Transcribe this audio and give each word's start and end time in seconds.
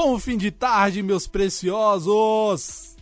Bom 0.00 0.16
fim 0.16 0.36
de 0.36 0.52
tarde, 0.52 1.02
meus 1.02 1.26
preciosos! 1.26 2.96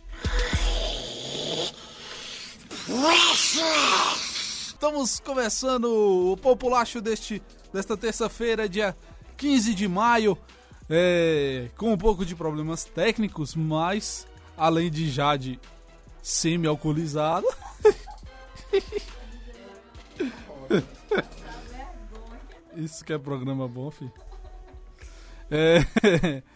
Estamos 4.67 5.21
começando 5.21 6.33
o 6.33 6.39
populacho 6.39 7.03
deste, 7.03 7.43
desta 7.71 7.99
terça-feira, 7.99 8.67
dia 8.67 8.97
15 9.37 9.75
de 9.75 9.87
maio, 9.87 10.39
é, 10.89 11.69
com 11.77 11.93
um 11.93 11.99
pouco 11.99 12.25
de 12.25 12.35
problemas 12.35 12.85
técnicos, 12.85 13.55
mas 13.55 14.27
além 14.57 14.91
de 14.91 15.11
Jade 15.11 15.61
semi-alcoolizado. 16.23 17.47
Isso 22.75 23.05
que 23.05 23.13
é 23.13 23.19
programa 23.19 23.69
bom, 23.69 23.91
filho. 23.91 24.11
É, 25.51 25.81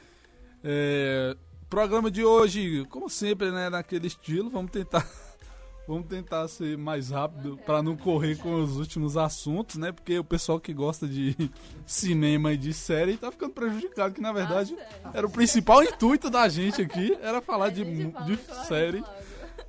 é, 0.62 1.36
programa 1.69 2.11
de 2.11 2.25
hoje, 2.25 2.84
como 2.91 3.08
sempre, 3.08 3.50
né, 3.50 3.70
naquele 3.70 4.06
estilo, 4.06 4.50
vamos 4.50 4.70
tentar 4.70 5.06
vamos 5.86 6.06
tentar 6.06 6.47
ser 6.48 6.78
mais 6.78 7.11
rápido 7.11 7.58
para 7.66 7.83
não 7.83 7.97
correr 7.97 8.36
com 8.36 8.62
os 8.62 8.77
últimos 8.77 9.16
assuntos, 9.16 9.77
né? 9.77 9.91
Porque 9.91 10.19
o 10.19 10.25
pessoal 10.25 10.61
que 10.61 10.72
gosta 10.72 11.06
de 11.06 11.34
cinema 11.84 12.53
e 12.53 12.56
de 12.56 12.72
série 12.72 13.16
tá 13.16 13.31
ficando 13.33 13.53
prejudicado, 13.53 14.14
que 14.14 14.20
na 14.20 14.33
verdade 14.33 14.77
era 15.12 15.27
o 15.27 15.31
principal 15.31 15.83
intuito 15.83 16.31
da 16.31 16.48
gente 16.48 16.81
aqui, 16.83 17.16
era 17.20 17.41
falar 17.41 17.70
de, 17.70 17.84
de 17.84 18.38
série 18.69 19.03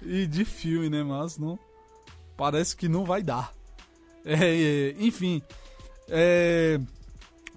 e 0.01 0.27
de 0.27 0.45
filme, 0.45 0.89
né? 0.89 1.03
Mas 1.03 1.37
não 1.37 1.57
parece 2.37 2.75
que 2.75 2.87
não 2.87 3.05
vai 3.05 3.23
dar. 3.23 3.53
É, 4.23 4.33
é, 4.33 4.95
enfim, 4.99 5.41
é, 6.07 6.79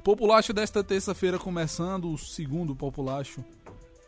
Populacho 0.05 0.53
desta 0.53 0.85
terça-feira 0.85 1.39
começando, 1.39 2.13
o 2.13 2.19
segundo 2.19 2.77
Populacho. 2.77 3.43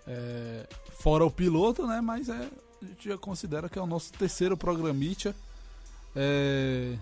É, 0.07 0.69
fora 0.93 1.25
o 1.25 1.31
piloto, 1.31 1.87
né? 1.87 2.03
Mas 2.03 2.29
é, 2.29 2.51
a 2.83 2.85
gente 2.85 3.09
já 3.09 3.17
considera 3.17 3.67
que 3.67 3.79
é 3.79 3.83
o 3.83 3.87
nosso 3.87 4.13
terceiro 4.13 4.59
programita. 4.59 5.35
É, 6.15 6.99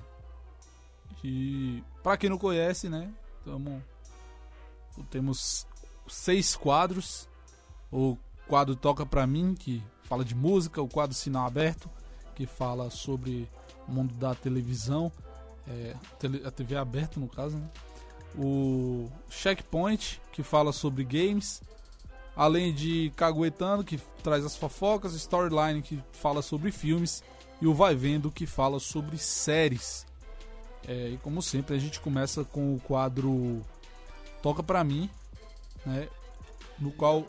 e 1.24 1.83
para 2.05 2.17
quem 2.17 2.30
não 2.30 2.39
conhece, 2.39 2.89
né? 2.89 3.13
Tamo, 3.45 3.83
temos 5.11 5.67
seis 6.07 6.55
quadros. 6.55 7.29
O 7.90 8.17
quadro 8.46 8.77
Toca 8.77 9.05
Pra 9.05 9.27
Mim, 9.27 9.57
que 9.57 9.83
fala 10.05 10.24
de 10.24 10.36
música. 10.36 10.80
O 10.80 10.89
quadro 10.89 11.17
Sinal 11.17 11.48
Aberto, 11.48 11.90
que 12.36 12.46
fala 12.46 12.90
sobre 12.90 13.51
o 13.89 13.92
mundo 13.92 14.14
da 14.14 14.36
televisão. 14.36 15.11
É, 15.67 15.96
a 16.45 16.51
TV 16.52 16.77
aberta, 16.77 17.19
no 17.19 17.27
caso, 17.27 17.57
né? 17.57 17.69
O 18.36 19.08
Checkpoint, 19.30 20.20
que 20.33 20.42
fala 20.42 20.72
sobre 20.72 21.05
games, 21.05 21.62
além 22.36 22.72
de 22.72 23.12
Caguetano, 23.17 23.84
que 23.84 24.00
traz 24.22 24.45
as 24.45 24.56
fofocas, 24.56 25.14
Storyline, 25.14 25.83
que 25.83 26.02
fala 26.12 26.42
sobre 26.42 26.72
filmes, 26.72 27.22
e 27.61 27.67
o 27.67 27.74
Vai 27.74 27.95
Vendo, 27.95 28.30
que 28.30 28.46
fala 28.46 28.80
sobre 28.80 29.17
séries. 29.18 30.06
É, 30.86 31.11
e 31.11 31.18
como 31.18 31.40
sempre, 31.40 31.74
a 31.74 31.78
gente 31.78 32.00
começa 32.00 32.45
com 32.45 32.74
o 32.74 32.80
quadro 32.80 33.62
Toca 34.42 34.62
Pra 34.62 34.84
Mim, 34.84 35.08
né? 35.86 36.08
No 36.78 36.90
qual. 36.92 37.24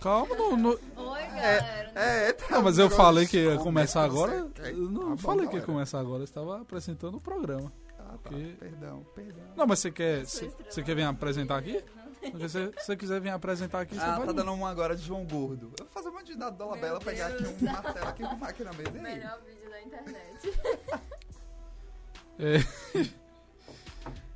Calma, 0.00 0.36
no. 0.36 0.56
no... 0.56 0.68
Oi, 0.70 1.22
galera. 1.22 1.92
É, 1.96 2.28
é 2.28 2.32
tá 2.32 2.46
Não, 2.50 2.62
mas 2.62 2.78
eu 2.78 2.88
falei 2.88 3.26
que 3.26 3.38
ia 3.38 3.56
começar 3.56 4.04
agora. 4.04 4.48
É, 4.60 4.70
Eu 4.70 4.76
não 4.76 5.16
tá 5.16 5.22
falei 5.22 5.48
que 5.48 5.56
ia 5.56 5.62
começar 5.62 5.98
agora, 5.98 6.20
eu 6.20 6.24
estava 6.24 6.60
apresentando 6.60 7.16
o 7.16 7.20
programa. 7.20 7.72
Ah, 8.08 8.18
tá. 8.22 8.30
Que- 8.30 8.56
Perdão, 8.58 9.06
perdão. 9.14 9.44
Não, 9.56 9.66
mas 9.66 9.78
você 9.80 9.90
quer. 9.90 10.24
Você 10.24 10.82
quer 10.82 10.94
vir 10.94 11.02
apresentar 11.04 11.56
aqui? 11.58 11.82
Porque 12.30 12.48
se 12.48 12.66
você 12.72 12.96
quiser 12.96 13.20
vir 13.20 13.30
apresentar 13.30 13.80
aqui, 13.80 13.94
você 13.94 14.00
Ah, 14.04 14.16
vai. 14.16 14.26
tá 14.26 14.32
dando 14.32 14.52
uma 14.52 14.68
agora 14.70 14.96
de 14.96 15.02
João 15.04 15.24
Gordo. 15.24 15.72
Eu 15.78 15.84
vou 15.84 15.92
fazer 15.94 16.08
uma 16.08 16.24
de 16.24 16.34
da 16.34 16.50
Dolabella, 16.50 16.94
Meu 16.98 17.00
pegar 17.00 17.28
aqui 17.28 17.44
um 17.46 17.64
martelo 17.72 18.08
aqui 18.08 18.22
arrumar 18.24 18.48
aqui 18.48 18.64
na 18.64 18.72
mesa. 18.72 18.90
E 18.92 18.96
aí? 18.96 19.02
Melhor 19.02 19.40
vídeo 19.46 19.70
da 19.70 19.80
internet. 19.82 20.60
É. 22.38 22.58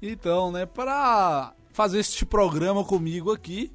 Então, 0.05 0.51
né, 0.51 0.67
para 0.67 1.55
fazer 1.73 2.01
este 2.01 2.27
programa 2.27 2.85
comigo 2.85 3.33
aqui, 3.33 3.73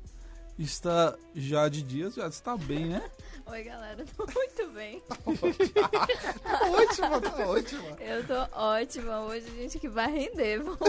está 0.60 1.16
já 1.34 1.70
de 1.70 1.82
dias, 1.82 2.16
já 2.16 2.28
está 2.28 2.58
bem, 2.58 2.88
né? 2.88 3.02
Oi, 3.50 3.64
galera. 3.64 4.06
Tô 4.16 4.26
muito 4.26 4.68
bem. 4.74 5.02
Tá 5.02 6.70
ótima, 6.70 7.22
tá 7.22 7.48
ótima. 7.48 7.98
Eu 8.02 8.26
tô 8.28 8.58
ótima. 8.58 9.22
Hoje 9.22 9.46
a 9.48 9.62
gente 9.62 9.80
que 9.80 9.88
vai 9.88 10.12
render. 10.12 10.60
Vamos 10.64 10.80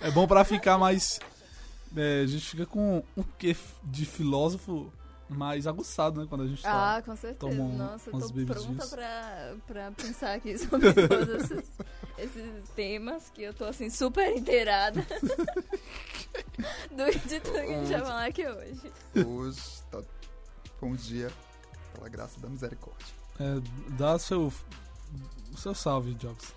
É 0.00 0.10
bom 0.10 0.26
para 0.26 0.44
ficar 0.44 0.76
mais. 0.78 1.20
é, 1.96 2.22
a 2.22 2.26
gente 2.26 2.44
fica 2.50 2.66
com 2.66 3.02
um 3.16 3.22
quê 3.38 3.56
de 3.84 4.04
filósofo 4.04 4.92
mais 5.28 5.66
aguçado, 5.66 6.20
né? 6.20 6.26
Quando 6.28 6.42
a 6.44 6.46
gente 6.46 6.62
tá. 6.62 6.96
Ah, 6.96 7.02
com 7.02 7.14
certeza. 7.16 7.38
Toma 7.40 7.62
um- 7.62 7.76
Nossa, 7.76 8.10
eu 8.10 8.18
tô 8.20 8.28
bebidinhas. 8.28 8.64
pronta 8.64 8.86
pra, 8.88 9.54
pra 9.66 9.90
pensar 9.92 10.34
aqui 10.34 10.58
sobre 10.58 10.92
todos 10.92 11.28
esses, 11.44 11.70
esses 12.18 12.68
temas 12.76 13.30
que 13.32 13.42
eu 13.44 13.54
tô 13.54 13.64
assim 13.64 13.88
super 13.88 14.36
inteirada 14.36 15.00
do, 16.90 17.28
de 17.28 17.40
tudo 17.40 17.52
que 17.54 17.58
a 17.60 17.66
gente 17.84 17.90
vai 17.92 18.00
falar 18.00 18.26
aqui 18.26 18.46
hoje. 18.46 18.92
Hoje 19.26 19.60
tá... 19.90 20.02
foi 20.82 20.88
um 20.88 20.96
dia 20.96 21.30
pela 21.94 22.08
graça 22.08 22.40
da 22.40 22.48
misericórdia. 22.48 23.06
É, 23.38 23.60
dá 23.96 24.18
seu. 24.18 24.52
Seu 25.56 25.74
salve, 25.74 26.14
Jobs. 26.14 26.52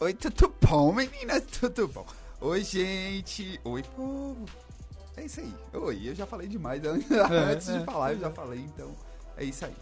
Oi, 0.00 0.12
tudo 0.12 0.52
bom, 0.60 0.92
meninas? 0.92 1.42
Tudo 1.58 1.88
bom? 1.88 2.04
Oi, 2.40 2.62
gente. 2.62 3.58
Oi, 3.64 3.82
povo. 3.96 4.44
É 5.16 5.24
isso 5.24 5.40
aí. 5.40 5.54
Oi, 5.72 6.08
eu 6.10 6.14
já 6.14 6.26
falei 6.26 6.48
demais 6.48 6.84
an- 6.84 6.98
antes 7.50 7.68
é, 7.68 7.78
de 7.78 7.84
falar, 7.84 8.12
eu 8.12 8.20
já 8.20 8.26
é. 8.28 8.32
falei, 8.32 8.60
então 8.60 8.92
é 9.36 9.44
isso 9.44 9.64
aí. 9.64 9.74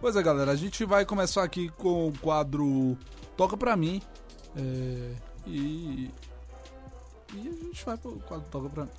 Pois 0.00 0.16
é, 0.16 0.22
galera, 0.22 0.50
a 0.50 0.56
gente 0.56 0.84
vai 0.84 1.04
começar 1.04 1.44
aqui 1.44 1.68
com 1.70 2.08
o 2.08 2.18
quadro 2.18 2.98
Toca 3.36 3.56
Pra 3.56 3.76
Mim. 3.76 4.02
É, 4.56 5.14
e. 5.46 6.10
E 7.34 7.48
a 7.48 7.52
gente 7.52 7.84
vai 7.84 7.96
pro 7.96 8.18
quadro 8.20 8.46
Toca 8.50 8.68
Pra 8.70 8.84
Mim. 8.86 8.90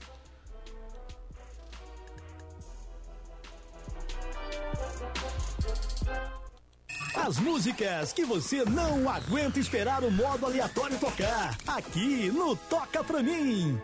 As 7.26 7.40
músicas 7.40 8.12
que 8.12 8.26
você 8.26 8.66
não 8.66 9.10
aguenta 9.10 9.58
esperar 9.58 10.04
o 10.04 10.12
modo 10.12 10.46
aleatório 10.46 11.00
tocar. 11.00 11.58
Aqui 11.66 12.30
no 12.30 12.54
Toca 12.54 13.02
Pra 13.02 13.24
Mim. 13.24 13.80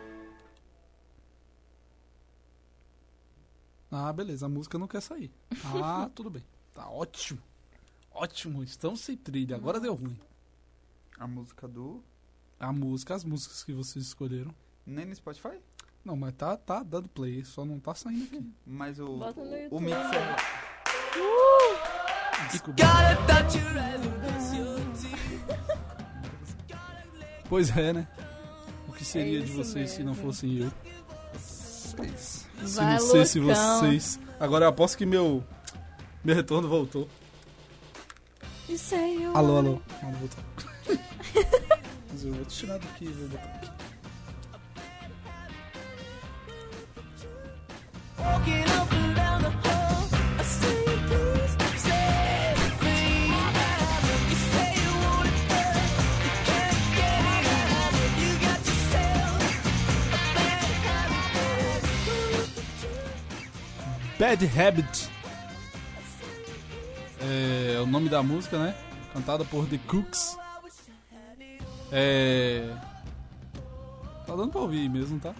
Ah, 3.90 4.12
beleza, 4.12 4.46
a 4.46 4.50
música 4.50 4.78
não 4.78 4.90
quer 4.90 5.02
sair. 5.02 5.32
Ah, 5.64 6.10
tudo 6.14 6.30
bem. 6.30 6.44
Tá 6.74 6.90
ótimo. 6.90 7.40
Ótimo, 8.12 8.62
estamos 8.62 9.00
sem 9.00 9.16
trilha. 9.16 9.56
Agora 9.56 9.80
deu 9.80 9.96
ruim. 9.96 10.20
A 11.18 11.26
música 11.26 11.66
do. 11.66 12.04
A 12.60 12.74
música, 12.74 13.16
as 13.16 13.24
músicas 13.24 13.64
que 13.64 13.72
vocês 13.72 14.04
escolheram. 14.04 14.54
Nem 14.86 15.06
no 15.06 15.16
Spotify? 15.16 15.62
Não, 16.04 16.18
mas 16.18 16.34
tá, 16.36 16.58
tá 16.58 16.84
dando 16.84 17.08
play, 17.08 17.46
só 17.46 17.64
não 17.64 17.80
tá 17.80 17.96
saindo 17.96 18.26
aqui. 18.36 18.52
Mas 18.66 19.00
o. 19.00 19.18
Bota 19.18 19.42
no 19.46 19.78
o 19.78 19.80
mixer. 19.80 20.10
Desculpa. 20.10 21.59
Pois 27.50 27.76
é, 27.76 27.94
né? 27.94 28.08
O 28.88 28.92
que 28.92 29.04
seria 29.04 29.40
É 29.40 29.42
de 29.42 29.52
vocês 29.52 29.90
se 29.90 30.04
não 30.04 30.14
mesmo. 30.14 30.28
fossem 30.28 30.58
eu? 30.60 30.72
Seis. 31.40 32.48
Se 32.64 32.82
não 32.82 33.00
sei 33.00 33.26
se 33.26 33.40
vocês. 33.40 34.20
Agora 34.40 34.66
eu 34.66 34.70
aposto 34.70 34.98
que 34.98 35.06
meu. 35.06 35.44
Meu 36.24 36.36
retorno 36.36 36.68
voltou. 36.68 37.10
Isso 38.68 38.94
aí, 38.94 39.24
eu... 39.24 39.36
Alô, 39.36 39.58
alô. 39.58 39.82
Não, 40.04 40.12
não 40.12 40.20
voltou. 40.20 40.44
Mas 42.12 42.24
eu 42.24 42.34
vou 42.34 42.46
tirar 42.46 42.78
daqui 42.78 43.06
e 43.06 43.08
vou 43.08 43.28
botar 43.30 43.50
aqui. 43.56 43.70
Bad 64.20 64.46
Habit. 64.48 65.10
É 67.22 67.80
o 67.80 67.86
nome 67.86 68.10
da 68.10 68.22
música, 68.22 68.60
né? 68.62 68.76
Cantada 69.14 69.46
por 69.46 69.66
The 69.66 69.78
Cooks. 69.88 70.38
É. 71.90 72.76
Tá 74.28 74.36
dando 74.36 74.50
pra 74.50 74.60
ouvir 74.60 74.90
mesmo, 74.90 75.20
tá? 75.22 75.34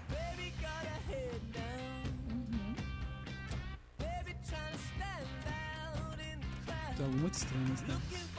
Tem 6.96 7.06
algo 7.06 7.18
muito 7.18 7.34
estranho 7.34 7.68
nesse 7.68 7.84
negócio. 7.84 8.30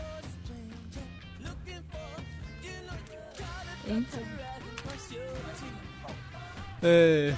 Então, 3.86 4.20
É, 6.82 7.34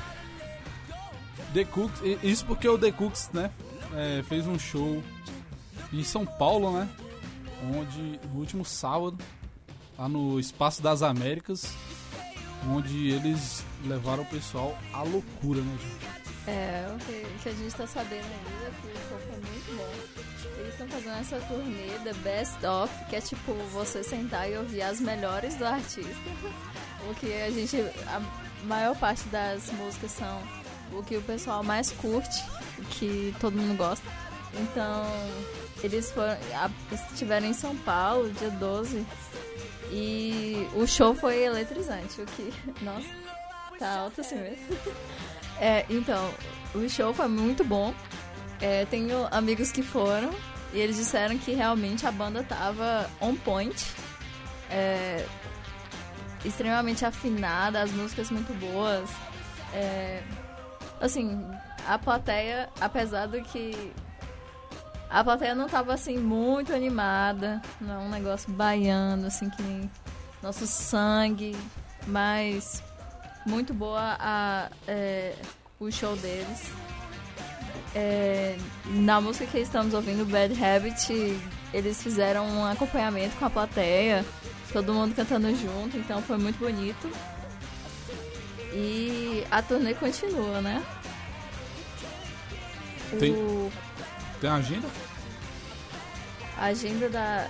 The 1.52 1.64
Cooks, 1.64 2.00
isso 2.22 2.44
porque 2.46 2.68
o 2.68 2.78
The 2.78 2.92
Cooks, 2.92 3.30
né, 3.32 3.50
é, 3.94 4.22
fez 4.22 4.46
um 4.46 4.58
show 4.58 5.02
em 5.92 6.02
São 6.02 6.24
Paulo, 6.24 6.72
né, 6.72 6.88
onde 7.76 8.20
no 8.32 8.40
último 8.40 8.64
sábado, 8.64 9.18
lá 9.98 10.08
no 10.08 10.40
Espaço 10.40 10.82
das 10.82 11.02
Américas, 11.02 11.74
onde 12.70 13.10
eles 13.10 13.64
levaram 13.84 14.22
o 14.22 14.26
pessoal 14.26 14.76
à 14.92 15.02
loucura, 15.02 15.60
né, 15.60 15.78
gente? 15.80 16.22
é, 16.46 16.88
o 16.92 16.98
que, 16.98 17.12
o 17.12 17.38
que 17.42 17.48
a 17.48 17.52
gente 17.52 17.74
tá 17.74 17.86
sabendo 17.86 18.24
ainda 18.24 18.66
é 18.66 18.72
que 18.80 18.88
o 18.88 19.08
show 19.08 19.18
foi 19.18 19.36
muito 19.36 19.76
bom. 19.76 20.58
Eles 20.58 20.72
estão 20.72 20.88
fazendo 20.88 21.20
essa 21.20 21.40
turnê 21.46 21.98
The 22.04 22.12
Best 22.14 22.66
Of, 22.66 23.04
que 23.08 23.16
é 23.16 23.20
tipo 23.20 23.54
você 23.72 24.02
sentar 24.02 24.50
e 24.50 24.56
ouvir 24.56 24.82
as 24.82 25.00
melhores 25.00 25.54
do 25.56 25.66
artista. 25.66 26.12
O 27.10 27.14
que 27.16 27.32
a 27.32 27.50
gente. 27.50 27.76
A 28.06 28.22
maior 28.64 28.96
parte 28.96 29.24
das 29.24 29.72
músicas 29.72 30.12
são 30.12 30.40
o 30.92 31.02
que 31.02 31.16
o 31.16 31.22
pessoal 31.22 31.62
mais 31.62 31.90
curte, 31.92 32.44
o 32.78 32.84
que 32.84 33.34
todo 33.40 33.56
mundo 33.56 33.76
gosta. 33.76 34.06
Então, 34.54 35.06
eles 35.82 36.10
foram. 36.10 36.36
estiveram 37.10 37.46
em 37.46 37.54
São 37.54 37.76
Paulo, 37.76 38.30
dia 38.30 38.50
12. 38.50 39.06
E 39.90 40.68
o 40.74 40.86
show 40.86 41.14
foi 41.14 41.42
eletrizante, 41.42 42.20
o 42.20 42.26
que. 42.26 42.52
Nossa, 42.82 43.08
tá 43.78 43.98
alto 43.98 44.20
assim 44.20 44.36
mesmo. 44.36 44.66
É, 45.60 45.86
então, 45.88 46.34
o 46.74 46.88
show 46.88 47.14
foi 47.14 47.28
muito 47.28 47.62
bom. 47.62 47.94
É, 48.60 48.84
tenho 48.86 49.28
amigos 49.30 49.70
que 49.70 49.80
foram 49.80 50.34
e 50.72 50.80
eles 50.80 50.96
disseram 50.96 51.38
que 51.38 51.52
realmente 51.52 52.04
a 52.04 52.10
banda 52.10 52.42
tava 52.42 53.08
on 53.20 53.36
point. 53.36 53.86
É, 54.68 55.24
extremamente 56.44 57.04
afinada, 57.04 57.80
as 57.80 57.92
músicas 57.92 58.30
muito 58.30 58.52
boas. 58.58 59.08
É, 59.72 60.22
assim, 61.02 61.44
a 61.86 61.98
plateia, 61.98 62.68
apesar 62.80 63.26
do 63.26 63.42
que. 63.42 63.92
A 65.10 65.22
plateia 65.22 65.54
não 65.54 65.68
tava 65.68 65.92
assim 65.92 66.16
muito 66.16 66.72
animada, 66.72 67.60
não 67.78 67.94
é 67.94 67.98
um 67.98 68.08
negócio 68.08 68.50
baiano, 68.50 69.26
assim, 69.26 69.50
que 69.50 69.62
nem 69.62 69.90
nosso 70.42 70.66
sangue, 70.66 71.54
mas 72.06 72.82
muito 73.44 73.74
boa 73.74 74.16
a, 74.18 74.70
é, 74.88 75.34
o 75.78 75.90
show 75.90 76.16
deles. 76.16 76.72
É, 77.94 78.56
na 78.86 79.20
música 79.20 79.46
que 79.46 79.58
estamos 79.58 79.92
ouvindo, 79.92 80.24
Bad 80.24 80.54
Habit, 80.64 81.38
eles 81.74 82.02
fizeram 82.02 82.46
um 82.46 82.64
acompanhamento 82.64 83.36
com 83.36 83.44
a 83.44 83.50
plateia, 83.50 84.24
todo 84.72 84.94
mundo 84.94 85.14
cantando 85.14 85.54
junto, 85.54 85.98
então 85.98 86.22
foi 86.22 86.38
muito 86.38 86.58
bonito. 86.58 87.10
E 88.74 89.44
a 89.50 89.60
turnê 89.62 89.94
continua, 89.94 90.60
né? 90.60 90.82
Tem- 93.18 93.32
O, 93.34 93.70
Tem 94.40 94.50
agenda? 94.50 94.88
a 96.56 96.64
agenda 96.66 97.08
da. 97.08 97.48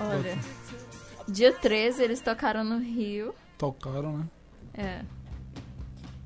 Olha. 0.00 0.38
Dia 1.28 1.52
13 1.52 2.02
eles 2.02 2.20
tocaram 2.20 2.64
no 2.64 2.78
Rio. 2.78 3.34
Tocaram, 3.58 4.18
né? 4.18 4.24
É. 4.74 5.00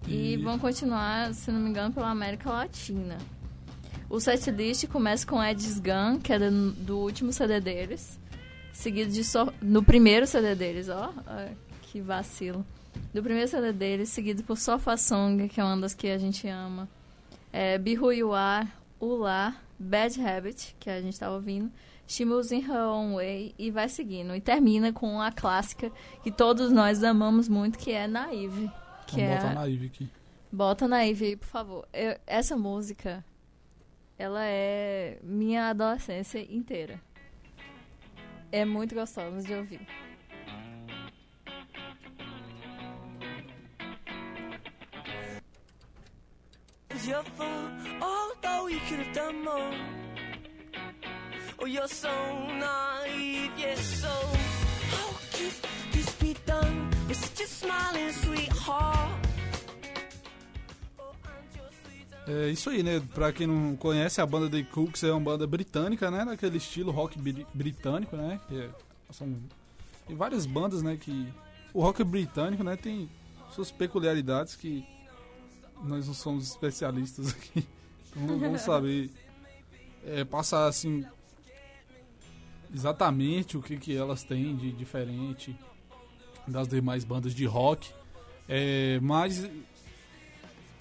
E 0.06 0.34
E- 0.34 0.36
vão 0.36 0.58
continuar, 0.58 1.32
se 1.34 1.50
não 1.50 1.60
me 1.60 1.70
engano, 1.70 1.92
pela 1.92 2.10
América 2.10 2.50
Latina. 2.50 3.18
O 4.08 4.20
setlist 4.20 4.86
começa 4.86 5.26
com 5.26 5.42
Ed's 5.42 5.80
Gun, 5.80 6.20
que 6.22 6.32
é 6.32 6.38
do, 6.38 6.72
do 6.72 6.98
último 6.98 7.32
CD 7.32 7.58
deles. 7.60 8.18
Seguido 8.72 9.10
de 9.10 9.24
so, 9.24 9.52
no 9.62 9.82
primeiro 9.82 10.26
CD 10.26 10.54
deles, 10.54 10.88
ó, 10.88 11.12
Que 11.82 12.00
vacilo. 12.00 12.64
Do 13.12 13.23
primeiro 13.23 13.49
CD 13.49 13.73
deles, 13.73 14.08
seguido 14.08 14.43
por 14.43 14.58
Sofa 14.58 14.96
Song, 14.96 15.49
que 15.49 15.61
é 15.61 15.64
uma 15.64 15.76
das 15.76 15.94
que 15.94 16.08
a 16.08 16.19
gente 16.19 16.49
ama. 16.49 16.88
É, 17.52 17.79
Be 17.79 17.96
Who 17.99 18.12
You 18.12 18.35
Are, 18.35 18.69
Ula, 19.00 19.55
Bad 19.79 20.20
Habit, 20.20 20.75
que 20.81 20.91
a 20.91 21.00
gente 21.00 21.19
tá 21.19 21.31
ouvindo. 21.31 21.70
She 22.06 22.25
Moves 22.25 22.52
in 22.52 22.58
Her 22.61 22.88
Own 22.88 23.14
Way 23.14 23.55
e 23.58 23.70
vai 23.70 23.88
seguindo. 23.88 24.35
E 24.35 24.41
termina 24.41 24.93
com 24.93 25.20
a 25.20 25.31
clássica 25.32 25.91
que 26.23 26.31
todos 26.31 26.70
nós 26.73 27.02
amamos 27.05 27.49
muito, 27.49 27.79
que 27.79 27.93
é 27.93 28.06
Naive. 28.06 28.70
Que 29.06 29.17
Vamos 29.17 29.31
é 29.31 29.37
botar 29.37 29.55
na 29.55 29.69
Ive 29.69 29.87
aqui. 29.87 30.08
Bota 30.52 30.88
Naive 30.88 31.25
aí, 31.26 31.37
por 31.37 31.47
favor. 31.47 31.88
Eu- 31.93 32.19
essa 32.26 32.56
música, 32.56 33.25
ela 34.19 34.44
é 34.44 35.19
minha 35.23 35.70
adolescência 35.70 36.38
inteira. 36.52 37.00
É 38.52 38.64
muito 38.64 38.94
gostosa 38.94 39.43
de 39.43 39.52
ouvir. 39.55 39.81
Was 46.94 47.06
your 47.08 47.23
fault, 47.37 47.70
although 48.00 48.68
you 48.68 48.78
could 48.88 49.00
have 49.00 49.12
done 49.12 49.42
more. 49.45 49.75
Oh, 51.59 51.66
you're 51.66 51.88
so 51.88 52.09
naive, 52.59 53.50
yes, 53.59 53.80
so 54.00 54.09
how 54.95 55.09
could 55.33 55.52
this 55.92 56.11
be 56.21 56.37
done 56.47 56.90
with 57.09 57.16
such 57.16 57.40
a 57.40 57.47
smiling 57.49 58.12
sweetheart? 58.12 59.11
É 62.26 62.49
isso 62.49 62.71
aí, 62.71 62.83
né? 62.83 63.02
Pra 63.14 63.30
quem 63.35 63.47
não 63.47 63.76
conhece, 63.76 64.18
a 64.18 64.25
banda 64.25 64.49
The 64.49 64.62
Cooks 64.73 65.04
é 65.04 65.11
uma 65.12 65.21
banda 65.21 65.47
britânica, 65.47 66.11
né? 66.11 66.25
Naquele 66.25 66.57
estilo 66.57 66.90
rock 66.90 67.18
bri- 67.18 67.47
britânico, 67.52 68.16
né? 68.16 68.40
Que 68.49 68.71
são 69.12 69.37
tem 70.07 70.16
várias 70.16 70.47
bandas, 70.47 70.83
né? 70.83 70.97
Que 70.99 71.28
o 71.75 71.83
rock 71.83 72.02
britânico, 72.02 72.64
né? 72.64 72.76
Tem 72.76 73.11
suas 73.50 73.71
peculiaridades 73.71 74.57
que 74.57 74.87
nós 75.85 76.07
não 76.07 76.14
somos 76.14 76.49
especialistas 76.49 77.31
aqui, 77.31 77.67
então 78.11 78.26
não 78.26 78.38
vamos 78.38 78.62
saber 78.62 79.11
é, 80.05 80.25
passar 80.25 80.67
assim 80.67 81.05
exatamente 82.73 83.57
o 83.57 83.62
que 83.62 83.76
que 83.76 83.97
elas 83.97 84.25
têm 84.25 84.57
de 84.57 84.73
diferente 84.73 85.57
das 86.47 86.69
demais 86.69 87.05
bandas 87.05 87.35
de 87.35 87.47
rock. 87.47 87.93
É, 88.49 88.99
mas 89.00 89.49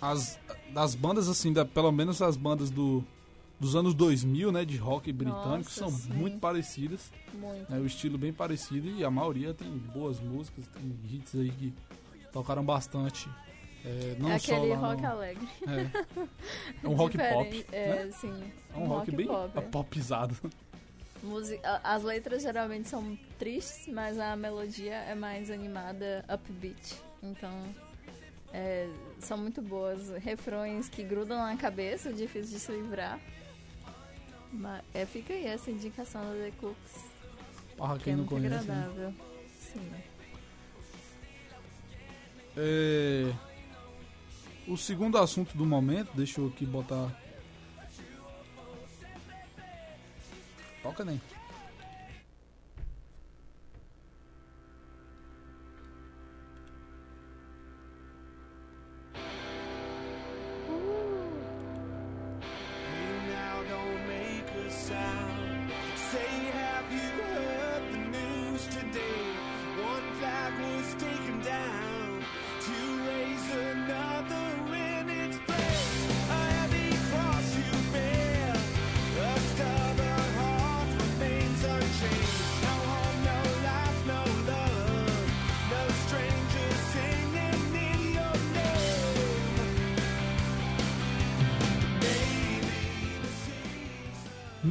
as 0.02 0.40
das 0.74 0.96
bandas 0.96 1.30
assim, 1.30 1.54
da, 1.54 1.64
pelo 1.64 1.92
menos 1.92 2.22
as 2.22 2.36
bandas 2.36 2.70
do 2.70 3.04
dos 3.60 3.78
anos 3.78 3.94
2000, 3.94 4.52
né, 4.52 4.66
de 4.66 4.76
rock 4.76 5.14
britânico 5.14 5.50
Nossa, 5.50 5.70
são 5.70 5.90
sim. 5.90 6.12
muito 6.12 6.38
parecidas, 6.38 7.10
Muito. 7.34 7.72
né, 7.72 7.80
o 7.80 7.86
estilo 7.86 8.18
bem 8.18 8.34
parecido 8.34 8.90
e 8.90 9.06
a 9.06 9.12
maioria 9.12 9.54
tem 9.54 9.70
boas 9.72 10.20
músicas, 10.20 10.68
tem 10.68 10.94
hits 11.10 11.34
aí 11.36 11.50
que 11.50 11.74
tocaram 12.34 12.66
bastante. 12.66 13.30
É, 13.86 14.16
não 14.18 14.30
é 14.32 14.36
aquele 14.36 14.68
lá 14.70 14.76
no- 14.78 14.82
rock 14.88 15.06
alegre. 15.06 15.48
é, 15.68 16.24
é 16.84 16.88
um 16.88 16.94
rock 16.94 17.18
pop, 17.18 17.66
É, 17.72 18.06
né? 18.06 18.12
sim. 18.14 18.52
É 18.74 18.78
um 18.78 18.86
rock, 18.88 19.12
bem 19.12 19.28
pop, 19.28 19.58
é. 19.58 19.62
popizado. 19.62 20.36
As 21.84 22.04
letras 22.04 22.44
geralmente 22.44 22.88
são 22.90 23.18
tristes, 23.40 23.88
mas 23.94 24.20
a 24.20 24.36
melodia 24.36 24.96
é 24.96 25.16
mais 25.16 25.50
animada, 25.50 26.24
upbeat. 26.34 26.96
Então, 27.22 27.64
é, 28.54 28.90
são 29.20 29.38
muito 29.38 29.62
boas. 29.62 30.10
Refrões 30.22 30.90
que 30.90 31.04
grudam 31.04 31.38
na 31.38 31.56
cabeça, 31.58 32.12
difícil 32.12 32.54
de 32.58 32.60
se 32.60 32.72
livrar. 32.72 33.20
Mas, 34.52 34.82
é, 34.94 35.06
fica 35.06 35.34
aí 35.34 35.46
essa 35.46 35.72
indicação 35.72 36.22
da 36.22 36.36
The 36.46 36.52
Cooks, 36.60 37.06
Para 37.78 37.94
que 37.96 38.02
é 38.02 38.04
quem 38.04 38.16
não 38.18 38.26
conhece. 38.26 38.50
né? 38.50 38.60
agradável. 38.60 39.14
Sim. 39.60 39.92
É, 42.56 43.32
o 44.68 44.78
segundo 44.78 45.18
assunto 45.18 45.58
do 45.58 45.66
momento, 45.66 46.12
deixa 46.14 46.40
eu 46.40 46.48
aqui 46.48 46.66
botar. 46.66 47.12
Toca 50.82 51.06
nem. 51.06 51.16
Hey, 51.16 51.33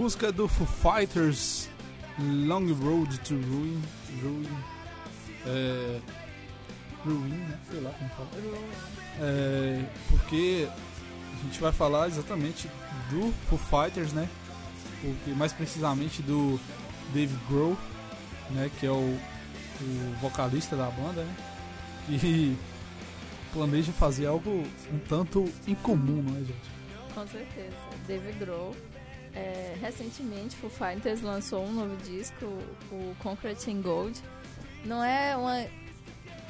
Música 0.02 0.32
do 0.32 0.48
Foo 0.48 0.66
Fighters, 0.66 1.70
Long 2.18 2.72
Road 2.72 3.20
to 3.20 3.34
Ruin. 3.34 3.80
Ruin. 4.20 4.48
É, 5.46 6.00
Ruin, 7.04 7.28
né? 7.28 7.60
Sei 7.70 7.80
lá 7.80 7.90
como 7.92 8.10
fala. 8.10 8.28
É, 9.20 9.84
porque 10.08 10.68
a 11.32 11.44
gente 11.44 11.60
vai 11.60 11.70
falar 11.70 12.08
exatamente 12.08 12.68
do 13.10 13.32
Foo 13.48 13.56
Fighters, 13.56 14.12
né? 14.12 14.28
Porque, 15.00 15.30
mais 15.36 15.52
precisamente 15.52 16.20
do 16.20 16.58
Dave 17.14 17.38
Grohl, 17.48 17.78
né? 18.50 18.68
Que 18.80 18.86
é 18.86 18.90
o, 18.90 19.16
o 19.80 20.16
vocalista 20.20 20.74
da 20.74 20.90
banda, 20.90 21.22
né? 21.22 21.36
Que 22.08 22.56
planeja 23.54 23.92
fazer 23.92 24.26
algo 24.26 24.64
um 24.92 24.98
tanto 25.08 25.48
incomum, 25.64 26.24
não 26.24 26.36
é, 26.38 26.40
gente? 26.40 26.72
Com 27.14 27.24
certeza. 27.28 27.76
David 28.08 28.36
Grohl. 28.40 28.74
É, 29.34 29.76
recentemente, 29.80 30.56
Foo 30.56 30.68
Fighters 30.68 31.22
lançou 31.22 31.64
um 31.64 31.72
novo 31.72 31.96
disco, 32.02 32.44
o 32.90 33.14
Concrete 33.22 33.70
in 33.70 33.80
Gold. 33.80 34.20
Não 34.84 35.02
é 35.02 35.36
uma 35.36 35.66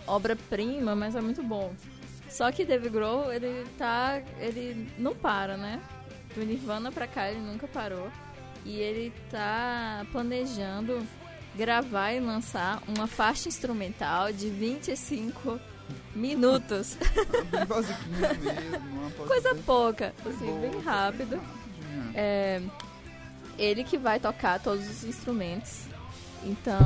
obra-prima, 0.06 0.96
mas 0.96 1.14
é 1.14 1.20
muito 1.20 1.42
bom. 1.42 1.72
Só 2.28 2.50
que 2.50 2.64
David 2.64 2.90
Grohl, 2.90 3.32
ele 3.32 3.66
tá... 3.76 4.22
Ele 4.38 4.90
não 4.98 5.14
para, 5.14 5.56
né? 5.56 5.80
Do 6.34 6.44
Nirvana 6.44 6.90
pra 6.90 7.06
cá, 7.06 7.30
ele 7.30 7.40
nunca 7.40 7.68
parou. 7.68 8.10
E 8.64 8.78
ele 8.78 9.12
tá 9.30 10.06
planejando 10.10 11.06
gravar 11.54 12.12
e 12.12 12.20
lançar 12.20 12.82
uma 12.88 13.06
faixa 13.06 13.48
instrumental 13.48 14.32
de 14.32 14.48
25 14.48 15.60
minutos. 16.14 16.96
Bem 17.50 17.66
basiquinho 17.66 18.18
mesmo. 18.18 19.00
uma 19.00 19.10
Coisa 19.26 19.54
pouca, 19.66 20.14
assim, 20.24 20.60
bem 20.60 20.80
rápido. 20.80 21.40
É, 22.14 22.60
ele 23.58 23.84
que 23.84 23.98
vai 23.98 24.18
tocar 24.18 24.60
todos 24.60 24.88
os 24.88 25.04
instrumentos. 25.04 25.82
Então, 26.44 26.78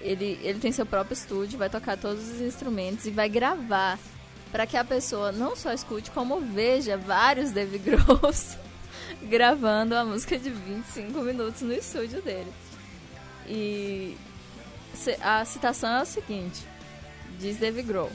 ele, 0.00 0.38
ele 0.42 0.58
tem 0.58 0.72
seu 0.72 0.84
próprio 0.84 1.14
estúdio, 1.14 1.58
vai 1.58 1.70
tocar 1.70 1.96
todos 1.96 2.28
os 2.30 2.40
instrumentos 2.40 3.06
e 3.06 3.10
vai 3.10 3.28
gravar 3.28 3.98
para 4.52 4.66
que 4.66 4.76
a 4.76 4.84
pessoa 4.84 5.32
não 5.32 5.56
só 5.56 5.72
escute, 5.72 6.10
como 6.10 6.40
veja 6.40 6.96
vários 6.96 7.50
Dave 7.50 7.78
Grohls 7.80 8.56
gravando 9.22 9.94
a 9.94 10.04
música 10.04 10.38
de 10.38 10.50
25 10.50 11.20
minutos 11.20 11.62
no 11.62 11.72
estúdio 11.72 12.22
dele. 12.22 12.52
E 13.48 14.16
a 15.20 15.44
citação 15.44 15.90
é 15.98 16.02
o 16.02 16.06
seguinte: 16.06 16.64
diz 17.38 17.58
Dave 17.58 17.82
Grohl, 17.82 18.10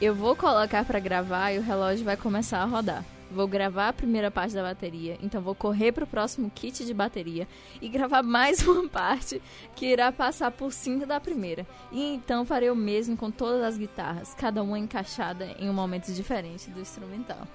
eu 0.00 0.14
vou 0.14 0.36
colocar 0.36 0.84
para 0.84 1.00
gravar 1.00 1.52
e 1.52 1.58
o 1.58 1.62
relógio 1.62 2.04
vai 2.04 2.16
começar 2.16 2.58
a 2.58 2.64
rodar. 2.64 3.04
Vou 3.30 3.48
gravar 3.48 3.88
a 3.88 3.92
primeira 3.92 4.30
parte 4.30 4.54
da 4.54 4.62
bateria, 4.62 5.18
então 5.20 5.42
vou 5.42 5.54
correr 5.54 5.90
pro 5.90 6.06
próximo 6.06 6.48
kit 6.48 6.84
de 6.84 6.94
bateria 6.94 7.48
e 7.80 7.88
gravar 7.88 8.22
mais 8.22 8.62
uma 8.66 8.88
parte 8.88 9.42
que 9.74 9.86
irá 9.86 10.12
passar 10.12 10.50
por 10.52 10.72
cima 10.72 11.04
da 11.04 11.18
primeira. 11.18 11.66
E 11.90 12.14
então 12.14 12.44
farei 12.44 12.70
o 12.70 12.76
mesmo 12.76 13.16
com 13.16 13.30
todas 13.30 13.62
as 13.62 13.76
guitarras, 13.76 14.34
cada 14.34 14.62
uma 14.62 14.78
encaixada 14.78 15.46
em 15.58 15.68
um 15.68 15.74
momento 15.74 16.12
diferente 16.12 16.70
do 16.70 16.80
instrumental. 16.80 17.46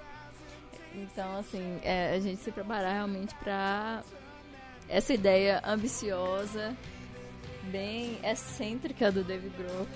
Então, 0.94 1.38
assim, 1.38 1.80
é, 1.84 2.16
a 2.16 2.20
gente 2.20 2.42
se 2.42 2.52
preparar 2.52 2.94
realmente 2.94 3.34
pra 3.36 4.04
essa 4.90 5.14
ideia 5.14 5.62
ambiciosa, 5.66 6.76
bem 7.64 8.20
excêntrica 8.24 9.10
do 9.10 9.24
David 9.24 9.54
Grohl. 9.58 9.88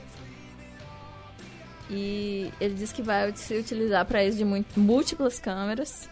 E 1.90 2.52
ele 2.60 2.74
diz 2.74 2.92
que 2.92 3.02
vai 3.02 3.32
se 3.36 3.56
utilizar 3.56 4.06
para 4.06 4.24
isso 4.24 4.38
de 4.38 4.66
múltiplas 4.76 5.40
câmeras. 5.40 6.10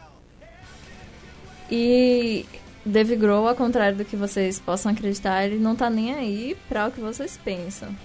E 1.71 2.45
Dave 2.85 3.15
Grohl, 3.15 3.47
ao 3.47 3.55
contrário 3.55 3.97
do 3.97 4.05
que 4.05 4.15
vocês 4.15 4.59
possam 4.59 4.91
acreditar, 4.91 5.45
ele 5.45 5.57
não 5.57 5.75
tá 5.75 5.89
nem 5.89 6.13
aí 6.13 6.57
para 6.67 6.87
o 6.87 6.91
que 6.91 7.01
vocês 7.01 7.39
pensam. 7.43 7.95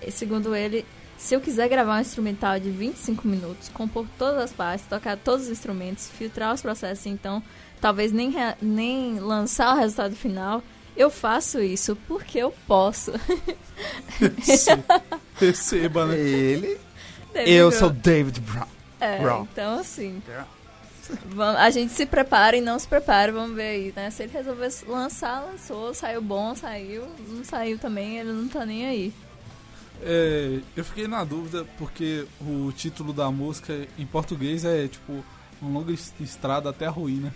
E, 0.00 0.10
segundo 0.10 0.54
ele, 0.54 0.86
se 1.18 1.34
eu 1.34 1.40
quiser 1.40 1.68
gravar 1.68 1.98
um 1.98 2.00
instrumental 2.00 2.58
de 2.60 2.70
25 2.70 3.26
minutos, 3.26 3.68
compor 3.68 4.06
todas 4.18 4.44
as 4.44 4.52
partes, 4.52 4.86
tocar 4.86 5.16
todos 5.16 5.46
os 5.46 5.52
instrumentos, 5.52 6.08
filtrar 6.08 6.54
os 6.54 6.62
processos, 6.62 7.06
então 7.06 7.42
talvez 7.80 8.12
nem, 8.12 8.32
nem 8.62 9.18
lançar 9.18 9.74
o 9.74 9.78
resultado 9.78 10.14
final, 10.14 10.62
eu 10.96 11.10
faço 11.10 11.60
isso 11.60 11.96
porque 12.06 12.38
eu 12.38 12.54
posso. 12.66 13.12
Receba, 15.34 16.06
né? 16.06 16.18
Ele. 16.18 16.85
David 17.36 17.52
Eu 17.52 17.68
Grohl- 17.68 17.80
sou 17.80 17.90
David 17.90 18.40
Brown. 18.40 18.66
É, 19.00 19.18
Grohl. 19.18 19.48
então 19.52 19.78
assim. 19.78 20.22
Vamos- 21.26 21.60
a 21.60 21.70
gente 21.70 21.92
se 21.92 22.04
prepara 22.04 22.56
e 22.56 22.60
não 22.60 22.78
se 22.78 22.88
prepara, 22.88 23.30
vamos 23.30 23.54
ver 23.54 23.62
aí, 23.68 23.92
né? 23.94 24.10
Se 24.10 24.24
ele 24.24 24.32
resolver 24.32 24.68
lançar, 24.88 25.40
lançou, 25.44 25.94
saiu 25.94 26.20
bom, 26.20 26.54
saiu, 26.56 27.04
não 27.28 27.44
saiu 27.44 27.78
também, 27.78 28.18
ele 28.18 28.32
não 28.32 28.48
tá 28.48 28.66
nem 28.66 28.86
aí. 28.86 29.12
É, 30.02 30.58
eu 30.76 30.84
fiquei 30.84 31.06
na 31.06 31.22
dúvida 31.24 31.64
porque 31.78 32.26
o 32.40 32.72
título 32.72 33.12
da 33.12 33.30
música 33.30 33.86
em 33.98 34.04
português 34.04 34.64
é 34.64 34.88
tipo 34.88 35.24
uma 35.62 35.78
longa 35.78 35.92
es- 35.92 36.12
estrada 36.20 36.70
até 36.70 36.86
a 36.86 36.90
ruína. 36.90 37.32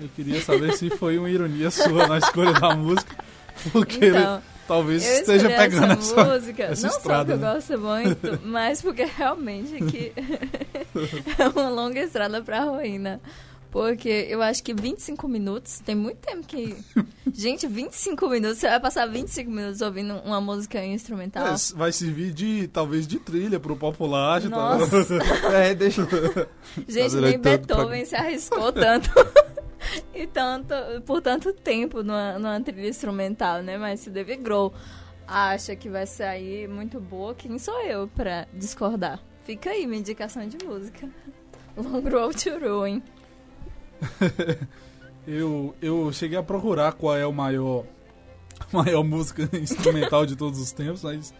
Eu 0.00 0.08
queria 0.14 0.40
saber 0.40 0.72
se 0.74 0.88
foi 0.90 1.18
uma 1.18 1.28
ironia 1.28 1.70
sua 1.70 2.06
na 2.06 2.16
escolha 2.18 2.52
da 2.52 2.74
música, 2.76 3.16
porque 3.72 4.06
Então, 4.06 4.40
talvez 4.70 5.04
eu 5.04 5.14
esteja 5.14 5.48
pegando 5.48 5.92
essa 5.94 6.20
essa. 6.20 6.24
música, 6.24 6.62
essa 6.62 6.86
não 6.86 6.96
estrada, 6.96 7.32
só 7.32 7.38
porque 7.38 7.44
né? 7.44 7.50
eu 7.50 7.54
gosto 7.54 7.78
muito, 7.80 8.40
mas 8.46 8.80
porque 8.80 9.04
realmente 9.04 9.84
que 9.84 10.12
é 11.36 11.48
uma 11.48 11.68
longa 11.68 11.98
estrada 11.98 12.40
pra 12.40 12.60
ruína. 12.60 13.20
Porque 13.72 14.26
eu 14.28 14.42
acho 14.42 14.64
que 14.64 14.74
25 14.74 15.28
minutos, 15.28 15.78
tem 15.78 15.94
muito 15.94 16.18
tempo 16.18 16.44
que... 16.44 16.76
Gente, 17.32 17.68
25 17.68 18.28
minutos, 18.28 18.58
você 18.58 18.68
vai 18.68 18.80
passar 18.80 19.06
25 19.06 19.48
minutos 19.48 19.80
ouvindo 19.80 20.14
uma 20.24 20.40
música 20.40 20.84
instrumental? 20.84 21.46
É, 21.46 21.54
vai 21.76 21.92
servir 21.92 22.32
de 22.32 22.66
talvez 22.66 23.06
de 23.06 23.20
trilha 23.20 23.60
pro 23.60 23.76
popular. 23.76 24.42
Nossa. 24.42 25.06
É, 25.54 25.72
deixa. 25.72 26.02
Gente, 26.88 27.14
Tá 27.14 27.20
nem 27.20 27.38
tanto 27.38 27.66
Beethoven 27.68 28.04
se 28.04 28.16
arriscou 28.16 28.72
tanto 28.72 29.08
e 30.14 30.26
tanto 30.26 30.74
por 31.06 31.20
tanto 31.20 31.52
tempo 31.52 32.02
numa, 32.02 32.38
numa 32.38 32.60
trilha 32.60 32.88
instrumental, 32.88 33.62
né? 33.62 33.76
Mas 33.78 34.00
se 34.00 34.10
David 34.10 34.42
Grohl 34.42 34.72
acha 35.26 35.74
que 35.76 35.88
vai 35.88 36.06
sair 36.06 36.68
muito 36.68 37.00
boa, 37.00 37.34
quem 37.34 37.58
sou 37.58 37.80
eu 37.82 38.08
pra 38.08 38.46
discordar? 38.52 39.20
Fica 39.44 39.70
aí 39.70 39.86
minha 39.86 40.00
indicação 40.00 40.46
de 40.46 40.64
música. 40.64 41.08
Long 41.76 42.02
Road 42.08 42.36
to 42.44 42.58
Ruin. 42.58 43.02
Eu, 45.26 45.74
eu 45.82 46.10
cheguei 46.12 46.38
a 46.38 46.42
procurar 46.42 46.92
qual 46.94 47.14
é 47.14 47.26
o 47.26 47.32
maior, 47.32 47.84
maior 48.72 49.04
música 49.04 49.48
instrumental 49.56 50.24
de 50.24 50.34
todos 50.34 50.58
os 50.58 50.72
tempos, 50.72 51.04
mas 51.04 51.32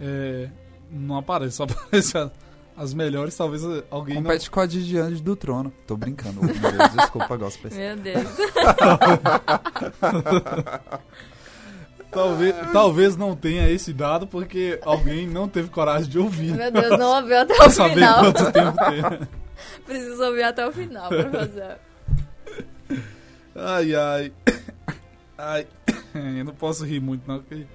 é, 0.00 0.50
não 0.90 1.16
aparece, 1.16 1.56
só 1.56 1.62
aparece 1.64 2.18
a- 2.18 2.30
as 2.76 2.92
melhores, 2.92 3.34
talvez 3.36 3.62
alguém 3.90 4.16
não 4.16 4.22
Compete 4.24 4.50
com 4.50 4.60
a 4.60 4.66
de 4.66 4.86
Diante 4.86 5.22
do 5.22 5.34
Trono. 5.34 5.72
Tô 5.86 5.96
brincando. 5.96 6.42
meu 6.42 6.54
Deus, 6.54 6.92
desculpa, 6.96 7.36
gosto 7.36 7.68
Meu 7.74 7.96
Deus. 7.96 8.24
Talvez, 12.10 12.54
talvez 12.72 13.16
não 13.16 13.36
tenha 13.36 13.68
esse 13.68 13.92
dado 13.92 14.26
porque 14.26 14.80
alguém 14.84 15.26
não 15.26 15.48
teve 15.48 15.68
coragem 15.68 16.08
de 16.08 16.18
ouvir. 16.18 16.54
Meu 16.54 16.70
Deus, 16.70 16.98
não 16.98 17.16
ouviu 17.16 17.36
até 17.38 17.54
Pra 17.56 17.66
o 17.66 17.70
saber 17.70 17.94
final. 17.94 18.20
quanto 18.20 18.52
tempo 18.52 18.76
tem. 18.78 19.28
Preciso 19.84 20.24
ouvir 20.24 20.42
até 20.44 20.66
o 20.66 20.72
final 20.72 21.08
pra 21.10 21.30
fazer. 21.30 21.76
Ai, 23.54 23.94
ai. 23.94 24.32
Ai. 25.36 25.66
Eu 26.38 26.44
não 26.46 26.54
posso 26.54 26.84
rir 26.86 27.00
muito, 27.00 27.28
não, 27.28 27.40
porque 27.40 27.66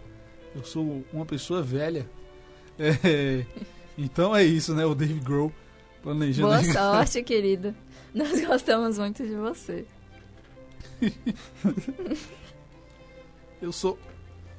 eu 0.55 0.63
sou 0.63 1.05
uma 1.13 1.25
pessoa 1.25 1.61
velha. 1.61 2.07
É, 2.79 3.45
então 3.97 4.35
é 4.35 4.43
isso, 4.43 4.73
né? 4.73 4.85
O 4.85 4.95
Dave 4.95 5.19
Grohl 5.19 5.51
planejando. 6.01 6.47
Boa 6.47 6.63
sorte, 6.63 7.21
querido. 7.23 7.75
Nós 8.13 8.45
gostamos 8.45 8.97
muito 8.97 9.25
de 9.25 9.35
você. 9.35 9.85
Eu 13.61 13.71
sou. 13.71 13.97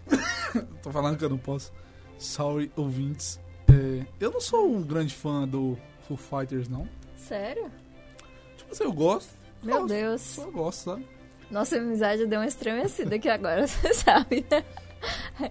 Tô 0.83 0.91
falando 0.91 1.19
que 1.19 1.25
eu 1.25 1.31
não 1.31 1.39
posso. 1.39 1.73
Sorry, 2.19 2.71
ouvintes. 2.77 3.41
É, 3.69 4.07
eu 4.21 4.31
não 4.31 4.41
sou 4.41 4.71
um 4.71 4.83
grande 4.83 5.15
fã 5.15 5.47
do 5.47 5.79
Foo 6.07 6.17
Fighters, 6.17 6.69
não. 6.69 6.89
Sério? 7.17 7.71
Tipo 8.57 8.73
assim, 8.73 8.85
eu 8.85 8.93
gosto. 8.93 9.35
Meu 9.63 9.81
gosto, 9.81 9.89
Deus. 9.89 10.21
Só 10.21 10.51
gosto, 10.51 10.79
sabe? 10.79 11.07
Nossa 11.51 11.77
amizade 11.77 12.27
deu 12.27 12.41
uma 12.41 12.47
estremecida 12.47 13.17
aqui 13.17 13.29
agora, 13.29 13.67
você 13.69 13.93
sabe, 13.93 14.45
né? 14.51 14.65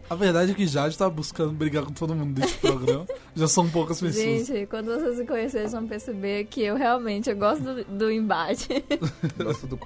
A 0.10 0.15
verdade 0.15 0.51
é 0.51 0.55
que 0.55 0.65
Jade 0.65 0.98
tá 0.98 1.10
buscando 1.10 1.51
brigar 1.51 1.84
com 1.84 1.91
todo 1.91 2.15
mundo 2.15 2.39
desse 2.39 2.58
programa. 2.58 3.05
Já 3.36 3.48
são 3.48 3.70
poucas 3.70 4.00
pessoas. 4.00 4.48
Gente, 4.48 4.65
quando 4.67 4.86
vocês 4.88 5.20
me 5.20 5.25
conhecerem, 5.25 5.67
vocês 5.67 5.72
vão 5.74 5.88
perceber 5.88 6.46
que 6.46 6.62
eu 6.62 6.75
realmente 6.77 7.29
eu 7.29 7.36
gosto 7.36 7.62
do, 7.63 7.84
do 7.84 8.12
embate. 8.12 8.67
Gosto 9.38 9.67
do 9.67 9.79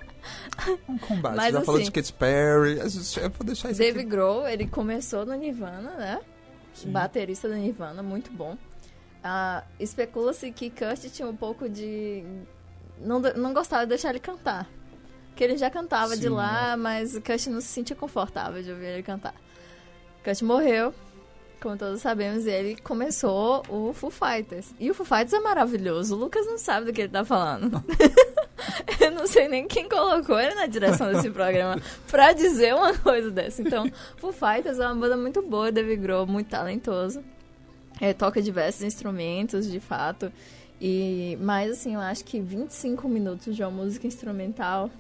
um 0.89 0.97
combate. 0.97 1.35
Mas 1.35 1.53
Já 1.53 1.61
falou 1.61 1.79
de 1.79 1.83
assim- 1.83 1.91
Katy 1.91 2.13
Perry. 2.13 2.79
A 2.81 2.87
gente, 2.87 3.19
eu 3.19 3.29
vou 3.29 3.45
deixar 3.45 3.71
isso 3.71 3.79
Dave 3.79 3.99
aqui. 3.99 4.09
Grohl, 4.09 4.47
ele 4.47 4.67
começou 4.67 5.25
no 5.25 5.33
Nirvana, 5.35 5.91
né? 5.95 6.19
Sim. 6.73 6.91
Baterista 6.91 7.47
do 7.47 7.55
Nirvana, 7.55 8.03
muito 8.03 8.31
bom. 8.31 8.57
Ah, 9.23 9.63
Especula-se 9.79 10.51
que 10.51 10.69
Kurt 10.69 10.99
tinha 11.11 11.27
um 11.27 11.35
pouco 11.35 11.67
de... 11.69 12.23
Não, 12.99 13.19
de- 13.21 13.33
não 13.33 13.53
gostava 13.53 13.83
de 13.83 13.89
deixar 13.89 14.09
ele 14.11 14.19
cantar. 14.19 14.69
Porque 15.29 15.43
ele 15.43 15.57
já 15.57 15.69
cantava 15.69 16.15
de 16.15 16.23
Sim, 16.23 16.29
lá, 16.29 16.77
mas 16.77 17.15
o 17.15 17.21
Kurt 17.21 17.47
não 17.47 17.59
se 17.59 17.67
sentia 17.67 17.95
confortável 17.95 18.61
de 18.63 18.71
ouvir 18.71 18.85
ele 18.85 19.03
cantar. 19.03 19.33
Kurt 20.25 20.41
morreu 20.41 20.93
como 21.65 21.77
todos 21.77 21.99
sabemos, 21.99 22.45
ele 22.45 22.75
começou 22.75 23.63
o 23.69 23.91
Foo 23.91 24.11
Fighters. 24.11 24.71
E 24.79 24.91
o 24.91 24.93
Foo 24.93 25.03
Fighters 25.03 25.33
é 25.33 25.39
maravilhoso. 25.39 26.15
O 26.15 26.19
Lucas 26.19 26.45
não 26.45 26.59
sabe 26.59 26.85
do 26.85 26.93
que 26.93 27.01
ele 27.01 27.09
tá 27.09 27.25
falando. 27.25 27.83
Eu 29.01 29.09
não 29.09 29.25
sei 29.25 29.47
nem 29.47 29.67
quem 29.67 29.89
colocou 29.89 30.39
ele 30.39 30.53
na 30.53 30.67
direção 30.67 31.11
desse 31.11 31.29
programa 31.31 31.81
pra 32.07 32.33
dizer 32.33 32.75
uma 32.75 32.95
coisa 32.95 33.31
dessa. 33.31 33.63
Então, 33.63 33.89
Foo 34.17 34.31
Fighters 34.31 34.77
é 34.77 34.85
uma 34.85 34.95
banda 34.95 35.17
muito 35.17 35.41
boa, 35.41 35.71
Dave 35.71 35.95
Grohl, 35.95 36.27
muito 36.27 36.49
talentoso. 36.49 37.23
É, 37.99 38.13
toca 38.13 38.43
diversos 38.43 38.83
instrumentos, 38.83 39.69
de 39.69 39.79
fato. 39.79 40.31
E, 40.79 41.35
mas, 41.41 41.71
assim, 41.71 41.95
eu 41.95 41.99
acho 41.99 42.23
que 42.25 42.39
25 42.39 43.09
minutos 43.09 43.55
de 43.55 43.63
uma 43.63 43.71
música 43.71 44.05
instrumental 44.05 44.91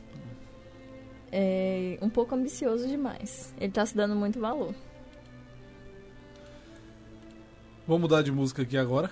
é 1.31 1.99
um 2.01 2.09
pouco 2.09 2.33
ambicioso 2.33 2.87
demais. 2.87 3.53
Ele 3.59 3.71
tá 3.71 3.85
se 3.85 3.95
dando 3.95 4.15
muito 4.15 4.39
valor. 4.39 4.73
Vamos 7.87 8.01
mudar 8.01 8.23
de 8.23 8.31
música 8.31 8.63
aqui 8.63 8.77
agora. 8.77 9.11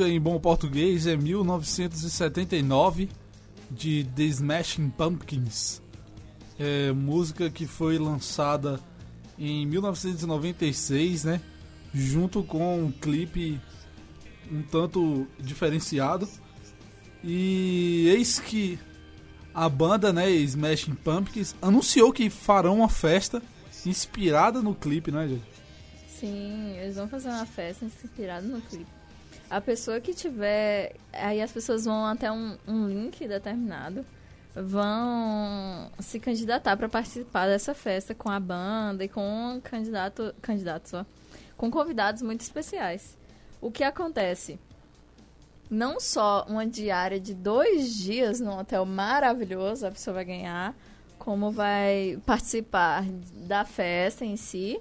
Música 0.00 0.08
em 0.08 0.20
bom 0.20 0.40
português 0.40 1.06
é 1.06 1.14
1979 1.14 3.10
de 3.70 4.04
The 4.16 4.22
Smashing 4.22 4.88
Pumpkins. 4.88 5.82
É 6.58 6.90
música 6.92 7.50
que 7.50 7.66
foi 7.66 7.98
lançada 7.98 8.80
em 9.38 9.66
1996, 9.66 11.24
né? 11.24 11.40
Junto 11.92 12.42
com 12.42 12.84
um 12.84 12.90
clipe 12.90 13.60
um 14.50 14.62
tanto 14.62 15.26
diferenciado. 15.38 16.26
E 17.22 18.08
eis 18.08 18.38
que 18.38 18.78
a 19.52 19.68
banda, 19.68 20.14
né, 20.14 20.30
Smashing 20.30 20.94
Pumpkins, 20.94 21.54
anunciou 21.60 22.10
que 22.10 22.30
farão 22.30 22.78
uma 22.78 22.88
festa 22.88 23.42
inspirada 23.84 24.62
no 24.62 24.74
clipe, 24.74 25.10
né, 25.12 25.28
gente? 25.28 25.44
Sim, 26.08 26.74
eles 26.78 26.96
vão 26.96 27.06
fazer 27.08 27.28
uma 27.28 27.44
festa 27.44 27.84
inspirada 27.84 28.46
no 28.46 28.62
clipe. 28.62 28.99
A 29.48 29.60
pessoa 29.60 30.00
que 30.00 30.14
tiver. 30.14 30.94
Aí 31.12 31.40
as 31.40 31.50
pessoas 31.50 31.84
vão 31.84 32.06
até 32.06 32.30
um, 32.30 32.56
um 32.66 32.88
link 32.88 33.26
determinado, 33.26 34.04
vão 34.54 35.90
se 35.98 36.20
candidatar 36.20 36.76
para 36.76 36.88
participar 36.88 37.46
dessa 37.46 37.74
festa 37.74 38.14
com 38.14 38.30
a 38.30 38.38
banda 38.38 39.04
e 39.04 39.08
com 39.08 39.60
candidato, 39.62 40.34
candidatos, 40.40 40.92
com 41.56 41.70
convidados 41.70 42.22
muito 42.22 42.42
especiais. 42.42 43.16
O 43.60 43.70
que 43.70 43.84
acontece? 43.84 44.58
Não 45.68 46.00
só 46.00 46.46
uma 46.48 46.66
diária 46.66 47.20
de 47.20 47.34
dois 47.34 47.94
dias 47.94 48.40
num 48.40 48.58
hotel 48.58 48.84
maravilhoso 48.84 49.86
a 49.86 49.90
pessoa 49.90 50.14
vai 50.14 50.24
ganhar, 50.24 50.74
como 51.18 51.50
vai 51.50 52.18
participar 52.24 53.04
da 53.46 53.64
festa 53.64 54.24
em 54.24 54.36
si 54.36 54.80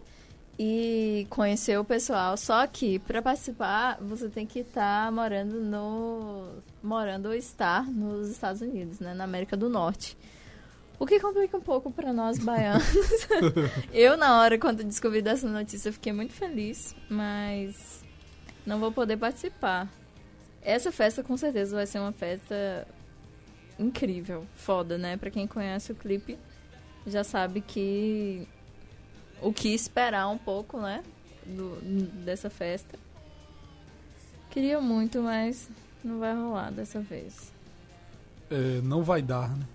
e 0.62 1.26
conhecer 1.30 1.80
o 1.80 1.86
pessoal. 1.86 2.36
Só 2.36 2.67
que 2.67 3.00
para 3.00 3.22
participar, 3.22 3.98
você 4.02 4.28
tem 4.28 4.45
que 4.45 4.60
estar 4.60 5.10
morando 5.10 5.62
no 5.62 6.62
morando 6.84 7.30
ou 7.30 7.34
estar 7.34 7.89
nos 7.89 8.28
Estados 8.30 8.62
Unidos, 8.62 9.00
né, 9.00 9.13
na 9.13 9.24
América 9.24 9.56
do 9.56 9.69
Norte. 9.69 10.17
O 11.00 11.06
que 11.06 11.17
complica 11.17 11.56
um 11.56 11.62
pouco 11.62 11.89
para 11.89 12.12
nós 12.12 12.38
baianos. 12.39 12.84
eu 13.93 14.17
na 14.17 14.38
hora 14.41 14.60
quando 14.60 14.84
descobri 14.84 15.22
dessa 15.22 15.48
notícia, 15.48 15.93
fiquei 15.93 16.12
muito 16.12 16.34
feliz, 16.34 16.93
mas 17.10 18.04
não 18.65 18.80
vou 18.82 18.91
poder 18.91 19.15
participar. 19.15 19.88
Essa 20.62 20.91
festa 20.91 21.24
com 21.24 21.38
certeza 21.38 21.74
vai 21.74 21.88
ser 21.88 22.00
uma 22.00 22.12
festa 22.12 22.86
incrível, 23.80 24.45
foda, 24.56 24.98
né? 24.98 25.15
Para 25.15 25.32
quem 25.32 25.48
conhece 25.48 25.93
o 25.93 25.95
clipe, 25.95 26.38
já 27.08 27.24
sabe 27.24 27.62
que 27.62 28.45
o 29.41 29.54
que 29.54 29.69
esperar 29.69 30.28
um 30.30 30.38
pouco, 30.38 30.80
né? 30.80 31.04
Do, 31.45 31.80
dessa 32.25 32.49
festa. 32.49 32.97
Queria 34.49 34.80
muito, 34.82 35.21
mas 35.21 35.69
não 36.04 36.19
vai 36.19 36.34
rolar 36.36 36.71
dessa 36.71 36.99
vez. 36.99 37.52
É, 38.49 38.82
não 38.82 39.04
vai 39.04 39.21
dar, 39.21 39.49
né? 39.56 39.65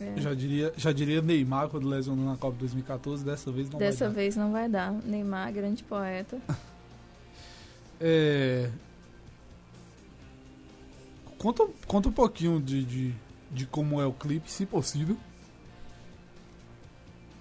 É. 0.00 0.20
Já 0.20 0.32
diria, 0.32 0.72
já 0.76 0.92
diria 0.92 1.20
Neymar 1.20 1.68
quando 1.68 1.88
lesionou 1.88 2.24
na 2.24 2.36
Copa 2.36 2.56
2014, 2.58 3.24
dessa 3.24 3.50
vez 3.50 3.68
não 3.68 3.78
Dessa 3.78 4.04
vai 4.04 4.08
dar. 4.08 4.14
vez 4.20 4.36
não 4.36 4.52
vai 4.52 4.68
dar. 4.68 4.92
Neymar, 4.92 5.52
grande 5.52 5.82
poeta. 5.82 6.38
É, 8.00 8.70
Conta, 11.38 11.66
conta 11.86 12.08
um 12.08 12.12
pouquinho 12.12 12.60
de, 12.60 12.84
de, 12.84 13.14
de 13.50 13.66
como 13.66 14.00
é 14.00 14.06
o 14.06 14.12
clipe, 14.12 14.50
se 14.50 14.66
possível. 14.66 15.16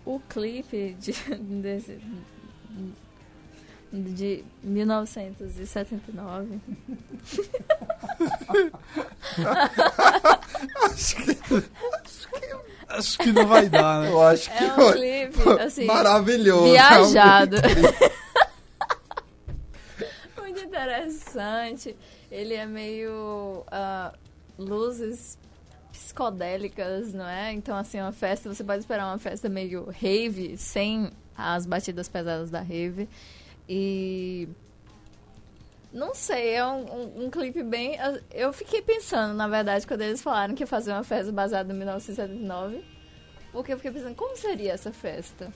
O 0.07 0.21
clipe 0.21 0.95
de, 0.97 1.11
desse, 1.61 1.99
de 3.91 4.45
1979 4.63 6.61
Acho 12.87 13.17
que 13.17 13.33
não 13.33 13.45
vai 13.45 13.67
dar, 13.67 14.03
né? 14.03 14.11
Eu 14.11 14.21
acho 14.21 14.49
que 14.49 14.63
é 14.63 14.71
um 14.71 14.75
foi 14.75 14.93
clipe 14.93 15.49
assim 15.59 15.83
maravilhoso. 15.83 16.71
viajado. 16.71 17.57
Muito 20.39 20.61
interessante. 20.61 21.97
Ele 22.31 22.53
é 22.53 22.65
meio 22.65 23.65
ah, 23.69 24.13
luzes 24.57 25.37
psicodélicas, 25.97 27.13
não 27.13 27.27
é? 27.27 27.51
Então, 27.53 27.75
assim, 27.75 27.99
uma 27.99 28.11
festa, 28.11 28.53
você 28.53 28.63
pode 28.63 28.79
esperar 28.79 29.05
uma 29.07 29.17
festa 29.17 29.49
meio 29.49 29.89
rave, 30.01 30.57
sem 30.57 31.09
as 31.35 31.65
batidas 31.65 32.07
pesadas 32.07 32.49
da 32.49 32.61
rave. 32.61 33.07
E. 33.67 34.47
Não 35.93 36.13
sei, 36.13 36.53
é 36.53 36.65
um, 36.65 36.83
um, 36.83 37.25
um 37.25 37.29
clipe 37.29 37.63
bem. 37.63 37.97
Eu 38.31 38.51
fiquei 38.53 38.81
pensando, 38.81 39.33
na 39.33 39.47
verdade, 39.47 39.87
quando 39.87 40.01
eles 40.01 40.21
falaram 40.21 40.53
que 40.53 40.63
ia 40.63 40.67
fazer 40.67 40.91
uma 40.91 41.03
festa 41.03 41.31
baseada 41.31 41.73
em 41.73 41.77
1979. 41.77 42.83
Porque 43.51 43.73
eu 43.73 43.77
fiquei 43.77 43.91
pensando, 43.91 44.13
como 44.15 44.35
seria 44.37 44.73
essa 44.73 44.91
festa? 44.91 45.51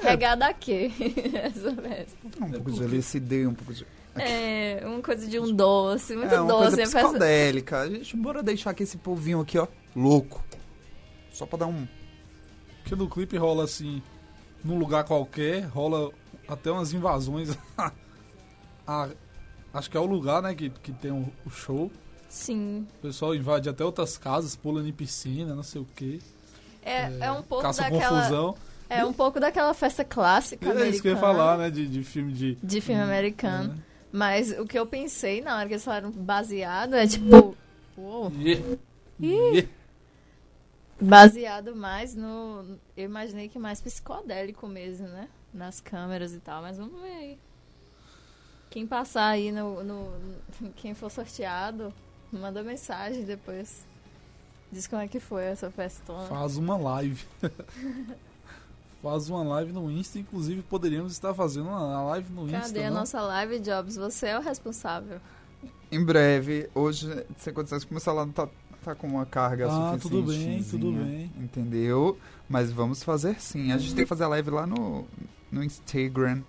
Regada 0.00 0.46
a 0.46 0.54
quê? 0.54 0.90
essa 1.34 1.74
festa. 1.74 2.18
Um 2.40 2.50
pouco 2.50 2.72
de 2.72 2.84
LSD, 2.84 3.46
um 3.46 3.54
pouco 3.54 3.74
de... 3.74 3.86
É, 4.14 4.82
uma 4.84 5.02
coisa 5.02 5.26
de 5.26 5.38
um 5.38 5.52
doce, 5.54 6.14
muito 6.14 6.34
é, 6.34 6.40
uma 6.40 6.48
doce. 6.48 6.76
coisa 6.76 6.82
a 6.82 6.86
festa- 6.86 7.00
psicodélica. 7.00 7.80
A 7.80 7.90
gente 7.90 8.16
bora 8.16 8.42
deixar 8.42 8.70
aqui 8.70 8.84
esse 8.84 8.96
povinho 8.96 9.40
aqui, 9.40 9.58
ó, 9.58 9.66
louco. 9.94 10.42
Só 11.32 11.46
pra 11.46 11.58
dar 11.60 11.66
um... 11.66 11.86
Porque 12.82 12.94
no 12.96 13.08
clipe 13.08 13.36
rola 13.36 13.64
assim, 13.64 14.02
num 14.64 14.78
lugar 14.78 15.04
qualquer, 15.04 15.64
rola 15.66 16.10
até 16.48 16.70
umas 16.70 16.92
invasões. 16.92 17.56
a, 18.86 19.08
acho 19.72 19.90
que 19.90 19.96
é 19.96 20.00
o 20.00 20.06
lugar, 20.06 20.42
né, 20.42 20.54
que, 20.54 20.68
que 20.70 20.92
tem 20.92 21.10
o, 21.12 21.32
o 21.46 21.50
show. 21.50 21.90
Sim. 22.28 22.86
O 22.98 23.02
pessoal 23.02 23.34
invade 23.34 23.68
até 23.68 23.84
outras 23.84 24.16
casas, 24.18 24.56
pula 24.56 24.86
em 24.86 24.92
piscina, 24.92 25.54
não 25.54 25.62
sei 25.62 25.80
o 25.80 25.86
quê. 25.96 26.18
É, 26.84 27.26
é, 27.26 27.32
um 27.32 27.42
pouco 27.42 27.62
Caça 27.62 27.82
daquela. 27.82 28.18
confusão. 28.20 28.56
É 28.88 29.04
um 29.04 29.12
pouco 29.12 29.38
daquela 29.40 29.72
festa 29.72 30.04
clássica 30.04 30.66
É 30.66 30.68
americana. 30.68 30.90
isso 30.92 31.02
que 31.02 31.08
eu 31.08 31.12
ia 31.12 31.18
falar, 31.18 31.56
né, 31.56 31.70
de, 31.70 31.86
de 31.88 32.02
filme 32.02 32.32
de... 32.32 32.56
De 32.56 32.80
filme 32.80 33.00
americano. 33.00 33.74
né? 33.74 33.78
Mas 34.10 34.50
o 34.58 34.66
que 34.66 34.78
eu 34.78 34.84
pensei 34.86 35.40
na 35.40 35.56
hora 35.56 35.66
que 35.66 35.74
eles 35.74 35.84
falaram 35.84 36.10
baseado 36.10 36.94
é 36.94 37.06
tipo. 37.06 37.56
uou, 37.96 38.30
Yeah. 38.38 38.76
Yeah. 39.18 39.68
Baseado 41.02 41.74
mais 41.76 42.14
no. 42.14 42.78
Eu 42.96 43.04
imaginei 43.04 43.48
que 43.48 43.58
mais 43.58 43.80
psicodélico 43.80 44.66
mesmo, 44.66 45.08
né? 45.08 45.28
Nas 45.52 45.80
câmeras 45.80 46.32
e 46.32 46.38
tal, 46.40 46.62
mas 46.62 46.78
vamos 46.78 47.00
ver 47.00 47.12
aí. 47.12 47.38
Quem 48.70 48.86
passar 48.86 49.26
aí 49.28 49.52
no, 49.52 49.82
no- 49.84 50.12
Quem 50.76 50.94
for 50.94 51.10
sorteado, 51.10 51.92
manda 52.32 52.62
mensagem 52.62 53.24
depois. 53.24 53.84
Diz 54.70 54.86
como 54.86 55.02
é 55.02 55.08
que 55.08 55.20
foi 55.20 55.44
essa 55.44 55.70
festona. 55.70 56.26
Faz 56.28 56.56
uma 56.56 56.76
live. 56.78 57.22
Faz 59.02 59.28
uma 59.28 59.42
live 59.42 59.72
no 59.72 59.90
Insta, 59.90 60.18
inclusive 60.18 60.62
poderíamos 60.62 61.12
estar 61.12 61.34
fazendo 61.34 61.66
uma 61.68 62.02
live 62.04 62.32
no 62.32 62.46
Insta. 62.46 62.60
Cadê 62.60 62.84
a 62.84 62.90
não? 62.90 63.00
nossa 63.00 63.20
live, 63.20 63.58
Jobs? 63.58 63.96
Você 63.96 64.28
é 64.28 64.38
o 64.38 64.40
responsável. 64.40 65.20
Em 65.90 66.02
breve, 66.02 66.70
hoje, 66.74 67.26
sem 67.36 67.52
condições, 67.52 67.84
como 67.84 67.98
o 67.98 68.00
celular 68.00 68.24
não 68.24 68.32
tá, 68.32 68.48
tá 68.82 68.94
com 68.94 69.06
uma 69.06 69.24
carga 69.26 69.66
Ah, 69.66 69.92
suficiente. 69.98 70.02
tudo 70.02 70.22
bem, 70.22 70.62
tudo 70.64 70.92
bem. 70.92 71.30
Entendeu? 71.38 72.18
Mas 72.48 72.70
vamos 72.72 73.02
fazer 73.02 73.40
sim. 73.40 73.72
A 73.72 73.78
gente 73.78 73.94
tem 73.94 74.04
que 74.04 74.08
fazer 74.08 74.24
a 74.24 74.28
live 74.28 74.50
lá 74.50 74.66
no, 74.66 75.04
no 75.50 75.62
Instagram. 75.64 76.42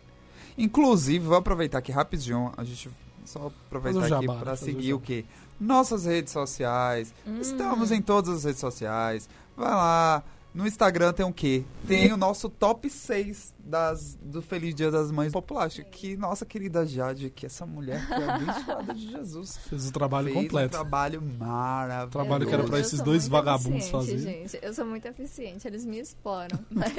Inclusive, 0.58 1.26
vou 1.26 1.38
aproveitar 1.38 1.80
aqui 1.80 1.92
rapidinho. 1.92 2.52
A 2.58 2.64
gente 2.64 2.90
só 3.26 3.48
aproveitar 3.48 4.00
o 4.00 4.04
aqui 4.04 4.10
jabá, 4.28 4.36
para 4.40 4.54
o 4.54 4.58
seguir 4.58 4.94
o 4.94 4.98
jabá. 4.98 5.06
quê? 5.06 5.26
Nossas 5.60 6.06
redes 6.06 6.32
sociais. 6.34 7.14
Hum. 7.26 7.40
Estamos 7.40 7.92
em 7.92 8.02
todas 8.02 8.30
as 8.38 8.44
redes 8.44 8.60
sociais. 8.60 9.30
Vai 9.56 9.72
lá. 9.72 10.24
No 10.54 10.68
Instagram 10.68 11.14
tem 11.14 11.26
o 11.26 11.34
quê? 11.34 11.64
Tem 11.88 12.14
o 12.14 12.18
nosso 12.18 12.48
top 12.48 12.88
6 12.88 13.56
das, 13.58 14.16
do 14.22 14.40
Feliz 14.40 14.76
Dia 14.76 14.92
das 14.92 15.10
Mães 15.12 15.34
Popular. 15.34 15.66
Acho 15.66 15.84
que 15.86 16.16
nossa 16.16 16.46
querida 16.46 16.86
Jade, 16.86 17.32
que 17.32 17.48
essa 17.48 17.66
mulher 17.66 18.06
foi 18.08 18.24
abençoada 18.24 18.94
de 18.94 19.10
Jesus. 19.10 19.58
Fez 19.58 19.90
o 19.90 19.92
trabalho 19.92 20.26
fez 20.28 20.38
um 20.38 20.42
completo. 20.44 20.70
trabalho 20.70 21.22
maravilhoso. 21.24 22.12
Trabalho 22.12 22.46
que 22.48 22.54
era 22.54 22.64
pra 22.66 22.78
Eu 22.78 22.82
esses 22.82 23.02
dois 23.02 23.28
vagabundos 23.28 23.90
fazerem. 23.90 24.20
gente. 24.48 24.60
Eu 24.62 24.74
sou 24.76 24.86
muito 24.86 25.08
eficiente, 25.08 25.68
eles 25.68 25.86
me 25.86 26.00
exploram. 26.00 26.60
Mas, 26.70 26.94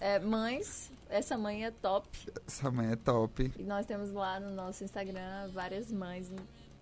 é, 0.00 0.18
mães, 0.18 0.90
essa 1.08 1.38
mãe 1.38 1.64
é 1.64 1.70
top. 1.70 2.08
Essa 2.44 2.70
mãe 2.72 2.90
é 2.90 2.96
top. 2.96 3.52
E 3.56 3.62
nós 3.62 3.86
temos 3.86 4.10
lá 4.12 4.40
no 4.40 4.50
nosso 4.50 4.82
Instagram 4.82 5.48
várias 5.54 5.92
mães 5.92 6.32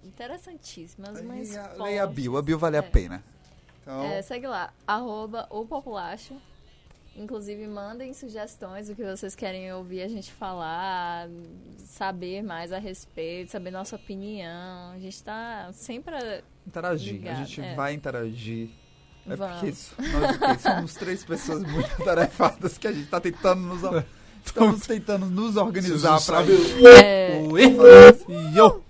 interessantíssimas. 0.02 1.20
Mães 1.22 1.50
Leia, 1.50 1.70
leia 1.76 2.02
a 2.04 2.06
Bill, 2.06 2.36
a 2.38 2.42
Bill 2.42 2.58
vale 2.58 2.76
a 2.76 2.80
É. 2.80 2.82
pena. 2.82 3.22
Então, 3.84 4.02
É, 4.04 4.22
segue 4.22 4.46
lá, 4.46 4.72
arroba 4.86 5.46
o 5.50 5.64
Populacho. 5.66 6.34
Inclusive, 7.16 7.64
mandem 7.68 8.12
sugestões 8.12 8.88
do 8.88 8.94
que 8.96 9.04
vocês 9.04 9.36
querem 9.36 9.72
ouvir 9.72 10.02
a 10.02 10.08
gente 10.08 10.32
falar, 10.32 11.28
saber 11.86 12.42
mais 12.42 12.72
a 12.72 12.78
respeito, 12.78 13.52
saber 13.52 13.70
nossa 13.70 13.94
opinião. 13.94 14.90
A 14.92 14.98
gente 14.98 15.22
tá 15.22 15.70
sempre. 15.72 16.16
interagir. 16.66 17.12
ligado, 17.12 17.34
a 17.36 17.44
gente 17.44 17.60
é. 17.60 17.74
vai 17.76 17.92
interagir. 17.94 18.68
É 19.28 19.36
Vamos. 19.36 19.54
porque 19.54 19.68
isso- 19.68 19.94
nós 20.40 20.58
o 20.58 20.62
somos 20.62 20.94
três 20.98 21.24
pessoas 21.24 21.62
muito 21.62 22.04
tarefadas 22.04 22.76
que 22.76 22.88
a 22.88 22.92
gente 22.92 23.06
tá 23.08 23.20
tentando 23.20 23.60
nos, 23.62 24.04
estamos 24.44 24.80
tentando 24.86 25.26
nos 25.26 25.56
organizar 25.56 26.18
sabe 26.18 26.50
isso. 26.56 26.86
É... 26.88 27.38
Oi! 27.48 27.62
E 28.28 28.58
eu! 28.58 28.82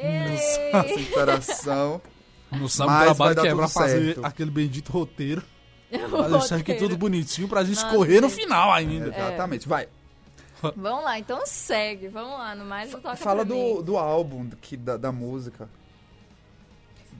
essa 0.00 1.00
interação. 1.00 2.00
Não 2.50 2.68
sabe 2.68 2.90
o 2.92 3.04
trabalho 3.14 3.40
que 3.40 3.46
é 3.48 3.54
pra 3.54 3.68
fazer 3.68 4.14
certo. 4.14 4.24
aquele 4.24 4.50
bendito 4.50 4.90
roteiro. 4.90 5.42
Eu 5.90 6.08
Pra 6.08 6.28
deixar 6.28 6.56
aqui 6.56 6.74
tudo 6.74 6.96
bonitinho 6.96 7.48
pra 7.48 7.64
gente 7.64 7.82
Nossa, 7.82 7.94
correr 7.96 8.20
no 8.20 8.28
gente. 8.28 8.40
final 8.42 8.70
ainda. 8.72 9.08
Exatamente. 9.08 9.66
Vai. 9.68 9.88
Vamos 10.76 11.04
lá, 11.04 11.18
então 11.18 11.46
segue. 11.46 12.08
Vamos 12.08 12.32
lá, 12.38 12.54
no 12.54 12.64
mais 12.64 12.90
não 12.92 13.00
toca 13.00 13.16
Fala 13.16 13.44
pra 13.46 13.54
do, 13.54 13.54
mim. 13.54 13.82
do 13.82 13.96
álbum 13.96 14.50
que, 14.60 14.76
da, 14.76 14.96
da 14.96 15.10
música. 15.12 15.68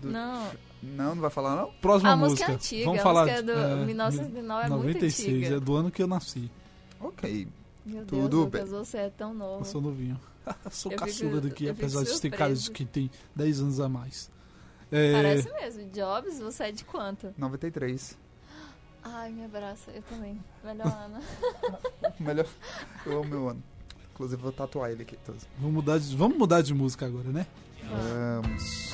Do- 0.02 0.10
Não, 0.10 0.50
Não, 0.82 1.14
não 1.14 1.22
vai 1.22 1.30
falar 1.30 1.56
não? 1.56 1.72
Próxima 1.80 2.12
a 2.12 2.16
música 2.16 2.50
música. 2.50 2.52
é 2.52 2.54
antiga. 2.54 2.84
Vamos 2.84 3.00
a 3.00 3.02
falar 3.02 3.22
música 3.22 3.38
é 3.38 3.42
do 3.42 3.52
é, 3.52 3.84
1909 3.84 4.66
é 4.66 4.68
muito 4.70 4.84
96, 4.86 5.28
antiga. 5.38 5.56
é 5.56 5.60
do 5.60 5.74
ano 5.76 5.90
que 5.90 6.02
eu 6.02 6.06
nasci. 6.06 6.50
Ok. 7.00 7.48
Meu 7.86 8.04
Tudo 8.04 8.28
Deus, 8.28 8.44
Lucas, 8.44 8.60
bem. 8.70 8.78
você 8.78 8.98
é 8.98 9.10
tão 9.10 9.32
novo. 9.34 9.60
Eu 9.60 9.64
sou 9.64 9.80
novinho. 9.80 10.20
sou 10.70 10.92
Eu 10.92 10.98
caçula 10.98 11.30
fico- 11.36 11.48
daqui, 11.48 11.68
apesar 11.70 12.04
de 12.04 12.20
ter 12.20 12.30
cara 12.30 12.52
de 12.52 12.60
surpresa. 12.60 12.72
que 12.72 12.84
tem 12.84 13.10
10 13.34 13.60
anos 13.60 13.80
a 13.80 13.88
mais. 13.88 14.30
É, 14.90 15.12
Parece 15.12 15.52
mesmo. 15.52 15.90
Jobs, 15.90 16.38
você 16.38 16.64
é 16.64 16.72
de 16.72 16.84
quanto? 16.84 17.34
93. 17.36 18.16
Ai, 19.02 19.30
me 19.30 19.44
abraça. 19.44 19.90
Eu 19.90 20.02
também. 20.02 20.38
Melhor 20.64 20.86
Ana. 20.86 21.20
Melhor. 22.18 22.46
Eu 23.06 23.20
amo 23.20 23.24
meu 23.24 23.48
ano. 23.48 23.62
Inclusive, 24.12 24.42
vou 24.42 24.52
tatuar 24.52 24.90
ele 24.90 25.02
aqui. 25.02 25.16
todos. 25.24 25.46
vamos, 25.58 25.74
mudar 25.74 25.98
de, 25.98 26.16
vamos 26.16 26.36
mudar 26.36 26.62
de 26.62 26.74
música 26.74 27.06
agora, 27.06 27.28
né? 27.28 27.46
Vamos. 27.84 28.92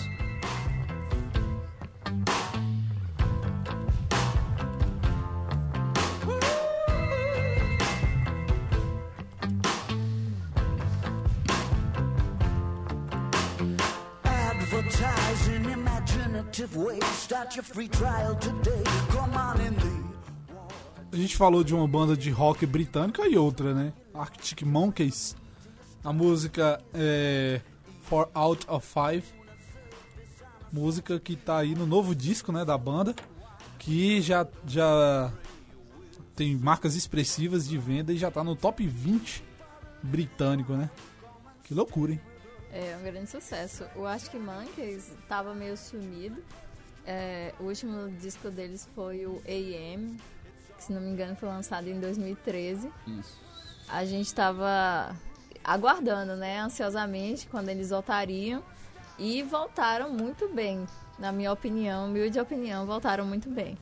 A 21.11 21.17
gente 21.17 21.37
falou 21.37 21.65
de 21.65 21.75
uma 21.75 21.89
banda 21.89 22.17
de 22.17 22.31
rock 22.31 22.65
britânica 22.65 23.27
e 23.27 23.37
outra, 23.37 23.75
né? 23.75 23.93
Arctic 24.15 24.63
Monkeys. 24.63 25.35
A 26.05 26.13
música 26.13 26.81
é 26.95 27.61
Four 28.03 28.29
Out 28.33 28.67
of 28.69 28.87
Five. 28.87 29.25
Música 30.73 31.19
que 31.19 31.35
tá 31.35 31.59
aí 31.59 31.75
no 31.75 31.87
novo 31.87 32.15
disco, 32.15 32.53
né, 32.53 32.65
da 32.65 32.79
banda. 32.79 33.17
Que 33.77 34.21
já, 34.23 34.47
já 34.65 35.33
tem 36.37 36.57
marcas 36.57 36.95
expressivas 36.95 37.67
de 37.67 37.79
venda 37.79 38.13
e 38.13 38.17
já 38.17 38.31
tá 38.31 38.45
no 38.45 38.55
top 38.55 38.87
20 38.87 39.43
britânico, 40.03 40.75
né? 40.75 40.89
Que 41.65 41.75
loucura, 41.75 42.13
hein? 42.13 42.21
É 42.77 42.97
um 42.97 43.05
grande 43.05 43.31
sucesso. 43.31 43.85
O 43.95 44.05
Arctic 44.05 44.35
Monkeys 44.35 45.13
tava 45.29 45.55
meio 45.55 45.77
sumido. 45.77 46.43
É, 47.07 47.55
o 47.61 47.65
último 47.65 48.11
disco 48.11 48.51
deles 48.51 48.89
foi 48.97 49.27
o 49.27 49.41
AM, 49.47 50.19
que 50.77 50.83
se 50.83 50.93
não 50.93 51.01
me 51.01 51.09
engano 51.09 51.37
foi 51.37 51.49
lançado 51.49 51.89
em 51.89 52.01
2013. 52.01 52.91
Isso. 53.07 53.41
A 53.89 54.05
gente 54.05 54.35
tava 54.35 55.15
aguardando, 55.63 56.35
né, 56.35 56.59
ansiosamente 56.59 57.47
quando 57.47 57.69
eles 57.69 57.91
voltariam. 57.91 58.61
E 59.17 59.41
voltaram 59.45 60.11
muito 60.11 60.49
bem, 60.49 60.85
na 61.17 61.31
minha 61.31 61.53
opinião, 61.53 62.07
humilde 62.07 62.41
opinião, 62.41 62.85
voltaram 62.85 63.25
muito 63.25 63.49
bem. 63.49 63.79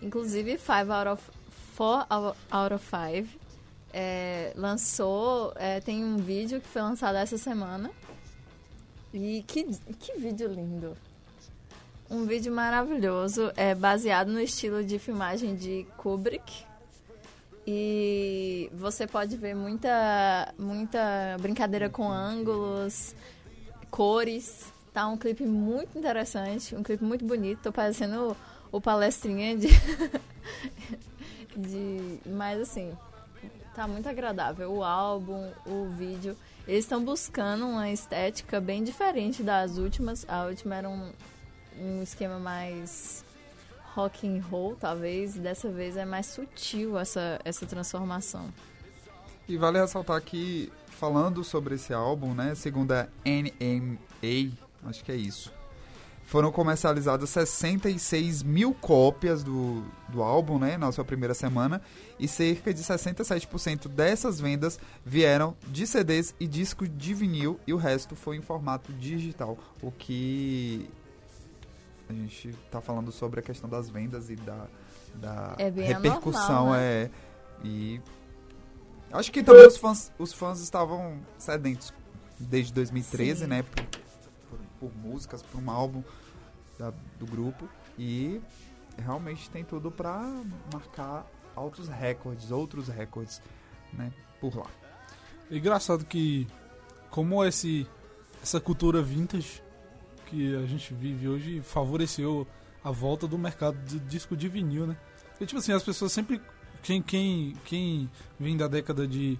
Inclusive, 0.00 0.56
Five 0.56 0.92
out 0.92 1.08
of 1.08 1.30
Four 1.74 2.06
out 2.08 2.74
of 2.74 2.84
Five 2.86 3.28
é, 3.92 4.52
lançou, 4.54 5.54
é, 5.56 5.80
tem 5.80 6.04
um 6.04 6.18
vídeo 6.18 6.60
que 6.60 6.68
foi 6.68 6.82
lançado 6.82 7.16
essa 7.16 7.38
semana. 7.38 7.90
E 9.16 9.42
que, 9.44 9.64
que 9.98 10.18
vídeo 10.18 10.46
lindo! 10.46 10.94
Um 12.10 12.26
vídeo 12.26 12.52
maravilhoso, 12.52 13.50
é 13.56 13.74
baseado 13.74 14.28
no 14.28 14.38
estilo 14.38 14.84
de 14.84 14.98
filmagem 14.98 15.56
de 15.56 15.86
Kubrick. 15.96 16.66
E 17.66 18.70
você 18.74 19.06
pode 19.06 19.38
ver 19.38 19.54
muita, 19.54 20.52
muita 20.58 21.34
brincadeira 21.40 21.88
com 21.88 22.06
ângulos, 22.10 23.16
cores. 23.90 24.70
Tá 24.92 25.06
um 25.08 25.16
clipe 25.16 25.44
muito 25.44 25.98
interessante, 25.98 26.76
um 26.76 26.82
clipe 26.82 27.02
muito 27.02 27.24
bonito. 27.24 27.62
Tô 27.62 27.72
parecendo 27.72 28.36
o, 28.70 28.80
palestrinha 28.82 29.56
de, 29.56 29.68
de. 31.56 32.20
Mas 32.26 32.60
assim, 32.60 32.92
tá 33.74 33.88
muito 33.88 34.10
agradável. 34.10 34.70
O 34.70 34.84
álbum, 34.84 35.50
o 35.64 35.88
vídeo. 35.96 36.36
Eles 36.66 36.84
estão 36.84 37.04
buscando 37.04 37.66
uma 37.66 37.90
estética 37.90 38.60
bem 38.60 38.82
diferente 38.82 39.42
das 39.42 39.78
últimas. 39.78 40.24
A 40.28 40.46
última 40.46 40.74
era 40.74 40.88
um, 40.88 41.12
um 41.78 42.02
esquema 42.02 42.38
mais 42.38 43.24
rock 43.94 44.26
and 44.26 44.42
roll, 44.42 44.74
talvez. 44.74 45.34
Dessa 45.34 45.70
vez 45.70 45.96
é 45.96 46.04
mais 46.04 46.26
sutil 46.26 46.98
essa, 46.98 47.40
essa 47.44 47.64
transformação. 47.66 48.52
E 49.48 49.56
vale 49.56 49.78
ressaltar 49.78 50.20
que, 50.22 50.72
falando 50.88 51.44
sobre 51.44 51.76
esse 51.76 51.94
álbum, 51.94 52.34
né, 52.34 52.54
segundo 52.56 52.90
a 52.92 53.06
NMA, 53.24 54.52
acho 54.84 55.04
que 55.04 55.12
é 55.12 55.16
isso, 55.16 55.52
foram 56.26 56.50
comercializadas 56.50 57.30
66 57.30 58.42
mil 58.42 58.74
cópias 58.74 59.42
do, 59.42 59.82
do 60.08 60.22
álbum, 60.22 60.58
né, 60.58 60.76
na 60.76 60.90
sua 60.92 61.04
primeira 61.04 61.32
semana, 61.32 61.80
e 62.18 62.26
cerca 62.26 62.74
de 62.74 62.82
67% 62.82 63.88
dessas 63.88 64.40
vendas 64.40 64.78
vieram 65.04 65.56
de 65.68 65.86
CDs 65.86 66.34
e 66.38 66.46
discos 66.46 66.90
de 66.94 67.14
vinil, 67.14 67.58
e 67.66 67.72
o 67.72 67.76
resto 67.76 68.14
foi 68.16 68.36
em 68.36 68.42
formato 68.42 68.92
digital, 68.92 69.56
o 69.80 69.90
que 69.90 70.90
a 72.08 72.12
gente 72.12 72.52
tá 72.70 72.80
falando 72.80 73.10
sobre 73.10 73.40
a 73.40 73.42
questão 73.42 73.70
das 73.70 73.88
vendas 73.88 74.28
e 74.28 74.36
da, 74.36 74.66
da 75.14 75.54
É 75.58 75.70
bem 75.70 75.86
repercussão, 75.86 76.42
anormal, 76.42 76.72
né? 76.74 76.82
é, 76.82 77.10
e 77.64 78.00
Acho 79.12 79.30
que 79.30 79.42
também 79.42 79.66
os 79.66 79.76
fãs, 79.76 80.12
os 80.18 80.32
fãs 80.32 80.60
estavam 80.60 81.18
sedentos 81.38 81.94
desde 82.38 82.72
2013, 82.72 83.40
Sim. 83.40 83.46
né? 83.46 83.64
Por, 84.80 84.90
músicas, 84.96 85.42
por 85.42 85.60
um 85.62 85.70
álbum 85.70 86.02
da- 86.78 86.92
do 87.18 87.26
grupo. 87.26 87.68
E 87.98 88.40
realmente 88.98 89.48
tem 89.50 89.64
tudo 89.64 89.90
pra 89.90 90.20
marcar 90.72 91.26
altos 91.54 91.88
recordes, 91.88 92.50
outros 92.50 92.88
recordes, 92.88 93.40
né? 93.92 94.12
Por 94.40 94.56
lá. 94.56 94.66
É 95.50 95.56
engraçado 95.56 96.04
que 96.04 96.46
como 97.10 97.44
esse, 97.44 97.86
essa 98.42 98.60
cultura 98.60 99.00
vintage 99.00 99.62
que 100.26 100.54
a 100.56 100.66
gente 100.66 100.92
vive 100.92 101.28
hoje 101.28 101.62
favoreceu 101.62 102.46
a 102.84 102.90
volta 102.90 103.26
do 103.26 103.38
mercado 103.38 103.78
de 103.84 103.98
disco 104.00 104.36
de 104.36 104.48
vinil, 104.48 104.86
né? 104.86 104.96
E, 105.40 105.46
tipo 105.46 105.58
assim, 105.58 105.72
as 105.72 105.82
pessoas 105.82 106.12
sempre. 106.12 106.40
Quem, 106.82 107.02
quem, 107.02 107.54
quem 107.64 108.10
vem 108.38 108.56
da 108.56 108.68
década 108.68 109.06
de 109.08 109.36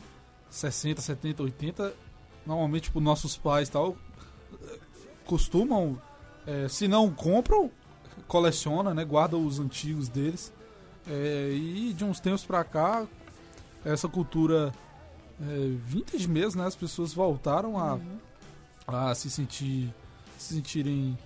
60, 0.50 1.00
70, 1.00 1.42
80, 1.44 1.94
normalmente, 2.44 2.84
tipo, 2.84 2.98
nossos 3.00 3.36
pais 3.36 3.68
tal, 3.68 3.96
costumam, 5.26 6.00
é, 6.46 6.68
se 6.68 6.86
não 6.88 7.10
compram, 7.10 7.70
coleciona, 8.26 8.94
né? 8.94 9.04
Guarda 9.04 9.36
os 9.36 9.58
antigos 9.60 10.08
deles. 10.08 10.52
É, 11.08 11.50
e 11.52 11.92
de 11.92 12.04
uns 12.04 12.18
tempos 12.18 12.44
pra 12.44 12.64
cá, 12.64 13.06
essa 13.84 14.08
cultura 14.08 14.72
é, 15.40 15.44
vintage 15.84 16.26
mesmo, 16.28 16.60
né? 16.62 16.66
As 16.66 16.74
pessoas 16.76 17.12
voltaram 17.12 17.78
a, 17.78 17.98
a 18.86 19.14
se 19.14 19.30
sentir. 19.30 19.92
se 20.38 20.54
sentirem. 20.54 21.16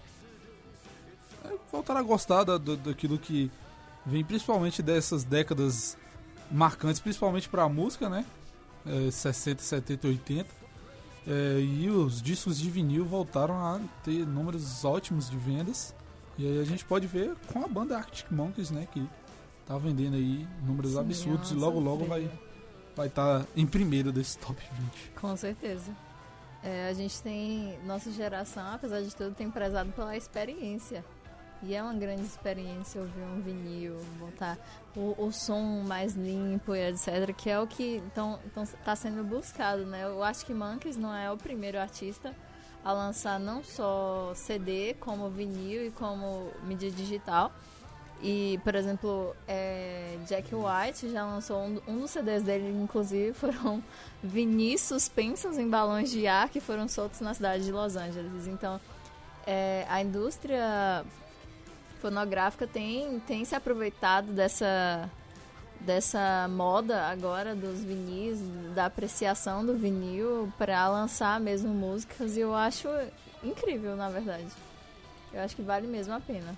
é, 1.45 1.55
voltaram 1.73 2.01
a 2.01 2.03
gostar 2.03 2.45
da, 2.45 2.59
do- 2.59 2.77
daquilo 2.77 3.19
que 3.19 3.51
vem 4.05 4.25
principalmente 4.25 4.83
dessas 4.83 5.25
décadas 5.25 5.97
marcantes, 6.51 7.01
principalmente 7.01 7.49
pra 7.49 7.69
música, 7.69 8.09
né? 8.09 8.25
É, 8.87 9.11
60, 9.11 9.63
70, 9.63 10.09
80. 10.09 10.60
É, 11.26 11.61
e 11.61 11.88
os 11.90 12.22
discos 12.22 12.59
de 12.59 12.70
vinil 12.70 13.04
voltaram 13.04 13.54
a 13.54 13.80
ter 14.02 14.26
números 14.26 14.85
ótimos 14.85 15.28
de 15.28 15.37
vendas. 15.37 15.94
E 16.38 16.46
aí 16.46 16.61
a 16.61 16.64
gente 16.64 16.85
pode 16.85 17.06
ver 17.06 17.35
com 17.52 17.64
a 17.64 17.68
banda 17.68 17.96
Arctic 17.96 18.30
Monkeys, 18.30 18.70
né? 18.70 18.88
Que 18.90 19.06
tá 19.66 19.76
vendendo 19.76 20.16
aí 20.16 20.48
números 20.64 20.92
Sim, 20.92 21.00
absurdos 21.00 21.50
e 21.50 21.54
logo 21.54 21.78
logo 21.78 22.04
vai 22.04 22.30
vai 22.96 23.06
estar 23.06 23.46
em 23.56 23.66
primeiro 23.66 24.12
desse 24.12 24.38
top 24.38 24.61
20. 24.78 25.12
Com 25.20 25.37
certeza. 25.37 25.94
É, 26.62 26.88
a 26.88 26.92
gente 26.92 27.22
tem. 27.22 27.78
Nossa 27.87 28.12
geração, 28.12 28.74
apesar 28.74 29.00
de 29.00 29.14
tudo, 29.14 29.35
tem 29.35 29.50
prezado 29.50 29.90
pela 29.92 30.16
experiência. 30.16 31.04
E 31.62 31.75
é 31.75 31.83
uma 31.83 31.92
grande 31.92 32.23
experiência 32.23 33.01
ouvir 33.01 33.23
um 33.23 33.40
vinil, 33.42 33.96
botar 34.18 34.57
o, 34.96 35.14
o 35.18 35.31
som 35.31 35.83
mais 35.87 36.14
limpo 36.14 36.75
e 36.75 36.88
etc. 36.88 37.35
Que 37.37 37.51
é 37.51 37.61
o 37.61 37.66
que 37.66 37.96
então, 38.07 38.38
então 38.46 38.64
tá 38.83 38.96
sendo 38.96 39.23
buscado, 39.23 39.85
né? 39.85 40.05
Eu 40.05 40.23
acho 40.23 40.46
que 40.46 40.55
Monkeys 40.55 40.96
não 40.96 41.14
é 41.14 41.31
o 41.31 41.37
primeiro 41.37 41.79
artista 41.79 42.35
a 42.83 42.92
lançar 42.92 43.38
não 43.38 43.62
só 43.62 44.33
CD, 44.35 44.94
como 45.01 45.29
vinil 45.29 45.87
e 45.87 45.90
como 45.90 46.51
mídia 46.64 46.90
digital. 46.90 47.53
E, 48.23 48.61
por 48.62 48.75
exemplo, 48.75 49.35
é, 49.49 50.18
Jack 50.27 50.55
White 50.55 51.09
já 51.11 51.25
lançou 51.25 51.59
um, 51.59 51.81
um 51.88 52.01
dos 52.01 52.11
CDs 52.11 52.42
dele, 52.42 52.70
inclusive, 52.70 53.33
foram 53.35 53.83
vinis 54.23 54.83
suspensos 54.83 55.57
em 55.57 55.68
balões 55.68 56.11
de 56.11 56.27
ar 56.27 56.49
que 56.49 56.61
foram 56.61 56.87
soltos 56.87 57.20
na 57.20 57.33
cidade 57.33 57.64
de 57.64 57.73
Los 57.73 57.96
Angeles. 57.96 58.46
Então, 58.46 58.81
é, 59.46 59.87
a 59.88 60.03
indústria 60.03 61.05
fonográfica 62.01 62.67
tem, 62.67 63.21
tem 63.21 63.45
se 63.45 63.55
aproveitado 63.55 64.33
dessa, 64.33 65.09
dessa 65.81 66.49
moda 66.49 67.07
agora 67.07 67.55
dos 67.55 67.85
vinis, 67.85 68.41
da 68.75 68.87
apreciação 68.87 69.65
do 69.65 69.77
vinil 69.77 70.53
para 70.59 70.89
lançar 70.89 71.39
mesmo 71.39 71.73
músicas 71.73 72.37
e 72.37 72.41
eu 72.41 72.55
acho 72.55 72.89
incrível, 73.43 73.97
na 73.97 74.09
verdade. 74.09 74.49
Eu 75.33 75.41
acho 75.43 75.55
que 75.55 75.63
vale 75.63 75.87
mesmo 75.87 76.15
a 76.15 76.21
pena. 76.21 76.57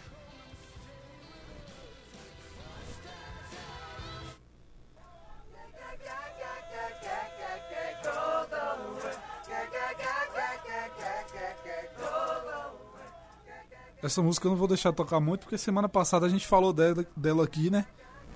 Essa 14.02 14.20
música 14.20 14.46
eu 14.46 14.50
não 14.50 14.58
vou 14.58 14.66
deixar 14.66 14.92
tocar 14.92 15.20
muito, 15.20 15.42
porque 15.42 15.56
semana 15.56 15.88
passada 15.88 16.26
a 16.26 16.28
gente 16.28 16.46
falou 16.46 16.72
dela, 16.72 17.06
dela 17.16 17.44
aqui, 17.44 17.70
né? 17.70 17.86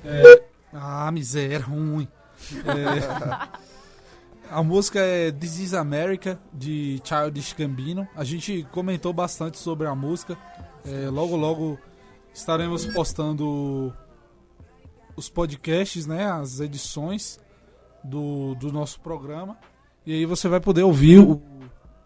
É, 0.04 0.44
ah, 0.72 1.10
miséria, 1.10 1.58
ruim. 1.58 2.06
É, 2.64 3.48
a 4.48 4.62
música 4.62 5.00
é 5.00 5.32
This 5.32 5.58
Is 5.58 5.74
America, 5.74 6.38
de 6.52 7.00
Childish 7.02 7.52
Gambino. 7.54 8.06
A 8.14 8.22
gente 8.22 8.66
comentou 8.70 9.12
bastante 9.12 9.58
sobre 9.58 9.88
a 9.88 9.94
música. 9.94 10.38
É, 10.84 11.10
logo, 11.10 11.34
logo 11.34 11.78
estaremos 12.32 12.86
postando 12.86 13.92
os 15.16 15.28
podcasts, 15.28 16.06
né? 16.06 16.30
As 16.30 16.60
edições 16.60 17.40
do, 18.04 18.54
do 18.54 18.70
nosso 18.70 19.00
programa. 19.00 19.58
E 20.04 20.12
aí 20.12 20.26
você 20.26 20.48
vai 20.48 20.60
poder 20.60 20.84
ouvir 20.84 21.18
o, 21.18 21.42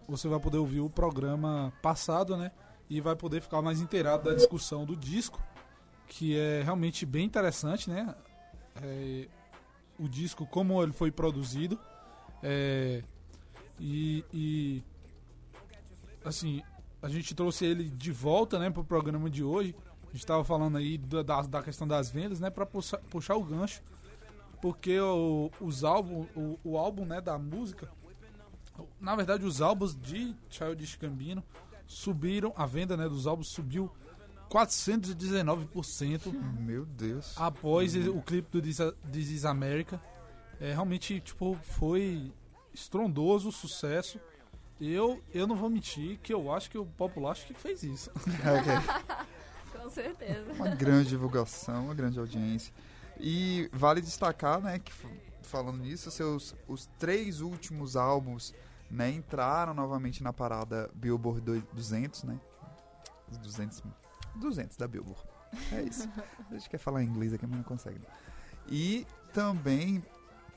você 0.08 0.28
vai 0.28 0.40
poder 0.40 0.56
ouvir 0.56 0.80
o 0.80 0.88
programa 0.88 1.72
passado, 1.82 2.36
né? 2.36 2.50
E 2.90 3.00
vai 3.00 3.16
poder 3.16 3.40
ficar 3.40 3.62
mais 3.62 3.80
inteirado 3.80 4.24
da 4.24 4.34
discussão 4.34 4.84
do 4.84 4.94
disco, 4.96 5.40
que 6.08 6.36
é 6.36 6.60
realmente 6.62 7.06
bem 7.06 7.24
interessante, 7.24 7.88
né? 7.88 8.14
É, 8.82 9.28
o 9.96 10.08
disco, 10.08 10.44
como 10.44 10.82
ele 10.82 10.92
foi 10.92 11.12
produzido. 11.12 11.78
É, 12.42 13.02
e, 13.78 14.24
e, 14.32 14.82
assim, 16.24 16.62
a 17.00 17.08
gente 17.08 17.34
trouxe 17.34 17.64
ele 17.64 17.84
de 17.88 18.10
volta, 18.10 18.58
né, 18.58 18.70
pro 18.70 18.84
programa 18.84 19.30
de 19.30 19.44
hoje. 19.44 19.74
A 20.08 20.12
gente 20.12 20.26
tava 20.26 20.44
falando 20.44 20.76
aí 20.76 20.98
da, 20.98 21.22
da 21.42 21.62
questão 21.62 21.86
das 21.86 22.10
vendas, 22.10 22.40
né, 22.40 22.50
para 22.50 22.66
puxar, 22.66 22.98
puxar 23.08 23.36
o 23.36 23.44
gancho, 23.44 23.80
porque 24.60 24.98
o, 24.98 25.50
os 25.60 25.84
álbum, 25.84 26.26
o, 26.34 26.58
o 26.64 26.76
álbum, 26.76 27.04
né, 27.04 27.20
da 27.20 27.38
música, 27.38 27.88
na 29.00 29.14
verdade, 29.14 29.44
os 29.44 29.62
álbuns 29.62 29.94
de 29.94 30.34
Childish 30.50 30.96
Gambino 30.96 31.44
subiram, 31.90 32.52
a 32.56 32.66
venda, 32.66 32.96
né, 32.96 33.08
dos 33.08 33.26
álbuns 33.26 33.48
subiu 33.48 33.90
419% 34.48 36.32
Meu 36.60 36.86
Deus. 36.86 37.34
após 37.36 37.96
o 37.96 38.22
clipe 38.22 38.48
do 38.50 38.62
This 38.62 38.78
This 39.10 39.30
Is 39.30 39.44
America. 39.44 40.00
É, 40.60 40.72
realmente, 40.72 41.20
tipo, 41.20 41.58
foi 41.62 42.32
estrondoso 42.72 43.48
o 43.48 43.52
sucesso. 43.52 44.20
Eu, 44.80 45.20
eu 45.34 45.46
não 45.46 45.56
vou 45.56 45.68
mentir 45.68 46.18
que 46.22 46.32
eu 46.32 46.52
acho 46.52 46.70
que 46.70 46.78
o 46.78 46.86
Popular 46.86 47.32
acho 47.32 47.46
que 47.46 47.54
fez 47.54 47.82
isso. 47.82 48.10
Com 49.72 49.90
certeza. 49.90 50.52
Uma 50.52 50.68
grande 50.68 51.08
divulgação, 51.08 51.86
uma 51.86 51.94
grande 51.94 52.18
audiência. 52.18 52.72
E 53.18 53.68
vale 53.72 54.00
destacar, 54.00 54.60
né, 54.60 54.78
que 54.78 54.92
falando 55.42 55.78
nisso, 55.78 56.10
seus 56.10 56.54
os 56.68 56.86
três 56.98 57.40
últimos 57.40 57.96
álbuns, 57.96 58.54
né, 58.90 59.10
entraram 59.10 59.72
novamente 59.74 60.22
na 60.22 60.32
parada 60.32 60.90
Billboard 60.94 61.40
do- 61.40 61.60
200, 61.72 62.24
né? 62.24 62.40
Os 63.30 63.38
200, 63.38 63.82
200 64.36 64.76
da 64.76 64.88
Billboard. 64.88 65.22
É 65.72 65.82
isso. 65.82 66.08
A 66.50 66.54
gente 66.54 66.68
quer 66.68 66.78
falar 66.78 67.02
inglês 67.02 67.32
aqui, 67.32 67.46
mas 67.46 67.56
não 67.56 67.64
consegue. 67.64 67.98
né? 67.98 68.06
E 68.68 69.06
também 69.32 70.02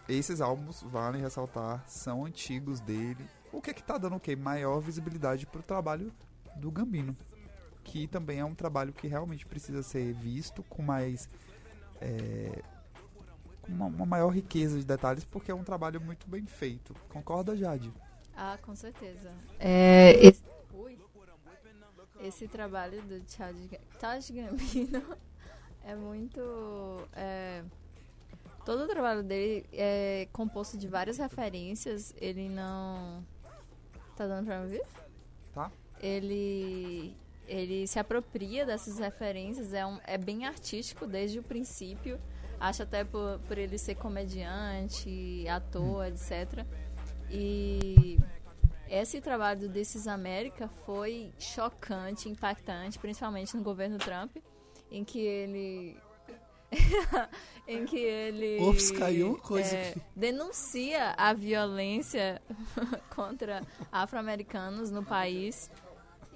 esses 0.07 0.41
álbuns, 0.41 0.81
vale 0.83 1.19
ressaltar, 1.19 1.83
são 1.87 2.25
antigos 2.25 2.79
dele. 2.79 3.25
O 3.51 3.61
que 3.61 3.69
é 3.69 3.73
que 3.73 3.83
tá 3.83 3.97
dando 3.97 4.15
o 4.15 4.19
quê? 4.19 4.35
Maior 4.35 4.79
visibilidade 4.79 5.45
pro 5.45 5.61
trabalho 5.63 6.11
do 6.55 6.69
Gambino 6.71 7.15
que 7.83 8.07
também 8.07 8.39
é 8.39 8.45
um 8.45 8.55
trabalho 8.55 8.93
que 8.93 9.07
realmente 9.07 9.45
precisa 9.45 9.83
ser 9.83 10.13
visto 10.13 10.63
com 10.63 10.81
mais 10.81 11.27
é, 11.99 12.61
com 13.61 13.73
uma, 13.73 13.87
uma 13.87 14.05
maior 14.05 14.29
riqueza 14.29 14.79
de 14.79 14.85
detalhes 14.85 15.25
porque 15.25 15.51
é 15.51 15.53
um 15.53 15.65
trabalho 15.65 15.99
muito 15.99 16.25
bem 16.25 16.45
feito 16.45 16.93
concorda 17.09 17.57
Jade 17.57 17.93
Ah, 18.35 18.57
com 18.61 18.75
certeza. 18.75 19.31
É, 19.59 20.13
esse, 20.25 20.43
Ui. 20.73 20.97
Esse 22.21 22.47
trabalho 22.47 23.01
do 23.01 23.21
Childish 23.29 24.31
Gambino 24.31 25.03
é 25.83 25.95
muito... 25.95 27.07
é, 27.13 27.63
todo 28.65 28.83
o 28.83 28.87
trabalho 28.87 29.23
dele 29.23 29.65
é 29.73 30.27
composto 30.31 30.77
de 30.77 30.87
várias 30.87 31.17
referências. 31.17 32.13
Ele 32.17 32.49
não... 32.49 33.25
Tá 34.15 34.27
dando 34.27 34.45
pra 34.45 34.59
me 34.59 34.63
ouvir? 34.65 34.83
Tá. 35.53 35.71
Ele... 35.99 37.15
Ele 37.45 37.85
se 37.87 37.99
apropria 37.99 38.65
dessas 38.65 38.99
referências, 38.99 39.73
é, 39.73 39.85
um, 39.85 39.99
é 40.05 40.17
bem 40.17 40.45
artístico 40.45 41.05
desde 41.05 41.39
o 41.39 41.43
princípio. 41.43 42.17
Acho 42.57 42.83
até 42.83 43.03
por, 43.03 43.39
por 43.39 43.57
ele 43.57 43.77
ser 43.77 43.95
comediante, 43.95 45.45
ator, 45.49 46.05
etc. 46.07 46.65
E 47.33 48.19
esse 48.87 49.19
trabalho 49.19 49.61
do 49.61 49.69
This 49.69 49.95
is 49.95 50.07
America 50.07 50.67
foi 50.85 51.31
chocante, 51.39 52.29
impactante, 52.29 52.99
principalmente 52.99 53.57
no 53.57 53.63
governo 53.63 53.97
Trump, 53.97 54.37
em 54.91 55.03
que 55.03 55.19
ele 55.19 55.97
em 57.67 57.85
que 57.85 57.97
ele 57.97 58.59
Ops, 58.61 58.91
caiu 58.91 59.29
uma 59.29 59.39
coisa 59.39 59.75
é, 59.75 59.95
denuncia 60.15 61.13
a 61.17 61.33
violência 61.33 62.41
contra 63.15 63.61
afro-americanos 63.91 64.91
no 64.91 65.03
país 65.03 65.71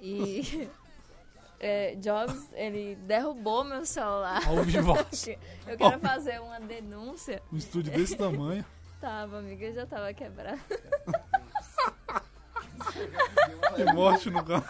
e 0.00 0.68
é, 1.60 1.94
Jobs 1.96 2.48
ele 2.54 2.96
derrubou 2.96 3.64
meu 3.64 3.84
celular. 3.84 4.46
Ao 4.46 4.62
vivo. 4.64 4.96
Eu 5.66 5.76
quero 5.76 6.00
fazer 6.00 6.40
uma 6.40 6.60
denúncia. 6.60 7.42
Um 7.52 7.56
estúdio 7.56 7.92
desse 7.92 8.16
tamanho. 8.16 8.64
Tava, 9.00 9.38
amiga, 9.38 9.72
já 9.72 9.86
tava 9.86 10.12
quebrada. 10.12 10.60
De 13.76 13.84
morte 13.94 14.30
no 14.30 14.44
campo. 14.44 14.66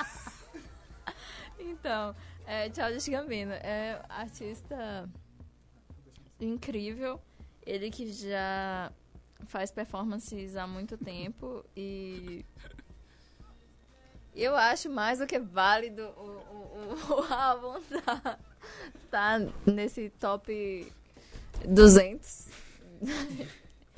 Então, 1.58 2.14
é, 2.46 2.72
Childish 2.72 3.08
Gambino 3.08 3.52
é 3.52 4.02
artista 4.08 5.08
incrível. 6.40 7.20
Ele 7.64 7.90
que 7.90 8.12
já 8.12 8.92
faz 9.46 9.70
performances 9.70 10.56
há 10.56 10.66
muito 10.66 10.96
tempo 10.98 11.64
e 11.76 12.44
eu 14.34 14.54
acho 14.54 14.90
mais 14.90 15.18
do 15.18 15.26
que 15.26 15.38
válido 15.38 16.02
o, 16.02 16.26
o, 16.26 17.14
o, 17.14 17.20
o 17.20 17.24
álbum 17.32 17.80
tá, 18.04 18.38
tá 19.10 19.38
nesse 19.66 20.10
top 20.10 20.92
200. 21.64 22.48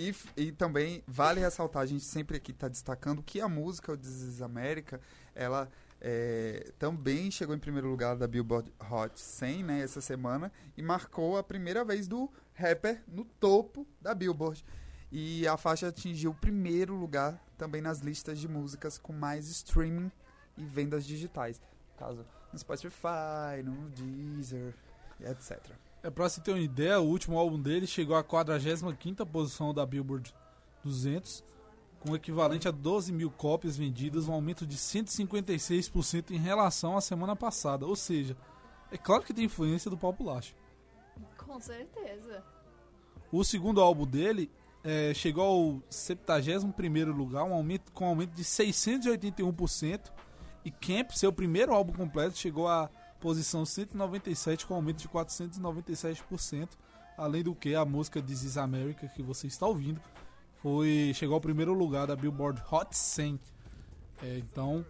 E, 0.00 0.16
e 0.34 0.50
também 0.50 1.04
vale 1.06 1.40
ressaltar, 1.40 1.82
a 1.82 1.86
gente 1.86 2.04
sempre 2.04 2.38
aqui 2.38 2.52
está 2.52 2.68
destacando 2.68 3.22
que 3.22 3.38
a 3.38 3.46
música, 3.46 3.92
o 3.92 3.96
This 3.98 4.22
is 4.22 4.40
America, 4.40 4.98
ela 5.34 5.70
é, 6.00 6.72
também 6.78 7.30
chegou 7.30 7.54
em 7.54 7.58
primeiro 7.58 7.86
lugar 7.86 8.16
da 8.16 8.26
Billboard 8.26 8.72
Hot 8.90 9.20
100, 9.20 9.62
né, 9.62 9.82
essa 9.82 10.00
semana, 10.00 10.50
e 10.74 10.80
marcou 10.80 11.36
a 11.36 11.42
primeira 11.42 11.84
vez 11.84 12.08
do 12.08 12.32
rapper 12.54 13.02
no 13.06 13.26
topo 13.26 13.86
da 14.00 14.14
Billboard. 14.14 14.64
E 15.12 15.46
a 15.46 15.58
faixa 15.58 15.88
atingiu 15.88 16.30
o 16.30 16.34
primeiro 16.34 16.94
lugar 16.94 17.38
também 17.58 17.82
nas 17.82 17.98
listas 17.98 18.38
de 18.38 18.48
músicas 18.48 18.96
com 18.96 19.12
mais 19.12 19.48
streaming 19.48 20.10
e 20.56 20.64
vendas 20.64 21.04
digitais. 21.04 21.60
No 21.60 21.98
caso, 21.98 22.26
no 22.50 22.58
Spotify, 22.58 23.62
no 23.62 23.90
Deezer, 23.90 24.72
etc. 25.20 25.60
É 26.02 26.08
pra 26.08 26.28
você 26.28 26.40
ter 26.40 26.52
uma 26.52 26.60
ideia, 26.60 26.98
o 26.98 27.06
último 27.06 27.38
álbum 27.38 27.60
dele 27.60 27.86
chegou 27.86 28.16
à 28.16 28.24
45ª 28.24 29.26
posição 29.26 29.74
da 29.74 29.84
Billboard 29.84 30.34
200, 30.82 31.44
com 31.98 32.12
o 32.12 32.16
equivalente 32.16 32.66
a 32.66 32.70
12 32.70 33.12
mil 33.12 33.30
cópias 33.30 33.76
vendidas, 33.76 34.26
um 34.26 34.32
aumento 34.32 34.66
de 34.66 34.78
156% 34.78 36.30
em 36.30 36.38
relação 36.38 36.96
à 36.96 37.02
semana 37.02 37.36
passada. 37.36 37.86
Ou 37.86 37.94
seja, 37.94 38.34
é 38.90 38.96
claro 38.96 39.22
que 39.22 39.34
tem 39.34 39.44
influência 39.44 39.90
do 39.90 39.96
Populacho. 39.98 40.54
Com 41.36 41.60
certeza. 41.60 42.42
O 43.30 43.44
segundo 43.44 43.82
álbum 43.82 44.06
dele 44.06 44.50
é, 44.82 45.12
chegou 45.12 45.44
ao 45.44 45.82
71º 45.90 47.14
lugar, 47.14 47.44
um 47.44 47.52
aumento, 47.52 47.92
com 47.92 48.06
um 48.06 48.08
aumento 48.08 48.32
de 48.32 48.42
681%. 48.42 50.10
E 50.64 50.70
Camp, 50.70 51.10
seu 51.12 51.32
primeiro 51.32 51.74
álbum 51.74 51.92
completo, 51.92 52.36
chegou 52.36 52.68
à 52.68 52.90
posição 53.20 53.64
197 53.64 54.66
com 54.66 54.74
um 54.74 54.76
aumento 54.76 54.98
de 54.98 55.08
497%. 55.08 56.68
Além 57.16 57.42
do 57.42 57.54
que 57.54 57.74
a 57.74 57.84
música 57.84 58.22
This 58.22 58.42
Is 58.42 58.56
America 58.56 59.06
que 59.08 59.22
você 59.22 59.46
está 59.46 59.66
ouvindo 59.66 60.00
foi 60.62 61.12
chegou 61.14 61.34
ao 61.34 61.40
primeiro 61.40 61.72
lugar 61.72 62.06
da 62.06 62.16
Billboard 62.16 62.62
Hot 62.70 62.96
100. 62.96 63.38
É, 64.22 64.38
então, 64.38 64.84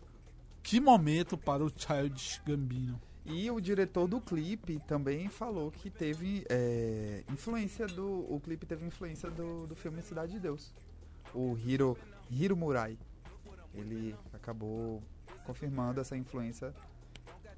que 0.62 0.80
momento 0.80 1.36
para 1.36 1.64
o 1.64 1.70
Childish 1.74 2.40
Gambino. 2.44 3.00
E 3.24 3.50
o 3.50 3.60
diretor 3.60 4.08
do 4.08 4.20
clipe 4.20 4.80
também 4.86 5.28
falou 5.28 5.70
que 5.70 5.90
teve 5.90 6.44
é, 6.48 7.22
influência 7.30 7.86
do. 7.86 8.26
O 8.32 8.40
clipe 8.40 8.66
teve 8.66 8.84
influência 8.84 9.30
do, 9.30 9.66
do 9.66 9.76
filme 9.76 10.02
Cidade 10.02 10.32
de 10.32 10.40
Deus. 10.40 10.72
O 11.34 11.56
Hiro, 11.56 11.96
Hiro 12.30 12.56
Murai. 12.56 12.98
Ele 13.72 14.16
acabou 14.32 15.02
confirmando 15.44 16.00
essa 16.00 16.16
influência. 16.16 16.74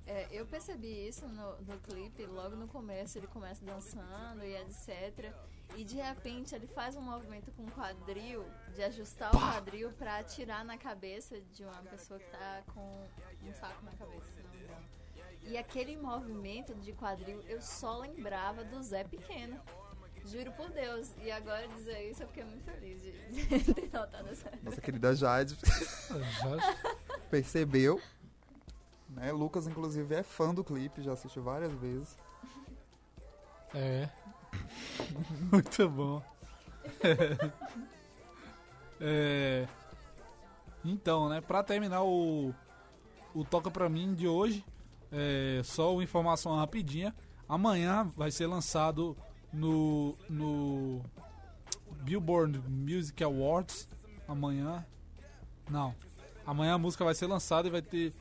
É, 0.07 0.27
eu 0.33 0.45
percebi 0.45 1.07
isso 1.09 1.27
no, 1.29 1.57
no 1.63 1.79
clipe, 1.79 2.27
logo 2.27 2.57
no 2.57 2.67
começo, 2.67 3.19
ele 3.19 3.27
começa 3.29 3.65
dançando 3.65 4.43
e 4.45 4.57
etc. 4.57 5.33
E 5.77 5.85
de 5.85 5.97
repente 5.97 6.55
ele 6.55 6.67
faz 6.67 6.97
um 6.97 7.01
movimento 7.01 7.51
com 7.53 7.63
o 7.65 7.71
quadril, 7.71 8.45
de 8.75 8.83
ajustar 8.83 9.35
o 9.35 9.39
quadril 9.39 9.93
pra 9.93 10.19
atirar 10.19 10.65
na 10.65 10.77
cabeça 10.77 11.41
de 11.41 11.65
uma 11.65 11.83
pessoa 11.83 12.19
que 12.19 12.27
tá 12.31 12.63
com 12.75 13.09
um 13.43 13.55
saco 13.55 13.85
na 13.85 13.93
cabeça, 13.93 14.27
se 14.35 14.43
não 14.43 14.51
me 14.51 14.63
engano. 14.65 14.85
E 15.45 15.57
aquele 15.57 15.97
movimento 15.97 16.75
de 16.75 16.93
quadril 16.93 17.41
eu 17.43 17.61
só 17.63 17.99
lembrava 18.01 18.65
do 18.65 18.83
Zé 18.83 19.05
Pequeno. 19.05 19.61
Juro 20.25 20.53
por 20.53 20.71
Deus. 20.71 21.11
E 21.23 21.31
agora 21.33 21.67
dizer 21.69 22.11
isso 22.11 22.23
eu 22.23 22.29
fiquei 22.29 22.45
muito 22.45 22.65
feliz 22.65 23.01
de, 23.03 23.11
de 23.63 23.75
ter 23.75 23.91
notado 23.93 24.29
essa. 24.29 24.53
Nossa 24.63 24.81
querida 24.81 25.15
Jade 25.15 25.57
Já- 25.65 26.77
percebeu. 27.31 28.01
Né? 29.15 29.33
Lucas, 29.33 29.67
inclusive, 29.67 30.15
é 30.15 30.23
fã 30.23 30.55
do 30.55 30.65
clipe, 30.65 31.03
já 31.03 31.13
assistiu 31.13 31.43
várias 31.43 31.73
vezes. 31.73 32.17
É. 33.75 34.09
Muito 35.51 35.89
bom. 35.89 36.23
É. 39.05 39.67
Então, 40.85 41.29
né, 41.29 41.41
pra 41.41 41.61
terminar 41.65 42.05
o, 42.05 42.55
o 43.35 43.45
Toca 43.45 43.69
Pra 43.69 43.89
Mim 43.89 44.15
de 44.15 44.29
hoje, 44.29 44.65
é, 45.11 45.61
só 45.65 45.93
uma 45.93 46.05
informação 46.05 46.55
rapidinha. 46.55 47.13
Amanhã 47.49 48.11
vai 48.17 48.31
ser 48.31 48.47
lançado 48.47 49.17
no, 49.53 50.17
no 50.29 51.03
Billboard 52.03 52.61
Music 52.69 53.23
Awards. 53.25 53.89
Amanhã. 54.29 54.87
Não. 55.69 55.95
Amanhã 56.47 56.75
a 56.75 56.79
música 56.79 57.05
vai 57.05 57.15
ser 57.15 57.27
lançada 57.27 57.69
e 57.69 57.71
vai 57.71 57.83
ter 57.83 58.13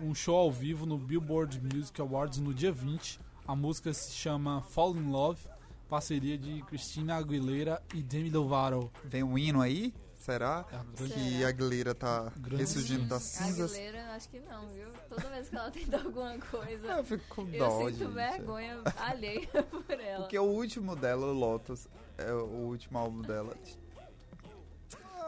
um 0.00 0.14
show 0.14 0.36
ao 0.36 0.50
vivo 0.50 0.86
no 0.86 0.96
Billboard 0.98 1.60
Music 1.74 2.00
Awards 2.00 2.38
no 2.38 2.52
dia 2.54 2.72
20. 2.72 3.20
A 3.46 3.54
música 3.54 3.92
se 3.92 4.12
chama 4.12 4.62
Fall 4.62 4.96
in 4.96 5.10
Love, 5.10 5.40
parceria 5.88 6.38
de 6.38 6.62
Christina 6.62 7.16
Aguilera 7.16 7.82
e 7.94 8.02
Demi 8.02 8.30
Lovato. 8.30 8.90
Vem 9.04 9.22
um 9.22 9.36
hino 9.36 9.60
aí? 9.60 9.92
Será? 10.16 10.64
É 10.70 10.76
a 10.76 10.84
Que 11.08 11.44
a 11.44 11.48
Aguilera 11.48 11.94
tá 11.94 12.30
Grande 12.36 12.62
ressurgindo 12.62 13.06
das 13.06 13.40
A 13.40 13.44
cinzas. 13.44 13.72
Aguilera, 13.72 14.12
acho 14.14 14.28
que 14.28 14.38
não, 14.40 14.68
viu? 14.68 14.86
Toda 15.08 15.28
vez 15.30 15.48
que 15.48 15.56
ela 15.56 15.70
tenta 15.72 15.96
alguma 15.96 16.38
coisa, 16.38 16.86
Eu 16.88 17.04
fico 17.04 17.24
com 17.34 17.42
eu 17.48 17.58
dó, 17.58 17.86
sinto 17.88 17.98
gente. 17.98 18.12
vergonha 18.12 18.82
alheia 18.96 19.48
por 19.86 19.98
ela. 20.00 20.20
Porque 20.20 20.38
o 20.38 20.44
último 20.44 20.94
dela, 20.94 21.26
o 21.26 21.32
Lotus, 21.32 21.88
é 22.18 22.32
o 22.32 22.44
último 22.44 22.98
álbum 22.98 23.22
dela. 23.22 23.56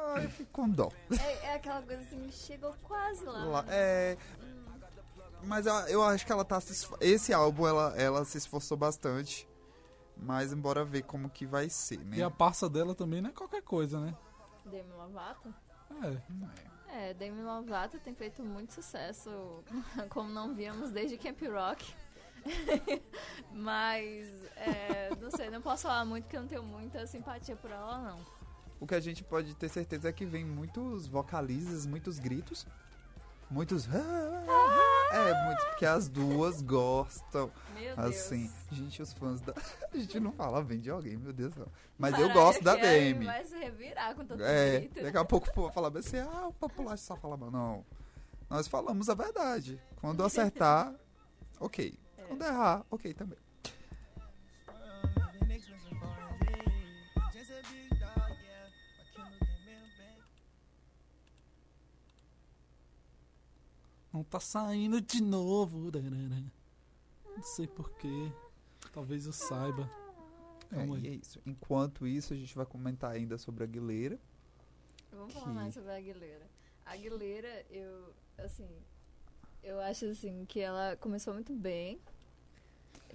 Ah, 0.04 0.20
eu 0.22 0.30
fico 0.30 0.50
com 0.52 0.68
dó. 0.68 0.90
É, 1.18 1.46
é 1.46 1.54
aquela 1.54 1.80
coisa 1.82 2.02
assim, 2.02 2.30
chegou 2.30 2.74
quase 2.82 3.24
lá. 3.24 3.44
Lá- 3.44 3.62
né? 3.62 3.68
é, 3.72 4.16
mas 5.44 5.66
eu, 5.66 5.72
eu 5.88 6.02
acho 6.02 6.24
que 6.26 6.32
ela 6.32 6.44
tá 6.44 6.60
se 6.60 6.72
esfor- 6.72 6.98
Esse 7.00 7.32
álbum 7.32 7.66
ela, 7.66 7.94
ela 7.96 8.24
se 8.24 8.38
esforçou 8.38 8.76
bastante. 8.76 9.48
Mas 10.16 10.52
embora 10.52 10.84
ver 10.84 11.02
como 11.02 11.28
que 11.30 11.46
vai 11.46 11.68
ser, 11.68 11.98
né? 11.98 12.18
E 12.18 12.22
a 12.22 12.30
parça 12.30 12.68
dela 12.68 12.94
também 12.94 13.20
não 13.20 13.30
é 13.30 13.32
qualquer 13.32 13.62
coisa, 13.62 13.98
né? 13.98 14.14
Demi 14.66 14.92
Lovato? 14.92 15.52
É. 16.02 17.10
É, 17.10 17.14
Demi 17.14 17.42
Lovato 17.42 17.98
tem 17.98 18.14
feito 18.14 18.42
muito 18.44 18.74
sucesso, 18.74 19.64
como 20.10 20.28
não 20.28 20.54
víamos 20.54 20.90
desde 20.90 21.16
Camp 21.16 21.40
Rock. 21.42 21.94
Mas, 23.52 24.28
é, 24.56 25.10
não 25.20 25.30
sei, 25.30 25.48
não 25.50 25.62
posso 25.62 25.84
falar 25.84 26.04
muito 26.04 26.24
porque 26.24 26.36
eu 26.36 26.42
não 26.42 26.48
tenho 26.48 26.62
muita 26.62 27.06
simpatia 27.06 27.56
por 27.56 27.70
ela, 27.70 27.98
não. 27.98 28.20
O 28.78 28.86
que 28.86 28.94
a 28.94 29.00
gente 29.00 29.22
pode 29.24 29.54
ter 29.54 29.68
certeza 29.68 30.08
é 30.08 30.12
que 30.12 30.26
vem 30.26 30.44
muitos 30.44 31.06
vocalizes, 31.06 31.86
muitos 31.86 32.18
gritos. 32.18 32.66
Muitos. 33.50 33.86
É, 35.12 35.44
muitos, 35.44 35.64
porque 35.66 35.86
as 35.86 36.08
duas 36.08 36.62
gostam. 36.62 37.50
Meu 37.74 37.98
Assim, 38.00 38.42
Deus. 38.70 38.78
gente, 38.80 39.02
os 39.02 39.12
fãs 39.12 39.40
da. 39.40 39.52
A 39.92 39.96
gente 39.96 40.18
não 40.20 40.32
fala 40.32 40.62
bem 40.62 40.78
de 40.80 40.90
alguém, 40.90 41.16
meu 41.16 41.32
Deus 41.32 41.52
céu. 41.54 41.66
Mas 41.98 42.18
eu 42.18 42.32
gosto 42.32 42.62
da 42.64 42.74
Demi. 42.76 43.26
Vai 43.26 43.44
se 43.44 43.56
revirar 43.56 44.14
com 44.14 44.24
todo 44.24 44.42
É, 44.42 44.80
grito. 44.80 45.02
daqui 45.02 45.16
a 45.18 45.24
pouco 45.24 45.48
o 45.48 45.52
povo 45.52 45.72
falar 45.72 45.90
bem 45.90 46.00
assim, 46.00 46.18
ah, 46.18 46.48
o 46.48 46.52
popular 46.52 46.96
só 46.96 47.16
fala 47.16 47.36
mal. 47.36 47.50
Não. 47.50 47.84
Nós 48.48 48.66
falamos 48.68 49.08
a 49.08 49.14
verdade. 49.14 49.80
Quando 50.00 50.24
acertar, 50.24 50.92
ok. 51.60 51.94
É. 52.18 52.22
Quando 52.24 52.42
errar, 52.44 52.84
ok 52.90 53.12
também. 53.14 53.38
Não 64.12 64.22
tá 64.22 64.38
saindo 64.40 65.00
de 65.00 65.22
novo. 65.22 65.90
Não 67.36 67.42
sei 67.42 67.66
porquê. 67.66 68.30
Talvez 68.92 69.26
eu 69.26 69.32
saiba. 69.32 69.88
É, 70.70 70.84
e 70.86 71.08
é 71.08 71.10
isso. 71.14 71.40
Enquanto 71.46 72.06
isso, 72.06 72.32
a 72.32 72.36
gente 72.36 72.54
vai 72.54 72.66
comentar 72.66 73.10
ainda 73.12 73.36
sobre 73.38 73.64
a 73.64 73.66
Aguilera. 73.66 74.18
Vamos 75.10 75.32
falar 75.32 75.46
que- 75.46 75.52
mais 75.52 75.74
sobre 75.74 75.90
a 75.90 75.96
Aguilera. 75.96 76.46
A 76.84 76.92
Aguilera, 76.92 77.64
eu, 77.70 78.12
assim, 78.38 78.68
eu 79.62 79.80
acho, 79.80 80.06
assim, 80.06 80.44
que 80.46 80.60
ela 80.60 80.96
começou 80.96 81.32
muito 81.34 81.52
bem. 81.54 81.98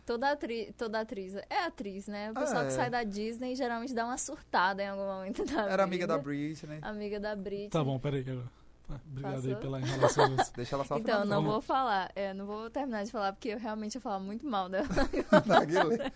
Toda, 0.06 0.32
atri 0.32 0.72
toda 0.78 1.02
atriz, 1.02 1.36
é 1.36 1.64
atriz, 1.66 2.08
né? 2.08 2.32
O 2.32 2.34
pessoal 2.36 2.62
É. 2.64 2.68
que 2.68 2.72
sai 2.72 2.90
da 2.90 3.04
Disney 3.04 3.56
geralmente 3.56 3.94
dá 3.94 4.06
uma 4.06 4.18
surtada 4.18 4.82
em 4.82 4.88
algum 4.88 5.06
momento 5.06 5.44
da 5.44 5.64
vida. 5.64 5.70
Era 5.74 5.84
amiga 5.84 6.08
da 6.08 6.18
Britney. 6.18 6.80
Amiga 6.82 7.20
da 7.20 7.36
Britney. 7.36 7.70
Tá 7.70 7.84
bom, 7.84 8.00
peraí. 8.00 8.22
agora. 8.22 8.50
Tá, 8.88 8.96
Obrigado 9.06 9.34
aí 9.34 9.42
Passou? 9.42 9.56
pela 9.58 9.82
enrolação. 9.82 10.36
Deixa 10.56 10.76
ela 10.76 10.86
só 10.86 10.98
Então, 10.98 11.26
não 11.26 11.44
vou 11.44 11.62
falar, 11.62 12.12
é, 12.16 12.34
não 12.34 12.46
vou 12.46 12.70
terminar 12.70 13.04
de 13.04 13.12
falar, 13.12 13.34
porque 13.34 13.50
eu 13.50 13.60
realmente 13.60 13.96
ia 13.96 14.02
falar 14.02 14.20
muito 14.20 14.46
mal 14.46 14.70
dela. 14.70 14.88
da 15.46 15.60
Aguilera. 15.60 16.14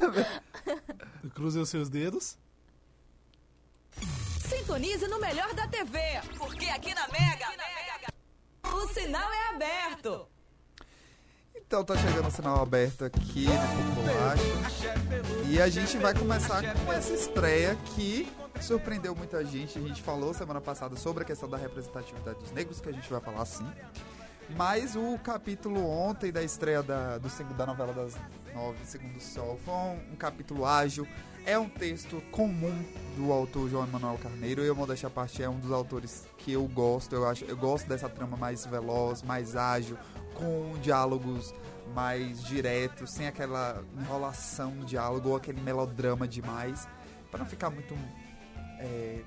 Cruze 1.34 1.58
os 1.58 1.68
seus 1.68 1.88
dedos. 1.88 2.36
Sintonize 4.48 5.06
no 5.08 5.18
melhor 5.18 5.52
da 5.54 5.66
TV, 5.68 5.98
porque 6.38 6.66
aqui 6.66 6.94
na 6.94 7.06
Mega, 7.08 7.46
sinal 8.92 9.32
é 9.32 9.54
aberto. 9.54 10.26
Então 11.54 11.84
tá 11.84 11.96
chegando 11.96 12.26
o 12.26 12.30
sinal 12.30 12.60
aberto 12.60 13.04
aqui 13.04 13.46
no 13.46 13.94
Populacho. 13.94 14.42
E 15.48 15.60
a 15.60 15.68
gente 15.68 15.96
vai 15.98 16.12
começar 16.14 16.62
com 16.84 16.92
essa 16.92 17.12
estreia 17.12 17.76
que 17.94 18.28
surpreendeu 18.64 19.14
muita 19.14 19.44
gente. 19.44 19.78
A 19.78 19.82
gente 19.82 20.02
falou 20.02 20.32
semana 20.34 20.60
passada 20.60 20.96
sobre 20.96 21.22
a 21.22 21.26
questão 21.26 21.48
da 21.48 21.56
representatividade 21.56 22.38
dos 22.38 22.52
negros, 22.52 22.80
que 22.80 22.88
a 22.88 22.92
gente 22.92 23.08
vai 23.10 23.20
falar 23.20 23.44
sim. 23.44 23.66
Mas 24.56 24.96
o 24.96 25.18
capítulo 25.18 25.88
ontem 25.88 26.32
da 26.32 26.42
estreia 26.42 26.82
da, 26.82 27.18
do, 27.18 27.28
da 27.54 27.66
novela 27.66 27.92
das 27.92 28.16
nove, 28.54 28.78
Segundo 28.84 29.16
o 29.16 29.20
Sol, 29.20 29.58
foi 29.64 29.74
um, 29.74 30.12
um 30.12 30.16
capítulo 30.16 30.66
ágil. 30.66 31.06
É 31.46 31.58
um 31.58 31.68
texto 31.68 32.22
comum 32.30 32.84
do 33.16 33.32
autor 33.32 33.68
João 33.70 33.86
Manuel 33.86 34.18
Carneiro. 34.18 34.62
Eu, 34.62 34.74
modéstia 34.74 35.06
à 35.06 35.10
parte, 35.10 35.42
é 35.42 35.48
um 35.48 35.58
dos 35.58 35.72
autores 35.72 36.26
que 36.36 36.52
eu 36.52 36.66
gosto. 36.68 37.14
Eu, 37.14 37.26
acho, 37.26 37.44
eu 37.44 37.56
gosto 37.56 37.88
dessa 37.88 38.08
trama 38.08 38.36
mais 38.36 38.66
veloz, 38.66 39.22
mais 39.22 39.56
ágil, 39.56 39.96
com 40.34 40.78
diálogos 40.82 41.54
mais 41.94 42.42
diretos, 42.44 43.10
sem 43.12 43.26
aquela 43.26 43.82
enrolação 43.98 44.70
no 44.72 44.84
diálogo 44.84 45.30
ou 45.30 45.36
aquele 45.36 45.60
melodrama 45.60 46.28
demais. 46.28 46.86
Para 47.30 47.40
não 47.40 47.46
ficar 47.46 47.70
muito 47.70 47.96
é, 48.80 49.22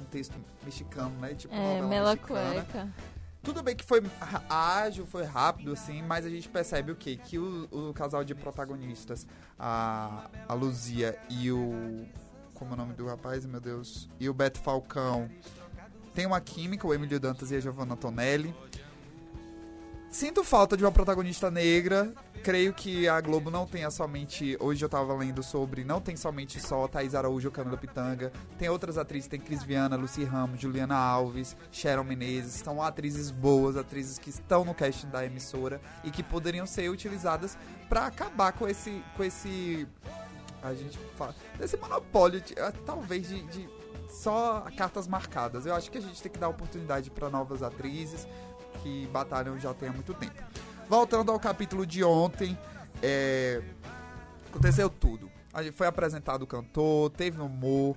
um 0.00 0.04
texto 0.04 0.34
mexicano, 0.64 1.18
né? 1.20 1.34
Tipo 1.34 1.54
É, 1.54 1.80
novela 1.80 2.14
mexicana. 2.14 2.94
Tudo 3.42 3.62
bem 3.62 3.76
que 3.76 3.84
foi 3.84 4.02
ágil, 4.48 5.06
foi 5.06 5.24
rápido, 5.24 5.72
assim, 5.72 6.00
mas 6.02 6.24
a 6.24 6.30
gente 6.30 6.48
percebe 6.48 6.92
o 6.92 6.96
quê? 6.96 7.18
Que 7.22 7.38
o, 7.38 7.68
o 7.70 7.92
casal 7.92 8.24
de 8.24 8.34
protagonistas, 8.34 9.26
a, 9.58 10.30
a 10.48 10.54
Luzia 10.54 11.18
e 11.28 11.52
o. 11.52 12.06
Como 12.54 12.70
é 12.70 12.74
o 12.74 12.76
nome 12.76 12.94
do 12.94 13.06
rapaz, 13.06 13.44
meu 13.44 13.60
Deus? 13.60 14.08
E 14.18 14.28
o 14.30 14.34
Beto 14.34 14.60
Falcão 14.60 15.28
tem 16.14 16.24
uma 16.24 16.40
química, 16.40 16.86
o 16.86 16.94
Emílio 16.94 17.20
Dantas 17.20 17.50
e 17.50 17.56
a 17.56 17.60
Giovanna 17.60 17.96
Tonelli. 17.96 18.54
Sinto 20.14 20.44
falta 20.44 20.76
de 20.76 20.84
uma 20.84 20.92
protagonista 20.92 21.50
negra. 21.50 22.14
Creio 22.44 22.72
que 22.72 23.08
a 23.08 23.20
Globo 23.20 23.50
não 23.50 23.66
tenha 23.66 23.90
somente. 23.90 24.56
Hoje 24.60 24.84
eu 24.84 24.88
tava 24.88 25.12
lendo 25.12 25.42
sobre. 25.42 25.82
Não 25.82 26.00
tem 26.00 26.14
somente 26.16 26.60
só 26.60 26.86
Thaís 26.86 27.16
Araújo 27.16 27.48
ou 27.48 27.52
Camila 27.52 27.76
Pitanga. 27.76 28.32
Tem 28.56 28.68
outras 28.68 28.96
atrizes, 28.96 29.26
tem 29.28 29.40
Cris 29.40 29.64
Viana, 29.64 29.96
Lucy 29.96 30.22
Ramos, 30.22 30.60
Juliana 30.60 30.94
Alves, 30.94 31.56
Sharon 31.72 32.04
Menezes. 32.04 32.52
São 32.62 32.80
atrizes 32.80 33.32
boas, 33.32 33.76
atrizes 33.76 34.16
que 34.16 34.30
estão 34.30 34.64
no 34.64 34.72
casting 34.72 35.08
da 35.08 35.24
emissora 35.26 35.80
e 36.04 36.12
que 36.12 36.22
poderiam 36.22 36.64
ser 36.64 36.88
utilizadas 36.90 37.58
pra 37.88 38.06
acabar 38.06 38.52
com 38.52 38.68
esse. 38.68 39.02
com 39.16 39.24
esse. 39.24 39.88
A 40.62 40.72
gente 40.74 40.96
fala. 41.16 41.34
Esse 41.60 41.76
monopólio, 41.76 42.40
de- 42.40 42.54
ah, 42.60 42.72
talvez, 42.86 43.26
de- 43.28 43.42
de 43.48 43.68
só 44.08 44.64
cartas 44.76 45.08
marcadas. 45.08 45.66
Eu 45.66 45.74
acho 45.74 45.90
que 45.90 45.98
a 45.98 46.00
gente 46.00 46.22
tem 46.22 46.30
que 46.30 46.38
dar 46.38 46.48
oportunidade 46.48 47.10
para 47.10 47.28
novas 47.28 47.62
atrizes 47.64 48.28
que 48.84 49.06
batalham 49.08 49.58
já 49.58 49.72
tem 49.72 49.88
há 49.88 49.92
muito 49.92 50.12
tempo. 50.14 50.34
Voltando 50.88 51.32
ao 51.32 51.40
capítulo 51.40 51.86
de 51.86 52.04
ontem, 52.04 52.56
é, 53.02 53.62
aconteceu 54.48 54.90
tudo. 54.90 55.30
Foi 55.72 55.86
apresentado 55.86 56.42
o 56.42 56.46
cantor, 56.46 57.10
teve 57.10 57.40
humor. 57.40 57.96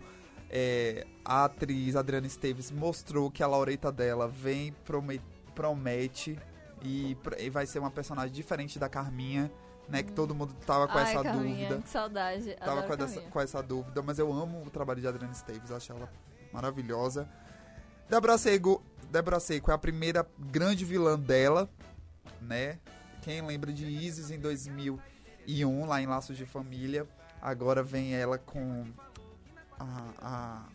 é, 0.49 1.05
a 1.25 1.43
atriz 1.43 1.95
Adriana 1.97 2.25
Esteves 2.25 2.71
mostrou 2.71 3.29
que 3.29 3.43
a 3.43 3.47
Laureta 3.47 3.91
dela 3.91 4.29
vem, 4.29 4.71
prome- 4.85 5.19
promete 5.53 6.39
e, 6.81 7.17
e 7.37 7.49
vai 7.49 7.65
ser 7.67 7.79
uma 7.79 7.91
personagem 7.91 8.31
diferente 8.33 8.79
da 8.79 8.87
Carminha, 8.87 9.51
né? 9.89 10.03
Que 10.03 10.13
todo 10.13 10.33
mundo 10.33 10.53
tava 10.65 10.87
com 10.87 10.97
Ai, 10.97 11.11
essa 11.11 11.21
Carminha, 11.23 11.67
dúvida. 11.67 11.81
que 11.81 11.89
saudade. 11.89 12.55
Tava 12.63 12.83
com 12.83 12.93
essa, 12.93 13.21
com 13.21 13.41
essa 13.41 13.61
dúvida, 13.61 14.01
mas 14.01 14.19
eu 14.19 14.31
amo 14.31 14.63
o 14.65 14.69
trabalho 14.69 15.01
de 15.01 15.07
Adriana 15.07 15.33
Esteves, 15.33 15.69
acho 15.69 15.91
ela 15.91 16.09
maravilhosa. 16.53 17.27
Débora 18.09 18.37
Seco, 18.37 18.81
Débora 19.09 19.39
Seco 19.39 19.71
é 19.71 19.73
a 19.73 19.77
primeira 19.77 20.27
grande 20.37 20.83
vilã 20.83 21.17
dela, 21.17 21.69
né? 22.41 22.79
Quem 23.21 23.41
lembra 23.41 23.71
de 23.71 23.85
Isis 23.85 24.31
em 24.31 24.39
2001, 24.39 25.85
lá 25.85 26.01
em 26.01 26.05
Laços 26.05 26.37
de 26.37 26.45
Família, 26.45 27.07
agora 27.41 27.81
vem 27.81 28.13
ela 28.13 28.37
com 28.37 28.85
a, 29.79 30.65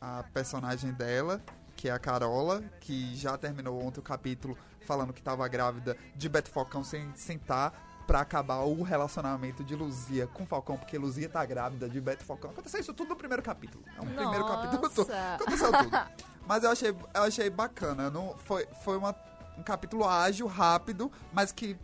a, 0.00 0.18
a 0.18 0.22
personagem 0.32 0.92
dela, 0.92 1.40
que 1.76 1.88
é 1.88 1.92
a 1.92 1.98
Carola, 1.98 2.62
que 2.80 3.14
já 3.14 3.38
terminou 3.38 3.82
ontem 3.82 4.00
o 4.00 4.02
capítulo 4.02 4.56
falando 4.80 5.12
que 5.12 5.20
estava 5.20 5.46
grávida 5.46 5.96
de 6.16 6.28
Beto 6.28 6.50
Falcão 6.50 6.82
sem 6.82 7.14
sentar 7.14 7.88
pra 8.06 8.20
acabar 8.20 8.60
o 8.62 8.82
relacionamento 8.82 9.62
de 9.62 9.76
Luzia 9.76 10.26
com 10.26 10.44
Falcão, 10.44 10.76
porque 10.76 10.98
Luzia 10.98 11.28
tá 11.28 11.44
grávida 11.44 11.88
de 11.88 12.00
Beto 12.00 12.24
Falcão. 12.24 12.50
Aconteceu 12.50 12.80
isso 12.80 12.92
tudo 12.92 13.10
no 13.10 13.16
primeiro 13.16 13.42
capítulo. 13.42 13.84
É 13.96 14.00
um 14.00 14.06
primeiro 14.06 14.46
capítulo 14.46 14.90
todo. 14.90 15.08
Nossa. 15.08 15.34
Aconteceu 15.34 15.72
tudo. 15.72 15.90
Mas 16.50 16.64
eu 16.64 16.70
achei, 16.72 16.88
eu 16.90 17.22
achei 17.22 17.48
bacana. 17.48 18.10
Não, 18.10 18.34
foi 18.44 18.66
foi 18.82 18.96
uma, 18.96 19.14
um 19.56 19.62
capítulo 19.62 20.04
ágil, 20.04 20.48
rápido, 20.48 21.08
mas 21.32 21.52
que 21.52 21.76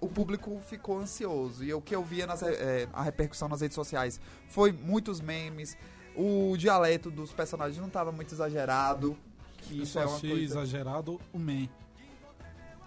o 0.00 0.06
público 0.08 0.60
ficou 0.68 1.00
ansioso. 1.00 1.64
E 1.64 1.74
o 1.74 1.80
que 1.80 1.92
eu 1.92 2.04
via 2.04 2.24
nas, 2.24 2.40
eh, 2.40 2.86
a 2.92 3.02
repercussão 3.02 3.48
nas 3.48 3.60
redes 3.62 3.74
sociais 3.74 4.20
foi 4.48 4.70
muitos 4.70 5.20
memes. 5.20 5.76
O 6.14 6.56
dialeto 6.56 7.10
dos 7.10 7.32
personagens 7.32 7.78
não 7.80 7.88
estava 7.88 8.12
muito 8.12 8.32
exagerado. 8.32 9.18
Que 9.58 9.78
Eu 9.78 9.82
isso 9.82 9.94
só 9.94 10.02
é 10.02 10.06
uma 10.06 10.16
achei 10.18 10.30
coisa. 10.30 10.44
exagerado 10.44 11.20
o 11.32 11.38
man. 11.40 11.68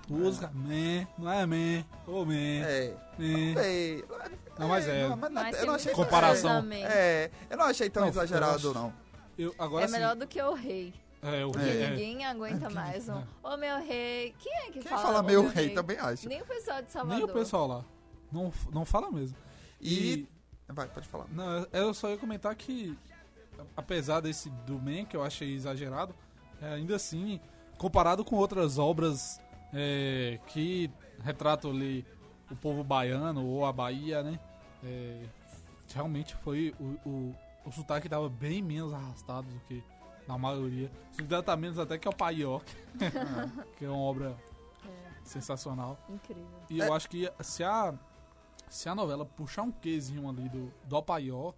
Tu 0.08 0.14
usa 0.16 0.50
man, 0.54 1.06
não 1.18 1.30
é 1.30 1.46
man, 1.46 1.86
ô 2.08 2.24
man, 2.24 2.34
É. 2.34 2.94
man. 3.20 3.60
É, 3.62 4.04
Não, 4.58 4.70
mas 4.70 4.88
é. 4.88 5.10
Não, 5.10 5.18
mas 5.18 5.32
Mas 5.34 5.60
eu 5.60 5.66
não 5.66 5.74
achei 5.76 5.92
Comparação. 5.92 6.66
É, 6.72 7.30
eu 7.50 7.58
não 7.58 7.66
achei 7.66 7.90
tão 7.90 8.04
Não, 8.04 8.08
eu 8.08 8.14
exagerado, 8.14 8.56
acho- 8.56 8.74
não. 8.74 9.03
Eu, 9.38 9.54
agora 9.58 9.86
É 9.86 9.88
sim, 9.88 9.94
melhor 9.94 10.16
do 10.16 10.28
que 10.28 10.42
o 10.42 10.54
rei. 10.54 10.94
É, 11.22 11.46
o 11.46 11.52
Porque 11.52 11.68
é, 11.68 11.90
ninguém 11.92 12.26
aguenta 12.26 12.70
mais 12.72 13.08
um. 13.10 13.24
Ô 13.42 13.56
meu 13.58 13.78
rei. 13.84 14.36
Quem 14.40 14.54
é 14.54 14.66
que 14.66 14.80
Quem 14.80 14.82
fala? 14.84 15.02
fala 15.02 15.20
"Ô, 15.20 15.24
meu 15.24 15.48
rei 15.48 15.70
também 15.70 15.98
acha. 15.98 16.28
Nem 16.28 16.42
o 16.42 16.46
pessoal 16.46 16.82
de 16.82 16.92
Salvador. 16.92 17.16
nem 17.18 17.26
o 17.30 17.34
pessoal 17.34 17.68
lá. 17.68 17.86
Não, 18.32 18.52
não 18.72 18.86
fala 18.86 19.12
mesmo. 19.12 19.38
E. 19.82 20.28
Vai, 20.68 20.88
pode 20.88 21.08
falar. 21.08 21.26
Não, 21.30 21.60
eu- 21.60 21.68
eu 21.72 21.94
só 21.94 22.10
ia 22.10 22.18
comentar 22.18 22.54
que, 22.56 22.98
apesar 23.76 24.20
desse 24.22 24.50
do 24.66 24.80
Man, 24.80 25.06
que 25.06 25.16
eu 25.16 25.24
achei 25.24 25.54
exagerado, 25.54 26.14
é, 26.62 26.74
ainda 26.74 26.96
assim, 26.96 27.40
comparado 27.78 28.24
com 28.26 28.36
outras 28.36 28.78
obras 28.78 29.40
é, 29.74 30.40
que 30.48 30.90
retratam 31.24 31.72
ali 31.72 32.06
o 32.52 32.56
povo 32.56 32.84
baiano 32.84 33.46
ou 33.46 33.66
a 33.66 33.72
Bahia, 33.74 34.22
né? 34.24 34.40
é, 34.84 35.24
realmente 35.94 36.36
foi 36.38 36.74
o, 36.80 36.84
o, 37.08 37.36
o 37.66 37.72
sotaque 37.72 38.08
estava 38.08 38.28
bem 38.30 38.62
menos 38.62 38.94
arrastado 38.94 39.48
do 39.50 39.60
que 39.62 39.84
na 40.28 40.38
maioria. 40.38 40.92
O 41.14 41.22
sotaque 41.22 41.46
tá 41.46 41.56
menos 41.58 41.78
até 41.80 41.98
que 41.98 42.08
é 42.08 42.12
o 42.12 42.16
Paioc, 42.16 42.64
que 43.78 43.86
é 43.86 43.90
uma 43.90 43.98
obra 44.00 44.38
sensacional. 45.24 46.00
Incrível. 46.10 46.46
E 46.70 46.80
eu 46.80 46.94
acho 46.94 47.10
que 47.10 47.32
se 47.42 47.64
a, 47.64 47.94
se 48.70 48.90
a 48.90 48.96
novela 48.96 49.26
puxar 49.26 49.64
um 49.64 49.72
quezinho 49.72 50.30
ali 50.30 50.50
do, 50.50 50.72
do 50.86 50.96
Opaió, 50.96 51.54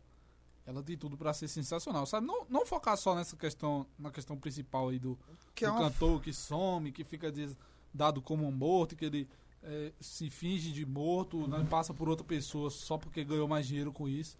ela 0.66 0.82
tem 0.82 0.98
tudo 0.98 1.16
pra 1.18 1.34
ser 1.34 1.48
sensacional, 1.48 2.06
sabe? 2.06 2.26
Não, 2.26 2.46
não 2.50 2.66
focar 2.66 2.98
só 2.98 3.14
nessa 3.16 3.36
questão, 3.36 3.86
na 4.00 4.10
questão 4.12 4.36
principal 4.38 4.90
aí 4.90 5.00
do, 5.00 5.18
Que 5.54 5.66
é 5.66 5.68
do 5.68 5.74
uma 5.76 5.82
cantor 5.90 6.22
que 6.22 6.34
some, 6.34 6.92
que 6.92 7.04
fica 7.04 7.32
des- 7.32 7.56
dado 7.94 8.22
como 8.22 8.48
um 8.48 8.52
morto, 8.52 8.96
que 8.96 9.06
ele 9.06 9.30
é, 9.62 9.92
se 10.00 10.30
finge 10.30 10.72
de 10.72 10.86
morto, 10.86 11.48
né, 11.48 11.66
passa 11.70 11.94
por 11.94 12.10
outra 12.10 12.26
pessoa 12.26 12.70
só 12.70 12.98
porque 12.98 13.24
ganhou 13.24 13.48
mais 13.48 13.68
dinheiro 13.68 13.92
com 13.92 14.08
isso. 14.08 14.38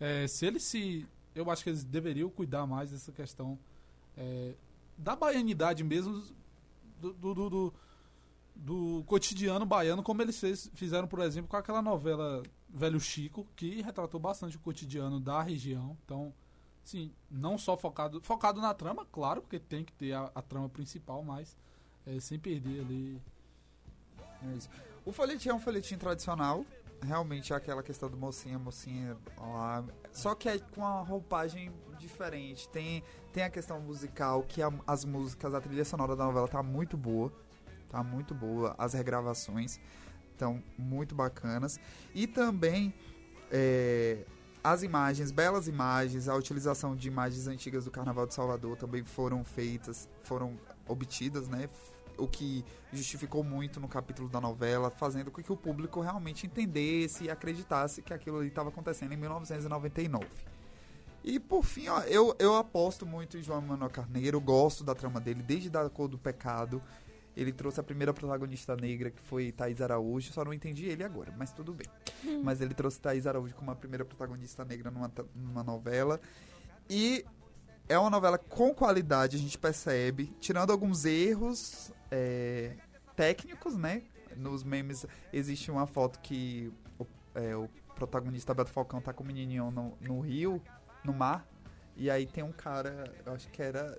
É, 0.00 0.26
se 0.26 0.46
ele 0.46 0.60
se. 0.60 1.06
Eu 1.34 1.50
acho 1.50 1.62
que 1.62 1.70
eles 1.70 1.84
deveriam 1.84 2.28
cuidar 2.30 2.66
mais 2.66 2.90
dessa 2.90 3.12
questão 3.12 3.58
é, 4.16 4.54
da 4.96 5.14
baianidade 5.14 5.84
mesmo, 5.84 6.22
do, 7.00 7.12
do, 7.12 7.34
do- 7.50 7.74
do- 8.54 9.04
cotidiano 9.06 9.66
baiano, 9.66 10.02
como 10.02 10.22
eles 10.22 10.38
fez- 10.40 10.70
fizeram, 10.74 11.06
por 11.06 11.20
exemplo, 11.20 11.48
com 11.48 11.56
aquela 11.56 11.82
novela 11.82 12.42
Velho 12.70 12.98
Chico, 12.98 13.46
que 13.54 13.82
retratou 13.82 14.18
bastante 14.18 14.56
o 14.56 14.60
cotidiano 14.60 15.20
da 15.20 15.42
região. 15.42 15.96
Então, 16.04 16.32
sim, 16.84 17.12
não 17.30 17.58
só 17.58 17.76
focado, 17.76 18.20
focado 18.22 18.60
na 18.60 18.72
trama, 18.72 19.06
claro, 19.12 19.42
porque 19.42 19.58
tem 19.58 19.84
que 19.84 19.92
ter 19.92 20.12
a, 20.14 20.30
a 20.34 20.40
trama 20.40 20.68
principal, 20.70 21.22
mas 21.22 21.54
é, 22.06 22.18
sem 22.18 22.38
perder 22.38 22.80
ali. 22.80 23.20
É. 24.42 24.58
O 25.04 25.12
folhetim 25.12 25.50
é 25.50 25.54
um 25.54 25.60
folhetim 25.60 25.98
tradicional. 25.98 26.64
Realmente 27.02 27.52
é 27.52 27.56
aquela 27.56 27.82
questão 27.82 28.08
do 28.08 28.16
mocinha, 28.16 28.58
mocinha 28.58 29.16
lá. 29.38 29.84
Só 30.12 30.34
que 30.34 30.48
é 30.48 30.58
com 30.58 30.80
uma 30.80 31.02
roupagem 31.02 31.70
diferente. 31.98 32.68
Tem, 32.68 33.02
tem 33.32 33.44
a 33.44 33.50
questão 33.50 33.80
musical, 33.80 34.42
que 34.42 34.62
a- 34.62 34.72
as 34.86 35.04
músicas, 35.04 35.54
a 35.54 35.60
trilha 35.60 35.84
sonora 35.84 36.16
da 36.16 36.24
novela 36.24 36.48
tá 36.48 36.62
muito 36.62 36.96
boa. 36.96 37.32
Tá 37.88 38.02
muito 38.02 38.34
boa. 38.34 38.74
As 38.78 38.94
regravações 38.94 39.78
estão 40.32 40.62
muito 40.76 41.14
bacanas. 41.14 41.78
E 42.14 42.26
também 42.26 42.92
é, 43.52 44.24
as 44.64 44.82
imagens, 44.82 45.30
belas 45.30 45.68
imagens, 45.68 46.28
a 46.28 46.34
utilização 46.34 46.96
de 46.96 47.06
imagens 47.06 47.46
antigas 47.46 47.84
do 47.84 47.90
Carnaval 47.90 48.26
de 48.26 48.34
Salvador 48.34 48.76
também 48.76 49.04
foram 49.04 49.44
feitas, 49.44 50.08
foram 50.22 50.58
obtidas, 50.88 51.46
né? 51.46 51.68
O 52.18 52.26
que 52.26 52.64
justificou 52.92 53.44
muito 53.44 53.80
no 53.80 53.88
capítulo 53.88 54.28
da 54.28 54.40
novela, 54.40 54.90
fazendo 54.90 55.30
com 55.30 55.42
que 55.42 55.52
o 55.52 55.56
público 55.56 56.00
realmente 56.00 56.46
entendesse 56.46 57.24
e 57.24 57.30
acreditasse 57.30 58.02
que 58.02 58.14
aquilo 58.14 58.38
ali 58.38 58.48
estava 58.48 58.68
acontecendo 58.70 59.12
em 59.12 59.16
1999. 59.16 60.26
E 61.22 61.40
por 61.40 61.64
fim, 61.64 61.88
ó, 61.88 62.00
eu, 62.02 62.36
eu 62.38 62.54
aposto 62.54 63.04
muito 63.04 63.36
em 63.36 63.42
João 63.42 63.60
Manuel 63.60 63.90
Carneiro, 63.90 64.40
gosto 64.40 64.84
da 64.84 64.94
trama 64.94 65.20
dele 65.20 65.42
desde 65.42 65.68
da 65.68 65.90
Cor 65.90 66.06
do 66.06 66.16
Pecado. 66.16 66.80
Ele 67.36 67.52
trouxe 67.52 67.80
a 67.80 67.82
primeira 67.82 68.14
protagonista 68.14 68.76
negra, 68.76 69.10
que 69.10 69.20
foi 69.20 69.52
Thaís 69.52 69.80
Araújo. 69.80 70.32
Só 70.32 70.44
não 70.44 70.54
entendi 70.54 70.86
ele 70.86 71.02
agora, 71.02 71.34
mas 71.36 71.52
tudo 71.52 71.74
bem. 71.74 71.86
mas 72.42 72.60
ele 72.60 72.72
trouxe 72.72 73.00
Thaís 73.00 73.26
Araújo 73.26 73.54
como 73.56 73.70
a 73.72 73.74
primeira 73.74 74.04
protagonista 74.04 74.64
negra 74.64 74.90
numa, 74.90 75.12
numa 75.34 75.64
novela. 75.64 76.20
E 76.88 77.24
é 77.88 77.98
uma 77.98 78.08
novela 78.08 78.38
com 78.38 78.72
qualidade, 78.72 79.36
a 79.36 79.38
gente 79.38 79.58
percebe, 79.58 80.32
tirando 80.40 80.70
alguns 80.70 81.04
erros 81.04 81.92
é, 82.10 82.76
técnicos, 83.14 83.76
né? 83.76 84.02
Nos 84.36 84.62
memes 84.62 85.06
existe 85.32 85.70
uma 85.70 85.86
foto 85.86 86.20
que 86.20 86.72
o, 86.98 87.06
é, 87.34 87.56
o 87.56 87.68
protagonista 87.94 88.52
Beto 88.52 88.70
Falcão 88.70 89.00
tá 89.00 89.12
com 89.12 89.24
o 89.24 89.26
menininho 89.26 89.70
no, 89.70 89.96
no 90.00 90.20
rio, 90.20 90.62
no 91.04 91.12
mar, 91.12 91.46
e 91.96 92.10
aí 92.10 92.26
tem 92.26 92.44
um 92.44 92.52
cara, 92.52 93.04
eu 93.24 93.32
acho 93.32 93.48
que 93.48 93.62
era 93.62 93.98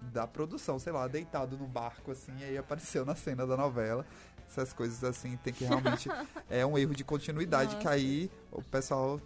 da 0.00 0.26
produção, 0.26 0.78
sei 0.78 0.92
lá, 0.92 1.08
deitado 1.08 1.56
no 1.56 1.66
barco, 1.66 2.12
assim, 2.12 2.32
e 2.38 2.44
aí 2.44 2.58
apareceu 2.58 3.04
na 3.04 3.14
cena 3.14 3.46
da 3.46 3.56
novela. 3.56 4.04
Essas 4.46 4.72
coisas 4.72 5.02
assim, 5.04 5.36
tem 5.38 5.52
que 5.52 5.64
realmente. 5.64 6.08
é 6.48 6.64
um 6.64 6.78
erro 6.78 6.94
de 6.94 7.04
continuidade 7.04 7.76
que 7.76 7.84
Nossa. 7.84 7.96
aí 7.96 8.30
o 8.50 8.62
pessoal 8.62 9.20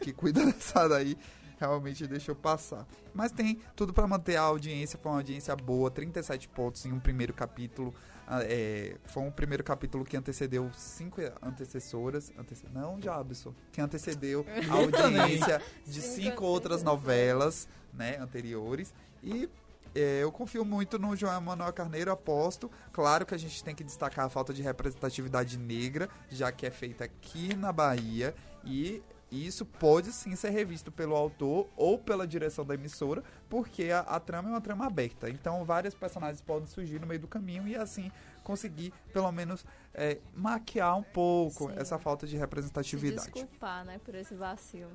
que 0.00 0.12
cuida 0.12 0.44
dessa 0.46 0.88
daí 0.88 1.16
realmente 1.58 2.06
deixou 2.06 2.34
passar. 2.34 2.86
Mas 3.14 3.32
tem 3.32 3.60
tudo 3.74 3.92
pra 3.92 4.06
manter 4.06 4.36
a 4.36 4.42
audiência, 4.42 4.98
foi 4.98 5.10
uma 5.10 5.18
audiência 5.18 5.54
boa, 5.56 5.90
37 5.90 6.48
pontos 6.48 6.84
em 6.84 6.92
um 6.92 7.00
primeiro 7.00 7.32
capítulo. 7.32 7.94
Ah, 8.28 8.42
é, 8.42 8.96
foi 9.06 9.22
um 9.22 9.30
primeiro 9.30 9.62
capítulo 9.62 10.04
que 10.04 10.16
antecedeu 10.16 10.68
cinco 10.74 11.20
antecessoras. 11.40 12.32
Antece, 12.36 12.66
não, 12.72 13.00
Jabson. 13.00 13.54
Que 13.70 13.80
antecedeu 13.80 14.44
a 14.68 14.74
audiência 14.74 15.62
de 15.84 16.00
Cinco 16.00 16.22
cinco 16.22 16.44
outras 16.44 16.82
novelas 16.82 17.68
né, 17.92 18.16
anteriores. 18.18 18.92
E 19.22 19.48
é, 19.94 20.22
eu 20.22 20.32
confio 20.32 20.64
muito 20.64 20.98
no 20.98 21.16
João 21.16 21.40
Manuel 21.40 21.72
Carneiro, 21.72 22.10
aposto. 22.10 22.70
Claro 22.92 23.24
que 23.24 23.34
a 23.34 23.38
gente 23.38 23.62
tem 23.62 23.74
que 23.74 23.84
destacar 23.84 24.26
a 24.26 24.28
falta 24.28 24.52
de 24.52 24.60
representatividade 24.60 25.56
negra, 25.56 26.08
já 26.28 26.50
que 26.50 26.66
é 26.66 26.70
feita 26.70 27.04
aqui 27.04 27.54
na 27.54 27.72
Bahia. 27.72 28.34
E 28.64 29.02
isso 29.30 29.66
pode 29.66 30.12
sim 30.12 30.36
ser 30.36 30.50
revisto 30.50 30.92
pelo 30.92 31.16
autor 31.16 31.68
ou 31.76 31.98
pela 31.98 32.26
direção 32.26 32.64
da 32.64 32.74
emissora, 32.74 33.22
porque 33.48 33.90
a, 33.90 34.00
a 34.00 34.20
trama 34.20 34.48
é 34.48 34.52
uma 34.52 34.60
trama 34.60 34.86
aberta. 34.86 35.28
Então, 35.28 35.64
vários 35.64 35.94
personagens 35.94 36.40
podem 36.40 36.66
surgir 36.66 37.00
no 37.00 37.06
meio 37.06 37.20
do 37.20 37.26
caminho 37.26 37.66
e 37.66 37.74
assim 37.74 38.10
conseguir, 38.44 38.92
pelo 39.12 39.30
menos, 39.32 39.64
é, 39.92 40.20
maquiar 40.32 40.96
um 40.96 41.02
pouco 41.02 41.68
Sim. 41.68 41.74
essa 41.76 41.98
falta 41.98 42.26
de 42.26 42.32
Se 42.32 42.38
representatividade. 42.38 43.32
desculpar, 43.32 43.84
né, 43.84 43.98
por 43.98 44.14
esse 44.14 44.34
vacilo. 44.34 44.92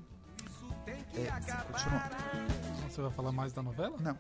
É. 0.87 0.95
Você 2.89 3.01
vai 3.01 3.11
falar 3.11 3.31
mais 3.31 3.51
da 3.51 3.61
novela? 3.61 3.97
Não. 3.99 4.17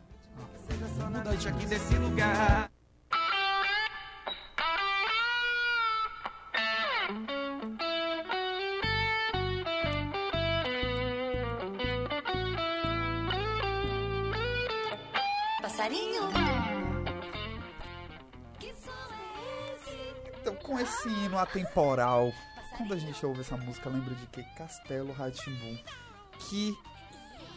Deixa 1.23 1.49
aqui 1.49 1.65
desse 1.65 1.95
lugar. 1.95 2.69
Passarinho. 15.81 16.29
Então, 20.39 20.55
com 20.57 20.79
esse 20.79 21.09
hino 21.09 21.39
atemporal, 21.39 22.31
quando 22.77 22.93
a 22.93 22.97
gente 22.97 23.25
ouve 23.25 23.41
essa 23.41 23.57
música, 23.57 23.89
lembra 23.89 24.13
de 24.13 24.27
que? 24.27 24.43
Castelo 24.55 25.11
Ratimbum, 25.11 25.77
que 26.37 26.77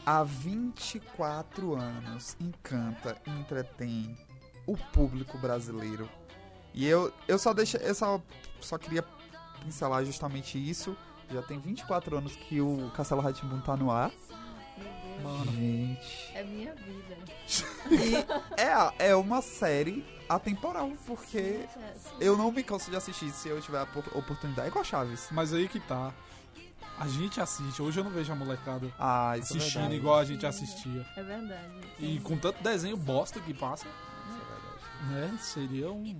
há 0.06 0.22
24 0.22 1.74
anos 1.74 2.34
encanta 2.40 3.20
e 3.26 3.30
entretém 3.30 4.16
o 4.66 4.74
público 4.74 5.36
brasileiro. 5.36 6.08
E 6.72 6.86
eu, 6.86 7.12
eu 7.28 7.38
só 7.38 7.52
deixo, 7.52 7.76
eu 7.76 7.94
só, 7.94 8.22
só 8.58 8.78
queria 8.78 9.04
pincelar 9.62 10.02
justamente 10.02 10.58
isso. 10.58 10.96
Já 11.30 11.42
tem 11.42 11.58
24 11.58 12.16
anos 12.16 12.34
que 12.36 12.62
o 12.62 12.90
Castelo 12.92 13.20
Ratimbum 13.20 13.60
tá 13.60 13.76
no 13.76 13.90
ar. 13.90 14.10
Mano, 15.22 15.52
Gente. 15.52 16.30
é 16.34 16.42
minha 16.44 16.74
vida. 16.74 17.16
E 17.90 18.60
é, 18.60 18.72
a- 18.72 18.92
é 18.98 19.14
uma 19.14 19.40
série 19.42 20.04
atemporal, 20.28 20.90
porque 21.06 21.38
Gente, 21.38 21.78
é 21.78 21.92
assim. 21.94 22.14
eu 22.20 22.36
não 22.36 22.50
me 22.50 22.62
canso 22.62 22.90
de 22.90 22.96
assistir 22.96 23.30
se 23.30 23.48
eu 23.48 23.60
tiver 23.60 23.80
a 23.80 23.86
por- 23.86 24.04
oportunidade. 24.16 24.66
É 24.66 24.70
igual 24.70 24.84
Chaves. 24.84 25.28
mas 25.30 25.52
aí 25.52 25.68
que 25.68 25.80
tá. 25.80 26.12
A 26.98 27.08
gente 27.08 27.40
assiste. 27.40 27.82
Hoje 27.82 27.98
eu 27.98 28.04
não 28.04 28.10
vejo 28.12 28.32
a 28.32 28.36
molecada 28.36 28.86
Ah, 28.98 29.32
é 29.36 29.40
assistindo 29.40 29.72
verdade. 29.80 29.96
igual 29.96 30.18
a 30.18 30.24
gente 30.24 30.46
assistia. 30.46 31.04
É 31.16 31.22
verdade. 31.24 31.80
E 31.98 32.20
com 32.20 32.36
tanto 32.38 32.62
desenho 32.62 32.96
bosta 32.96 33.40
que 33.40 33.52
passa, 33.52 33.86
Isso 34.28 34.38
é 34.38 35.10
verdade. 35.10 35.32
né? 35.32 35.38
Seria 35.40 35.90
um. 35.90 36.16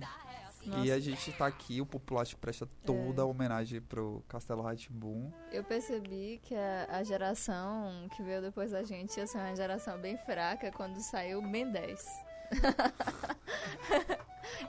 Nossa, 0.65 0.85
E 0.85 0.91
a 0.91 0.99
gente 0.99 1.31
tá 1.33 1.45
aqui, 1.45 1.79
o 1.79 1.85
Populacho 1.85 2.37
presta 2.37 2.67
toda 2.85 3.21
a 3.21 3.25
homenagem 3.25 3.81
pro 3.81 4.23
Castelo 4.27 4.61
Ratimbum. 4.61 5.31
eu 5.51 5.63
percebi 5.63 6.39
que 6.43 6.55
a, 6.55 6.87
a 6.89 7.03
geração 7.03 8.07
que 8.15 8.23
veio 8.23 8.41
depois 8.41 8.71
da 8.71 8.83
gente 8.83 9.15
ia 9.17 9.27
ser 9.27 9.37
uma 9.37 9.55
geração 9.55 9.97
bem 9.99 10.17
fraca 10.17 10.71
quando 10.71 10.99
saiu 11.01 11.39
o 11.39 11.47
Ben 11.47 11.71
10. 11.71 12.05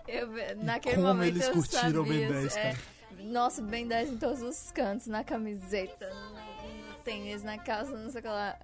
eu, 0.08 0.28
naquele 0.56 0.96
como 0.96 1.08
momento 1.08 1.36
eles 1.36 1.46
eu 1.46 1.52
curtiram 1.52 2.02
o 2.02 2.04
Ben 2.04 2.26
sabia, 2.28 2.40
10, 2.40 2.56
é. 2.56 2.76
Nossa, 3.24 3.62
Ben 3.62 3.86
10 3.86 4.10
em 4.10 4.16
todos 4.18 4.42
os 4.42 4.70
cantos, 4.72 5.06
na 5.06 5.24
camiseta, 5.24 6.08
no, 6.12 6.88
no 6.88 6.94
tênis, 7.04 7.42
na 7.42 7.58
calça, 7.58 7.96
não 7.96 8.10
sei 8.10 8.20
o 8.20 8.22
que 8.22 8.28
lá. 8.28 8.58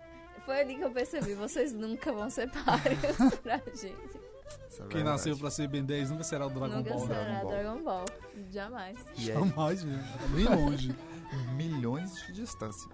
Foi 0.45 0.61
ali 0.61 0.74
que 0.76 0.83
eu 0.83 0.91
percebi, 0.91 1.35
vocês 1.35 1.72
nunca 1.72 2.12
vão 2.12 2.28
ser 2.28 2.51
páreos 2.64 3.37
pra 3.43 3.59
gente. 3.74 4.20
É 4.55 4.76
Quem 4.76 4.86
verdade. 4.86 5.05
nasceu 5.05 5.36
pra 5.36 5.50
ser 5.50 5.68
Ben 5.68 5.84
10 5.84 6.11
nunca 6.11 6.24
será 6.24 6.46
o 6.46 6.50
Dragon 6.50 6.76
nunca 6.76 6.90
Ball. 6.94 7.07
né? 7.07 7.14
será 7.14 7.24
Dragon 7.24 7.42
Ball. 7.42 7.50
Dragon 7.53 7.82
Ball. 7.82 8.05
Jamais. 8.50 8.98
E 9.16 9.24
Jamais, 9.26 9.84
mesmo. 9.84 10.05
Nem 10.34 10.44
longe. 10.44 10.96
milhões 11.57 12.14
de 12.26 12.32
distância. 12.32 12.90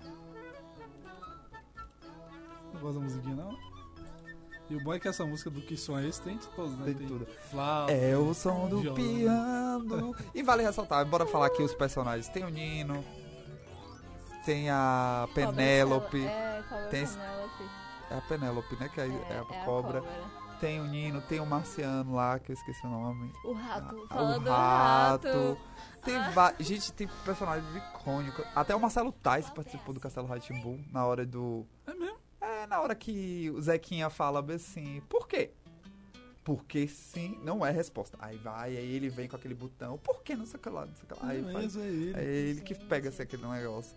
Não 2.75 2.81
gosta 2.81 2.99
da 2.99 3.05
musiquinha, 3.05 3.35
não? 3.37 3.57
E 4.71 4.77
o 4.77 4.85
bom 4.85 4.93
é 4.93 5.01
que 5.01 5.09
essa 5.09 5.25
música 5.25 5.49
do 5.49 5.63
Que 5.63 5.77
Som 5.79 5.99
é 5.99 6.07
esse 6.07 6.21
tem 6.21 6.37
de 6.37 6.47
todos, 6.49 6.77
né? 6.79 6.85
Tem 6.95 7.07
tudo. 7.07 7.27
Flauta. 7.51 7.91
É 7.93 8.15
o 8.17 8.35
som 8.35 8.69
do 8.69 8.81
violão. 8.83 8.95
piano. 8.97 10.17
E 10.35 10.43
vale 10.43 10.63
ressaltar, 10.63 11.05
bora 11.07 11.25
falar 11.27 11.47
aqui 11.47 11.63
os 11.63 11.75
personagens. 11.75 12.29
Tem 12.29 12.45
o 12.45 12.51
Nino, 12.51 13.03
tem 14.45 14.69
a 14.69 15.27
Penélope. 15.35 16.23
É, 16.23 16.63
Tem 16.91 17.07
Penélope. 17.07 17.65
É 18.11 18.15
a 18.17 18.21
Penélope, 18.21 18.77
né? 18.77 18.91
Que 18.93 19.01
é, 19.01 19.05
É, 19.05 19.09
é 19.09 19.33
a 19.33 19.37
é 19.37 19.39
a 19.41 19.65
cobra. 19.65 20.03
cobra. 20.03 20.05
Tem 20.61 20.81
o 20.81 20.85
Nino, 20.85 21.21
tem 21.23 21.39
o 21.41 21.47
Marciano 21.47 22.15
lá, 22.15 22.39
que 22.39 22.51
eu 22.51 22.55
esqueci 22.55 22.85
o 22.85 22.91
nome. 22.91 23.33
O 23.45 23.53
rato. 23.53 24.07
Ah, 24.11 24.15
Fala 24.15 24.37
o 24.37 24.41
do 24.41 24.51
rato. 24.51 25.27
rato. 25.29 25.59
Tem 26.05 26.17
Ah. 26.17 26.55
Gente, 26.59 26.93
tem 26.93 27.09
personagens 27.25 27.77
icônicos. 27.77 28.45
Até 28.55 28.75
o 28.75 28.81
Marcelo 28.81 29.13
Tais 29.13 29.49
participou 29.51 29.95
do 29.95 30.01
Castelo 30.01 30.27
Ratimbum 30.27 30.83
na 30.93 31.07
hora 31.07 31.25
do. 31.25 31.65
É 31.87 31.95
mesmo? 31.95 32.19
É, 32.41 32.67
na 32.67 32.81
hora 32.81 32.95
que 32.95 33.51
o 33.55 33.61
Zequinha 33.61 34.11
fala 34.11 34.45
assim, 34.55 35.01
por 35.09 35.29
quê? 35.29 35.53
Porque 36.43 36.89
sim, 36.89 37.39
não 37.43 37.65
é 37.65 37.71
resposta. 37.71 38.17
Aí 38.21 38.39
vai, 38.39 38.77
aí 38.77 38.95
ele 38.95 39.11
vem 39.11 39.29
com 39.29 39.37
aquele 39.37 39.55
botão, 39.55 39.99
por 39.99 40.23
que 40.23 40.35
não 40.35 40.47
sei 40.47 40.59
o 40.59 40.63
que 40.63 40.71
lá, 40.71 40.87
não 40.87 40.95
sei 40.95 41.05
o 41.05 41.15
que 41.15 41.23
lá. 41.25 41.31
Aí, 41.31 41.47
é 41.47 41.53
faz, 41.53 41.77
é 41.77 41.81
ele. 41.81 42.13
é 42.17 42.25
ele 42.25 42.61
que 42.63 42.75
pega 42.75 43.11
assim, 43.11 43.23
aquele 43.23 43.47
negócio. 43.47 43.95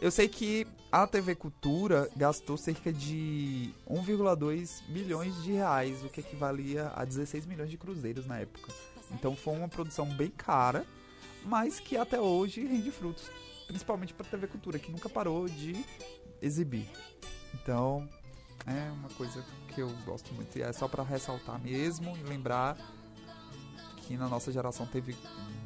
Eu 0.00 0.10
sei 0.10 0.28
que 0.28 0.66
a 0.90 1.06
TV 1.06 1.34
Cultura 1.34 2.10
gastou 2.16 2.56
cerca 2.56 2.92
de 2.92 3.72
1,2 3.88 4.82
milhões 4.88 5.42
de 5.42 5.52
reais, 5.52 6.04
o 6.04 6.08
que 6.08 6.20
equivalia 6.20 6.92
a 6.94 7.04
16 7.04 7.46
milhões 7.46 7.70
de 7.70 7.78
cruzeiros 7.78 8.26
na 8.26 8.38
época. 8.38 8.72
Então 9.12 9.34
foi 9.36 9.56
uma 9.56 9.68
produção 9.68 10.06
bem 10.06 10.30
cara, 10.30 10.84
mas 11.44 11.80
que 11.80 11.96
até 11.96 12.20
hoje 12.20 12.64
rende 12.64 12.90
frutos. 12.90 13.30
Principalmente 13.66 14.12
pra 14.12 14.26
TV 14.26 14.46
Cultura, 14.46 14.78
que 14.78 14.92
nunca 14.92 15.08
parou 15.08 15.48
de 15.48 15.74
exibir. 16.42 16.86
Então, 17.54 18.06
é 18.66 18.90
uma 18.92 19.08
coisa 19.10 19.44
que 19.68 19.80
eu 19.80 19.88
gosto 20.04 20.32
muito. 20.34 20.58
E 20.58 20.62
é 20.62 20.72
só 20.72 20.86
pra 20.86 21.02
ressaltar 21.02 21.60
mesmo 21.60 22.16
e 22.16 22.22
lembrar 22.22 22.76
que 24.02 24.16
na 24.16 24.28
nossa 24.28 24.52
geração 24.52 24.86
teve 24.86 25.16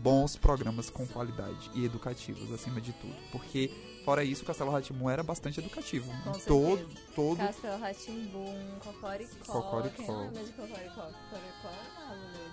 bons 0.01 0.37
programas 0.37 0.89
com 0.89 1.07
qualidade 1.07 1.70
e 1.74 1.85
educativos, 1.85 2.53
acima 2.53 2.81
de 2.81 2.93
tudo. 2.93 3.16
Porque, 3.33 3.70
fora 4.09 4.25
isso, 4.25 4.43
o 4.43 4.47
Castelo 4.47 4.71
Ratimbun 4.71 5.11
era 5.11 5.23
bastante 5.23 5.61
educativo. 5.61 6.11
Com 6.25 6.31
Em 6.31 6.41
todo, 6.41 6.79
certeza. 6.79 7.01
todo. 7.15 7.37
Castelo 7.37 7.79
Ratimbum, 7.79 8.59
Cocoricó. 8.83 9.53
Cocoricó. 9.53 10.03
Quem 10.03 10.17
lembra 10.17 10.43
de 10.45 10.53
Cocoricó? 10.53 11.03
Cocoricó 11.03 11.69
é 11.69 12.01
maravilhoso. 12.01 12.53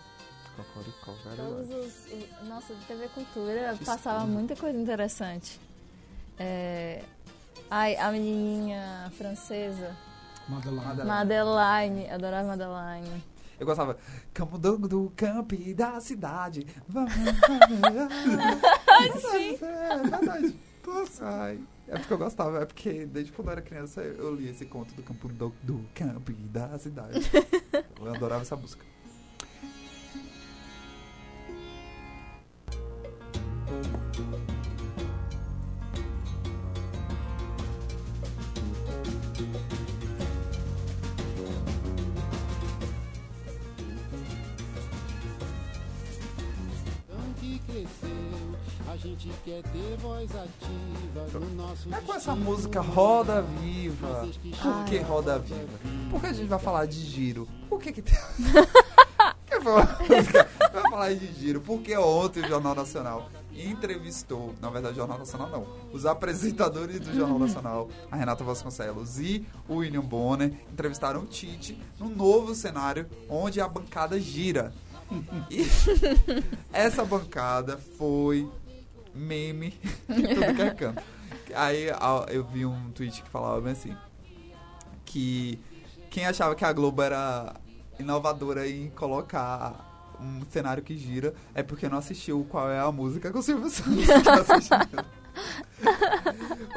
Cocoricó, 0.57 1.13
era 1.31 1.35
Todos 1.37 1.69
os. 1.69 1.93
o- 2.11 2.43
Nossa, 2.45 2.73
TV 2.89 3.07
Cultura 3.07 3.69
X 3.75 3.85
passava 3.85 4.25
muita 4.25 4.53
coisa 4.57 4.77
interessante. 4.77 5.57
É... 6.37 7.01
Ai, 7.71 7.95
a 7.95 8.11
menininha 8.11 9.09
francesa. 9.17 9.95
Madeline. 10.49 10.83
Madeline. 10.85 11.07
Madeline. 11.07 12.09
Adorava 12.09 12.47
Madeline. 12.57 13.23
Eu 13.57 13.65
gostava. 13.65 13.97
Camundongo 14.33 14.89
do 14.89 15.09
campo 15.15 15.55
e 15.55 15.73
da 15.73 16.01
cidade. 16.01 16.67
Vamos. 16.85 17.13
Sim. 19.31 19.57
É 19.61 19.97
verdade. 19.97 20.59
Ai. 21.21 21.59
É 21.87 21.97
porque 21.97 22.13
eu 22.13 22.17
gostava, 22.17 22.61
é 22.61 22.65
porque 22.65 23.05
desde 23.05 23.31
quando 23.31 23.49
eu 23.49 23.51
era 23.53 23.61
criança 23.61 24.01
eu 24.01 24.33
li 24.33 24.49
esse 24.49 24.65
conto 24.65 24.93
do 24.95 25.03
campo 25.03 25.27
do, 25.27 25.53
do 25.61 25.85
campo 25.93 26.31
e 26.31 26.33
da 26.33 26.77
cidade. 26.79 27.19
eu 28.01 28.13
adorava 28.13 28.41
essa 28.41 28.55
música. 28.55 28.83
Então 47.37 47.59
crescer 47.67 48.24
gente 48.97 49.29
quer 49.43 49.61
ter 49.63 49.97
voz 49.97 50.29
ativa 50.35 51.39
no 51.39 51.55
nosso 51.55 51.93
É 51.93 52.01
com 52.01 52.13
essa 52.13 52.35
música 52.35 52.81
Roda 52.81 53.41
Viva. 53.41 54.27
Que 54.41 54.51
Por 54.51 54.85
que. 54.85 54.97
Roda 54.99 55.39
Viva? 55.39 55.79
Porque 56.09 56.27
a 56.27 56.33
gente 56.33 56.47
vai 56.47 56.59
falar 56.59 56.85
de 56.85 56.99
giro. 56.99 57.47
Por 57.69 57.81
que 57.81 57.91
que 57.91 58.01
tem... 58.01 58.15
que 59.45 59.61
foi 59.61 59.71
uma 59.73 59.83
música? 59.83 60.49
Vai 60.73 60.81
falar 60.89 61.13
de 61.13 61.33
giro. 61.33 61.61
Porque 61.61 61.95
ontem 61.97 62.41
o 62.41 62.47
Jornal 62.47 62.75
Nacional 62.75 63.29
entrevistou, 63.55 64.53
na 64.61 64.69
verdade 64.69 64.95
o 64.95 64.97
Jornal 64.97 65.17
Nacional 65.17 65.49
não, 65.49 65.67
os 65.93 66.05
apresentadores 66.05 66.99
do 66.99 67.13
Jornal 67.13 67.39
Nacional, 67.39 67.89
a 68.11 68.15
Renata 68.15 68.43
Vasconcelos 68.43 69.17
e 69.19 69.45
o 69.67 69.75
William 69.75 70.01
Bonner, 70.01 70.51
entrevistaram 70.71 71.21
o 71.21 71.25
Tite 71.25 71.79
num 71.97 72.09
novo 72.09 72.53
cenário 72.53 73.07
onde 73.29 73.61
a 73.61 73.67
bancada 73.67 74.19
gira. 74.19 74.73
E 75.49 75.61
essa 76.73 77.05
bancada 77.05 77.77
foi 77.77 78.49
meme 79.15 79.73
em 80.09 80.21
tudo 80.35 80.55
que 80.55 80.61
é 80.61 80.69
canto. 80.71 81.03
Aí 81.53 81.87
eu 82.29 82.43
vi 82.45 82.65
um 82.65 82.91
tweet 82.91 83.21
que 83.23 83.29
falava 83.29 83.61
bem 83.61 83.71
assim, 83.71 83.95
que 85.05 85.59
quem 86.09 86.25
achava 86.25 86.55
que 86.55 86.65
a 86.65 86.73
Globo 86.73 87.01
era 87.01 87.55
inovadora 87.99 88.67
em 88.67 88.89
colocar 88.89 90.17
um 90.19 90.41
cenário 90.49 90.81
que 90.83 90.97
gira 90.97 91.33
é 91.53 91.61
porque 91.61 91.89
não 91.89 91.97
assistiu 91.97 92.45
qual 92.49 92.69
é 92.69 92.79
a 92.79 92.91
música 92.91 93.31
com 93.31 93.39
o 93.39 93.43
Silvio 93.43 93.69
Santos. 93.69 94.05
que 94.05 94.29
assistiu. 94.29 94.77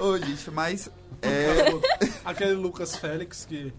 Ô, 0.01 0.19
gente, 0.19 0.51
mas 0.51 0.91
é, 1.23 2.09
Aquele 2.25 2.55
Lucas 2.55 2.97
Félix 2.97 3.45
que, 3.45 3.73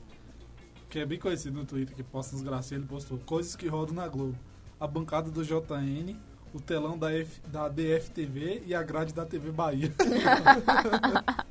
que 0.90 1.00
é 1.00 1.06
bem 1.06 1.20
conhecido 1.20 1.58
no 1.58 1.66
Twitter, 1.66 1.96
que 1.96 2.04
posta 2.04 2.36
uns 2.36 2.42
gracinhas, 2.42 2.82
ele 2.82 2.90
postou 2.90 3.18
coisas 3.20 3.56
que 3.56 3.68
rodam 3.68 3.96
na 3.96 4.08
Globo. 4.08 4.38
A 4.80 4.88
bancada 4.88 5.30
do 5.30 5.44
JN, 5.44 6.16
o 6.54 6.60
telão 6.60 6.98
da, 6.98 7.14
F, 7.14 7.42
da 7.48 7.68
DFTV 7.68 8.64
e 8.66 8.74
a 8.74 8.82
grade 8.82 9.14
da 9.14 9.26
TV 9.26 9.52
Bahia. 9.52 9.94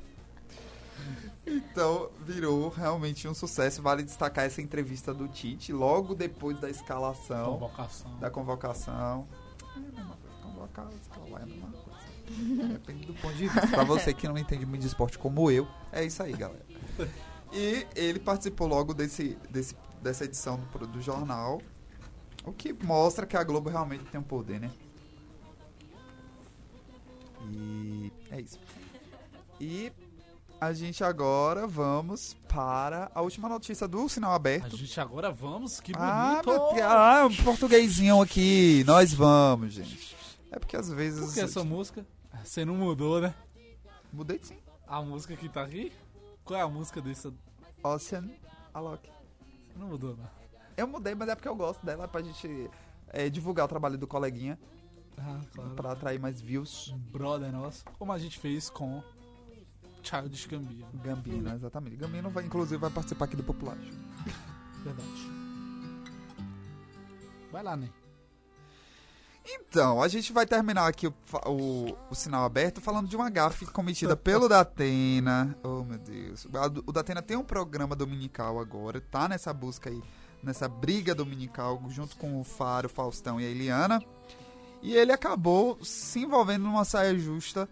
então 1.47 2.11
virou 2.27 2.69
realmente 2.69 3.29
um 3.29 3.35
sucesso. 3.35 3.81
Vale 3.81 4.03
destacar 4.03 4.45
essa 4.45 4.61
entrevista 4.61 5.15
do 5.15 5.29
Tite 5.29 5.73
logo 5.73 6.15
depois 6.15 6.59
da 6.59 6.69
escalação. 6.69 7.53
Convocação. 7.53 8.19
da 8.19 8.31
convocação. 8.31 9.27
É 9.75 9.79
a 9.79 9.81
mesma 9.81 10.17
coisa, 10.17 10.37
convocar, 10.43 10.89
escalar 11.01 11.41
é 11.41 11.45
a 11.45 11.47
mesma 11.47 11.69
coisa. 11.69 11.89
Depende 12.73 13.07
do 13.07 13.15
ponto 13.15 13.35
de 13.35 13.49
vista. 13.49 13.67
Pra 13.69 13.85
você 13.85 14.13
que 14.13 14.29
não 14.29 14.37
entende 14.37 14.67
muito 14.67 14.83
de 14.83 14.89
esporte 14.89 15.19
como 15.19 15.51
eu, 15.51 15.67
é 15.93 16.05
isso 16.05 16.23
aí, 16.23 16.33
galera. 16.33 16.67
E 17.53 17.87
ele 17.95 18.19
participou 18.19 18.67
logo 18.67 18.93
desse, 18.93 19.39
desse, 19.49 19.75
dessa 20.03 20.25
edição 20.25 20.61
do, 20.73 20.87
do 20.87 21.01
jornal, 21.01 21.63
o 22.45 22.53
que 22.53 22.73
mostra 22.73 23.27
que 23.27 23.37
a 23.37 23.45
Globo 23.45 23.71
realmente 23.71 24.05
tem 24.05 24.21
um 24.21 24.25
poder, 24.25 24.61
né? 24.61 24.71
E 27.51 28.13
é 28.31 28.41
isso. 28.41 28.59
E 29.61 29.93
a 30.61 30.73
gente 30.73 31.03
agora 31.05 31.67
vamos 31.67 32.35
para 32.49 33.11
a 33.15 33.21
última 33.23 33.49
notícia 33.49 33.87
do 33.89 34.09
sinal 34.09 34.33
A 34.33 34.37
aberto. 34.37 34.77
gente 34.77 35.01
agora 35.01 35.31
vamos, 35.31 35.81
que 35.81 35.93
Ah, 35.97 36.41
bonito! 36.45 36.49
meu 36.51 36.75
Deus. 36.75 36.83
ah, 36.91 37.27
um 37.31 37.45
portuguesinho 37.45 38.21
aqui. 38.21 38.83
Nós 38.87 39.13
vamos, 39.13 39.73
gente. 39.75 40.17
É 40.51 40.59
porque 40.59 40.77
às 40.77 40.89
vezes. 40.91 41.25
Por 41.27 41.35
que 41.35 41.41
essa 41.41 41.65
música? 41.65 42.07
Você 42.45 42.65
não 42.65 42.75
mudou, 42.75 43.21
né? 43.21 43.35
Mudei 44.13 44.41
sim. 44.43 44.57
A 44.87 45.03
música 45.03 45.37
que 45.37 45.49
tá 45.49 45.63
aqui? 45.63 45.93
Qual 46.45 46.59
é 46.59 46.63
a 46.63 46.69
música 46.69 47.01
dessa? 47.01 47.33
Ocean 47.83 48.29
Alok. 48.73 49.09
Não 49.77 49.89
mudou, 49.89 50.17
não. 50.17 50.29
Eu 50.77 50.87
mudei, 50.87 51.15
mas 51.15 51.29
é 51.29 51.35
porque 51.35 51.49
eu 51.49 51.55
gosto 51.57 51.85
dela 51.85 52.09
pra 52.09 52.23
gente 52.23 52.71
é, 53.09 53.29
divulgar 53.29 53.67
o 53.67 53.69
trabalho 53.69 53.99
do 53.99 54.07
coleguinha. 54.07 54.59
Ah, 55.19 55.41
claro. 55.55 55.71
Pra 55.71 55.93
atrair 55.93 56.21
mais 56.21 56.41
views. 56.41 56.95
Brother 57.11 57.53
nosso. 57.53 57.85
Como 57.99 58.13
a 58.13 58.19
gente 58.19 58.39
fez 58.39 58.71
com 58.71 59.03
Childish 60.03 60.47
Gambino. 60.47 60.87
Gambino, 60.95 61.55
exatamente. 61.55 61.97
Gambino, 61.97 62.31
vai, 62.31 62.45
inclusive, 62.45 62.81
vai 62.81 62.91
participar 62.91 63.27
aqui 63.27 63.37
do 63.37 63.45
Popular. 63.45 63.77
Verdade. 64.83 65.39
Vai 67.51 67.63
lá, 67.63 67.77
né? 67.77 67.91
Então, 69.51 70.03
a 70.03 70.09
gente 70.09 70.31
vai 70.31 70.45
terminar 70.45 70.87
aqui 70.87 71.07
o, 71.07 71.15
o, 71.47 71.97
o 72.11 72.15
sinal 72.15 72.45
aberto 72.45 72.83
falando 72.83 73.09
de 73.09 73.17
uma 73.17 73.31
gafe 73.31 73.65
cometida 73.65 74.15
pelo 74.15 74.47
Datena. 74.47 75.57
Oh, 75.63 75.83
meu 75.83 75.99
Deus. 75.99 76.47
O 76.87 76.93
Datena 76.93 77.23
tem 77.23 77.37
um 77.37 77.45
programa 77.45 77.97
dominical 77.97 78.59
agora, 78.59 79.01
tá 79.01 79.27
nessa 79.27 79.53
busca 79.55 79.89
aí, 79.89 80.03
nessa 80.43 80.69
briga 80.69 81.15
dominical, 81.15 81.83
junto 81.89 82.15
com 82.19 82.39
o 82.39 82.45
Faro, 82.45 82.91
Faustão 82.91 83.41
e 83.41 83.47
a 83.47 83.49
Eliana. 83.49 84.03
E 84.83 84.95
ele 84.95 85.13
acabou 85.13 85.79
se 85.83 86.21
envolvendo 86.21 86.63
numa 86.63 86.85
saia 86.85 87.19
justa, 87.19 87.69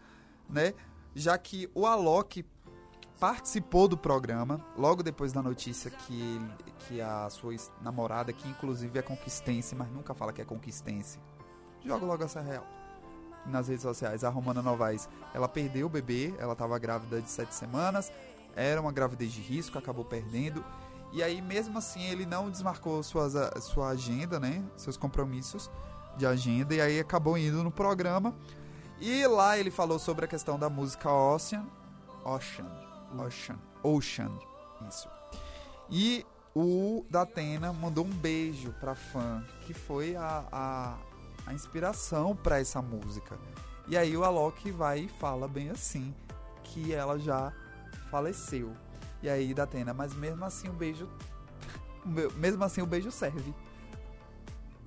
né? 0.49 0.75
Já 1.15 1.39
que 1.39 1.71
o 1.75 1.87
Alok 1.87 2.45
participou 3.19 3.89
do 3.89 3.97
programa 3.97 4.61
logo 4.77 5.03
depois 5.03 5.33
da 5.33 5.43
notícia 5.43 5.91
que, 5.91 6.21
ele, 6.21 6.51
que 6.81 7.01
a 7.01 7.29
sua 7.31 7.55
namorada, 7.81 8.33
que 8.33 8.47
inclusive 8.49 8.99
é 8.99 9.03
conquistense, 9.03 9.75
mas 9.75 9.91
nunca 9.91 10.15
fala 10.15 10.33
que 10.33 10.43
é 10.43 10.45
conquistense, 10.45 11.19
joga 11.85 12.05
logo 12.05 12.25
essa 12.25 12.41
real. 12.41 12.67
Nas 13.47 13.69
redes 13.69 13.83
sociais, 13.83 14.25
a 14.25 14.29
Romana 14.29 14.61
Novaes, 14.61 15.09
ela 15.33 15.49
perdeu 15.49 15.87
o 15.87 15.91
bebê, 15.91 16.35
ela 16.39 16.53
estava 16.53 16.79
grávida 16.79 17.23
de 17.23 17.31
sete 17.31 17.55
semanas, 17.55 18.13
era 18.57 18.81
uma 18.81 18.91
gravidez 18.91 19.33
de 19.33 19.41
risco, 19.41 19.79
acabou 19.79 20.05
perdendo. 20.05 20.65
E 21.13 21.23
aí, 21.23 21.41
mesmo 21.41 21.79
assim, 21.79 22.03
ele 22.03 22.27
não 22.27 22.51
desmarcou 22.51 23.01
suas, 23.03 23.35
sua 23.63 23.91
agenda, 23.91 24.41
né? 24.41 24.65
Seus 24.77 24.97
compromissos 24.97 25.71
de 26.17 26.27
agenda, 26.27 26.75
e 26.75 26.81
aí 26.81 26.99
acabou 26.99 27.37
indo 27.37 27.63
no 27.63 27.71
programa. 27.71 28.35
E 29.01 29.27
lá 29.27 29.59
ele 29.59 29.71
falou 29.71 29.99
sobre 29.99 30.25
a 30.25 30.29
questão 30.29 30.59
da 30.59 30.71
música 30.71 31.11
Ocean. 31.11 31.67
Ocean. 32.25 32.67
Ocean. 33.19 33.59
Ocean. 33.83 34.33
Isso. 34.89 35.09
E 35.91 36.25
o 36.55 37.05
Datena 37.11 37.73
mandou 37.73 38.05
um 38.05 38.11
beijo 38.11 38.73
pra 38.81 38.95
fã, 38.95 39.45
que 39.67 39.75
foi 39.75 40.17
a, 40.17 40.45
a, 40.51 40.99
a 41.47 41.53
inspiração 41.53 42.35
pra 42.35 42.59
essa 42.59 42.81
música. 42.81 43.39
E 43.87 43.97
aí 43.97 44.17
o 44.17 44.25
Alok 44.25 44.71
vai 44.71 45.01
e 45.01 45.09
fala 45.09 45.47
bem 45.47 45.71
assim, 45.71 46.15
que 46.65 46.93
ela 46.93 47.19
já 47.19 47.53
faleceu. 48.11 48.73
E 49.23 49.29
aí 49.29 49.53
Datena, 49.53 49.93
mas 49.93 50.15
mesmo 50.15 50.45
assim 50.45 50.69
o 50.69 50.73
beijo. 50.73 51.09
Mesmo 52.37 52.63
assim 52.63 52.83
o 52.83 52.87
beijo 52.87 53.11
serve. 53.11 53.53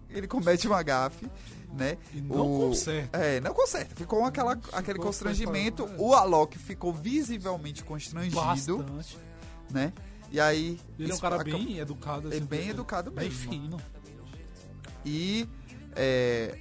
Ele 0.10 0.28
comete 0.28 0.68
uma 0.68 0.82
gafe, 0.82 1.30
né? 1.74 1.98
E 2.14 2.20
não 2.22 2.42
O- 2.56 2.60
conserta. 2.70 3.18
É, 3.18 3.40
não 3.40 3.54
conserta. 3.54 3.96
Ficou 3.96 4.26
aquela, 4.26 4.54
aquele 4.74 4.94
Ficou 4.94 5.06
constrangimento. 5.06 5.84
preparado, 5.84 6.04
O 6.04 6.14
Alok 6.16 6.58
ficou 6.58 6.92
visivelmente 6.94 7.84
constrangido, 7.84 8.36
Bastante. 8.36 9.18
né? 9.70 9.94
E 10.32 10.40
aí. 10.40 10.80
Ele 10.98 11.12
é 11.12 11.16
um 11.16 11.20
cara 11.20 11.44
bem 11.44 11.78
educado. 11.80 12.32
É 12.34 12.38
assim, 12.38 12.46
bem 12.46 12.70
educado 12.70 13.12
Bem 13.12 13.30
mesmo. 13.30 13.52
fino. 13.52 13.78
E 15.06 15.48
é, 15.96 16.58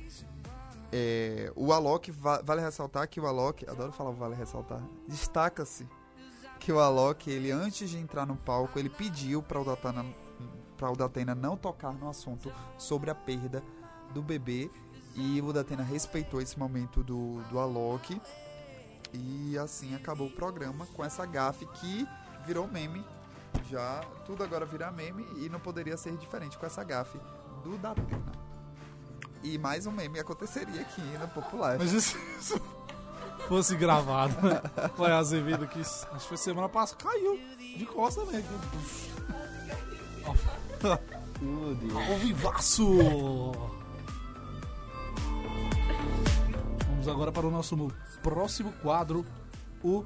é, 0.93 1.53
o 1.57 1.73
Alok, 1.73 2.11
va- 2.11 2.41
vale 2.43 2.61
ressaltar 2.61 3.07
que 3.09 3.21
o 3.21 3.27
Alok, 3.27 3.69
adoro 3.69 3.93
falar 3.93 4.11
vale 4.13 4.35
ressaltar, 4.35 4.83
destaca-se 5.07 5.87
que 6.61 6.73
o 6.73 6.79
Alok, 6.81 7.31
ele 7.31 7.51
antes 7.51 7.89
de 7.91 7.99
entrar 7.99 8.27
no 8.27 8.37
palco, 8.37 8.79
ele 8.79 8.89
pediu 8.89 9.43
para 9.43 9.61
o 9.61 9.65
Datena 9.65 10.05
para 10.79 10.91
o 10.91 10.97
Datena 10.97 11.35
não 11.35 11.57
tocar 11.57 11.93
no 11.93 12.09
assunto 12.09 12.51
sobre 12.79 13.11
a 13.11 13.15
perda 13.15 13.63
do 14.15 14.23
bebê 14.23 14.71
e 15.15 15.43
o 15.43 15.53
Datena 15.53 15.83
respeitou 15.83 16.41
esse 16.41 16.59
momento 16.59 17.03
do, 17.03 17.43
do 17.51 17.59
Alok 17.59 18.21
e 19.13 19.59
assim 19.59 19.95
acabou 19.95 20.29
o 20.29 20.31
programa 20.31 20.87
com 20.95 21.05
essa 21.05 21.27
gafe 21.27 21.67
que 21.67 22.07
virou 22.47 22.69
meme 22.69 23.05
já 23.69 24.01
tudo 24.25 24.45
agora 24.45 24.65
vira 24.65 24.91
meme 24.91 25.27
e 25.37 25.49
não 25.49 25.61
poderia 25.61 25.97
ser 25.97 26.17
diferente 26.17 26.57
com 26.57 26.65
essa 26.65 26.85
gafe 26.85 27.19
do 27.65 27.77
Datena. 27.79 28.33
E 29.43 29.59
mais 29.59 29.87
um 29.87 29.93
meme 29.93 30.19
aconteceria 30.19 30.81
aqui 30.81 31.01
no 31.01 31.29
Popular. 31.29 31.79
Mas 31.79 31.91
se 31.91 32.17
isso 32.39 32.61
fosse 33.47 33.77
gravado, 33.77 34.35
né? 34.47 34.61
Foi 34.97 35.13
Azevedo 35.13 35.67
que 35.67 35.81
acho 35.81 36.07
que 36.07 36.21
foi 36.21 36.37
semana 36.37 36.69
passada, 36.69 37.03
caiu 37.03 37.39
de 37.77 37.87
costa, 37.87 38.23
né? 40.83 40.99
Ao 42.11 42.19
vivaço! 42.19 42.87
Vamos 46.89 47.09
agora 47.09 47.31
para 47.33 47.47
o 47.47 47.51
nosso 47.51 47.77
no- 47.77 47.93
próximo 48.23 48.73
quadro, 48.83 49.25
o 49.83 50.05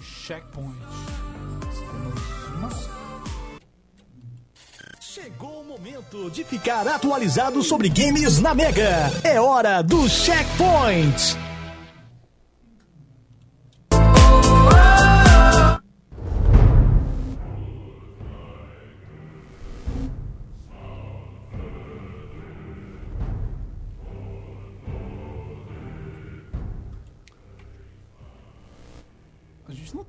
Checkpoint. 0.00 0.74
Chegou 5.00 5.60
o 5.60 5.64
momento 5.64 6.28
de 6.30 6.42
ficar 6.44 6.86
atualizado 6.88 7.62
sobre 7.62 7.88
games 7.88 8.40
na 8.40 8.52
Mega. 8.54 9.10
É 9.22 9.40
hora 9.40 9.80
do 9.82 10.08
Checkpoint. 10.08 11.36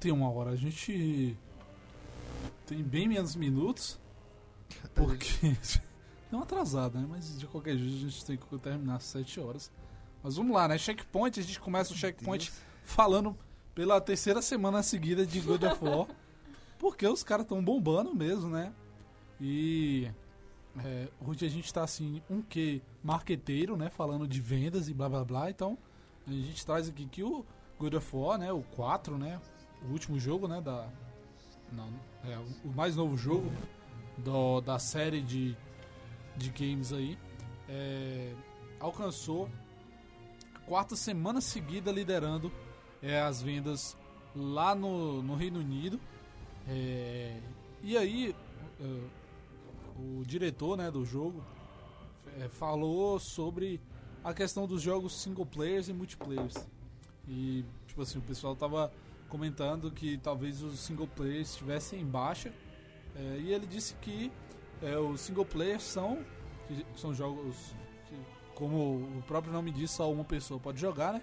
Tem 0.06 0.12
uma 0.12 0.30
hora, 0.30 0.52
a 0.52 0.56
gente 0.56 1.36
tem 2.68 2.84
bem 2.84 3.08
menos 3.08 3.36
minutos, 3.36 4.00
porque 4.94 5.58
não 6.32 6.44
atrasado, 6.44 7.00
né? 7.00 7.08
Mas 7.10 7.40
de 7.40 7.48
qualquer 7.48 7.76
jeito 7.76 7.96
a 7.96 8.10
gente 8.10 8.24
tem 8.24 8.38
que 8.38 8.58
terminar 8.60 8.98
às 8.98 9.04
7 9.06 9.40
horas. 9.40 9.72
Mas 10.22 10.36
vamos 10.36 10.56
lá, 10.56 10.68
né? 10.68 10.78
Checkpoint, 10.78 11.40
a 11.40 11.44
gente 11.44 11.60
começa 11.60 11.92
o 11.92 11.98
checkpoint 11.98 12.54
falando 12.84 13.36
pela 13.74 14.00
terceira 14.00 14.44
semana 14.44 14.84
seguida 14.84 15.26
de 15.26 15.42
God 15.42 15.64
of 15.64 15.84
War, 15.84 16.08
porque 16.78 17.08
os 17.08 17.24
caras 17.24 17.46
estão 17.46 17.64
bombando 17.64 18.14
mesmo, 18.14 18.48
né? 18.48 18.72
E 19.42 20.08
é, 20.84 21.08
hoje 21.20 21.48
a 21.48 21.50
gente 21.50 21.74
tá 21.74 21.84
assim, 21.84 22.22
um 22.30 22.44
que 22.44 22.80
marqueteiro, 23.04 23.76
né? 23.76 23.90
Falando 23.90 24.28
de 24.28 24.40
vendas 24.40 24.88
e 24.88 24.94
blá 24.94 25.10
blá 25.10 25.26
blá. 25.26 25.50
Então, 25.50 25.76
a 26.28 26.32
gente 26.32 26.64
traz 26.64 26.88
aqui 26.88 27.08
que 27.08 27.24
o 27.24 27.44
God 27.80 27.96
of 27.96 28.16
War, 28.16 28.38
né? 28.38 28.54
O 28.54 28.62
4, 28.62 29.18
né? 29.18 29.42
O 29.88 29.92
último 29.92 30.20
jogo, 30.20 30.48
né? 30.48 30.62
Da, 30.62 30.88
não, 31.72 31.90
é, 32.24 32.38
o 32.64 32.70
mais 32.70 32.96
novo 32.96 33.16
jogo 33.18 33.52
do, 34.18 34.62
da 34.62 34.80
série 34.80 35.22
de, 35.22 35.56
de 36.36 36.50
games 36.50 36.94
aí. 36.94 37.18
é, 37.68 38.34
alcançou 38.80 39.50
a 40.54 40.60
quarta 40.60 40.96
semana 40.96 41.42
seguida 41.42 41.92
liderando 41.92 42.52
é, 43.02 43.20
as 43.22 43.42
vendas 43.42 43.98
lá 44.36 44.76
no, 44.76 45.22
no 45.22 45.36
Reino 45.36 45.60
Unido. 45.60 46.00
É, 46.68 47.40
e 47.84 47.98
aí, 47.98 48.36
é, 48.80 49.02
o 49.98 50.24
diretor 50.26 50.78
né, 50.78 50.90
do 50.92 51.06
jogo 51.06 51.44
é, 52.40 52.48
falou 52.48 53.20
sobre 53.20 53.80
a 54.24 54.34
questão 54.34 54.68
dos 54.68 54.82
jogos 54.82 55.22
single 55.22 55.46
players 55.46 55.88
e 55.88 55.94
multiplayers. 55.94 56.56
E, 57.28 57.64
tipo 57.88 58.02
assim, 58.02 58.20
o 58.20 58.22
pessoal 58.22 58.56
tava 58.56 58.92
comentando 59.30 59.92
que 59.92 60.18
talvez 60.18 60.62
os 60.62 60.80
single 60.80 61.08
players 61.08 61.52
estivessem 61.52 62.02
em 62.02 62.06
baixa. 62.06 62.54
É, 63.16 63.38
e 63.40 63.54
ele 63.54 63.66
disse 63.66 63.94
que 63.96 64.32
é, 64.82 64.98
os 64.98 65.22
single 65.22 65.46
players 65.46 65.84
são, 65.84 66.20
são 66.96 67.14
jogos 67.14 67.76
que, 68.08 68.16
como 68.54 68.96
o 69.18 69.24
próprio 69.26 69.54
nome 69.54 69.72
diz, 69.72 69.92
só 69.92 70.12
uma 70.12 70.24
pessoa 70.24 70.60
pode 70.60 70.80
jogar, 70.80 71.14
né? 71.14 71.22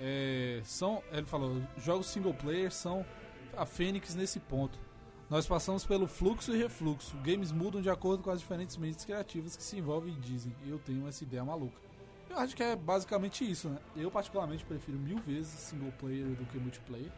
É, 0.00 0.60
são, 0.64 1.02
ele 1.12 1.26
falou, 1.26 1.62
jogos 1.76 2.06
single 2.06 2.34
player 2.34 2.72
são 2.72 3.04
a 3.56 3.66
Fênix 3.66 4.14
nesse 4.14 4.40
ponto. 4.40 4.78
Nós 5.28 5.46
passamos 5.46 5.84
pelo 5.84 6.08
fluxo 6.08 6.52
e 6.54 6.58
refluxo. 6.58 7.16
Games 7.18 7.52
mudam 7.52 7.80
de 7.80 7.88
acordo 7.88 8.22
com 8.22 8.30
as 8.30 8.40
diferentes 8.40 8.76
mentes 8.76 9.04
criativas 9.04 9.56
que 9.56 9.62
se 9.62 9.76
envolvem 9.76 10.12
e 10.14 10.16
dizem. 10.16 10.52
Eu 10.66 10.78
tenho 10.78 11.06
essa 11.06 11.22
ideia 11.22 11.44
maluca. 11.44 11.78
Eu 12.28 12.38
acho 12.38 12.56
que 12.56 12.62
é 12.62 12.74
basicamente 12.74 13.48
isso, 13.48 13.68
né? 13.68 13.78
Eu 13.96 14.10
particularmente 14.10 14.64
prefiro 14.64 14.98
mil 14.98 15.18
vezes 15.18 15.48
single 15.48 15.92
player 15.98 16.26
do 16.26 16.44
que 16.46 16.58
multiplayer. 16.58 17.12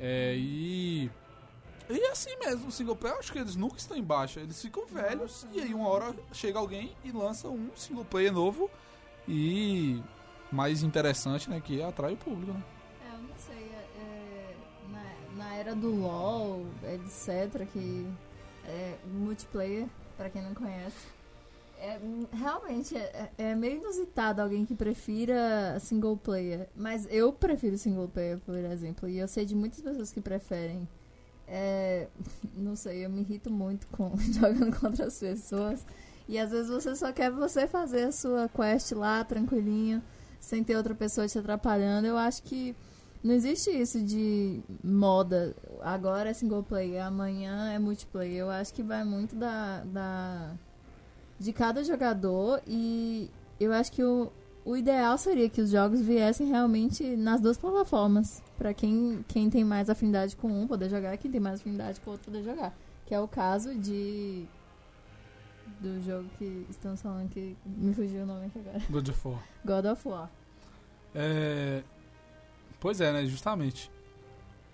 É, 0.00 0.34
e. 0.36 1.10
E 1.88 2.06
assim 2.06 2.36
mesmo, 2.38 2.68
o 2.68 2.72
single 2.72 2.94
player, 2.94 3.18
acho 3.18 3.32
que 3.32 3.38
eles 3.38 3.56
nunca 3.56 3.76
estão 3.76 3.96
em 3.96 4.02
baixa. 4.02 4.40
Eles 4.40 4.60
ficam 4.62 4.86
velhos 4.86 5.44
e 5.52 5.60
aí 5.60 5.74
uma 5.74 5.88
hora 5.88 6.14
chega 6.32 6.58
alguém 6.58 6.96
e 7.04 7.10
lança 7.10 7.48
um 7.48 7.68
single 7.74 8.04
player 8.04 8.32
novo 8.32 8.70
e 9.26 10.00
mais 10.52 10.82
interessante, 10.84 11.50
né? 11.50 11.60
Que 11.60 11.82
atrai 11.82 12.14
o 12.14 12.16
público, 12.16 12.52
né? 12.52 12.62
É, 13.04 13.14
eu 13.14 13.18
não 13.18 13.36
sei. 13.36 13.56
é, 13.56 13.88
é, 13.98 14.56
na, 14.88 15.44
na 15.44 15.54
era 15.56 15.74
do 15.74 15.90
LoL, 15.90 16.64
etc., 16.84 17.66
que 17.72 18.06
é 18.64 18.96
multiplayer, 19.06 19.88
pra 20.16 20.30
quem 20.30 20.42
não 20.42 20.54
conhece, 20.54 21.08
é, 21.80 21.98
realmente 22.32 22.96
é, 22.96 23.30
é 23.38 23.54
meio 23.54 23.80
inusitado 23.80 24.42
alguém 24.42 24.66
que 24.66 24.74
prefira 24.74 25.78
single 25.80 26.16
player. 26.16 26.68
Mas 26.76 27.06
eu 27.10 27.32
prefiro 27.32 27.78
single 27.78 28.08
player, 28.08 28.38
por 28.40 28.56
exemplo, 28.56 29.08
e 29.08 29.18
eu 29.18 29.26
sei 29.26 29.46
de 29.46 29.54
muitas 29.54 29.80
pessoas 29.80 30.12
que 30.12 30.20
preferem. 30.20 30.86
É, 31.48 32.06
não 32.54 32.76
sei, 32.76 33.04
eu 33.04 33.10
me 33.10 33.20
irrito 33.22 33.50
muito 33.50 33.86
com 33.88 34.12
jogando 34.30 34.78
contra 34.78 35.06
as 35.06 35.18
pessoas. 35.18 35.84
E 36.28 36.38
às 36.38 36.50
vezes 36.50 36.70
você 36.70 36.94
só 36.94 37.12
quer 37.12 37.30
você 37.30 37.66
fazer 37.66 38.04
a 38.04 38.12
sua 38.12 38.48
quest 38.48 38.92
lá 38.92 39.24
tranquilinho, 39.24 40.02
sem 40.38 40.62
ter 40.62 40.76
outra 40.76 40.94
pessoa 40.94 41.26
te 41.26 41.38
atrapalhando. 41.38 42.06
Eu 42.06 42.16
acho 42.16 42.42
que 42.42 42.76
não 43.24 43.34
existe 43.34 43.70
isso 43.70 44.02
de 44.02 44.60
moda. 44.84 45.56
Agora 45.80 46.30
é 46.30 46.32
single 46.34 46.62
player, 46.62 47.04
amanhã 47.04 47.72
é 47.72 47.78
multiplayer. 47.78 48.42
Eu 48.42 48.50
acho 48.50 48.72
que 48.72 48.82
vai 48.82 49.02
muito 49.02 49.34
da, 49.34 49.82
da 49.84 50.54
de 51.40 51.54
cada 51.54 51.82
jogador 51.82 52.60
e 52.66 53.30
eu 53.58 53.72
acho 53.72 53.90
que 53.90 54.04
o, 54.04 54.30
o 54.62 54.76
ideal 54.76 55.16
seria 55.16 55.48
que 55.48 55.62
os 55.62 55.70
jogos 55.70 56.02
viessem 56.02 56.46
realmente 56.46 57.16
nas 57.16 57.40
duas 57.40 57.56
plataformas. 57.56 58.42
Pra 58.58 58.74
quem, 58.74 59.24
quem 59.26 59.48
tem 59.48 59.64
mais 59.64 59.88
afinidade 59.88 60.36
com 60.36 60.48
um 60.48 60.66
poder 60.66 60.90
jogar, 60.90 61.16
quem 61.16 61.30
tem 61.30 61.40
mais 61.40 61.60
afinidade 61.60 61.98
com 62.00 62.10
o 62.10 62.12
outro 62.12 62.30
poder 62.30 62.44
jogar. 62.44 62.76
Que 63.06 63.14
é 63.14 63.20
o 63.20 63.26
caso 63.26 63.74
de. 63.74 64.46
Do 65.80 66.02
jogo 66.02 66.28
que 66.36 66.66
estamos 66.68 67.00
falando 67.00 67.30
que 67.30 67.56
me 67.64 67.94
fugiu 67.94 68.24
o 68.24 68.26
nome 68.26 68.46
aqui 68.46 68.58
agora. 68.58 68.82
God 68.90 69.08
of 69.08 69.28
War. 69.28 69.42
God 69.64 69.84
of 69.86 70.08
War. 70.08 70.30
É... 71.14 71.82
Pois 72.78 73.00
é, 73.00 73.12
né? 73.12 73.24
Justamente. 73.24 73.90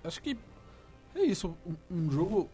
Acho 0.02 0.20
que 0.20 0.36
é 1.14 1.22
isso. 1.22 1.54
Um, 1.64 1.76
um 1.96 2.10
jogo. 2.10 2.50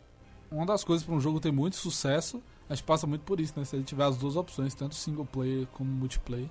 Uma 0.51 0.67
das 0.67 0.85
coisas 0.85 1.05
para 1.05 1.15
um 1.15 1.21
jogo 1.21 1.41
ter 1.41 1.51
muito 1.51 1.77
sucesso, 1.77 2.43
a 2.69 2.75
gente 2.75 2.85
passa 2.85 3.07
muito 3.07 3.23
por 3.23 3.41
isso, 3.41 3.53
né? 3.57 3.65
Se 3.65 3.77
ele 3.77 3.85
tiver 3.85 4.05
as 4.05 4.17
duas 4.17 4.37
opções, 4.37 4.75
tanto 4.75 4.95
single 4.95 5.27
player 5.27 5.67
como 5.69 5.91
multiplayer. 5.91 6.49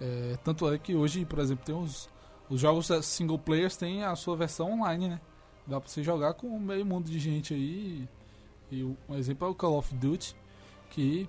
É, 0.00 0.36
tanto 0.42 0.70
é 0.72 0.78
que 0.78 0.94
hoje, 0.94 1.24
por 1.24 1.38
exemplo, 1.38 1.64
tem 1.64 1.74
os, 1.74 2.08
os 2.50 2.60
jogos 2.60 2.88
single 3.02 3.38
players 3.38 3.76
têm 3.76 4.02
a 4.04 4.14
sua 4.16 4.36
versão 4.36 4.72
online, 4.72 5.08
né? 5.08 5.20
Dá 5.66 5.80
pra 5.80 5.88
você 5.88 6.02
jogar 6.02 6.34
com 6.34 6.58
meio 6.58 6.84
mundo 6.84 7.08
de 7.10 7.18
gente 7.18 7.54
aí. 7.54 8.08
E 8.70 8.82
o- 8.82 8.96
um 9.08 9.14
exemplo 9.14 9.46
é 9.46 9.50
o 9.50 9.54
Call 9.54 9.78
of 9.78 9.94
Duty, 9.94 10.34
que 10.90 11.28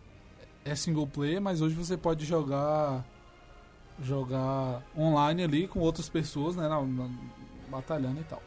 é 0.63 0.73
single 0.75 1.05
player, 1.07 1.41
mas 1.41 1.61
hoje 1.61 1.75
você 1.75 1.95
pode 1.95 2.25
jogar 2.25 3.05
jogar 4.01 4.81
online 4.97 5.43
ali 5.43 5.67
com 5.67 5.79
outras 5.79 6.09
pessoas, 6.09 6.55
né, 6.55 6.67
na, 6.67 6.81
na- 6.81 7.09
batalhando 7.69 8.19
e 8.19 8.23
tal. 8.25 8.41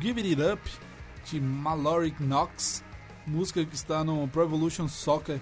Give 0.00 0.20
It 0.20 0.42
Up 0.42 0.62
de 1.26 1.40
Mallory 1.40 2.14
Knox, 2.18 2.82
música 3.26 3.64
que 3.64 3.74
está 3.74 4.02
no 4.02 4.26
Pro 4.28 4.42
Evolution 4.42 4.88
Soccer 4.88 5.38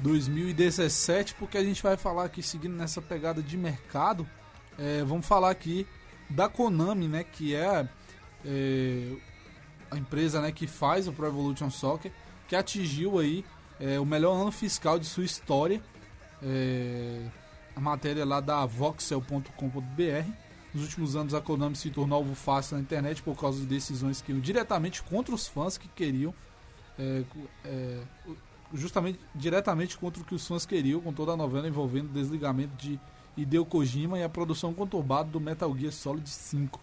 2017, 0.00 1.34
porque 1.34 1.58
a 1.58 1.64
gente 1.64 1.82
vai 1.82 1.96
falar 1.96 2.24
aqui 2.24 2.42
seguindo 2.42 2.74
nessa 2.74 3.02
pegada 3.02 3.42
de 3.42 3.56
mercado, 3.56 4.26
é, 4.78 5.04
vamos 5.04 5.26
falar 5.26 5.50
aqui 5.50 5.86
da 6.30 6.48
Konami, 6.48 7.08
né, 7.08 7.24
que 7.24 7.54
é, 7.54 7.88
é, 8.44 9.16
a 9.90 9.96
empresa 9.96 10.40
né, 10.40 10.52
que 10.52 10.66
faz 10.66 11.06
o 11.06 11.12
Pro 11.12 11.26
Evolution 11.26 11.68
Soccer, 11.68 12.10
que 12.48 12.56
atingiu 12.56 13.18
aí 13.18 13.44
é, 13.78 14.00
o 14.00 14.06
melhor 14.06 14.40
ano 14.40 14.50
fiscal 14.50 14.98
de 14.98 15.06
sua 15.06 15.24
história. 15.24 15.82
É, 16.42 17.26
a 17.74 17.80
matéria 17.80 18.24
lá 18.24 18.40
da 18.40 18.66
voxel.com.br. 18.66 20.47
Nos 20.74 20.84
últimos 20.84 21.16
anos, 21.16 21.34
a 21.34 21.40
Konami 21.40 21.76
se 21.76 21.90
tornou 21.90 22.18
alvo 22.18 22.34
fácil 22.34 22.76
na 22.76 22.82
internet 22.82 23.22
por 23.22 23.36
causa 23.38 23.60
de 23.60 23.66
decisões 23.66 24.20
que 24.20 24.32
iam 24.32 24.40
diretamente 24.40 25.02
contra 25.02 25.34
os 25.34 25.46
fãs 25.46 25.78
que 25.78 25.88
queriam. 25.88 26.34
é, 26.98 27.24
é, 27.64 28.00
justamente 28.74 29.18
diretamente 29.34 29.96
contra 29.96 30.22
o 30.22 30.24
que 30.24 30.34
os 30.34 30.46
fãs 30.46 30.66
queriam, 30.66 31.00
com 31.00 31.12
toda 31.12 31.32
a 31.32 31.36
novela 31.36 31.66
envolvendo 31.66 32.10
o 32.10 32.12
desligamento 32.12 32.76
de 32.76 33.00
Hideo 33.36 33.64
Kojima 33.64 34.18
e 34.18 34.22
a 34.22 34.28
produção 34.28 34.74
conturbada 34.74 35.30
do 35.30 35.40
Metal 35.40 35.74
Gear 35.76 35.92
Solid 35.92 36.28
5. 36.28 36.80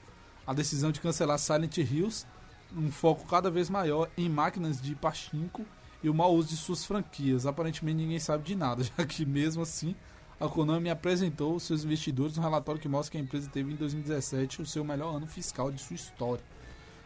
A 0.47 0.53
decisão 0.53 0.91
de 0.91 1.01
cancelar 1.01 1.37
Silent 1.37 1.77
Hills, 1.77 2.25
um 2.75 2.91
foco 2.91 3.27
cada 3.27 3.51
vez 3.51 3.69
maior 3.69 4.09
em 4.17 4.29
máquinas 4.29 4.81
de 4.81 4.95
pachinko 4.95 5.65
e 6.01 6.09
o 6.09 6.13
mau 6.13 6.33
uso 6.33 6.49
de 6.49 6.57
suas 6.57 6.85
franquias. 6.85 7.45
Aparentemente 7.45 7.97
ninguém 7.97 8.19
sabe 8.19 8.43
de 8.43 8.55
nada, 8.55 8.83
já 8.97 9.05
que 9.05 9.25
mesmo 9.25 9.63
assim 9.63 9.95
a 10.39 10.47
Konami 10.49 10.89
apresentou 10.89 11.59
seus 11.59 11.83
investidores 11.85 12.37
um 12.37 12.41
relatório 12.41 12.81
que 12.81 12.89
mostra 12.89 13.11
que 13.11 13.17
a 13.17 13.21
empresa 13.21 13.49
teve 13.49 13.71
em 13.71 13.75
2017 13.75 14.61
o 14.61 14.65
seu 14.65 14.83
melhor 14.83 15.15
ano 15.15 15.25
fiscal 15.25 15.71
de 15.71 15.81
sua 15.81 15.95
história. 15.95 16.43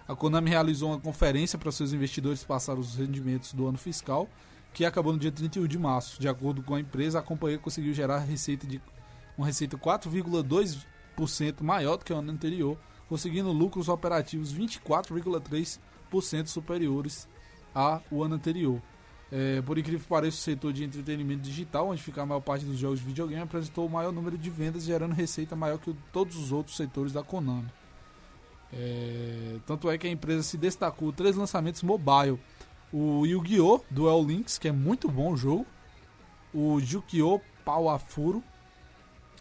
A 0.07 0.15
Konami 0.15 0.49
realizou 0.49 0.89
uma 0.89 0.99
conferência 0.99 1.59
para 1.59 1.71
seus 1.71 1.93
investidores 1.93 2.43
passar 2.43 2.79
os 2.79 2.95
rendimentos 2.95 3.53
do 3.53 3.67
ano 3.67 3.77
fiscal, 3.77 4.27
que 4.73 4.83
acabou 4.83 5.13
no 5.13 5.19
dia 5.19 5.31
31 5.31 5.67
de 5.67 5.77
março. 5.77 6.19
De 6.19 6.27
acordo 6.27 6.63
com 6.63 6.73
a 6.73 6.79
empresa, 6.79 7.19
a 7.19 7.21
companhia 7.21 7.59
conseguiu 7.59 7.93
gerar 7.93 8.17
receita 8.17 8.65
de 8.65 8.81
uma 9.37 9.45
receita 9.45 9.77
4,2% 9.77 11.61
maior 11.61 11.97
do 11.97 12.05
que 12.05 12.11
o 12.11 12.17
ano 12.17 12.31
anterior, 12.31 12.75
conseguindo 13.07 13.51
lucros 13.51 13.87
operativos 13.87 14.51
24,3% 14.51 16.47
superiores 16.47 17.27
ao 17.73 18.01
ano 18.23 18.33
anterior. 18.33 18.81
É, 19.31 19.61
por 19.61 19.77
incrível 19.77 19.99
que 19.99 20.07
pareça, 20.07 20.37
o 20.37 20.41
setor 20.41 20.73
de 20.73 20.83
entretenimento 20.83 21.41
digital, 21.41 21.89
onde 21.89 22.01
fica 22.01 22.21
a 22.21 22.25
maior 22.25 22.41
parte 22.41 22.65
dos 22.65 22.77
jogos 22.77 22.99
de 22.99 23.05
videogame, 23.05 23.43
apresentou 23.43 23.85
o 23.85 23.89
maior 23.89 24.11
número 24.11 24.37
de 24.37 24.49
vendas, 24.49 24.83
gerando 24.83 25.13
receita 25.13 25.55
maior 25.55 25.77
que 25.77 25.95
todos 26.11 26.35
os 26.35 26.51
outros 26.51 26.75
setores 26.75 27.13
da 27.13 27.21
Konami. 27.21 27.69
É, 28.73 29.57
tanto 29.65 29.89
é 29.89 29.97
que 29.97 30.07
a 30.07 30.09
empresa 30.09 30.43
se 30.43 30.57
destacou 30.57 31.11
três 31.11 31.35
lançamentos 31.35 31.83
mobile. 31.83 32.39
O 32.91 33.25
Yu-Gi-Oh! 33.25 33.81
Duel 33.89 34.23
Links, 34.23 34.57
que 34.57 34.67
é 34.67 34.71
muito 34.71 35.07
bom 35.07 35.33
o 35.33 35.37
jogo. 35.37 35.65
O 36.53 36.79
Yu-Gi-Oh! 36.79 37.39
Pawafuro, 37.63 38.43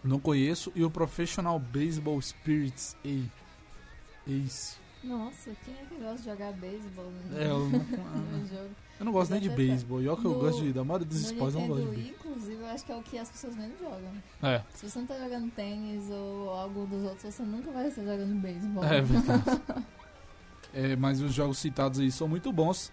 não 0.04 0.20
conheço. 0.20 0.70
E 0.74 0.84
o 0.84 0.90
Professional 0.90 1.58
Baseball 1.58 2.20
Spirits. 2.20 2.94
Ace. 4.26 4.76
Nossa, 5.04 5.50
quem 5.64 5.74
é 5.74 5.84
que 5.88 5.94
gosta 6.02 6.16
de 6.18 6.24
jogar 6.24 6.52
beisebol 6.54 7.04
no, 7.30 7.38
É, 7.38 7.50
eu 7.50 7.58
não, 7.70 8.38
no 8.38 8.46
jogo? 8.48 8.70
eu 8.98 9.04
não 9.06 9.12
gosto 9.12 9.30
nem 9.30 9.40
de 9.40 9.48
beisebol. 9.48 10.02
E 10.02 10.08
olha 10.08 10.20
que 10.20 10.24
eu 10.26 10.34
gosto 10.34 10.62
de. 10.62 10.72
Da 10.72 10.84
maioria 10.84 11.06
dos 11.06 11.20
esportes, 11.20 11.54
eu 11.54 11.60
não 11.60 11.68
gosto 11.68 11.84
de 11.84 11.90
beisebol. 11.96 12.14
inclusive, 12.32 12.60
eu 12.62 12.66
acho 12.66 12.84
que 12.84 12.92
é 12.92 12.96
o 12.96 13.02
que 13.02 13.18
as 13.18 13.30
pessoas 13.30 13.56
menos 13.56 13.78
jogam. 13.78 14.12
É, 14.42 14.62
Se 14.74 14.88
você 14.90 14.98
não 14.98 15.06
tá 15.06 15.18
jogando 15.18 15.50
tênis 15.52 16.10
ou 16.10 16.50
algo 16.50 16.86
dos 16.86 17.04
outros, 17.04 17.34
você 17.34 17.42
nunca 17.42 17.70
vai 17.70 17.86
estar 17.88 18.02
jogando 18.02 18.40
beisebol. 18.40 18.84
é 18.84 19.00
verdade. 19.00 19.42
É, 20.74 20.94
mas 20.96 21.22
os 21.22 21.32
jogos 21.32 21.56
citados 21.58 21.98
aí 21.98 22.12
são 22.12 22.28
muito 22.28 22.52
bons. 22.52 22.92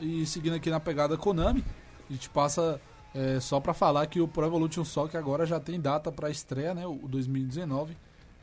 E 0.00 0.24
seguindo 0.24 0.54
aqui 0.54 0.70
na 0.70 0.78
pegada 0.78 1.16
Konami, 1.16 1.64
a 2.08 2.12
gente 2.12 2.30
passa 2.30 2.80
é, 3.12 3.40
só 3.40 3.58
pra 3.58 3.74
falar 3.74 4.06
que 4.06 4.20
o 4.20 4.28
Pro 4.28 4.46
Evolution 4.46 4.84
Soccer 4.84 5.18
agora 5.18 5.44
já 5.44 5.58
tem 5.58 5.80
data 5.80 6.12
pra 6.12 6.30
estreia, 6.30 6.74
né? 6.74 6.86
O 6.86 6.94
2019. 7.08 7.96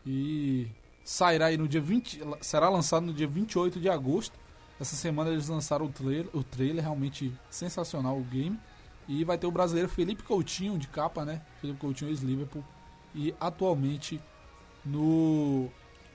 E 0.05 0.67
sairá 1.03 1.47
aí 1.47 1.57
no 1.57 1.67
dia 1.67 1.81
20. 1.81 2.21
Será 2.41 2.69
lançado 2.69 3.05
no 3.05 3.13
dia 3.13 3.27
28 3.27 3.79
de 3.79 3.89
agosto. 3.89 4.37
Essa 4.79 4.95
semana 4.95 5.29
eles 5.29 5.47
lançaram 5.47 5.85
o 5.85 5.89
trailer, 5.89 6.27
o 6.33 6.43
trailer 6.43 6.83
realmente 6.83 7.33
sensacional 7.49 8.17
o 8.17 8.23
game. 8.23 8.59
E 9.07 9.23
vai 9.23 9.37
ter 9.37 9.47
o 9.47 9.51
brasileiro 9.51 9.89
Felipe 9.89 10.23
Coutinho 10.23 10.77
de 10.77 10.87
capa, 10.87 11.25
né? 11.25 11.41
Felipe 11.59 11.79
Coutinho 11.79 12.09
ex-Liverpool. 12.09 12.63
E 13.13 13.35
atualmente 13.39 14.19
no 14.85 15.69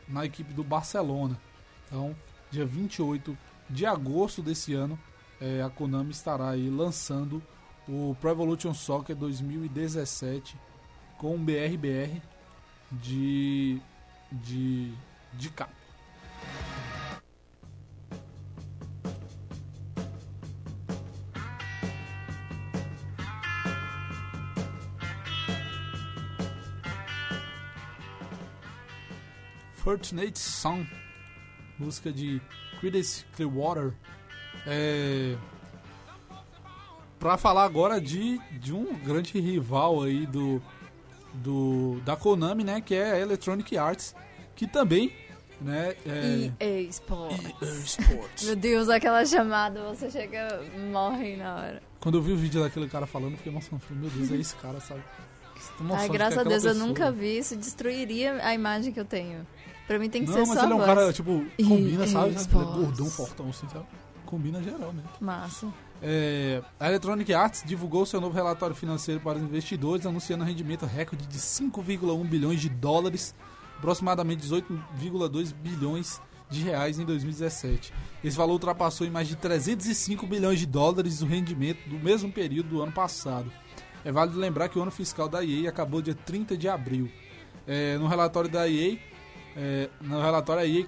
na 0.09 0.25
equipe 0.25 0.53
do 0.55 0.65
Barcelona. 0.65 1.39
Então, 1.87 2.17
dia 2.51 2.65
28 2.65 3.37
de 3.69 3.85
agosto 3.85 4.43
desse 4.43 4.73
ano, 4.73 4.99
eh, 5.41 5.63
a 5.63 5.69
Konami 5.69 6.11
estará 6.11 6.51
aí 6.51 6.71
lançando 6.71 7.43
o 7.87 8.17
Pro 8.21 8.31
Evolution 8.31 8.73
Soccer 8.73 9.15
2017 9.15 10.57
com 11.19 11.35
um 11.35 11.45
BRBR 11.45 12.23
de 12.91 13.81
de 14.33 14.93
de 15.35 15.51
capa. 15.51 15.79
Fortunate 29.89 30.39
Son, 30.39 30.87
música 31.79 32.13
de 32.13 32.43
Creedence 32.79 33.25
Clearwater. 33.35 33.95
É... 34.67 35.35
Pra 37.19 37.39
falar 37.39 37.65
agora 37.65 37.99
de, 38.01 38.39
de 38.61 38.73
um 38.73 38.99
grande 38.99 39.41
rival 39.41 40.03
aí 40.03 40.27
do, 40.27 40.63
do 41.35 42.01
da 42.05 42.17
Konami, 42.17 42.65
né, 42.65 42.81
que 42.81 42.95
é 42.95 43.13
a 43.13 43.19
Electronic 43.21 43.77
Arts, 43.77 44.15
que 44.57 44.67
também, 44.67 45.13
né, 45.61 45.95
é... 46.07 46.51
EA 46.61 46.81
Sports. 46.89 47.45
EA 47.63 47.69
Sports. 47.85 48.45
Meu 48.45 48.57
Deus, 48.57 48.89
aquela 48.89 49.25
chamada, 49.25 49.83
você 49.95 50.11
chega, 50.11 50.63
morre 50.93 51.37
na 51.37 51.55
hora. 51.57 51.83
Quando 52.01 52.19
eu 52.19 52.23
vi 52.23 52.33
o 52.33 52.37
vídeo 52.37 52.63
daquele 52.63 52.89
cara 52.89 53.07
falando, 53.07 53.33
eu 53.33 53.37
fiquei 53.39 53.53
emocionado. 53.53 53.85
Falei, 53.87 54.03
meu 54.03 54.11
Deus, 54.11 54.31
é 54.31 54.37
esse 54.37 54.55
cara, 54.57 54.81
sabe? 54.81 55.03
Noção 55.81 55.97
Ai, 55.97 56.07
que 56.09 56.13
graças 56.13 56.39
a 56.39 56.45
Deus, 56.45 56.65
eu 56.65 56.71
pessoa- 56.73 56.87
nunca 56.87 57.11
vi 57.11 57.39
isso. 57.39 57.57
Destruiria 57.57 58.39
a 58.45 58.55
imagem 58.55 58.93
que 58.93 59.01
eu 59.01 59.05
tenho. 59.05 59.45
Pra 59.87 59.99
mim 59.99 60.09
tem 60.09 60.23
que 60.23 60.29
Não, 60.31 60.35
ser 60.35 60.47
mas 60.47 60.59
só 60.59 60.65
ele 60.65 60.73
é 60.73 60.75
um 60.75 60.79
voz. 60.79 60.87
cara, 60.95 61.13
tipo, 61.13 61.45
combina, 61.57 62.05
EA 62.05 62.09
sabe? 62.09 62.29
Ele 62.29 62.39
é 62.39 62.45
gordão, 62.65 63.07
fortão, 63.07 63.49
assim, 63.49 63.69
sabe? 63.69 63.85
Combina 64.27 64.63
geral, 64.63 64.93
né? 64.93 65.03
Massa. 65.21 65.67
É, 66.01 66.63
a 66.79 66.89
Electronic 66.89 67.33
Arts 67.35 67.65
divulgou 67.67 68.07
seu 68.07 68.21
novo 68.21 68.35
relatório 68.35 68.75
financeiro 68.75 69.21
para 69.21 69.39
os 69.39 69.45
investidores, 69.45 70.07
anunciando 70.07 70.45
um 70.45 70.47
rendimento 70.47 70.87
recorde 70.87 71.27
de 71.27 71.39
5,1 71.39 72.25
bilhões 72.25 72.61
de 72.61 72.69
dólares, 72.69 73.35
aproximadamente 73.77 74.47
18,2 74.47 75.53
bilhões 75.55 76.21
de 76.49 76.63
reais 76.63 76.99
em 76.99 77.05
2017. 77.05 77.93
Esse 78.23 78.37
valor 78.37 78.55
ultrapassou 78.55 79.07
em 79.07 79.11
mais 79.11 79.29
de 79.29 79.37
305 79.37 80.27
bilhões 80.27 80.59
de 80.61 80.67
dólares 80.67 81.21
o 81.21 81.27
rendimento 81.27 81.89
do 81.89 81.99
mesmo 81.99 82.33
período 82.33 82.69
do 82.71 82.83
ano 82.83 82.93
passado. 82.93 83.51
É 84.05 84.13
válido 84.13 84.39
lembrar 84.39 84.69
que 84.69 84.79
o 84.79 84.83
ano 84.83 84.91
fiscal 84.91 85.29
da 85.29 85.45
EA 85.45 85.69
acabou 85.69 86.01
dia 86.01 86.15
30 86.15 86.57
de 86.57 86.69
abril. 86.69 87.11
É, 87.67 87.99
no 87.99 88.07
relatório 88.07 88.49
da 88.49 88.69
EA, 88.69 88.97
é, 89.57 89.91
no 90.01 90.21
relatório 90.21 90.65
EA 90.65 90.87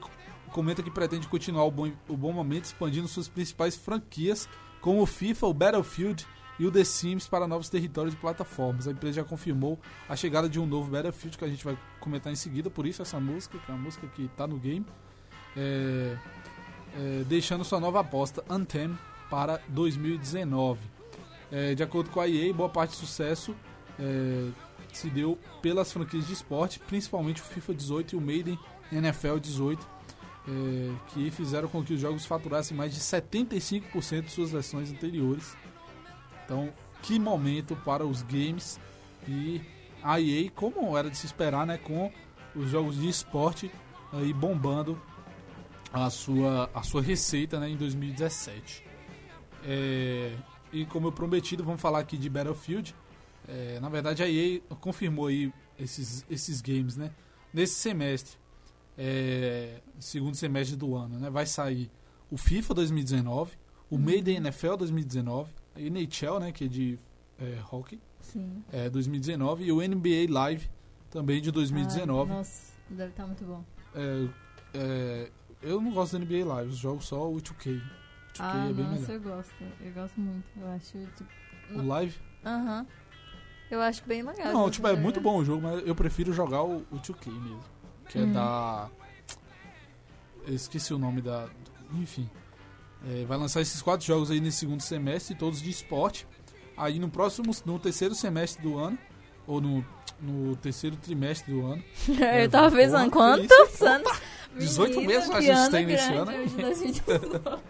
comenta 0.51 0.83
que 0.83 0.91
pretende 0.91 1.29
continuar 1.29 1.65
o 1.65 1.71
bom, 1.71 1.93
o 2.09 2.17
bom 2.17 2.33
momento 2.33 2.65
expandindo 2.65 3.07
suas 3.07 3.29
principais 3.29 3.77
franquias 3.77 4.49
como 4.81 5.03
o 5.03 5.07
FIFA, 5.07 5.47
o 5.47 5.55
Battlefield 5.55 6.27
e 6.59 6.67
o 6.67 6.71
The 6.71 6.85
Sims 6.85 7.27
para 7.27 7.47
novos 7.47 7.69
territórios 7.69 8.15
e 8.15 8.17
plataformas. 8.17 8.87
A 8.87 8.93
empresa 8.93 9.17
já 9.17 9.25
confirmou 9.25 9.79
a 10.09 10.15
chegada 10.15 10.49
de 10.49 10.61
um 10.61 10.67
novo 10.67 10.91
Battlefield 10.91 11.39
que 11.39 11.45
a 11.45 11.49
gente 11.49 11.65
vai 11.65 11.79
comentar 11.99 12.33
em 12.33 12.37
seguida, 12.37 12.69
por 12.69 12.87
isso 12.87 13.01
essa 13.01 13.19
música, 13.19 13.59
que 13.59 13.71
é 13.71 13.75
uma 13.75 13.83
música 13.83 14.07
que 14.09 14.25
está 14.25 14.47
no 14.47 14.59
game, 14.59 14.85
é, 15.57 16.17
é, 16.95 17.25
deixando 17.27 17.65
sua 17.65 17.81
nova 17.81 18.01
aposta 18.01 18.45
Anthem 18.49 18.97
para 19.31 19.61
2019. 19.69 20.81
É, 21.51 21.75
de 21.75 21.83
acordo 21.83 22.11
com 22.11 22.21
a 22.21 22.29
EA, 22.29 22.53
boa 22.53 22.69
parte 22.69 22.91
do 22.91 22.97
sucesso 22.97 23.57
é, 23.99 24.51
se 24.93 25.09
deu 25.09 25.39
pelas 25.63 25.93
franquias 25.93 26.27
de 26.27 26.33
esporte, 26.33 26.79
principalmente 26.79 27.41
o 27.41 27.45
FIFA 27.45 27.75
18 27.75 28.13
e 28.15 28.17
o 28.17 28.21
Maiden 28.21 28.59
NFL 28.93 29.39
18, 29.39 29.87
é, 30.49 30.95
que 31.09 31.31
fizeram 31.31 31.69
com 31.69 31.83
que 31.83 31.95
os 31.95 32.01
jogos 32.01 32.25
faturassem 32.25 32.77
mais 32.77 32.95
de 32.95 33.01
75% 33.01 34.23
de 34.23 34.31
suas 34.31 34.51
versões 34.51 34.91
anteriores. 34.91 35.57
Então, 36.45 36.73
que 37.03 37.19
momento 37.19 37.77
para 37.77 38.05
os 38.05 38.23
games 38.23 38.81
e 39.29 39.61
a 40.03 40.21
EA, 40.21 40.51
como 40.51 40.97
era 40.97 41.11
de 41.11 41.17
se 41.17 41.27
esperar, 41.27 41.67
né, 41.67 41.79
com 41.79 42.11
os 42.55 42.71
jogos 42.71 42.97
de 42.97 43.09
esporte 43.09 43.71
aí 44.13 44.33
bombando 44.33 45.01
a 45.93 46.11
sua, 46.11 46.71
a 46.75 46.83
sua 46.83 47.03
receita 47.03 47.59
né, 47.61 47.69
em 47.69 47.77
2017. 47.77 48.85
É, 49.65 50.35
e 50.73 50.87
como 50.87 51.09
eu 51.09 51.13
prometido, 51.13 51.65
vamos 51.65 51.81
falar 51.81 52.01
aqui 52.01 52.17
de 52.17 52.29
Battlefield. 52.29 52.95
É, 53.49 53.79
na 53.81 53.89
verdade, 53.89 54.23
a 54.23 54.29
EA 54.29 54.61
confirmou 54.81 55.27
aí 55.27 55.53
esses, 55.79 56.25
esses 56.31 56.61
games, 56.61 56.97
né? 56.97 57.11
Nesse 57.53 57.75
semestre, 57.75 58.39
é, 58.97 59.81
segundo 60.01 60.35
semestre 60.35 60.77
do 60.77 60.95
ano, 60.97 61.19
né? 61.19 61.31
Vai 61.31 61.47
sair 61.47 61.91
o 62.31 62.37
FIFA 62.37 62.75
2019, 62.75 63.53
o 63.91 63.99
Made 63.99 64.31
in 64.31 64.37
NFL 64.37 64.77
2019, 64.77 65.53
a 65.75 65.81
NHL, 65.81 66.39
né? 66.41 66.53
Que 66.53 66.65
é 66.65 66.69
de 66.69 66.99
é, 67.39 67.59
hockey, 67.71 68.01
Sim. 68.21 68.63
é, 68.73 68.89
2019, 68.91 69.65
e 69.65 69.73
o 69.73 69.77
NBA 69.81 70.27
Live 70.31 70.69
também 71.11 71.41
de 71.41 71.51
2019. 71.51 72.31
Ai, 72.31 72.37
nossa, 72.39 72.73
deve 72.89 73.11
estar 73.11 73.27
muito 73.27 73.45
bom. 73.45 73.65
É, 73.95 74.29
é, 74.75 75.31
eu 75.63 75.81
não 75.81 75.91
gosto 75.93 76.19
do 76.19 76.25
NBA 76.25 76.45
Live, 76.47 76.71
eu 76.71 76.77
jogo 76.77 77.03
só 77.03 77.31
o 77.31 77.37
2K. 77.37 77.81
2K 77.81 77.83
Ah, 78.39 78.69
é 78.69 78.73
bem 78.73 78.85
nossa, 78.85 79.01
melhor. 79.01 79.15
eu 79.15 79.21
gosto. 79.37 79.55
Eu 79.81 79.93
gosto 79.93 80.21
muito. 80.21 80.45
Eu 80.57 80.69
acho, 80.69 80.99
tipo... 81.17 81.31
O 81.75 81.87
Live? 81.87 82.17
Aham. 82.45 82.87
Eu 83.71 83.81
acho 83.81 84.05
bem 84.05 84.23
legal. 84.23 84.53
Não, 84.53 84.69
tipo, 84.71 84.87
é 84.89 84.97
muito 84.97 85.17
jogar. 85.17 85.31
bom 85.31 85.39
o 85.39 85.45
jogo, 85.45 85.63
mas 85.63 85.87
eu 85.87 85.95
prefiro 85.95 86.33
jogar 86.33 86.63
o, 86.63 86.79
o 86.91 86.97
2K 86.99 87.31
mesmo. 87.31 87.61
Que 88.09 88.19
é 88.19 88.23
Hum. 88.23 88.33
da. 88.33 88.91
Eu 90.47 90.55
esqueci 90.55 90.93
o 90.95 90.99
nome 90.99 91.21
da. 91.21 91.49
Enfim. 91.95 92.29
É, 93.09 93.25
vai 93.25 93.39
lançar 93.39 93.61
esses 93.61 93.81
quatro 93.81 94.07
jogos 94.07 94.31
aí 94.31 94.41
nesse 94.41 94.59
segundo 94.59 94.81
semestre, 94.83 95.35
todos 95.35 95.61
de 95.63 95.71
esporte. 95.71 96.27
Aí 96.77 96.99
no 96.99 97.09
próximo, 97.09 97.51
no 97.65 97.79
terceiro 97.79 98.15
semestre 98.15 98.63
do 98.63 98.79
ano, 98.79 98.99
ou 99.47 99.61
no, 99.61 99.85
no 100.21 100.55
terceiro 100.57 100.97
trimestre 100.97 101.53
do 101.53 101.65
ano, 101.67 101.83
É, 102.21 102.45
eu 102.45 102.51
tava 102.51 102.71
porra, 102.71 102.83
pensando, 102.83 103.11
quantos 103.11 103.83
anos? 103.83 104.21
18 104.59 104.91
Menino, 105.01 105.09
meses 105.13 105.31
a 105.31 105.41
gente 105.41 105.71
tem 105.71 105.87
nesse 105.87 106.13
ano. 106.13 106.27
2019. 106.27 107.63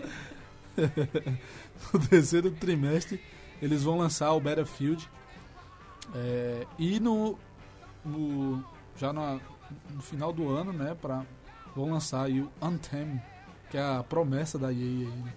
no 1.93 2.01
terceiro 2.09 2.51
trimestre, 2.53 3.21
eles 3.61 3.83
vão 3.83 3.99
lançar 3.99 4.33
o 4.33 4.41
Battlefield. 4.41 5.09
É, 6.15 6.67
e 6.79 6.99
no, 6.99 7.39
no- 8.05 8.65
já 8.97 9.13
na- 9.13 9.39
no 9.95 10.01
final 10.03 10.33
do 10.33 10.49
ano, 10.49 10.73
né, 10.73 10.97
pra, 11.01 11.25
vão 11.75 11.91
lançar 11.91 12.25
aí 12.25 12.41
o 12.41 12.51
Anthem, 12.61 13.21
que 13.71 13.77
é 13.77 13.83
a 13.83 14.03
promessa 14.03 14.59
da 14.59 14.73
EA 14.73 14.79
aí, 14.79 15.07
né? 15.07 15.33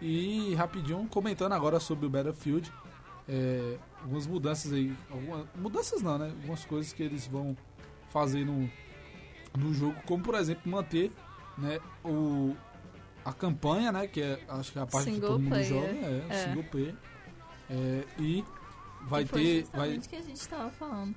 E 0.00 0.54
rapidinho, 0.54 1.06
comentando 1.08 1.52
agora 1.52 1.80
sobre 1.80 2.06
o 2.06 2.10
Battlefield, 2.10 2.70
é, 3.28 3.78
algumas 4.02 4.26
mudanças 4.26 4.72
aí, 4.72 4.94
algumas, 5.10 5.46
mudanças 5.56 6.02
não, 6.02 6.18
né, 6.18 6.26
algumas 6.26 6.64
coisas 6.64 6.92
que 6.92 7.02
eles 7.02 7.26
vão 7.26 7.56
fazer 8.12 8.44
no, 8.44 8.70
no 9.56 9.72
jogo, 9.72 9.94
como 10.06 10.22
por 10.22 10.34
exemplo 10.34 10.70
manter, 10.70 11.10
né, 11.56 11.80
o, 12.04 12.54
a 13.24 13.32
campanha, 13.32 13.90
né, 13.92 14.06
que 14.06 14.20
é, 14.20 14.38
acho 14.48 14.72
que 14.72 14.78
é 14.78 14.82
a 14.82 14.86
parte 14.86 15.06
que 15.06 15.14
Single 15.14 15.30
todo 15.30 15.40
mundo 15.40 15.50
player, 15.50 15.68
joga, 15.68 15.86
é, 15.86 16.26
é. 16.28 16.48
single 16.48 16.64
player, 16.64 16.94
é, 17.70 18.04
e 18.18 18.44
vai 19.02 19.24
foi 19.24 19.40
ter, 19.40 19.66
vai, 19.72 19.98
que 19.98 20.16
a 20.16 20.22
gente 20.22 20.46
tava 20.46 20.70
falando. 20.70 21.14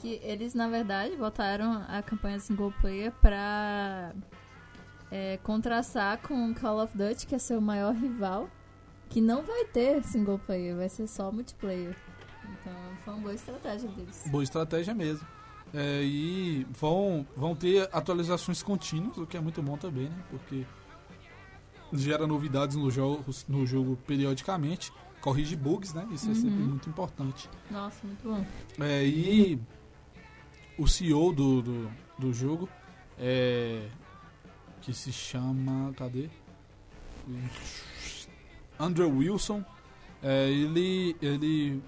Que 0.00 0.20
eles, 0.22 0.54
na 0.54 0.66
verdade, 0.68 1.14
botaram 1.16 1.84
a 1.88 2.00
campanha 2.02 2.38
single 2.40 2.72
player 2.80 3.12
pra 3.20 4.12
é, 5.10 5.38
contrastar 5.42 6.18
com 6.18 6.54
Call 6.54 6.82
of 6.82 6.96
Duty, 6.96 7.26
que 7.26 7.34
é 7.34 7.38
seu 7.38 7.60
maior 7.60 7.94
rival, 7.94 8.48
que 9.10 9.20
não 9.20 9.42
vai 9.42 9.64
ter 9.66 10.02
single 10.04 10.38
player, 10.38 10.76
vai 10.76 10.88
ser 10.88 11.06
só 11.06 11.30
multiplayer. 11.30 11.94
Então 12.44 12.72
foi 13.04 13.14
uma 13.14 13.22
boa 13.22 13.34
estratégia 13.34 13.88
deles. 13.90 14.24
Boa 14.30 14.42
estratégia 14.42 14.94
mesmo. 14.94 15.26
É, 15.74 16.02
e 16.02 16.66
vão, 16.70 17.26
vão 17.36 17.54
ter 17.54 17.88
atualizações 17.92 18.62
contínuas, 18.62 19.18
o 19.18 19.26
que 19.26 19.36
é 19.36 19.40
muito 19.40 19.62
bom 19.62 19.76
também, 19.76 20.08
né? 20.08 20.16
Porque 20.30 20.64
gera 21.92 22.26
novidades 22.26 22.74
no 22.76 22.90
jogo, 22.90 23.24
no 23.48 23.66
jogo 23.66 23.96
periodicamente, 24.06 24.92
corrige 25.20 25.54
bugs, 25.56 25.92
né? 25.92 26.08
Isso 26.10 26.30
é 26.30 26.34
sempre 26.34 26.62
Uhum. 26.62 26.68
muito 26.70 26.88
importante. 26.88 27.48
Nossa, 27.70 27.98
muito 28.04 28.22
bom. 28.28 28.44
É, 28.84 29.04
e 29.04 29.60
o 30.80 30.88
CEO 30.88 31.32
do, 31.32 31.60
do, 31.60 31.90
do 32.18 32.32
jogo, 32.32 32.68
é, 33.18 33.86
que 34.80 34.94
se 34.94 35.12
chama. 35.12 35.92
Cadê? 35.94 36.30
Andrew 38.78 39.14
Wilson. 39.14 39.62
é, 40.22 40.48
ele, 40.48 41.14
ele 41.20 41.82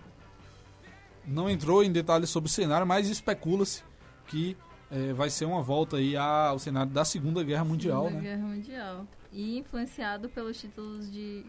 não 1.26 1.48
entrou 1.48 1.82
em 1.82 1.90
detalhes 1.90 2.28
sobre 2.28 2.48
o 2.48 2.52
cenário, 2.52 2.86
mas 2.86 3.08
especula-se 3.08 3.82
que 4.26 4.56
é, 4.90 5.14
vai 5.14 5.30
ser 5.30 5.46
uma 5.46 5.62
volta 5.62 5.96
aí 5.96 6.14
ao 6.14 6.58
cenário 6.58 6.92
da 6.92 7.04
Segunda 7.04 7.42
Guerra 7.42 7.64
Mundial, 7.64 8.04
Segunda 8.04 8.22
né? 8.22 8.28
Guerra 8.28 8.46
Mundial. 8.46 9.06
E 9.32 9.58
influenciado 9.58 10.28
pelos 10.28 10.60
títulos 10.60 11.10
de. 11.10 11.46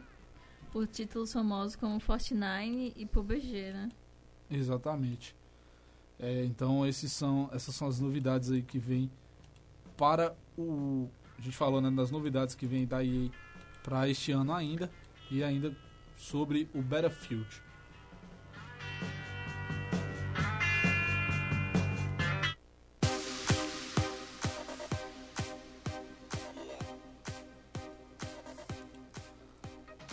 por 0.72 0.88
títulos 0.88 1.34
famosos 1.34 1.76
como 1.76 2.00
Fortnite 2.00 2.94
e 2.96 3.06
PUBG, 3.06 3.74
né? 3.74 3.90
Exatamente. 4.50 5.36
É, 6.20 6.46
então 6.46 6.86
esses 6.86 7.12
são, 7.12 7.50
essas 7.52 7.76
são 7.76 7.88
as 7.88 8.00
novidades 8.00 8.52
aí 8.52 8.62
que 8.62 8.80
vem 8.80 9.10
para 9.98 10.36
o. 10.58 11.10
A 11.38 11.42
gente 11.42 11.58
falou 11.58 11.82
né, 11.82 11.92
das 11.92 12.12
novidades 12.12 12.56
que 12.56 12.66
vem 12.66 12.86
da 12.86 13.04
EA 13.04 13.30
para 13.84 14.08
este 14.08 14.32
ano 14.32 14.54
ainda. 14.54 14.90
E 15.32 15.44
ainda 15.44 15.76
sobre 16.16 16.70
o 16.74 16.82
Battlefield. 16.82 17.48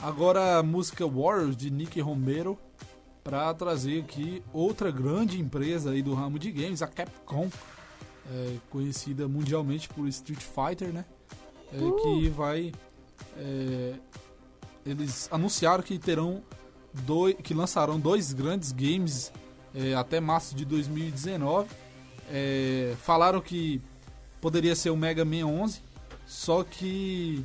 Agora 0.03 0.57
a 0.57 0.63
música 0.63 1.07
Warriors 1.07 1.55
de 1.55 1.71
Nick 1.71 2.01
Romero 2.01 2.59
para 3.23 3.53
trazer 3.55 4.03
aqui 4.03 4.43
outra 4.53 4.91
grande 4.91 5.41
empresa 5.41 5.91
aí 5.91 6.03
do 6.03 6.15
ramo 6.15 6.39
de 6.39 6.51
games, 6.51 6.83
a 6.83 6.87
Capcom, 6.87 7.49
é, 8.31 8.57
conhecida 8.71 9.29
mundialmente 9.29 9.89
por 9.89 10.07
Street 10.09 10.41
Fighter, 10.41 10.93
né? 10.93 11.05
É, 11.73 11.79
Que 12.03 12.29
vai. 12.29 12.73
é, 13.37 13.95
eles 14.85 15.29
anunciaram 15.31 15.83
que 15.83 15.99
terão 15.99 16.43
dois, 16.93 17.37
que 17.43 17.53
lançarão 17.55 18.01
dois 18.01 18.33
grandes 18.33 18.73
games 18.73 19.31
é, 19.75 19.95
até 19.95 20.19
março 20.21 20.55
de 20.57 20.65
2019. 20.65 21.69
É, 22.33 22.95
falaram 23.03 23.41
que 23.41 23.81
poderia 24.41 24.75
ser 24.75 24.91
o 24.91 24.97
Mega 24.97 25.25
Man 25.25 25.45
11, 25.47 25.83
só 26.27 26.65
que 26.65 27.45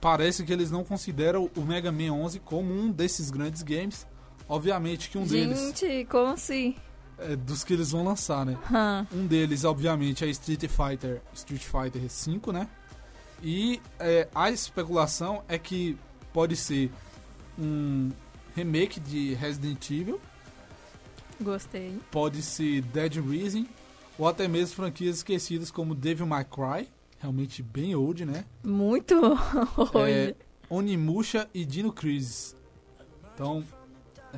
parece 0.00 0.44
que 0.44 0.52
eles 0.52 0.70
não 0.70 0.84
consideram 0.84 1.50
o 1.56 1.60
Mega 1.62 1.92
Man 1.92 2.12
11 2.12 2.40
como 2.40 2.72
um 2.72 2.90
desses 2.90 3.30
grandes 3.30 3.62
games. 3.62 4.06
Obviamente 4.48 5.10
que 5.10 5.18
um 5.18 5.26
deles 5.26 5.58
Gente, 5.58 6.04
como 6.06 6.32
assim? 6.32 6.76
é 7.18 7.34
dos 7.34 7.64
que 7.64 7.72
eles 7.72 7.90
vão 7.90 8.04
lançar, 8.04 8.44
né? 8.46 8.58
Hã. 8.72 9.06
Um 9.12 9.26
deles, 9.26 9.64
obviamente, 9.64 10.24
é 10.24 10.28
Street 10.28 10.66
Fighter, 10.68 11.20
Street 11.34 11.62
Fighter 11.62 12.08
5, 12.10 12.52
né? 12.52 12.68
E 13.42 13.80
é, 13.98 14.28
a 14.34 14.50
especulação 14.50 15.42
é 15.48 15.58
que 15.58 15.96
pode 16.32 16.54
ser 16.56 16.90
um 17.58 18.10
remake 18.54 19.00
de 19.00 19.34
Resident 19.34 19.90
Evil, 19.90 20.20
Gostei. 21.40 21.98
pode 22.10 22.42
ser 22.42 22.82
Dead 22.82 23.16
Rising, 23.16 23.66
ou 24.18 24.26
até 24.28 24.46
mesmo 24.48 24.76
franquias 24.76 25.16
esquecidas 25.16 25.70
como 25.70 25.94
Devil 25.94 26.26
May 26.26 26.44
Cry, 26.44 26.88
realmente 27.18 27.62
bem 27.62 27.94
old, 27.94 28.24
né? 28.24 28.44
Muito 28.62 29.14
hoje. 29.94 30.12
É, 30.12 30.34
Onimusha 30.68 31.48
e 31.52 31.64
Dino 31.64 31.92
Crisis. 31.92 32.56
Então, 33.34 33.62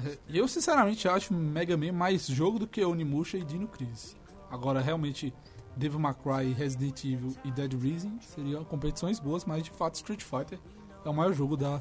eu 0.28 0.46
sinceramente 0.48 1.08
acho 1.08 1.32
Mega 1.34 1.76
Man 1.76 1.92
mais 1.92 2.26
jogo 2.26 2.58
do 2.58 2.66
que 2.66 2.84
Onimusha 2.84 3.36
e 3.38 3.44
Dino 3.44 3.68
Crisis. 3.68 4.16
Agora, 4.50 4.80
realmente, 4.80 5.32
Devil 5.76 6.00
May 6.00 6.14
Cry, 6.14 6.52
Resident 6.52 7.04
Evil 7.04 7.34
e 7.44 7.50
Dead 7.52 7.72
Rising 7.72 8.18
seriam 8.20 8.64
competições 8.64 9.20
boas, 9.20 9.44
mas 9.44 9.62
de 9.62 9.70
fato 9.70 9.94
Street 9.94 10.22
Fighter 10.22 10.58
é 11.04 11.08
o 11.08 11.14
maior 11.14 11.32
jogo 11.32 11.56
da 11.56 11.80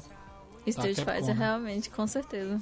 Street 0.66 0.96
Capcom, 0.96 1.12
Fighter, 1.12 1.34
né? 1.34 1.44
realmente, 1.44 1.90
com 1.90 2.06
certeza. 2.06 2.60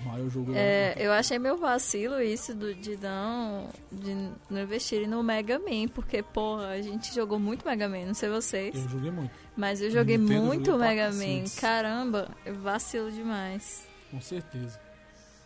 o 0.00 0.08
maior 0.08 0.30
jogo 0.30 0.52
É, 0.54 0.94
da 0.94 1.02
eu 1.02 1.12
achei 1.12 1.38
meu 1.38 1.58
vacilo 1.58 2.20
isso 2.20 2.54
do, 2.54 2.74
de 2.74 2.96
não, 2.96 3.68
de 3.92 4.14
não 4.48 4.62
investirem 4.62 5.06
no 5.06 5.22
Mega 5.22 5.58
Man, 5.58 5.88
porque, 5.92 6.22
porra, 6.22 6.68
a 6.68 6.80
gente 6.80 7.14
jogou 7.14 7.38
muito 7.38 7.66
Mega 7.66 7.88
Man, 7.88 8.06
não 8.06 8.14
sei 8.14 8.30
vocês, 8.30 8.74
eu 8.74 8.88
joguei 8.88 9.10
muito, 9.10 9.32
mas 9.56 9.82
eu 9.82 9.90
joguei 9.90 10.16
Nintendo, 10.16 10.42
muito 10.42 10.70
joguei 10.70 10.86
Mega. 10.86 11.12
Man. 11.12 11.44
Caramba, 11.60 12.28
eu 12.46 12.54
vacilo 12.54 13.10
demais. 13.10 13.89
Com 14.10 14.20
certeza. 14.20 14.78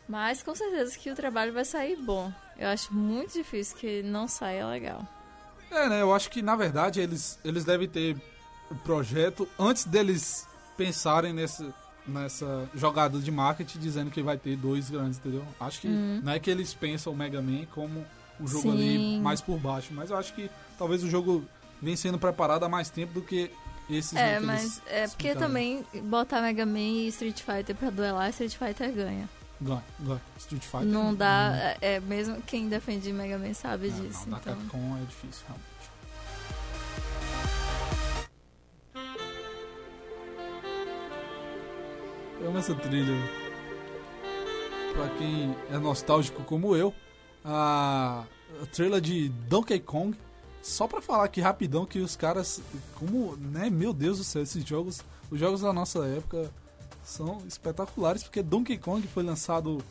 Mas 0.09 0.43
com 0.43 0.55
certeza 0.55 0.99
que 0.99 1.11
o 1.11 1.15
trabalho 1.15 1.53
vai 1.53 1.65
sair 1.65 1.97
bom. 1.97 2.33
Eu 2.59 2.69
acho 2.69 2.93
muito 2.93 3.33
difícil 3.33 3.77
que 3.77 4.03
não 4.03 4.29
saia 4.29 4.67
legal. 4.67 5.07
É, 5.71 5.89
né? 5.89 6.03
Eu 6.03 6.15
acho 6.15 6.31
que 6.31 6.43
na 6.43 6.55
verdade 6.55 7.01
eles, 7.01 7.39
eles 7.45 7.65
devem 7.65 7.89
ter 7.89 8.17
o 8.71 8.75
projeto 8.77 9.49
antes 9.59 9.85
deles 9.85 10.47
pensarem 10.77 11.33
nessa, 11.33 11.73
nessa 12.07 12.69
jogada 12.75 13.19
de 13.19 13.31
marketing 13.31 13.79
dizendo 13.79 14.11
que 14.11 14.23
vai 14.23 14.37
ter 14.37 14.57
dois 14.57 14.91
grandes, 14.91 15.19
entendeu? 15.19 15.45
Acho 15.59 15.81
que 15.81 15.89
não 15.89 16.33
é 16.33 16.39
que 16.39 16.51
eles 16.51 16.75
pensam 16.75 17.13
o 17.13 17.17
Mega 17.17 17.41
Man 17.41 17.65
como 17.75 18.05
o 18.39 18.47
jogo 18.47 18.73
ali 18.73 18.97
Sim. 18.97 19.21
mais 19.21 19.41
por 19.41 19.59
baixo, 19.59 19.93
mas 19.93 20.11
eu 20.11 20.17
acho 20.17 20.35
que 20.35 20.51
talvez 20.79 21.03
o 21.03 21.11
jogo 21.11 21.45
vem 21.81 21.97
sendo 21.97 22.19
preparado 22.19 22.65
há 22.65 22.69
mais 22.69 22.91
tempo 22.91 23.13
do 23.13 23.23
que 23.23 23.51
esses 23.91 24.15
É, 24.17 24.41
mas 24.41 24.81
é 24.87 25.07
porque 25.09 25.29
explicaram. 25.29 25.41
também 25.41 25.87
botar 26.05 26.41
Mega 26.41 26.65
Man 26.67 26.79
e 26.79 27.09
Street 27.09 27.41
Fighter 27.43 27.75
pra 27.77 27.91
duelar, 27.91 28.31
Street 28.31 28.55
Fighter 28.57 28.93
ganha. 28.93 29.29
Ganha, 29.61 29.85
ganha. 30.01 30.21
Street 30.39 30.63
Fighter 30.63 30.87
Não 30.87 31.15
dá, 31.15 31.53
é, 31.81 31.95
é, 31.95 32.01
mesmo 32.01 32.41
quem 32.43 32.69
defende 32.69 33.13
Mega 33.13 33.39
Man 33.39 33.55
sabe 33.55 33.89
Não, 33.91 34.01
disso. 34.01 34.23
não, 34.29 34.39
da 34.39 34.39
então. 34.53 34.57
Capcom 34.57 34.97
é 34.97 35.05
difícil, 35.07 35.45
realmente. 35.47 35.75
Eu 42.41 42.49
amo 42.49 42.59
essa 42.59 42.75
trilha. 42.75 43.15
Pra 44.95 45.09
quem 45.19 45.57
é 45.73 45.79
nostálgico 45.79 46.43
como 46.45 46.77
eu, 46.77 46.95
a, 47.45 48.25
a 48.63 48.67
trilha 48.67 49.01
de 49.01 49.29
Donkey 49.29 49.81
Kong. 49.81 50.17
Só 50.65 50.89
pra 50.89 51.03
falar 51.03 51.25
aqui 51.25 51.43
rapidão 51.43 51.85
que 51.85 51.99
os 51.99 52.17
caras, 52.17 52.63
como, 52.95 53.37
né, 53.37 53.69
meu 53.69 53.93
Deus 53.93 54.17
do 54.17 54.25
céu, 54.25 54.43
esses 54.43 54.65
jogos, 54.65 55.03
os 55.31 55.39
jogos 55.39 55.61
da 55.61 55.75
nossa 55.75 56.07
época 56.07 56.51
são 57.05 57.43
espetaculares, 57.47 58.23
porque 58.23 58.43
Donkey 58.43 58.79
Kong 58.79 59.07
foi 59.09 59.23
lançado 59.23 59.85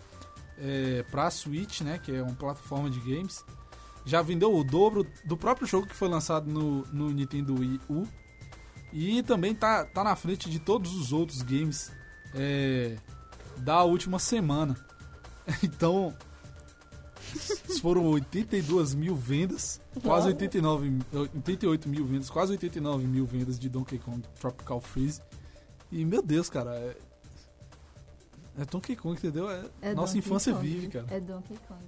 é, 0.58 1.06
pra 1.12 1.30
Switch, 1.30 1.82
né, 1.82 2.00
que 2.00 2.12
é 2.12 2.24
uma 2.24 2.34
plataforma 2.34 2.90
de 2.90 3.00
games. 3.02 3.46
Já 4.04 4.24
vendeu 4.24 4.52
o 4.52 4.64
dobro 4.64 5.06
do 5.24 5.38
próprio 5.38 5.68
jogo 5.68 5.86
que 5.86 5.96
foi 5.96 6.08
lançado 6.08 6.50
no, 6.50 6.82
no 6.88 7.12
Nintendo 7.12 7.54
Wii 7.54 7.80
U. 7.88 8.08
E 8.92 9.22
também 9.22 9.54
tá, 9.54 9.86
tá 9.86 10.04
na 10.04 10.16
frente 10.16 10.50
de 10.50 10.58
todos 10.58 10.96
os 10.96 11.14
outros 11.14 11.44
games 11.44 11.92
é, 12.34 12.98
da 13.58 13.84
última 13.84 14.18
semana. 14.18 14.76
Então, 15.62 16.16
foram 17.82 18.06
82 18.08 18.94
mil 18.94 19.16
vendas, 19.16 19.80
quase 20.04 20.28
89, 20.28 20.90
mi- 20.90 21.02
88 21.14 21.90
mil 21.90 22.06
vendas, 22.06 22.30
quase 22.30 22.52
89 22.54 23.06
mil 23.06 23.26
vendas 23.26 23.58
de 23.60 23.70
Donkey 23.70 23.98
Kong 24.00 24.22
Tropical 24.40 24.80
Freeze. 24.82 25.22
E, 25.92 26.04
meu 26.06 26.22
Deus, 26.22 26.50
cara, 26.50 26.76
é, 26.76 26.96
é 28.62 28.66
Donkey 28.66 28.96
Kong, 28.96 29.18
entendeu? 29.18 29.50
É, 29.50 29.64
É 29.82 29.94
nossa 29.94 30.14
Donkey 30.14 30.20
infância 30.20 30.54
Kong. 30.54 30.68
vive, 30.68 30.88
cara. 30.88 31.06
É 31.10 31.20
Donkey 31.20 31.58
Kong. 31.68 31.82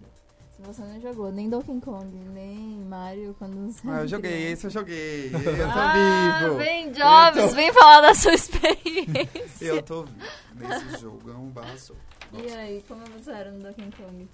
Se 0.56 0.62
você 0.62 0.82
não 0.84 1.02
jogou 1.02 1.32
nem 1.34 1.50
Donkey 1.50 1.82
Kong, 1.82 2.08
nem 2.34 2.80
Mario 2.88 3.36
quando 3.38 3.72
você 3.74 3.82
Ah, 3.90 4.02
eu 4.02 4.08
joguei, 4.08 4.32
criança. 4.32 4.54
esse 4.54 4.66
eu 4.68 4.72
joguei. 4.72 5.32
Eu 5.36 5.44
tô 5.44 5.50
Ah, 5.80 6.40
vivo. 6.44 6.58
vem 6.58 6.92
Jobs, 6.94 7.50
tô- 7.50 7.56
vem 7.56 7.74
falar 7.74 8.02
da 8.02 8.16
sua 8.16 8.34
experiência. 8.34 9.66
Eu 9.66 9.84
tô 9.84 10.04
vivo 10.04 10.18
nesse 10.56 11.02
jogão 11.02 11.48
baço. 11.50 11.94
E 12.34 12.48
aí, 12.54 12.84
como 12.88 13.02
você 13.18 13.32
era 13.32 13.52
no 13.52 13.60
Donkey 13.64 13.90
Kong? 13.98 14.28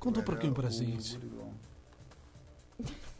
Conta 0.00 0.20
um 0.20 0.22
pouquinho 0.24 0.52
pra 0.54 0.68
gente. 0.70 1.18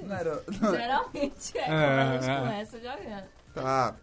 Não 0.03 0.15
era... 0.17 0.43
Geralmente 0.51 1.59
é, 1.59 1.61
É, 1.61 1.67
quando 1.67 2.01
a 2.01 2.13
gente 2.15 2.31
é. 2.31 2.39
começa 2.41 2.79
jogando. 2.81 3.25
Tá. 3.55 3.97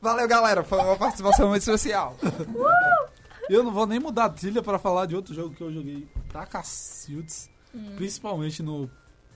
Valeu, 0.00 0.26
galera. 0.26 0.64
Foi 0.64 0.78
uma 0.78 0.96
participação 0.96 1.48
muito 1.50 1.60
especial. 1.62 2.16
Eu 3.50 3.62
não 3.62 3.72
vou 3.72 3.86
nem 3.86 4.00
mudar 4.00 4.24
a 4.26 4.30
trilha 4.30 4.62
pra 4.62 4.78
falar 4.78 5.04
de 5.06 5.14
outro 5.14 5.34
jogo 5.34 5.54
que 5.54 5.60
eu 5.62 5.70
joguei 5.70 6.08
pra 6.28 6.46
cacildes, 6.46 7.50
Hum. 7.74 7.94
principalmente 7.96 8.62
no 8.62 8.88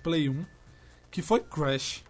Play 0.02 0.28
1, 0.28 0.46
que 1.10 1.20
foi 1.22 1.40
Crash. 1.40 2.04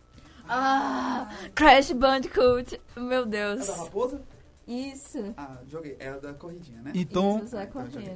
Ah, 0.49 1.29
Crash 1.55 1.93
Bandicoot. 1.93 2.81
Meu 2.97 3.23
É 3.23 3.27
Deus. 3.27 3.67
da 3.67 3.77
raposa? 3.77 4.21
Isso. 4.69 5.33
Ah, 5.37 5.57
joguei. 5.67 5.97
É 5.99 6.11
a 6.11 6.19
da 6.19 6.35
corridinha, 6.35 6.83
né? 6.83 6.93
Então, 6.95 7.43
Isso, 7.45 7.57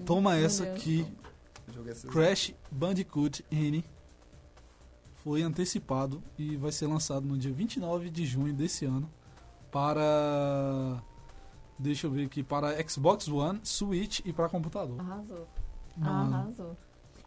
toma 0.04 0.34
Meu 0.36 0.44
essa 0.44 0.64
Deus. 0.64 0.76
aqui. 0.76 1.06
Crash 2.10 2.54
Bandicoot 2.70 3.44
N 3.50 3.84
foi 5.24 5.42
antecipado 5.42 6.22
e 6.38 6.56
vai 6.56 6.72
ser 6.72 6.86
lançado 6.86 7.26
no 7.26 7.36
dia 7.36 7.52
29 7.52 8.08
de 8.10 8.24
junho 8.24 8.52
desse 8.54 8.84
ano 8.86 9.10
para 9.70 11.02
deixa 11.78 12.06
eu 12.06 12.10
ver 12.10 12.26
aqui 12.26 12.42
para 12.42 12.76
Xbox 12.88 13.28
One, 13.28 13.60
Switch 13.62 14.20
e 14.24 14.32
para 14.32 14.48
computador. 14.48 14.98
Arrasou. 15.00 15.48
Mano, 15.96 16.34
Arrasou. 16.36 16.76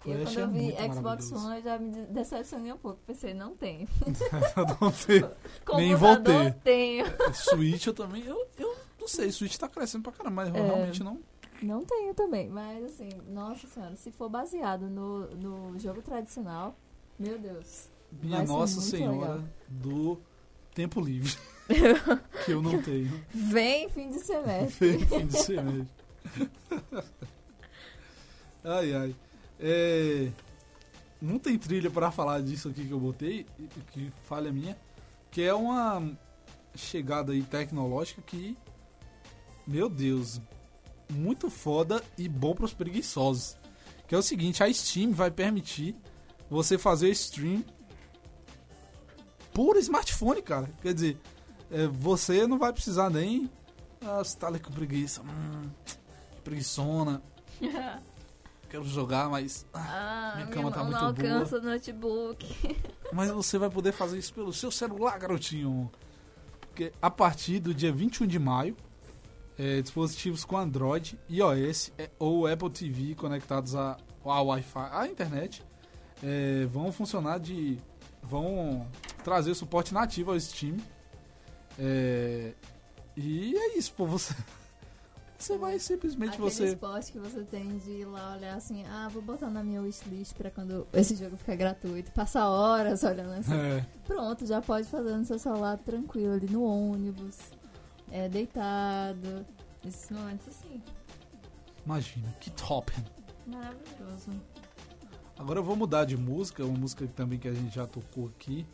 Eu, 0.05 0.15
Crash 0.15 0.33
quando 0.33 0.37
eu 0.37 0.43
é 0.43 0.47
vi 0.47 0.59
muito 0.81 0.93
Xbox. 0.95 1.31
One, 1.31 1.55
eu 1.57 1.63
já 1.63 1.79
me 1.79 1.91
de- 1.91 2.05
decepcionei 2.07 2.73
um 2.73 2.77
pouco. 2.77 2.99
Pensei, 3.07 3.33
não 3.33 3.55
tem. 3.55 3.87
não 4.81 4.91
sei. 4.91 5.21
Nem 5.77 5.95
ter. 6.23 6.53
tenho. 6.55 7.05
Switch 7.33 7.85
eu 7.87 7.93
também, 7.93 8.23
eu, 8.23 8.47
eu 8.57 8.75
não 8.99 9.07
sei, 9.07 9.31
Switch 9.31 9.55
tá 9.57 9.67
crescendo 9.69 10.03
pra 10.03 10.11
caramba, 10.11 10.35
mas 10.43 10.49
eu 10.49 10.55
É. 10.55 10.61
realmente 10.65 11.01
não. 11.03 11.19
Não 11.63 11.83
tenho 11.85 12.13
também. 12.13 12.49
Mas 12.49 12.83
assim, 12.83 13.09
nossa 13.29 13.67
senhora, 13.67 13.95
se 13.95 14.11
for 14.11 14.29
baseado 14.29 14.89
no, 14.89 15.27
no 15.35 15.79
jogo 15.79 16.01
tradicional, 16.01 16.75
meu 17.17 17.39
Deus. 17.39 17.89
Minha 18.21 18.43
Nossa 18.43 18.79
Senhora 18.81 19.35
legal. 19.35 19.43
do 19.69 20.21
tempo 20.75 21.01
livre. 21.01 21.35
que 22.45 22.51
eu 22.51 22.61
não 22.61 22.81
tenho. 22.81 23.23
Vem 23.33 23.89
fim 23.89 24.09
de 24.09 24.19
semestre. 24.19 24.99
Fim 24.99 25.25
de 25.25 25.37
semestre. 25.37 25.87
ai, 28.63 28.93
ai. 28.93 29.15
É, 29.59 30.29
não 31.21 31.39
tem 31.39 31.57
trilha 31.57 31.89
pra 31.89 32.11
falar 32.11 32.41
disso 32.41 32.67
aqui 32.67 32.85
que 32.85 32.91
eu 32.91 32.99
botei, 32.99 33.45
que 33.91 34.11
falha 34.23 34.51
minha, 34.51 34.77
que 35.31 35.41
é 35.41 35.53
uma 35.53 36.11
chegada 36.75 37.31
aí 37.31 37.41
tecnológica 37.43 38.21
que, 38.21 38.57
meu 39.65 39.89
Deus, 39.89 40.41
muito 41.13 41.49
foda 41.49 42.03
e 42.17 42.27
bom 42.27 42.53
pros 42.53 42.73
preguiçosos. 42.73 43.57
Que 44.07 44.15
é 44.15 44.17
o 44.17 44.21
seguinte, 44.23 44.63
a 44.63 44.71
Steam 44.73 45.11
vai 45.13 45.31
permitir 45.31 45.95
você 46.49 46.77
fazer 46.77 47.09
stream 47.11 47.63
por 49.53 49.77
smartphone, 49.77 50.41
cara. 50.41 50.69
Quer 50.81 50.93
dizer, 50.93 51.17
é, 51.71 51.87
você 51.87 52.45
não 52.47 52.57
vai 52.57 52.73
precisar 52.73 53.09
nem 53.09 53.49
ah, 54.05 54.17
você 54.19 54.37
tá 54.37 54.47
ali 54.47 54.59
com 54.59 54.71
preguiça. 54.71 55.21
Hum, 55.21 55.69
preguiçona. 56.43 57.21
Quero 58.69 58.83
jogar, 58.85 59.29
mas. 59.29 59.65
Ah, 59.73 60.33
Minha 60.35 60.45
minha 60.47 60.55
cama 60.57 60.71
tá 60.71 60.83
mão 60.83 60.91
não 60.91 61.03
muito 61.05 61.21
boa. 61.21 61.33
alcança 61.33 61.57
o 61.57 61.61
notebook. 61.61 62.77
Mas 63.13 63.29
você 63.29 63.59
vai 63.59 63.69
poder 63.69 63.91
fazer 63.91 64.17
isso 64.17 64.33
pelo 64.33 64.51
seu 64.51 64.71
celular, 64.71 65.19
garotinho. 65.19 65.91
Porque 66.61 66.91
a 66.99 67.11
partir 67.11 67.59
do 67.59 67.71
dia 67.71 67.93
21 67.93 68.25
de 68.25 68.39
maio, 68.39 68.75
é, 69.57 69.81
dispositivos 69.81 70.43
com 70.45 70.57
Android, 70.57 71.17
iOS 71.29 71.91
é, 71.97 72.09
ou 72.19 72.47
Apple 72.47 72.69
TV 72.69 73.15
conectados 73.15 73.75
a- 73.75 73.97
ao 74.23 74.47
Wi-Fi, 74.47 74.89
à 74.91 75.07
internet, 75.07 75.63
é, 76.23 76.65
vão 76.65 76.91
funcionar 76.91 77.39
de. 77.39 77.77
vão 78.21 78.87
trazer 79.23 79.53
suporte 79.55 79.93
nativo 79.93 80.31
ao 80.31 80.39
Steam. 80.39 80.77
É, 81.77 82.53
e 83.17 83.55
é 83.55 83.77
isso, 83.77 83.93
pô. 83.93 84.05
Você, 84.05 84.33
você 85.37 85.57
vai 85.57 85.77
simplesmente 85.79 86.29
Aquele 86.35 86.49
você. 86.49 86.65
esporte 86.65 87.11
que 87.11 87.19
você 87.19 87.41
tem 87.43 87.77
de 87.79 87.91
ir 87.91 88.05
lá 88.05 88.35
olhar 88.35 88.55
assim, 88.55 88.83
ah, 88.87 89.09
vou 89.11 89.21
botar 89.21 89.49
na 89.49 89.63
minha 89.63 89.81
wishlist 89.81 90.33
pra 90.35 90.49
quando 90.51 90.87
esse 90.93 91.15
jogo 91.15 91.35
ficar 91.37 91.55
gratuito. 91.55 92.11
Passar 92.11 92.47
horas 92.47 93.03
olhando 93.03 93.33
assim. 93.33 93.53
É, 93.53 93.85
Pronto, 94.05 94.45
já 94.45 94.61
pode 94.61 94.87
fazer 94.87 95.17
no 95.17 95.25
seu 95.25 95.37
celular 95.39 95.77
tranquilo 95.79 96.33
ali 96.33 96.47
no 96.47 96.63
ônibus, 96.63 97.37
é, 98.13 98.29
deitado. 98.29 99.45
Esses 99.85 100.09
momentos 100.11 100.47
assim. 100.47 100.81
imagina, 101.83 102.31
que 102.39 102.51
top. 102.51 102.93
Maravilhoso. 103.45 104.31
Agora 105.37 105.59
eu 105.59 105.63
vou 105.63 105.75
mudar 105.75 106.05
de 106.05 106.15
música, 106.15 106.63
uma 106.63 106.77
música 106.77 107.05
que 107.05 107.11
também 107.11 107.39
que 107.39 107.47
a 107.47 107.53
gente 107.53 107.75
já 107.75 107.85
tocou 107.85 108.27
aqui, 108.27 108.65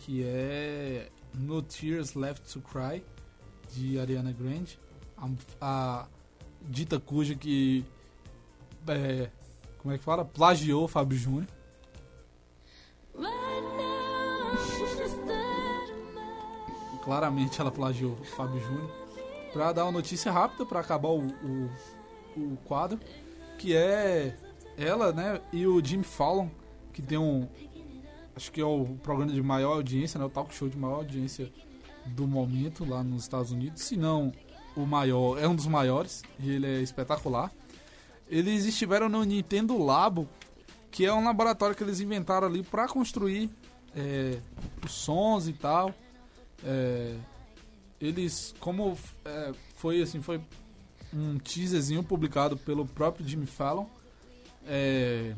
que 0.00 0.22
é 0.22 1.10
No 1.34 1.62
Tears 1.62 2.14
Left 2.14 2.52
to 2.52 2.60
Cry, 2.60 3.02
de 3.72 3.98
Ariana 3.98 4.30
Grande. 4.30 4.78
A, 5.16 5.28
a 5.60 6.06
dita 6.60 7.00
cuja 7.00 7.34
que. 7.34 7.84
é, 8.86 9.30
como 9.78 9.94
é 9.94 9.98
que 9.98 10.04
fala? 10.04 10.24
Plagiou 10.24 10.86
Fábio 10.86 11.18
Júnior. 11.18 11.46
Claramente 17.08 17.58
ela 17.58 17.70
plagiou 17.70 18.12
o 18.20 18.22
Fábio 18.22 18.60
Júnior. 18.60 18.90
Pra 19.50 19.72
dar 19.72 19.84
uma 19.86 19.92
notícia 19.92 20.30
rápida, 20.30 20.66
pra 20.66 20.80
acabar 20.80 21.08
o, 21.08 21.26
o, 21.26 21.70
o 22.36 22.58
quadro, 22.66 23.00
que 23.56 23.74
é 23.74 24.36
ela, 24.76 25.10
né, 25.10 25.40
e 25.50 25.66
o 25.66 25.82
Jimmy 25.82 26.04
Fallon, 26.04 26.50
que 26.92 27.00
tem 27.00 27.16
um. 27.16 27.48
Acho 28.36 28.52
que 28.52 28.60
é 28.60 28.64
o 28.64 28.84
programa 29.02 29.32
de 29.32 29.42
maior 29.42 29.76
audiência, 29.76 30.20
né? 30.20 30.26
O 30.26 30.28
talk 30.28 30.54
show 30.54 30.68
de 30.68 30.76
maior 30.76 30.96
audiência 30.96 31.50
do 32.04 32.28
momento 32.28 32.84
lá 32.84 33.02
nos 33.02 33.22
Estados 33.22 33.52
Unidos. 33.52 33.84
Se 33.84 33.96
não 33.96 34.30
o 34.76 34.84
maior, 34.84 35.38
é 35.38 35.48
um 35.48 35.56
dos 35.56 35.66
maiores, 35.66 36.22
e 36.38 36.50
ele 36.50 36.66
é 36.66 36.82
espetacular. 36.82 37.50
Eles 38.28 38.66
estiveram 38.66 39.08
no 39.08 39.24
Nintendo 39.24 39.82
Labo, 39.82 40.28
que 40.90 41.06
é 41.06 41.14
um 41.14 41.24
laboratório 41.24 41.74
que 41.74 41.82
eles 41.82 42.00
inventaram 42.00 42.46
ali 42.46 42.62
para 42.62 42.86
construir 42.86 43.48
é, 43.96 44.38
os 44.84 44.92
sons 44.92 45.48
e 45.48 45.54
tal. 45.54 45.94
É, 46.64 47.16
eles, 48.00 48.54
como 48.60 48.96
é, 49.24 49.52
foi 49.76 50.02
assim, 50.02 50.20
foi 50.20 50.40
um 51.12 51.38
teaserzinho 51.38 52.02
publicado 52.02 52.56
pelo 52.56 52.86
próprio 52.86 53.26
Jimmy 53.26 53.46
Fallon. 53.46 53.86
É, 54.66 55.34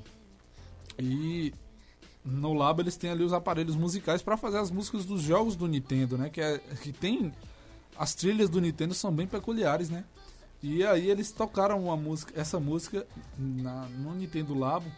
e 0.99 1.55
no 2.25 2.53
labo 2.53 2.83
eles 2.83 2.97
têm 2.97 3.11
ali 3.11 3.25
os 3.25 3.33
aparelhos 3.33 3.77
musicais 3.77 4.23
para 4.23 4.37
fazer 4.37 4.59
as 4.59 4.71
músicas 4.71 5.05
dos 5.05 5.23
jogos 5.23 5.57
do 5.57 5.67
Nintendo, 5.67 6.19
né? 6.19 6.29
Que, 6.29 6.41
é, 6.41 6.59
que 6.59 6.93
tem 6.93 7.33
as 7.97 8.15
trilhas 8.15 8.49
do 8.49 8.61
Nintendo 8.61 8.95
são 8.95 9.13
bem 9.13 9.27
peculiares, 9.27 9.91
né? 9.91 10.05
E 10.63 10.85
aí 10.85 11.11
eles 11.11 11.33
tocaram 11.33 11.83
uma 11.83 11.97
música, 11.97 12.39
essa 12.39 12.61
música 12.61 13.07
na, 13.39 13.87
no 13.89 14.15
Nintendo 14.15 14.59
Labo. 14.59 14.91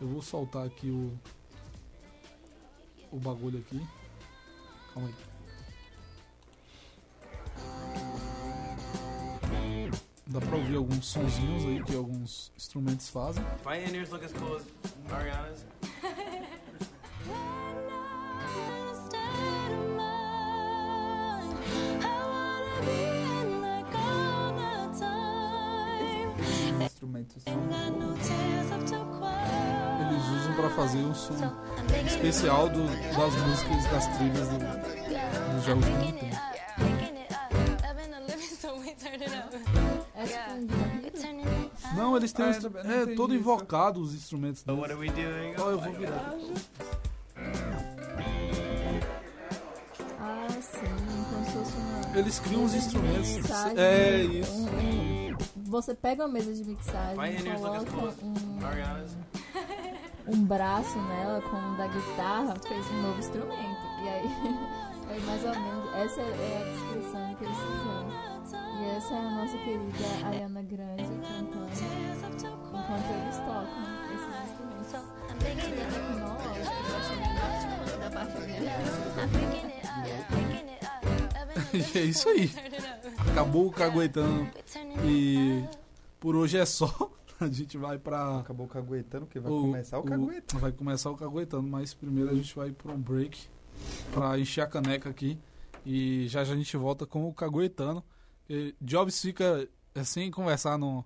Eu 0.00 0.06
vou 0.06 0.22
soltar 0.22 0.66
aqui 0.66 0.90
o 0.90 1.12
o 3.10 3.18
bagulho 3.18 3.58
aqui. 3.58 3.80
Calma 4.92 5.08
aí. 5.08 5.27
Dá 10.30 10.40
pra 10.40 10.56
ouvir 10.56 10.76
alguns 10.76 11.06
sonzinhos 11.06 11.64
aí 11.64 11.82
que 11.82 11.96
alguns 11.96 12.52
instrumentos 12.56 13.08
fazem. 13.08 13.42
My 13.64 13.78
look 14.10 14.24
as 14.24 14.32
cool 14.32 14.56
as 14.56 14.64
Ariana's. 15.10 15.64
Os 26.38 26.82
instrumentos. 26.84 27.42
Eles 30.00 30.24
usam 30.40 30.54
pra 30.54 30.70
fazer 30.70 30.98
um 30.98 31.14
som 31.14 31.34
especial 32.06 32.68
do- 32.68 32.86
das 32.86 33.34
músicas 33.46 33.84
das 33.90 34.06
trilhas 34.16 34.48
do- 34.48 35.54
dos 35.54 35.64
jogos 35.64 35.84
do 35.84 35.98
Nintendo. 35.98 36.47
Não, 41.96 42.16
eles 42.16 42.32
têm 42.32 42.44
Ah, 42.46 42.58
não 42.84 42.92
é, 42.92 43.06
todo 43.14 43.32
isso. 43.34 43.40
invocado 43.40 44.00
os 44.00 44.14
instrumentos 44.14 44.60
So 44.62 44.74
what 44.74 44.90
are 44.92 45.00
we 45.00 45.08
doing? 45.10 45.54
Ó, 45.58 45.70
eu 45.70 45.78
vou 45.80 45.92
virar. 45.92 46.34
Ah, 50.20 50.46
sim, 50.60 50.80
como 51.30 51.44
se 51.44 51.52
fosse 51.52 51.76
uma. 51.76 52.18
Eles 52.18 52.38
criam 52.40 52.64
os 52.64 52.74
instrumentos. 52.74 53.28
mixagem, 53.36 53.78
É 53.78 54.20
isso. 54.24 54.52
um- 54.52 54.64
um- 55.32 55.36
você 55.70 55.94
pega 55.94 56.24
uma 56.24 56.32
mesa 56.32 56.52
de 56.54 56.64
mixagem, 56.64 57.16
coloca 57.60 57.94
um, 58.24 58.34
um 60.34 60.44
braço 60.44 60.98
nela, 60.98 61.40
como 61.42 61.74
o 61.74 61.76
da 61.76 61.86
guitarra, 61.86 62.54
fez 62.66 62.86
um 62.90 63.02
novo 63.02 63.18
instrumento. 63.18 63.78
E 64.02 64.08
aí, 64.08 64.24
aí 65.10 65.20
mais 65.24 65.44
ou 65.44 65.50
menos, 65.54 65.94
essa 65.94 66.20
é 66.20 66.62
a 66.62 66.64
descrição 66.72 67.34
que 67.36 67.44
eles 67.44 67.56
fizeram. 67.56 68.28
E 68.80 68.84
essa 68.96 69.14
é 69.14 69.18
a 69.18 69.30
nossa 69.30 69.58
querida 69.58 70.26
Ariana 70.26 70.62
Grande 70.62 71.02
cantando 71.02 71.57
enquanto 72.88 73.10
eles 73.10 73.36
tocam 73.36 73.82
esses 74.14 74.50
instrumentos. 74.50 76.08
É 81.94 82.00
isso 82.00 82.28
aí. 82.28 82.50
Acabou 83.30 83.66
o 83.66 83.70
caguetando. 83.70 84.48
E 85.04 85.64
por 86.20 86.34
hoje 86.36 86.56
é 86.58 86.64
só. 86.66 86.88
A 87.40 87.46
gente 87.46 87.78
vai 87.78 87.98
pra. 87.98 88.40
Acabou 88.40 88.66
caguetando, 88.66 89.26
porque 89.26 89.38
vai 89.38 89.52
o- 89.52 89.60
começar 89.60 89.98
o 89.98 90.02
caguetando. 90.02 90.60
Vai 90.60 90.72
começar 90.72 91.10
o 91.10 91.16
caguetando, 91.16 91.62
mas 91.68 91.94
primeiro 91.94 92.30
a 92.30 92.34
gente 92.34 92.54
vai 92.56 92.72
pra 92.72 92.92
um 92.92 92.98
break. 92.98 93.48
pra 94.12 94.36
encher 94.38 94.62
a 94.62 94.66
caneca 94.66 95.08
aqui. 95.08 95.38
E 95.86 96.26
já 96.28 96.42
já 96.42 96.52
a 96.54 96.56
gente 96.56 96.76
volta 96.76 97.06
com 97.06 97.28
o 97.28 97.32
Caguetano. 97.32 98.02
E 98.50 98.74
Jobs 98.80 99.20
fica 99.22 99.68
assim 99.94 100.30
conversar 100.32 100.76
no, 100.78 101.04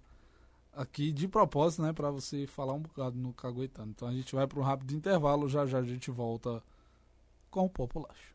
aqui 0.73 1.13
de 1.13 1.29
propósito, 1.29 1.83
né? 1.83 1.93
Pra 1.93 2.11
você 2.11 2.47
falar 2.47 2.73
um 2.73 2.81
bocado 2.81 3.17
no 3.17 3.33
Caguetano. 3.33 3.91
Então 3.91 4.09
a 4.09 4.13
gente 4.13 4.35
vai 4.35 4.47
para 4.47 4.59
um 4.59 4.63
rápido 4.63 4.95
intervalo. 4.95 5.49
Já 5.49 5.67
já 5.67 5.79
a 5.79 5.85
gente 5.85 6.11
volta 6.11 6.63
com 7.51 7.67
o 7.67 7.71
Populacho. 7.71 8.33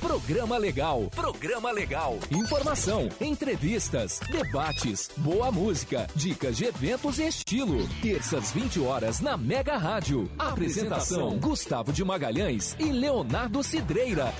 Programa 0.00 0.58
Legal. 0.58 1.08
Programa 1.14 1.70
Legal. 1.70 2.18
Informação, 2.30 3.08
entrevistas, 3.18 4.20
debates, 4.30 5.10
boa 5.16 5.50
música, 5.50 6.06
dicas 6.14 6.58
de 6.58 6.66
eventos 6.66 7.18
e 7.18 7.26
estilo. 7.26 7.88
Terças 8.02 8.52
20 8.52 8.80
horas 8.80 9.20
na 9.20 9.38
Mega 9.38 9.78
Rádio. 9.78 10.30
Apresentação: 10.38 11.38
Gustavo 11.38 11.90
de 11.90 12.04
Magalhães 12.04 12.76
e 12.78 12.92
Leonardo 12.92 13.62
Cidreira. 13.62 14.30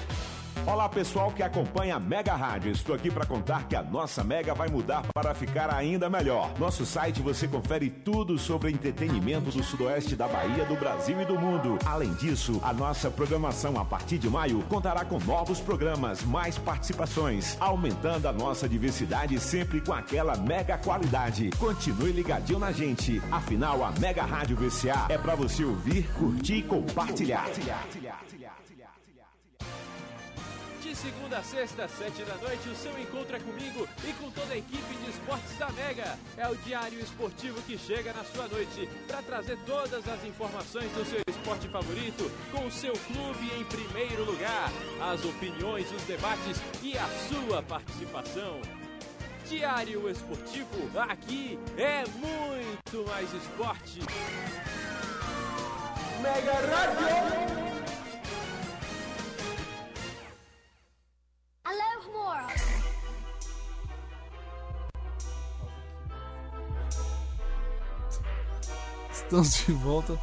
Olá 0.66 0.88
pessoal 0.88 1.30
que 1.30 1.42
acompanha 1.42 1.96
a 1.96 2.00
Mega 2.00 2.34
Rádio. 2.34 2.72
Estou 2.72 2.94
aqui 2.94 3.10
para 3.10 3.26
contar 3.26 3.68
que 3.68 3.76
a 3.76 3.82
nossa 3.82 4.24
Mega 4.24 4.54
vai 4.54 4.66
mudar 4.68 5.02
para 5.12 5.34
ficar 5.34 5.72
ainda 5.72 6.08
melhor. 6.08 6.50
Nosso 6.58 6.86
site 6.86 7.20
você 7.20 7.46
confere 7.46 7.90
tudo 7.90 8.38
sobre 8.38 8.70
entretenimento 8.70 9.50
do 9.50 9.62
sudoeste 9.62 10.16
da 10.16 10.26
Bahia, 10.26 10.64
do 10.64 10.74
Brasil 10.74 11.20
e 11.20 11.24
do 11.26 11.38
mundo. 11.38 11.78
Além 11.84 12.14
disso, 12.14 12.60
a 12.64 12.72
nossa 12.72 13.10
programação 13.10 13.78
a 13.78 13.84
partir 13.84 14.16
de 14.16 14.30
maio 14.30 14.62
contará 14.62 15.04
com 15.04 15.18
novos 15.18 15.60
programas, 15.60 16.22
mais 16.22 16.56
participações, 16.56 17.58
aumentando 17.60 18.26
a 18.26 18.32
nossa 18.32 18.66
diversidade 18.66 19.38
sempre 19.38 19.82
com 19.82 19.92
aquela 19.92 20.34
mega 20.34 20.78
qualidade. 20.78 21.50
Continue 21.58 22.12
ligadinho 22.12 22.58
na 22.58 22.72
gente. 22.72 23.20
Afinal, 23.30 23.84
a 23.84 23.92
Mega 24.00 24.24
Rádio 24.24 24.56
VCA 24.56 25.06
é 25.10 25.18
para 25.18 25.34
você 25.34 25.62
ouvir, 25.62 26.08
curtir 26.14 26.54
e 26.54 26.62
compartilhar. 26.62 27.44
Segunda 30.94 31.38
a 31.38 31.42
sexta, 31.42 31.88
sete 31.88 32.22
da 32.22 32.34
noite, 32.36 32.68
o 32.68 32.74
seu 32.74 32.98
encontro 32.98 33.36
é 33.36 33.40
comigo 33.40 33.86
e 34.08 34.12
com 34.14 34.30
toda 34.30 34.54
a 34.54 34.56
equipe 34.56 34.94
de 34.94 35.10
esportes 35.10 35.56
da 35.58 35.68
Mega. 35.70 36.18
É 36.36 36.48
o 36.48 36.56
diário 36.56 36.98
esportivo 37.00 37.60
que 37.62 37.76
chega 37.76 38.12
na 38.12 38.24
sua 38.24 38.48
noite 38.48 38.88
para 39.06 39.20
trazer 39.20 39.58
todas 39.66 40.08
as 40.08 40.24
informações 40.24 40.90
do 40.92 41.04
seu 41.04 41.20
esporte 41.28 41.68
favorito, 41.68 42.30
com 42.50 42.66
o 42.66 42.70
seu 42.70 42.92
clube 42.92 43.52
em 43.58 43.64
primeiro 43.64 44.24
lugar, 44.24 44.70
as 45.12 45.24
opiniões, 45.24 45.90
os 45.92 46.02
debates 46.04 46.60
e 46.82 46.96
a 46.96 47.08
sua 47.28 47.62
participação. 47.62 48.60
Diário 49.46 50.08
Esportivo, 50.08 50.98
aqui 50.98 51.58
é 51.76 52.04
muito 52.16 53.06
mais 53.10 53.32
esporte. 53.34 54.00
Mega 56.22 56.52
Rádio! 56.52 57.93
Alô, 61.64 62.12
Mora. 62.12 62.46
Estamos 69.10 69.54
de 69.54 69.72
volta. 69.72 70.20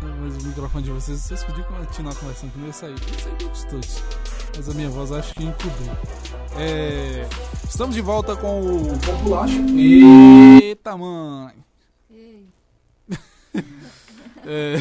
Mas 0.00 0.36
o 0.36 0.46
microfone 0.46 0.84
de 0.84 0.90
vocês, 0.92 1.20
vocês 1.20 1.42
podiam 1.42 1.66
continuar 1.66 2.14
conversando 2.14 2.52
comigo, 2.52 2.70
isso 2.70 2.86
aí. 2.86 2.94
Isso 2.94 3.28
aí 3.28 3.34
deu 3.38 3.70
todos. 3.70 4.02
Mas 4.56 4.68
a 4.68 4.74
minha 4.74 4.88
voz 4.88 5.10
acho 5.10 5.34
que 5.34 5.42
encobriu. 5.42 5.92
É, 6.56 7.28
estamos 7.68 7.96
de 7.96 8.00
volta 8.00 8.36
com 8.36 8.60
o 8.60 8.98
Populacho. 9.00 9.54
Eita, 10.62 10.96
mãe! 10.96 11.54
É, 14.50 14.76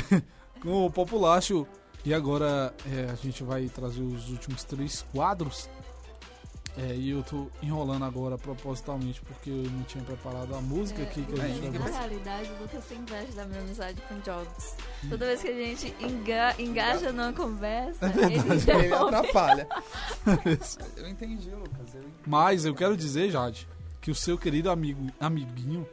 com 0.61 0.85
o 0.85 0.89
Populacho. 0.91 1.67
E 2.07 2.13
agora 2.13 2.73
é, 2.89 3.11
a 3.11 3.15
gente 3.15 3.43
vai 3.43 3.67
trazer 3.67 4.01
os 4.01 4.29
últimos 4.29 4.63
três 4.63 5.05
quadros. 5.13 5.69
É, 6.77 6.93
e 6.95 7.09
eu 7.09 7.21
tô 7.23 7.47
enrolando 7.61 8.05
agora 8.05 8.37
propositalmente 8.37 9.19
porque 9.23 9.49
eu 9.49 9.63
não 9.71 9.81
tinha 9.83 10.03
preparado 10.05 10.53
a 10.55 10.61
música 10.61 11.01
aqui 11.03 11.23
que 11.25 11.33
a 11.41 11.47
gente 11.47 11.69
Na 11.71 11.79
vai 11.79 11.91
realidade, 11.91 12.49
o 12.51 12.61
Lucas 12.61 12.85
tem 12.85 12.99
inveja 12.99 13.31
da 13.33 13.45
minha 13.45 13.59
amizade 13.61 14.01
com 14.07 14.19
Jobs. 14.19 14.75
Toda 15.09 15.25
vez 15.25 15.41
que 15.41 15.47
a 15.49 15.53
gente 15.53 15.95
enga- 15.99 16.55
engaja 16.61 17.11
numa 17.11 17.33
conversa, 17.33 18.05
ele 18.15 18.35
Ele 18.35 18.55
interrompe. 18.55 19.15
atrapalha. 19.15 19.67
Eu 20.95 21.07
entendi, 21.09 21.49
Lucas. 21.49 21.93
Eu 21.95 21.99
entendi. 22.01 22.13
Mas 22.25 22.63
eu 22.63 22.73
quero 22.75 22.95
dizer, 22.95 23.31
Jade, 23.31 23.67
que 23.99 24.11
o 24.11 24.15
seu 24.15 24.37
querido 24.37 24.69
amigo, 24.69 25.07
amiguinho 25.19 25.85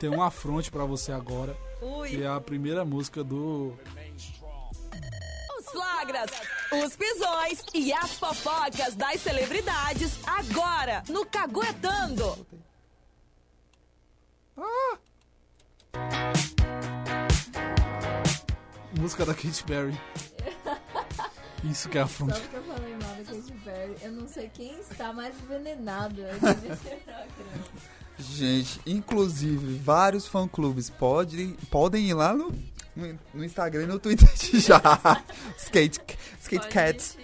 tem 0.00 0.10
um 0.10 0.20
afronte 0.20 0.68
pra 0.70 0.84
você 0.84 1.12
agora. 1.12 1.56
Ui. 1.80 2.08
Que 2.08 2.22
é 2.22 2.26
a 2.26 2.40
primeira 2.40 2.84
música 2.84 3.22
do. 3.22 3.72
Os 5.74 5.80
flagras, 5.80 6.30
os 6.84 6.94
pisões 6.94 7.58
e 7.74 7.92
as 7.92 8.12
fofocas 8.12 8.94
das 8.94 9.20
celebridades 9.20 10.20
agora 10.24 11.02
no 11.08 11.26
Caguetando. 11.26 12.46
Música 18.96 19.26
da 19.26 19.34
Katy 19.34 19.64
Perry. 19.64 20.00
Isso 21.64 21.88
que 21.88 21.98
é 21.98 22.02
Só 22.02 22.06
afronte. 22.06 22.40
porque 22.40 22.56
eu 22.56 22.62
falei 22.62 22.92
mal 22.92 23.14
da 23.16 23.24
Katy 23.24 23.52
Perry, 23.64 23.96
eu 24.02 24.12
não 24.12 24.28
sei 24.28 24.48
quem 24.50 24.78
está 24.78 25.12
mais 25.12 25.34
envenenado. 25.42 26.22
Gente, 28.16 28.80
inclusive, 28.86 29.76
vários 29.78 30.28
fã-clubes 30.28 30.88
podem, 30.88 31.56
podem 31.68 32.10
ir 32.10 32.14
lá 32.14 32.32
no, 32.32 32.52
no, 32.96 33.18
no 33.34 33.44
Instagram 33.44 33.84
e 33.84 33.86
no 33.86 33.98
Twitter 33.98 34.28
já. 34.60 34.80
Skate, 35.58 36.00
skate 36.40 36.62
Pode 36.62 36.68
Cats. 36.68 37.18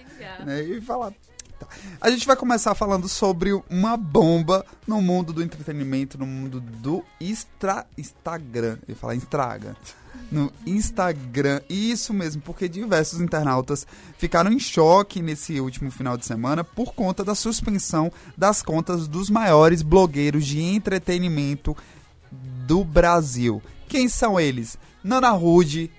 Né, 0.45 0.63
e 0.63 0.81
falar. 0.81 1.11
Tá. 1.59 1.67
A 1.99 2.09
gente 2.09 2.25
vai 2.25 2.35
começar 2.35 2.75
falando 2.75 3.07
sobre 3.07 3.53
uma 3.69 3.95
bomba 3.95 4.65
no 4.87 5.01
mundo 5.01 5.33
do 5.33 5.43
entretenimento, 5.43 6.17
no 6.17 6.25
mundo 6.25 6.59
do 6.59 7.03
extra, 7.19 7.85
Instagram. 7.97 8.77
Eu 8.87 8.89
ia 8.89 8.95
falar 8.95 9.15
Instagram. 9.15 9.75
No 10.31 10.51
Instagram. 10.65 11.61
Isso 11.69 12.13
mesmo, 12.13 12.41
porque 12.41 12.67
diversos 12.67 13.19
internautas 13.19 13.85
ficaram 14.17 14.51
em 14.51 14.59
choque 14.59 15.21
nesse 15.21 15.59
último 15.59 15.91
final 15.91 16.17
de 16.17 16.25
semana 16.25 16.63
por 16.63 16.93
conta 16.93 17.23
da 17.23 17.35
suspensão 17.35 18.11
das 18.37 18.61
contas 18.61 19.07
dos 19.07 19.29
maiores 19.29 19.81
blogueiros 19.81 20.45
de 20.45 20.61
entretenimento 20.61 21.75
do 22.65 22.83
Brasil. 22.83 23.61
Quem 23.87 24.07
são 24.07 24.39
eles? 24.39 24.77
Nana 25.03 25.29
Rude, 25.31 25.91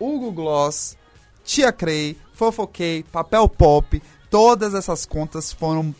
Hugo 0.00 0.30
Gloss, 0.32 0.96
Tia 1.44 1.72
Crey, 1.72 2.16
Fofoquei, 2.34 3.02
Papel 3.04 3.48
Pop, 3.48 4.02
todas 4.30 4.74
essas 4.74 5.04
contas 5.06 5.52
foram 5.52 5.94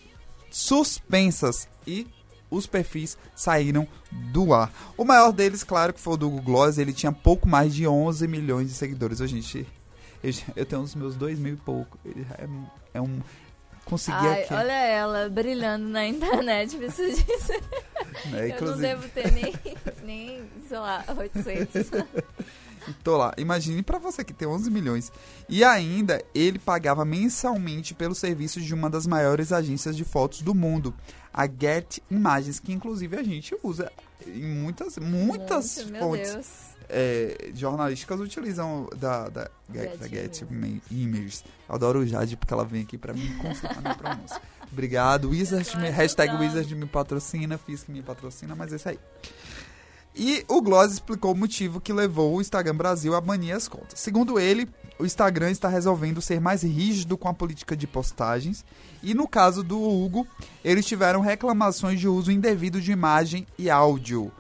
suspensas 0.51 1.69
e 1.87 2.07
os 2.51 2.67
perfis 2.67 3.19
saíram 3.35 3.87
do 4.11 4.55
ar. 4.55 4.73
O 4.97 5.05
maior 5.05 5.33
deles, 5.33 5.63
claro, 5.63 5.93
que 5.93 6.01
foi 6.01 6.15
o 6.15 6.17
do 6.17 6.31
Google 6.31 6.45
Gloss, 6.45 6.79
ele 6.79 6.93
tinha 6.93 7.13
pouco 7.13 7.47
mais 7.49 7.75
de 7.75 7.87
11 7.87 8.27
milhões 8.27 8.69
de 8.69 8.75
seguidores. 8.75 9.21
Hoje, 9.21 9.41
gente, 9.41 9.67
eu, 10.23 10.33
eu 10.57 10.67
tenho 10.67 10.83
os 10.83 10.95
meus 10.95 11.15
dois 11.17 11.39
mil 11.39 11.55
e 11.55 11.57
pouco. 11.59 11.99
Ele 12.05 12.27
É, 12.39 12.49
é 12.95 13.01
um... 13.01 13.21
Consegui 13.85 14.19
Ai, 14.19 14.43
aqui. 14.43 14.53
olha 14.53 14.73
ela 14.73 15.29
brilhando 15.31 15.89
na 15.89 16.07
internet, 16.07 16.77
preciso 16.77 17.23
dizer. 17.25 17.63
É, 18.33 18.57
Eu 18.59 18.67
não 18.67 18.77
devo 18.79 19.09
ter 19.09 19.31
nem, 19.33 19.55
nem 20.05 20.43
sei 20.69 20.79
lá, 20.79 21.05
800. 21.17 21.91
Tô 23.05 23.17
lá. 23.19 23.35
Imagine 23.37 23.83
pra 23.83 23.99
você 23.99 24.25
que 24.25 24.33
tem 24.33 24.49
11 24.49 24.71
milhões. 24.71 25.13
E 25.49 25.63
ainda 25.63 26.23
ele 26.35 26.59
pagava 26.59 27.05
mensalmente 27.05 27.95
pelo 27.95 28.15
serviço 28.15 28.61
de 28.61 28.73
uma 28.73 28.89
das 28.89 29.07
maiores 29.07 29.53
agências 29.53 29.95
de 29.97 30.05
fotos 30.05 30.41
do 30.41 30.55
mundo, 30.55 30.95
a 31.33 31.47
Get 31.47 31.99
Imagens, 32.11 32.59
que 32.59 32.73
inclusive 32.73 33.17
a 33.17 33.23
gente 33.23 33.55
usa 33.63 33.93
em 34.27 34.43
muitas, 34.43 34.97
muitas 34.97 35.85
Muito, 35.85 35.99
fontes 35.99 36.49
é, 36.89 37.51
jornalísticas 37.55 38.19
utilizam 38.21 38.89
da, 38.97 39.29
da, 39.29 39.51
Get, 39.73 39.91
Get 39.91 39.99
da 39.99 40.09
Get 40.09 40.41
Ima- 40.51 40.81
Images. 40.91 41.45
Eu 41.69 41.75
adoro 41.75 41.99
o 42.01 42.07
Jade 42.07 42.37
porque 42.39 42.55
ela 42.55 42.65
vem 42.65 42.83
aqui 42.83 42.97
pra 42.97 43.13
me 43.13 43.35
consultar 43.35 43.97
pronúncia. 43.99 44.41
Obrigado. 44.73 45.31
Wizard, 45.31 45.77
me, 45.79 45.91
hashtag 45.91 46.35
Wizard 46.37 46.75
me 46.75 46.87
patrocina, 46.87 47.59
fiz 47.59 47.83
que 47.83 47.93
me 47.93 48.03
patrocina, 48.03 48.55
mas 48.55 48.73
é 48.73 48.77
isso 48.77 48.89
aí. 48.89 48.99
E 50.15 50.45
o 50.49 50.61
Gloss 50.61 50.95
explicou 50.95 51.33
o 51.33 51.37
motivo 51.37 51.81
que 51.81 51.93
levou 51.93 52.35
o 52.35 52.41
Instagram 52.41 52.75
Brasil 52.75 53.15
a 53.15 53.21
banir 53.21 53.55
as 53.55 53.69
contas. 53.69 54.01
Segundo 54.01 54.39
ele, 54.39 54.69
o 54.99 55.07
Instagram 55.07 55.51
está 55.51 55.69
resolvendo 55.69 56.21
ser 56.21 56.41
mais 56.41 56.65
rígido 56.65 57.17
com 57.17 57.29
a 57.29 57.35
política 57.35 57.77
de 57.77 57.87
postagens. 57.87 58.65
E 59.01 59.15
no 59.15 59.29
caso 59.29 59.63
do 59.63 59.81
Hugo, 59.81 60.27
eles 60.65 60.87
tiveram 60.87 61.21
reclamações 61.21 62.01
de 62.01 62.09
uso 62.09 62.33
indevido 62.33 62.81
de 62.81 62.91
imagem 62.91 63.47
e 63.57 63.71
áudio. 63.71 64.33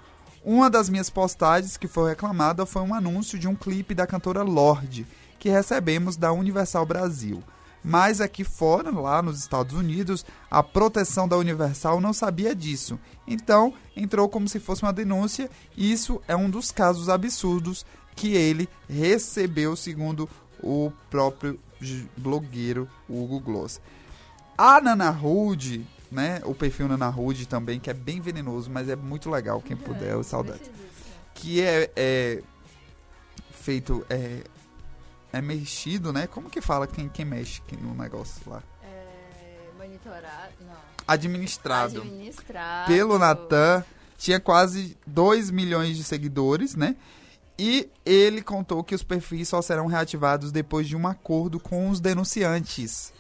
Uma 0.45 0.69
das 0.69 0.89
minhas 0.89 1.11
postagens 1.11 1.77
que 1.77 1.87
foi 1.87 2.11
reclamada 2.11 2.67
foi 2.67 2.83
um 2.83 2.93
anúncio 2.93 3.39
de 3.39 3.47
um 3.47 3.55
clipe 3.55 3.95
da 3.95 4.07
cantora 4.07 4.43
Lorde, 4.43 5.07
que 5.39 5.49
recebemos 5.49 6.17
da 6.17 6.33
Universal 6.33 6.85
Brasil. 6.87 7.41
Mas 7.83 8.21
aqui 8.21 8.45
fora, 8.45 8.91
lá 8.91 9.23
nos 9.23 9.39
Estados 9.39 9.75
Unidos, 9.75 10.25
a 10.51 10.63
proteção 10.63 11.29
da 11.29 11.37
Universal 11.37 12.01
não 12.01 12.13
sabia 12.13 12.55
disso. 12.55 12.99
Então, 13.27 13.73
entrou 13.97 14.29
como 14.29 14.49
se 14.49 14.59
fosse 14.59 14.83
uma 14.83 14.93
denúncia, 14.93 15.51
e 15.77 15.91
isso 15.93 16.21
é 16.27 16.37
um 16.37 16.51
dos 16.51 16.71
casos 16.71 17.09
absurdos 17.09 17.87
que 18.17 18.35
ele 18.35 18.69
recebeu, 18.89 19.77
segundo 19.77 20.29
o 20.63 20.93
próprio 21.09 21.59
blogueiro 22.17 22.89
Hugo 23.09 23.41
Gloss. 23.41 23.81
A 24.57 24.81
Nana 24.81 25.11
Rude, 25.11 25.87
né? 26.11 26.41
O 26.45 26.55
perfil 26.55 26.89
Nana 26.89 27.09
Rude 27.09 27.47
também, 27.47 27.79
que 27.79 27.91
é 27.91 27.95
bem 27.95 28.21
venenoso, 28.21 28.69
mas 28.69 28.89
é 28.89 28.97
muito 28.97 29.31
legal, 29.31 29.63
quem 29.63 29.77
puder, 29.77 30.17
o 30.17 30.25
saudade. 30.25 30.63
Que 31.33 31.63
é, 31.63 31.91
é 31.95 32.43
feito, 33.53 34.05
é, 34.11 34.43
é 35.33 35.41
mexido, 35.41 36.13
né? 36.13 36.27
Como 36.27 36.49
que 36.51 36.61
fala 36.61 36.87
quem, 36.87 37.09
quem 37.09 37.25
mexe 37.25 37.63
no 37.81 37.95
negócio 37.95 38.43
lá? 38.47 38.63
É, 38.83 39.07
monitorar, 39.77 40.51
não. 40.61 40.77
Administrado. 41.07 42.01
Administrado. 42.01 42.87
Pelo 42.87 43.19
Natan, 43.19 43.85
tinha 44.17 44.41
quase 44.41 44.97
2 45.07 45.51
milhões 45.51 45.97
de 45.97 46.05
seguidores, 46.05 46.75
né? 46.75 46.97
E 47.59 47.91
ele 48.07 48.41
contou 48.41 48.85
que 48.85 48.95
os 48.95 49.03
perfis 49.03 49.49
só 49.49 49.61
serão 49.61 49.87
reativados 49.87 50.53
depois 50.53 50.87
de 50.87 50.95
um 50.95 51.09
acordo 51.09 51.59
com 51.59 51.91
os 51.91 51.99
denunciantes. 51.99 53.13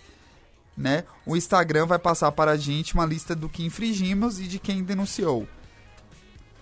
Né? 0.77 1.03
O 1.27 1.37
Instagram 1.37 1.87
vai 1.87 1.99
passar 1.99 2.31
para 2.31 2.53
a 2.53 2.57
gente 2.57 2.95
uma 2.95 3.05
lista 3.05 3.35
do 3.35 3.49
que 3.49 3.65
infringimos 3.65 4.39
e 4.39 4.45
de 4.45 4.61
quem 4.61 4.85
denunciou. 4.85 5.49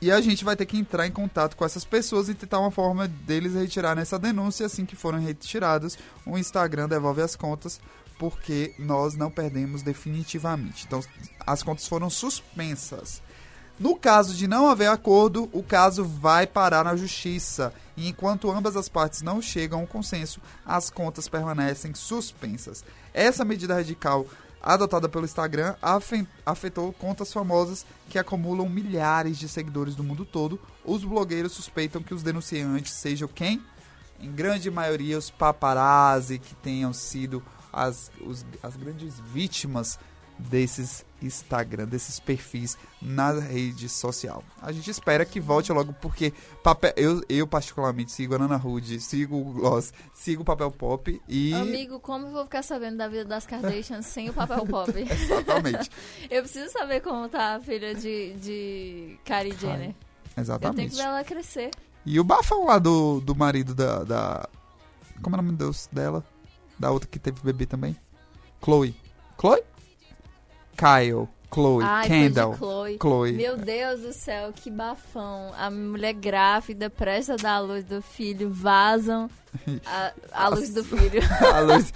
E 0.01 0.10
a 0.10 0.20
gente 0.20 0.44
vai 0.44 0.55
ter 0.55 0.66
que 0.66 0.77
entrar 0.77 1.06
em 1.06 1.10
contato 1.10 1.56
com 1.56 1.64
essas 1.64 1.85
pessoas 1.85 2.28
e 2.28 2.35
tentar 2.35 2.60
uma 2.60 2.70
forma 2.70 3.09
deles 3.09 3.55
retirarem 3.55 4.02
essa 4.02 4.18
denúncia. 4.18 4.66
Assim 4.66 4.85
que 4.85 4.94
forem 4.94 5.20
retirados, 5.20 5.98
o 6.24 6.36
Instagram 6.36 6.89
devolve 6.89 7.23
as 7.23 7.35
contas 7.35 7.81
porque 8.18 8.74
nós 8.78 9.14
não 9.14 9.31
perdemos 9.31 9.82
definitivamente. 9.82 10.85
Então, 10.86 11.02
as 11.47 11.62
contas 11.62 11.86
foram 11.86 12.10
suspensas. 12.10 13.23
No 13.78 13.94
caso 13.94 14.35
de 14.35 14.48
não 14.48 14.68
haver 14.68 14.89
acordo, 14.89 15.51
o 15.52 15.62
caso 15.62 16.02
vai 16.02 16.47
parar 16.47 16.82
na 16.82 16.97
justiça. 16.97 17.74
E 17.94 18.09
enquanto 18.09 18.51
ambas 18.51 18.74
as 18.74 18.89
partes 18.89 19.20
não 19.20 19.43
chegam 19.43 19.81
a 19.81 19.82
um 19.82 19.86
consenso, 19.86 20.40
as 20.64 20.89
contas 20.89 21.28
permanecem 21.28 21.94
suspensas. 21.94 22.82
Essa 23.12 23.44
medida 23.44 23.74
radical 23.74 24.27
adotada 24.74 25.09
pelo 25.09 25.24
Instagram 25.24 25.76
afe- 25.80 26.26
afetou 26.44 26.93
contas 26.93 27.32
famosas 27.32 27.86
que 28.09 28.18
acumulam 28.18 28.68
milhares 28.68 29.38
de 29.38 29.48
seguidores 29.48 29.94
do 29.94 30.02
mundo 30.02 30.24
todo. 30.24 30.60
Os 30.84 31.05
blogueiros 31.05 31.52
suspeitam 31.52 32.02
que 32.02 32.12
os 32.12 32.22
denunciantes 32.22 32.93
sejam 32.93 33.28
quem? 33.28 33.62
Em 34.20 34.32
grande 34.32 34.70
maioria, 34.70 35.16
os 35.16 35.30
paparazzi 35.30 36.38
que 36.38 36.55
tenham 36.56 36.93
sido 36.93 37.43
as, 37.72 38.10
os- 38.20 38.44
as 38.62 38.74
grandes 38.76 39.20
vítimas 39.20 39.98
desses 40.38 41.04
Instagram, 41.22 41.86
desses 41.86 42.20
perfis 42.20 42.76
na 43.00 43.32
rede 43.32 43.88
social. 43.88 44.44
A 44.60 44.70
gente 44.70 44.90
espera 44.90 45.24
que 45.24 45.40
volte 45.40 45.72
logo, 45.72 45.92
porque 45.94 46.32
papel, 46.62 46.92
eu, 46.96 47.22
eu 47.28 47.46
particularmente 47.46 48.12
sigo 48.12 48.34
a 48.34 48.38
Nana 48.38 48.56
Rude, 48.56 49.00
sigo 49.00 49.36
o 49.36 49.52
Gloss, 49.52 49.92
sigo 50.12 50.42
o 50.42 50.44
Papel 50.44 50.70
Pop 50.70 51.20
e... 51.28 51.54
Amigo, 51.54 51.98
como 52.00 52.26
eu 52.26 52.32
vou 52.32 52.44
ficar 52.44 52.62
sabendo 52.62 52.98
da 52.98 53.08
vida 53.08 53.24
das 53.24 53.46
Kardashians 53.46 54.06
sem 54.06 54.28
o 54.28 54.32
papel 54.32 54.66
pop? 54.66 54.92
Exatamente. 54.98 55.90
eu 56.30 56.42
preciso 56.42 56.70
saber 56.70 57.00
como 57.00 57.28
tá 57.28 57.56
a 57.56 57.60
filha 57.60 57.94
de, 57.94 58.34
de 58.34 59.18
Kylie 59.24 59.56
Jenner. 59.58 59.88
Eu 59.88 59.94
tenho 59.94 59.94
que 60.34 60.40
Exatamente. 60.40 60.96
ver 60.96 61.02
ela 61.02 61.24
crescer. 61.24 61.70
E 62.04 62.20
o 62.20 62.24
bafão 62.24 62.66
lá 62.66 62.78
do, 62.78 63.20
do 63.20 63.34
marido 63.34 63.74
da, 63.74 64.04
da... 64.04 64.48
Como 65.22 65.34
é 65.34 65.38
o 65.38 65.42
nome 65.42 65.52
de 65.52 65.58
Deus 65.58 65.88
dela? 65.90 66.24
Da 66.78 66.90
outra 66.90 67.08
que 67.08 67.18
teve 67.18 67.40
bebê 67.42 67.64
também? 67.64 67.96
Chloe. 68.62 68.94
Chloe? 69.40 69.62
Kyle. 70.76 71.28
Chloe. 71.48 71.84
Ai, 71.84 72.06
Kendall. 72.08 72.54
Chloe. 72.56 72.98
Chloe. 73.00 73.32
Meu 73.32 73.56
Deus 73.56 74.00
do 74.00 74.12
céu, 74.12 74.52
que 74.52 74.70
bafão. 74.70 75.52
A 75.56 75.70
mulher 75.70 76.12
grávida, 76.12 76.90
presta 76.90 77.34
a 77.34 77.36
dar 77.36 77.54
a 77.54 77.60
luz 77.60 77.84
do 77.84 78.02
filho, 78.02 78.50
vazam 78.52 79.30
a, 79.86 80.12
a 80.32 80.48
luz 80.50 80.74
do 80.74 80.84
filho. 80.84 81.20
a, 81.54 81.60
luz, 81.60 81.92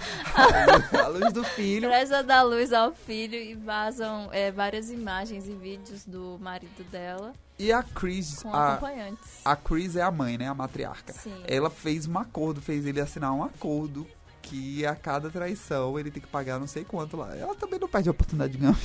a 1.03 1.07
luz 1.09 1.33
do 1.33 1.43
filho. 1.53 1.89
Presta 1.89 2.19
a 2.19 2.21
dar 2.21 2.43
luz 2.43 2.71
ao 2.73 2.93
filho 2.93 3.35
e 3.35 3.53
vazam 3.53 4.29
é, 4.31 4.51
várias 4.51 4.89
imagens 4.89 5.47
e 5.47 5.51
vídeos 5.53 6.05
do 6.05 6.39
marido 6.41 6.83
dela 6.89 7.33
E 7.59 7.71
a 7.71 7.83
Chris, 7.83 8.41
com 8.41 8.53
a, 8.55 8.73
acompanhantes. 8.73 9.41
a 9.45 9.55
Chris 9.55 9.95
é 9.95 10.01
a 10.01 10.09
mãe, 10.09 10.37
né? 10.37 10.47
A 10.47 10.55
matriarca. 10.55 11.13
Sim. 11.13 11.35
Ela 11.47 11.69
fez 11.69 12.07
um 12.07 12.17
acordo, 12.17 12.61
fez 12.61 12.85
ele 12.87 13.01
assinar 13.01 13.33
um 13.33 13.43
acordo 13.43 14.07
que 14.41 14.85
a 14.85 14.95
cada 14.95 15.29
traição 15.29 15.97
ele 15.99 16.09
tem 16.11 16.21
que 16.21 16.27
pagar 16.27 16.59
não 16.59 16.67
sei 16.67 16.83
quanto 16.83 17.15
lá. 17.17 17.35
Ela 17.35 17.55
também 17.55 17.79
não 17.79 17.87
perde 17.87 18.09
a 18.09 18.11
oportunidade 18.11 18.53
de 18.53 18.57
ganhar. 18.59 18.77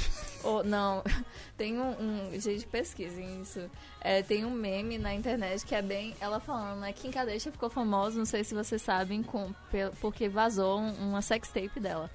Ou, 0.45 0.63
não, 0.63 1.03
tem 1.57 1.79
um, 1.81 1.91
um. 2.33 2.41
Gente, 2.41 2.67
pesquisem 2.67 3.41
isso. 3.43 3.61
É, 4.01 4.23
tem 4.23 4.45
um 4.45 4.51
meme 4.51 4.99
na 4.99 5.15
internet 5.15 5.65
que 5.65 5.75
é 5.75 5.83
bem. 5.83 6.15
Ela 6.21 6.39
falando, 6.39 6.81
né? 6.81 6.93
Kim 6.93 7.11
Kardashian 7.11 7.51
ficou 7.53 7.69
famosa, 7.71 8.17
não 8.19 8.25
sei 8.25 8.45
se 8.45 8.55
vocês 8.55 8.81
sabem, 8.83 9.23
com, 9.23 9.53
porque 10.01 10.29
vazou 10.29 10.79
um- 10.81 11.09
uma 11.11 11.23
sextape 11.23 11.81
dela. 11.81 12.11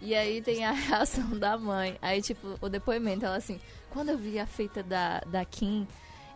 E 0.00 0.14
aí 0.14 0.42
tem 0.42 0.64
a 0.64 0.72
reação 0.74 1.38
da 1.38 1.56
mãe. 1.56 1.96
Aí, 2.02 2.20
tipo, 2.20 2.58
o 2.60 2.68
depoimento, 2.68 3.24
ela 3.24 3.36
assim, 3.36 3.60
quando 3.90 4.08
eu 4.10 4.18
vi 4.18 4.38
a 4.38 4.46
feita 4.46 4.82
da, 4.82 5.20
da 5.20 5.44
Kim, 5.44 5.86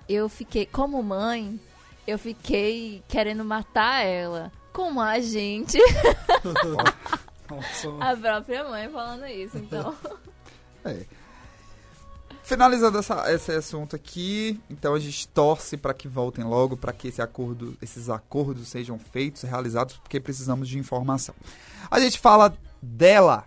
eu 0.08 0.28
fiquei, 0.28 0.64
como 0.66 1.02
mãe, 1.02 1.60
eu 2.06 2.18
fiquei 2.18 3.02
querendo 3.08 3.44
matar 3.44 4.04
ela. 4.04 4.50
Como 4.72 5.00
a 5.00 5.20
gente. 5.20 5.78
A 8.00 8.16
própria 8.16 8.64
mãe 8.68 8.88
falando 8.88 9.26
isso, 9.26 9.58
então. 9.58 9.94
É. 10.82 11.04
Finalizando 12.42 12.98
essa, 12.98 13.30
esse 13.30 13.52
assunto 13.52 13.94
aqui, 13.94 14.58
então 14.70 14.94
a 14.94 14.98
gente 14.98 15.28
torce 15.28 15.76
para 15.76 15.92
que 15.92 16.08
voltem 16.08 16.42
logo, 16.42 16.74
para 16.74 16.90
que 16.90 17.08
esse 17.08 17.20
acordo, 17.20 17.76
esses 17.82 18.08
acordos 18.08 18.66
sejam 18.68 18.98
feitos, 18.98 19.42
realizados, 19.42 19.98
porque 19.98 20.18
precisamos 20.18 20.66
de 20.66 20.78
informação. 20.78 21.34
A 21.90 22.00
gente 22.00 22.18
fala 22.18 22.56
dela. 22.80 23.44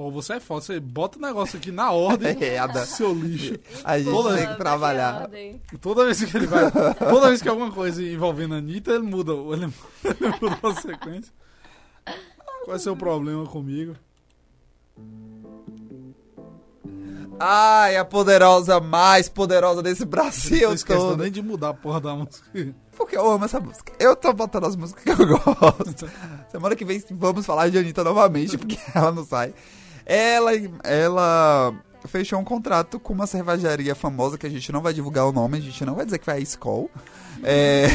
Pô, 0.00 0.10
você 0.10 0.32
é 0.32 0.40
foda, 0.40 0.62
você 0.62 0.80
bota 0.80 1.18
o 1.18 1.20
negócio 1.20 1.58
aqui 1.58 1.70
na 1.70 1.90
ordem, 1.92 2.34
É, 2.40 2.58
a 2.58 2.66
da- 2.66 2.86
seu 2.86 3.12
lixo. 3.12 3.58
A 3.84 3.98
gente 3.98 4.10
Toda 4.10 4.34
tem 4.34 4.46
que 4.46 4.56
trabalhar. 4.56 5.28
Toda 5.78 6.06
vez 6.06 6.24
que 6.24 6.34
ele 6.38 6.46
vai. 6.46 6.70
Toda 6.94 7.28
vez 7.28 7.42
que 7.42 7.48
é 7.48 7.50
alguma 7.50 7.70
coisa 7.70 8.02
envolvendo 8.02 8.54
a 8.54 8.56
Anitta, 8.56 8.92
ele 8.92 9.02
muda. 9.02 9.32
Ele, 9.32 9.70
ele 10.02 10.34
muda 10.40 10.58
a 10.62 10.74
sequência. 10.80 11.30
Qual 12.64 12.72
é 12.74 12.76
o 12.76 12.78
seu 12.78 12.96
problema 12.96 13.44
comigo? 13.44 13.94
Ai, 17.38 17.98
a 17.98 18.04
poderosa 18.04 18.80
mais 18.80 19.28
poderosa 19.28 19.82
desse 19.82 20.06
Brasil 20.06 20.70
Não 20.70 20.76
todo. 20.78 21.16
nem 21.22 21.30
de 21.30 21.42
mudar 21.42 21.68
a 21.70 21.74
porra 21.74 22.00
da 22.00 22.14
música. 22.14 22.74
Porque 22.96 23.18
eu 23.18 23.30
amo 23.30 23.44
essa 23.44 23.60
música. 23.60 23.92
Eu 23.98 24.16
tô 24.16 24.32
botando 24.32 24.64
as 24.64 24.76
músicas 24.76 25.04
que 25.04 25.10
eu 25.22 25.26
gosto. 25.26 26.10
Semana 26.50 26.74
que 26.74 26.86
vem 26.86 27.02
vamos 27.10 27.44
falar 27.44 27.68
de 27.68 27.76
Anitta 27.76 28.02
novamente, 28.02 28.56
porque 28.56 28.78
ela 28.94 29.12
não 29.12 29.26
sai. 29.26 29.52
Ela, 30.12 30.50
ela 30.82 31.72
fechou 32.08 32.40
um 32.40 32.44
contrato 32.44 32.98
com 32.98 33.12
uma 33.12 33.28
cervejaria 33.28 33.94
famosa, 33.94 34.36
que 34.36 34.44
a 34.44 34.50
gente 34.50 34.72
não 34.72 34.80
vai 34.80 34.92
divulgar 34.92 35.24
o 35.24 35.30
nome, 35.30 35.58
a 35.58 35.60
gente 35.60 35.84
não 35.84 35.94
vai 35.94 36.04
dizer 36.04 36.18
que 36.18 36.26
vai 36.26 36.38
a 36.38 36.40
Skol. 36.40 36.90
É, 37.44 37.86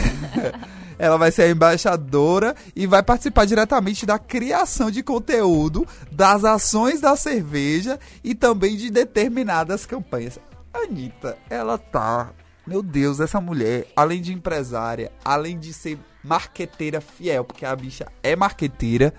ela 0.97 1.17
vai 1.17 1.29
ser 1.29 1.41
a 1.41 1.49
embaixadora 1.49 2.55
e 2.73 2.87
vai 2.87 3.03
participar 3.03 3.43
diretamente 3.43 4.05
da 4.05 4.17
criação 4.17 4.89
de 4.89 5.03
conteúdo, 5.03 5.85
das 6.09 6.45
ações 6.45 7.01
da 7.01 7.17
cerveja 7.17 7.99
e 8.23 8.33
também 8.33 8.77
de 8.77 8.89
determinadas 8.89 9.85
campanhas. 9.85 10.39
Anitta, 10.73 11.37
ela 11.49 11.77
tá. 11.77 12.31
Meu 12.65 12.81
Deus, 12.81 13.19
essa 13.19 13.41
mulher, 13.41 13.87
além 13.93 14.21
de 14.21 14.31
empresária, 14.31 15.11
além 15.23 15.59
de 15.59 15.73
ser 15.73 15.99
marqueteira 16.23 17.01
fiel, 17.01 17.43
porque 17.43 17.65
a 17.65 17.75
bicha 17.75 18.07
é 18.23 18.37
marqueteira, 18.37 19.13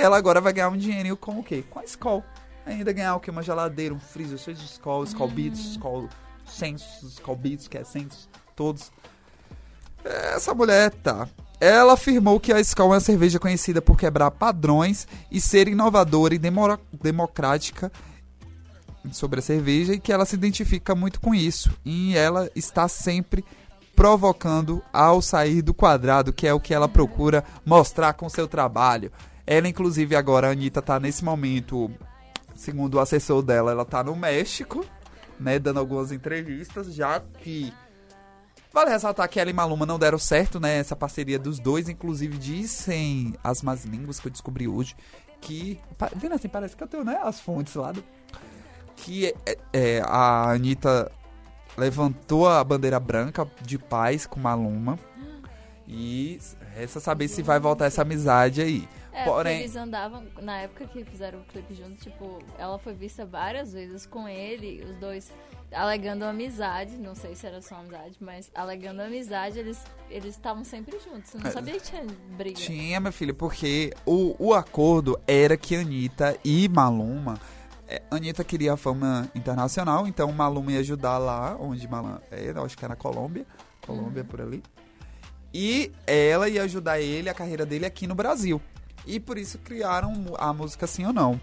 ela 0.00 0.16
agora 0.16 0.40
vai 0.40 0.52
ganhar 0.52 0.68
um 0.68 0.76
dinheirinho 0.76 1.16
com 1.16 1.38
o 1.38 1.42
quê? 1.42 1.64
Com 1.68 1.78
a 1.78 1.84
Skol. 1.84 2.22
Ainda 2.64 2.92
ganhar 2.92 3.14
o 3.14 3.20
quê? 3.20 3.30
Uma 3.30 3.42
geladeira, 3.42 3.94
um 3.94 4.00
freezer, 4.00 4.38
cheio 4.38 4.56
de 4.56 4.64
Skol, 4.64 5.04
Skol 5.04 5.28
Beats, 5.28 5.60
Skol 5.72 6.08
Sensus, 6.46 7.14
Skol 7.14 7.36
Beats, 7.36 7.68
que 7.68 7.78
é 7.78 7.84
Sensus, 7.84 8.28
todos. 8.54 8.90
Essa 10.04 10.54
mulher 10.54 10.90
tá. 10.90 11.28
Ela 11.60 11.94
afirmou 11.94 12.38
que 12.38 12.52
a 12.52 12.60
Skol 12.60 12.86
é 12.86 12.94
uma 12.94 13.00
cerveja 13.00 13.38
conhecida 13.38 13.80
por 13.80 13.96
quebrar 13.96 14.30
padrões 14.30 15.06
e 15.30 15.40
ser 15.40 15.68
inovadora 15.68 16.34
e 16.34 16.38
demora- 16.38 16.78
democrática 16.92 17.90
sobre 19.12 19.38
a 19.38 19.42
cerveja 19.42 19.94
e 19.94 20.00
que 20.00 20.12
ela 20.12 20.24
se 20.24 20.34
identifica 20.34 20.94
muito 20.94 21.20
com 21.20 21.34
isso. 21.34 21.70
E 21.84 22.16
ela 22.16 22.50
está 22.54 22.88
sempre 22.88 23.44
provocando 23.94 24.82
ao 24.92 25.22
sair 25.22 25.62
do 25.62 25.72
quadrado, 25.72 26.32
que 26.32 26.46
é 26.46 26.52
o 26.52 26.60
que 26.60 26.74
ela 26.74 26.88
procura 26.88 27.42
mostrar 27.64 28.12
com 28.12 28.28
seu 28.28 28.46
trabalho. 28.46 29.10
Ela, 29.46 29.68
inclusive, 29.68 30.16
agora, 30.16 30.48
a 30.48 30.50
Anitta 30.50 30.82
tá 30.82 30.98
nesse 30.98 31.24
momento, 31.24 31.90
segundo 32.54 32.94
o 32.94 33.00
assessor 33.00 33.42
dela, 33.42 33.70
ela 33.70 33.84
tá 33.84 34.02
no 34.02 34.16
México, 34.16 34.84
né, 35.38 35.58
dando 35.58 35.78
algumas 35.78 36.10
entrevistas, 36.12 36.94
já 36.94 37.20
que 37.20 37.72
Vale 38.72 38.90
ressaltar 38.90 39.26
que 39.26 39.40
ela 39.40 39.48
e 39.48 39.54
Maluma 39.54 39.86
não 39.86 39.98
deram 39.98 40.18
certo, 40.18 40.60
né? 40.60 40.76
Essa 40.76 40.94
parceria 40.94 41.38
dos 41.38 41.58
dois, 41.58 41.88
inclusive 41.88 42.36
dizem 42.36 43.32
as 43.42 43.62
más 43.62 43.86
línguas 43.86 44.20
que 44.20 44.28
eu 44.28 44.30
descobri 44.30 44.68
hoje 44.68 44.94
que. 45.40 45.78
Vendo 46.14 46.34
assim, 46.34 46.48
parece 46.48 46.76
que 46.76 46.82
eu 46.82 46.86
tenho, 46.86 47.04
né? 47.04 47.18
As 47.22 47.40
fontes 47.40 47.74
lá 47.74 47.92
do. 47.92 48.04
Que 48.96 49.34
é, 49.46 49.58
é, 49.72 50.02
a 50.04 50.50
Anitta 50.50 51.10
levantou 51.76 52.48
a 52.48 52.62
bandeira 52.64 52.98
branca 52.98 53.46
de 53.62 53.78
paz 53.78 54.26
com 54.26 54.40
Maluma. 54.40 54.98
E 55.88 56.40
resta 56.74 56.98
saber 56.98 57.28
se 57.28 57.42
vai 57.42 57.60
voltar 57.60 57.86
essa 57.86 58.02
amizade 58.02 58.60
aí. 58.60 58.88
É, 59.16 59.24
Porém, 59.24 59.60
eles 59.60 59.74
andavam, 59.74 60.24
na 60.42 60.58
época 60.58 60.86
que 60.86 61.02
fizeram 61.02 61.40
o 61.40 61.44
clipe 61.44 61.72
juntos, 61.72 62.02
tipo, 62.02 62.38
ela 62.58 62.78
foi 62.78 62.92
vista 62.92 63.24
várias 63.24 63.72
vezes 63.72 64.04
com 64.04 64.28
ele, 64.28 64.84
os 64.84 64.96
dois 64.98 65.32
alegando 65.72 66.24
amizade, 66.26 66.92
não 66.98 67.14
sei 67.14 67.34
se 67.34 67.46
era 67.46 67.62
só 67.62 67.76
amizade, 67.76 68.16
mas 68.20 68.50
alegando 68.54 69.00
amizade, 69.00 69.58
eles 69.58 69.82
eles 70.10 70.34
estavam 70.36 70.64
sempre 70.64 70.98
juntos. 71.00 71.32
Eu 71.34 71.40
não 71.40 71.46
É. 71.48 71.50
sabia 71.50 71.74
que 71.74 71.80
tinha 71.80 72.04
briga. 72.36 72.56
Tinha, 72.60 73.00
meu 73.00 73.10
filho, 73.12 73.34
porque 73.34 73.92
o, 74.04 74.36
o 74.38 74.52
acordo 74.54 75.18
era 75.26 75.56
que 75.56 75.74
Anitta 75.74 76.36
e 76.44 76.68
Maluma. 76.68 77.40
é, 77.88 78.02
Anitta 78.10 78.44
queria 78.44 78.74
a 78.74 78.76
fama 78.76 79.28
internacional, 79.34 80.06
então 80.06 80.30
Maluma 80.30 80.72
ia 80.72 80.80
ajudar 80.80 81.16
lá, 81.18 81.56
onde 81.58 81.88
Maluma. 81.88 82.22
Eu 82.30 82.62
acho 82.64 82.76
que 82.76 82.84
era 82.84 82.92
na 82.92 82.96
Colômbia. 82.96 83.46
Colômbia 83.86 84.22
por 84.24 84.42
ali. 84.42 84.62
E 85.54 85.90
ela 86.06 86.48
ia 86.50 86.62
ajudar 86.64 87.00
ele, 87.00 87.28
a 87.30 87.34
carreira 87.34 87.64
dele 87.64 87.86
aqui 87.86 88.06
no 88.06 88.14
Brasil. 88.14 88.60
E 89.06 89.20
por 89.20 89.38
isso 89.38 89.58
criaram 89.58 90.12
a 90.38 90.52
música 90.52 90.86
Sim 90.86 91.06
ou 91.06 91.12
Não. 91.12 91.40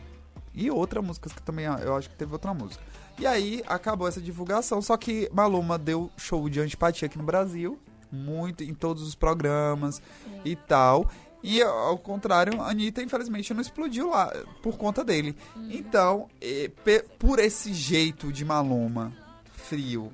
E 0.53 0.69
outra 0.69 1.02
música 1.02 1.30
que 1.30 1.41
também, 1.41 1.65
eu 1.65 1.95
acho 1.95 2.10
que 2.10 2.15
teve 2.15 2.31
outra 2.34 2.53
música. 2.53 2.84
E 3.18 3.26
aí 3.26 3.64
acabou 3.68 4.07
essa 4.07 4.22
divulgação, 4.22 4.81
só 4.81 4.98
que 4.98 5.30
Maluma 5.34 5.77
deu 5.77 6.11
show 6.18 6.48
de 6.49 6.60
antipatia 6.60 7.06
aqui 7.07 7.18
no 7.18 7.23
Brasil, 7.23 7.80
muito 8.11 8.64
em 8.64 8.73
todos 8.73 9.02
os 9.03 9.15
programas 9.15 10.02
e 10.45 10.56
tal. 10.56 11.10
E 11.41 11.61
ao 11.61 11.98
contrário, 11.98 12.61
a 12.61 12.69
Anitta 12.69 13.02
infelizmente 13.03 13.53
não 13.53 13.61
explodiu 13.61 14.10
lá 14.10 14.31
por 14.61 14.77
conta 14.77 15.03
dele. 15.03 15.35
Então, 15.69 16.27
eh, 16.41 16.72
pe- 16.84 17.03
por 17.19 17.38
esse 17.40 17.73
jeito 17.73 18.31
de 18.31 18.45
Maluma 18.45 19.11
frio 19.53 20.11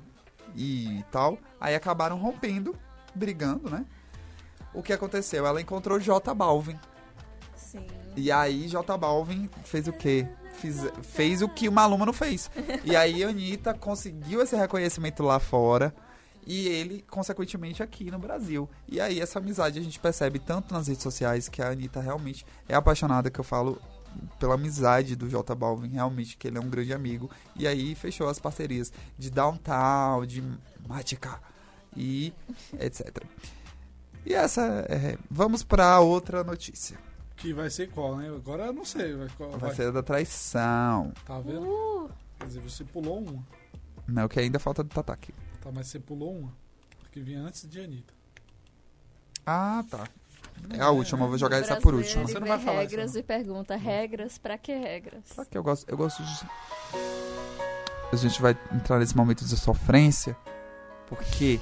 e 0.56 1.04
tal, 1.12 1.38
aí 1.60 1.74
acabaram 1.74 2.18
rompendo, 2.18 2.74
brigando, 3.14 3.68
né? 3.70 3.84
O 4.74 4.82
que 4.82 4.92
aconteceu? 4.92 5.46
Ela 5.46 5.60
encontrou 5.60 6.00
J 6.00 6.34
Balvin. 6.34 6.78
Sim. 7.70 7.86
E 8.16 8.30
aí 8.32 8.66
J 8.68 8.98
Balvin 8.98 9.48
fez 9.64 9.86
o 9.86 9.92
quê? 9.92 10.26
Fiz- 10.54 10.90
fez 11.02 11.40
o 11.42 11.48
que 11.48 11.68
o 11.68 11.72
Maluma 11.72 12.04
não 12.04 12.12
fez. 12.12 12.50
E 12.84 12.96
aí 12.96 13.22
a 13.24 13.28
Anitta 13.28 13.72
conseguiu 13.74 14.42
esse 14.42 14.56
reconhecimento 14.56 15.22
lá 15.22 15.38
fora 15.38 15.94
e 16.46 16.66
ele, 16.68 17.04
consequentemente, 17.08 17.82
aqui 17.82 18.10
no 18.10 18.18
Brasil. 18.18 18.68
E 18.88 19.00
aí 19.00 19.20
essa 19.20 19.38
amizade 19.38 19.78
a 19.78 19.82
gente 19.82 20.00
percebe 20.00 20.38
tanto 20.38 20.74
nas 20.74 20.88
redes 20.88 21.02
sociais 21.02 21.48
que 21.48 21.62
a 21.62 21.68
Anitta 21.70 22.00
realmente 22.00 22.44
é 22.68 22.74
apaixonada, 22.74 23.30
que 23.30 23.38
eu 23.38 23.44
falo 23.44 23.80
pela 24.40 24.54
amizade 24.54 25.14
do 25.14 25.28
J 25.28 25.54
Balvin, 25.54 25.90
realmente, 25.90 26.36
que 26.36 26.48
ele 26.48 26.58
é 26.58 26.60
um 26.60 26.68
grande 26.68 26.92
amigo. 26.92 27.30
E 27.54 27.66
aí 27.68 27.94
fechou 27.94 28.28
as 28.28 28.40
parcerias 28.40 28.92
de 29.16 29.30
Downtown, 29.30 30.26
de 30.26 30.42
Mágica 30.88 31.40
e 31.96 32.32
etc. 32.80 33.22
E 34.26 34.34
essa 34.34 34.84
é... 34.88 35.16
Vamos 35.30 35.62
para 35.62 36.00
outra 36.00 36.42
notícia. 36.42 36.98
Que 37.40 37.54
vai 37.54 37.70
ser 37.70 37.90
qual, 37.90 38.16
né? 38.16 38.28
Agora 38.28 38.66
eu 38.66 38.72
não 38.72 38.84
sei. 38.84 39.14
Vai, 39.14 39.28
qual, 39.36 39.50
Vai 39.52 39.74
ser 39.74 39.88
a 39.88 39.90
da 39.90 40.02
traição. 40.02 41.10
Tá 41.24 41.40
vendo? 41.40 41.66
Uh, 41.66 42.10
Quer 42.38 42.46
dizer, 42.46 42.60
você 42.60 42.84
pulou 42.84 43.18
uma. 43.18 43.42
Não, 44.06 44.28
que 44.28 44.38
ainda 44.38 44.58
falta 44.58 44.84
do 44.84 44.90
Tataki. 44.90 45.32
Tá, 45.60 45.70
mas 45.72 45.86
você 45.86 45.98
pulou 45.98 46.36
uma. 46.36 46.52
Que 47.10 47.20
vinha 47.20 47.40
antes 47.40 47.68
de 47.68 47.80
Anitta. 47.80 48.12
Ah, 49.46 49.82
tá. 49.90 50.04
É 50.68 50.82
a 50.82 50.90
última, 50.90 51.24
eu 51.24 51.28
vou 51.28 51.38
jogar 51.38 51.56
essa 51.56 51.80
por 51.80 51.94
ele 51.94 52.04
Você 52.04 52.38
não 52.38 52.46
vai 52.46 52.58
falar 52.58 52.80
regras 52.80 53.10
isso, 53.10 53.18
e 53.20 53.22
pergunta, 53.22 53.74
regras? 53.76 54.36
Pra 54.36 54.58
que 54.58 54.74
regras? 54.74 55.22
Só 55.24 55.44
que 55.44 55.56
eu 55.56 55.62
gosto, 55.62 55.88
eu 55.88 55.96
gosto 55.96 56.22
de. 56.22 56.46
A 58.12 58.16
gente 58.16 58.40
vai 58.42 58.56
entrar 58.72 58.98
nesse 58.98 59.16
momento 59.16 59.44
de 59.44 59.56
sofrência. 59.56 60.36
Por 61.06 61.18
quê? 61.18 61.58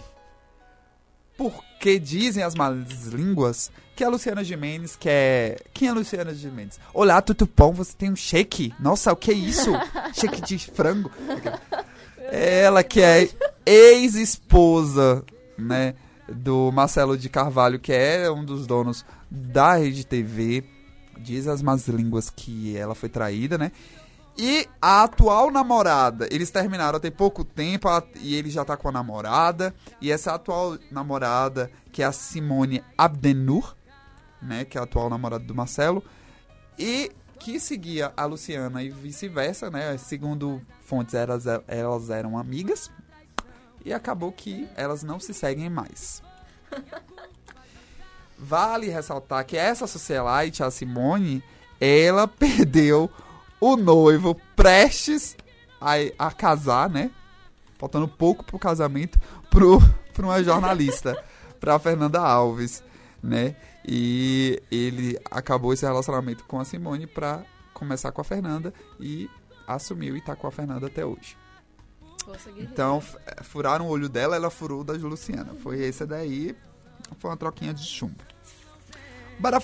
Porque 1.38 2.00
dizem 2.00 2.42
as 2.42 2.56
más 2.56 3.06
línguas 3.12 3.70
que 3.94 4.02
a 4.02 4.08
Luciana 4.08 4.42
Gimenez 4.42 4.96
quer. 4.96 5.62
Quem 5.72 5.86
é 5.86 5.90
a 5.92 5.94
Luciana 5.94 6.34
Gimenez? 6.34 6.80
Olá, 6.92 7.22
Tutupom, 7.22 7.72
você 7.72 7.94
tem 7.96 8.10
um 8.10 8.16
shake? 8.16 8.74
Nossa, 8.80 9.12
o 9.12 9.16
que 9.16 9.30
é 9.30 9.34
isso? 9.34 9.70
shake 10.12 10.40
de 10.40 10.58
frango? 10.58 11.08
Ela 12.18 12.82
que 12.82 13.00
é 13.00 13.30
ex-esposa, 13.64 15.24
né? 15.56 15.94
Do 16.28 16.72
Marcelo 16.72 17.16
de 17.16 17.28
Carvalho, 17.28 17.78
que 17.78 17.92
é 17.92 18.28
um 18.28 18.44
dos 18.44 18.66
donos 18.66 19.06
da 19.30 19.76
Rede 19.76 20.04
TV. 20.04 20.64
Diz 21.20 21.46
as 21.46 21.62
más 21.62 21.86
línguas 21.86 22.30
que 22.30 22.76
ela 22.76 22.96
foi 22.96 23.08
traída, 23.08 23.56
né? 23.56 23.70
E 24.38 24.68
a 24.80 25.02
atual 25.02 25.50
namorada, 25.50 26.28
eles 26.30 26.48
terminaram 26.48 27.00
tem 27.00 27.10
pouco 27.10 27.44
tempo 27.44 27.88
e 28.20 28.36
ele 28.36 28.50
já 28.50 28.64
tá 28.64 28.76
com 28.76 28.88
a 28.88 28.92
namorada. 28.92 29.74
E 30.00 30.12
essa 30.12 30.32
atual 30.34 30.78
namorada, 30.92 31.68
que 31.90 32.04
é 32.04 32.06
a 32.06 32.12
Simone 32.12 32.84
Abdenur, 32.96 33.74
né? 34.40 34.64
Que 34.64 34.78
é 34.78 34.80
a 34.80 34.84
atual 34.84 35.10
namorada 35.10 35.44
do 35.44 35.54
Marcelo. 35.56 36.04
E 36.78 37.10
que 37.40 37.58
seguia 37.58 38.12
a 38.16 38.24
Luciana 38.26 38.80
e 38.80 38.90
vice-versa, 38.90 39.70
né? 39.70 39.98
Segundo 39.98 40.62
fontes, 40.82 41.14
elas, 41.14 41.44
elas 41.66 42.08
eram 42.08 42.38
amigas. 42.38 42.92
E 43.84 43.92
acabou 43.92 44.30
que 44.30 44.68
elas 44.76 45.02
não 45.02 45.18
se 45.18 45.34
seguem 45.34 45.68
mais. 45.68 46.22
Vale 48.38 48.88
ressaltar 48.88 49.44
que 49.44 49.56
essa 49.56 49.88
socialite, 49.88 50.62
a 50.62 50.70
Simone, 50.70 51.42
ela 51.80 52.28
perdeu 52.30 53.10
o 53.60 53.76
noivo 53.76 54.34
prestes 54.56 55.36
a, 55.80 55.94
a 56.18 56.30
casar, 56.30 56.88
né? 56.88 57.10
Faltando 57.78 58.08
pouco 58.08 58.44
pro 58.44 58.58
casamento, 58.58 59.18
pro, 59.50 59.78
pra 60.12 60.26
uma 60.26 60.42
jornalista, 60.42 61.22
pra 61.60 61.78
Fernanda 61.78 62.20
Alves, 62.20 62.82
né? 63.22 63.56
E 63.86 64.62
ele 64.70 65.18
acabou 65.30 65.72
esse 65.72 65.86
relacionamento 65.86 66.44
com 66.44 66.60
a 66.60 66.64
Simone 66.64 67.06
pra 67.06 67.42
começar 67.72 68.12
com 68.12 68.20
a 68.20 68.24
Fernanda 68.24 68.74
e 69.00 69.30
assumiu 69.66 70.16
e 70.16 70.20
tá 70.20 70.34
com 70.34 70.46
a 70.46 70.50
Fernanda 70.50 70.86
até 70.86 71.04
hoje. 71.04 71.36
Então, 72.58 73.02
furaram 73.42 73.86
o 73.86 73.88
olho 73.88 74.08
dela, 74.08 74.36
ela 74.36 74.50
furou 74.50 74.80
o 74.80 74.84
da 74.84 74.92
Luciana. 74.92 75.54
Foi 75.62 75.80
esse 75.80 76.04
daí, 76.04 76.54
foi 77.18 77.30
uma 77.30 77.36
troquinha 77.36 77.72
de 77.72 77.84
chumbo. 77.84 78.22
Bora... 79.38 79.62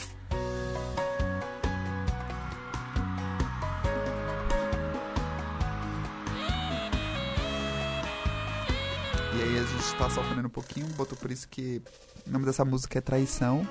aí 9.44 9.58
a 9.58 9.62
gente 9.62 9.94
tá 9.96 10.08
sofrendo 10.08 10.46
um 10.46 10.50
pouquinho, 10.50 10.86
botou 10.94 11.16
por 11.18 11.30
isso 11.30 11.46
que 11.48 11.82
o 12.26 12.30
nome 12.30 12.46
dessa 12.46 12.64
música 12.64 12.98
é 12.98 13.00
Traição. 13.00 13.68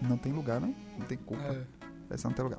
Não 0.00 0.16
tem 0.16 0.32
lugar, 0.32 0.60
né? 0.60 0.74
Não 0.98 1.06
tem 1.06 1.18
culpa. 1.18 1.42
É. 1.42 1.62
Traição 2.08 2.30
não 2.30 2.36
tem 2.36 2.44
lugar. 2.44 2.58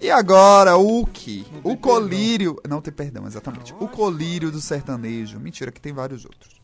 E 0.00 0.10
agora, 0.10 0.76
o 0.76 1.06
que? 1.06 1.46
O 1.62 1.76
colírio. 1.76 2.56
Não 2.68 2.80
tem 2.80 2.92
perdão, 2.92 3.26
exatamente. 3.26 3.72
O 3.78 3.86
colírio 3.86 4.50
do 4.50 4.60
sertanejo. 4.60 5.38
Mentira, 5.38 5.70
que 5.70 5.80
tem 5.80 5.92
vários 5.92 6.24
outros. 6.24 6.60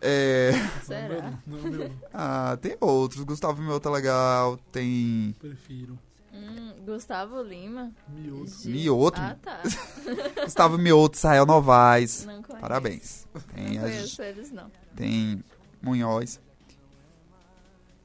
É. 0.00 0.52
Será? 0.82 1.38
Não, 1.46 1.58
não, 1.58 1.70
meu, 1.70 1.90
Ah, 2.12 2.58
tem 2.60 2.76
outros. 2.80 3.22
Gustavo 3.22 3.62
Mioto 3.62 3.88
é 3.88 3.92
legal. 3.92 4.58
Tem. 4.72 5.34
prefiro. 5.38 5.98
Hum, 6.34 6.72
Gustavo 6.84 7.40
Lima. 7.42 7.92
Mioto. 8.08 8.50
de- 8.62 8.68
Mioto? 8.68 9.20
Ah, 9.20 9.36
tá. 9.40 9.60
Gustavo 10.44 10.76
Mioto, 10.76 11.16
Israel 11.16 11.46
Novaes. 11.46 12.24
Não 12.26 12.42
conheço. 12.42 12.60
Parabéns. 12.60 13.26
Tem, 13.54 13.74
Não 13.74 13.82
conheço 13.82 14.22
eles, 14.22 14.50
não. 14.50 14.70
tem 14.96 15.42
Munhoz. 15.80 16.40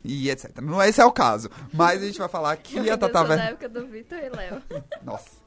E 0.03 0.29
etc. 0.29 0.61
Não 0.61 0.81
esse 0.81 1.01
é 1.01 1.05
o 1.05 1.11
caso. 1.11 1.49
Mas 1.73 2.01
a 2.01 2.05
gente 2.05 2.17
vai 2.19 2.29
falar 2.29 2.55
que 2.57 2.77
Eu 2.77 2.93
a 2.93 2.97
Tata 2.97 3.11
da 3.13 3.23
Ver... 3.23 3.39
época 3.39 3.67
do 3.67 3.85
Vitor 3.87 4.17
e 4.17 4.29
Léo. 4.29 4.61
Nossa. 5.03 5.39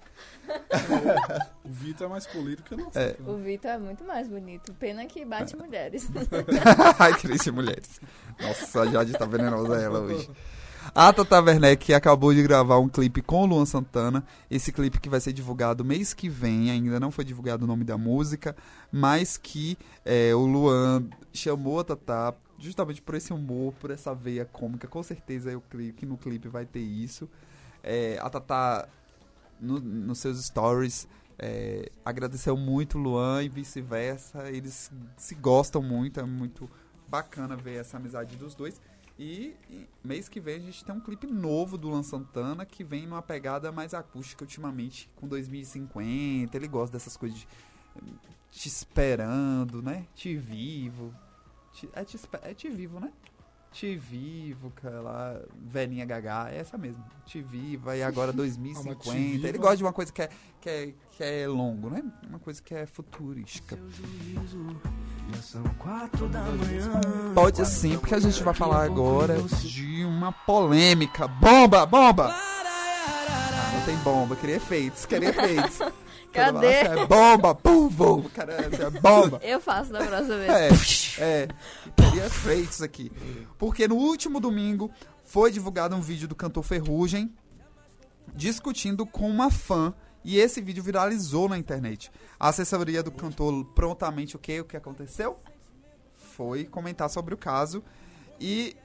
O 1.64 1.68
Vitor 1.68 2.06
é 2.06 2.10
mais 2.10 2.26
polido 2.26 2.62
que 2.62 2.74
eu 2.74 2.78
não 2.78 2.92
sei. 2.92 3.02
É. 3.02 3.16
O 3.26 3.36
Vitor 3.36 3.70
é 3.70 3.78
muito 3.78 4.04
mais 4.04 4.28
bonito. 4.28 4.74
Pena 4.74 5.06
que 5.06 5.24
bate 5.24 5.56
mulheres. 5.56 6.08
Ai, 6.98 7.14
triste 7.18 7.50
mulheres. 7.50 8.00
Nossa, 8.40 8.82
a 8.82 8.86
Jade 8.86 9.12
tá 9.12 9.24
venenosa 9.24 9.80
ela 9.80 10.00
hoje. 10.00 10.28
A 10.94 11.12
Tata 11.12 11.40
Werneck 11.40 11.94
acabou 11.94 12.34
de 12.34 12.42
gravar 12.42 12.78
um 12.78 12.88
clipe 12.88 13.22
com 13.22 13.42
o 13.42 13.46
Luan 13.46 13.64
Santana. 13.64 14.24
Esse 14.50 14.72
clipe 14.72 15.00
que 15.00 15.08
vai 15.08 15.20
ser 15.20 15.32
divulgado 15.32 15.84
mês 15.84 16.12
que 16.12 16.28
vem, 16.28 16.70
ainda 16.70 16.98
não 17.00 17.10
foi 17.10 17.24
divulgado 17.24 17.64
o 17.64 17.68
nome 17.68 17.84
da 17.84 17.96
música, 17.96 18.54
mas 18.90 19.36
que 19.38 19.78
é, 20.04 20.34
o 20.34 20.44
Luan 20.44 21.04
chamou 21.32 21.80
a 21.80 21.84
Tata 21.84 22.34
justamente 22.58 23.00
por 23.00 23.14
esse 23.14 23.32
humor, 23.32 23.72
por 23.80 23.90
essa 23.90 24.14
veia 24.14 24.44
cômica. 24.44 24.86
Com 24.86 25.02
certeza 25.02 25.50
eu 25.50 25.62
creio 25.70 25.92
que 25.94 26.04
no 26.04 26.16
clipe 26.18 26.48
vai 26.48 26.66
ter 26.66 26.80
isso. 26.80 27.28
É, 27.82 28.18
a 28.20 28.28
Tata, 28.28 28.88
no- 29.60 29.80
nos 29.80 30.18
seus 30.18 30.44
stories, 30.44 31.08
é, 31.38 31.90
agradeceu 32.04 32.56
muito 32.56 32.98
Luan 32.98 33.42
e 33.42 33.48
vice-versa. 33.48 34.50
Eles 34.50 34.90
se 35.16 35.34
gostam 35.36 35.80
muito, 35.82 36.20
é 36.20 36.24
muito 36.24 36.68
bacana 37.08 37.56
ver 37.56 37.76
essa 37.76 37.96
amizade 37.96 38.36
dos 38.36 38.54
dois. 38.54 38.80
E, 39.18 39.54
mês 40.02 40.28
que 40.28 40.40
vem 40.40 40.56
a 40.56 40.60
gente 40.60 40.84
tem 40.84 40.94
um 40.94 41.00
clipe 41.00 41.26
novo 41.26 41.76
do 41.76 41.88
Luan 41.88 42.02
Santana 42.02 42.64
que 42.64 42.82
vem 42.82 43.06
numa 43.06 43.22
pegada 43.22 43.70
mais 43.70 43.94
acústica 43.94 44.42
ultimamente, 44.44 45.08
com 45.16 45.28
2050. 45.28 46.56
Ele 46.56 46.68
gosta 46.68 46.96
dessas 46.96 47.16
coisas 47.16 47.38
de 47.38 47.46
te 48.50 48.68
esperando, 48.68 49.82
né? 49.82 50.06
Te 50.14 50.36
vivo. 50.36 51.14
Te- 51.72 51.88
é, 51.92 52.04
te, 52.04 52.18
é 52.42 52.54
te 52.54 52.68
vivo, 52.68 53.00
né? 53.00 53.12
Te 53.72 53.96
Vivo, 53.96 54.70
lá, 55.02 55.40
Velhinha 55.58 56.04
Gagá, 56.04 56.50
é 56.50 56.58
essa 56.58 56.76
mesmo. 56.76 57.02
Te 57.24 57.40
Viva 57.40 57.96
e 57.96 58.02
agora 58.02 58.30
2050. 58.30 59.00
Te 59.00 59.10
Viva. 59.10 59.48
Ele 59.48 59.58
gosta 59.58 59.76
de 59.78 59.82
uma 59.82 59.92
coisa 59.92 60.12
que 60.12 60.22
é, 60.22 60.28
que 60.60 60.68
é, 60.68 60.94
que 61.10 61.24
é 61.24 61.48
longo, 61.48 61.88
né? 61.88 62.02
Uma 62.28 62.38
coisa 62.38 62.62
que 62.62 62.74
é 62.74 62.84
futurística. 62.84 63.78
São 65.40 65.64
quatro 65.78 66.28
da 66.28 66.42
manhã. 66.42 67.00
Pode 67.34 67.66
sim, 67.66 67.96
porque 67.98 68.14
a 68.14 68.20
gente 68.20 68.42
vai 68.42 68.52
falar 68.52 68.84
agora 68.84 69.40
de 69.42 70.04
uma 70.04 70.32
polêmica. 70.32 71.26
Bomba, 71.26 71.86
bomba! 71.86 72.36
Não 73.74 73.86
tem 73.86 73.96
bomba, 74.04 74.36
queria 74.36 74.56
efeitos, 74.56 75.06
queria 75.06 75.30
efeitos. 75.30 75.78
Cadê? 76.32 76.82
Nossa, 76.84 77.00
é 77.00 77.06
bomba, 77.06 77.54
pum, 77.54 77.88
bomba, 77.88 78.30
caramba, 78.30 78.76
é 78.76 78.90
bomba. 78.90 79.40
Eu 79.42 79.60
faço 79.60 79.92
da 79.92 80.04
próxima 80.04 80.38
vez. 80.38 81.16
É, 81.18 81.42
é, 81.42 81.48
queria 81.96 82.26
efeitos 82.26 82.80
aqui. 82.80 83.12
Porque 83.58 83.86
no 83.86 83.96
último 83.96 84.40
domingo 84.40 84.90
foi 85.24 85.50
divulgado 85.50 85.94
um 85.94 86.00
vídeo 86.00 86.26
do 86.26 86.34
cantor 86.34 86.62
Ferrugem 86.62 87.32
discutindo 88.34 89.04
com 89.04 89.28
uma 89.28 89.50
fã 89.50 89.94
e 90.24 90.38
esse 90.38 90.60
vídeo 90.60 90.82
viralizou 90.82 91.48
na 91.48 91.58
internet. 91.58 92.10
A 92.38 92.48
assessoria 92.48 93.02
do 93.02 93.10
cantor 93.10 93.64
prontamente 93.74 94.36
o 94.36 94.38
que 94.38 94.60
o 94.60 94.64
que 94.64 94.76
aconteceu? 94.76 95.38
Foi 96.14 96.64
comentar 96.64 97.10
sobre 97.10 97.34
o 97.34 97.36
caso 97.36 97.82
e 98.40 98.76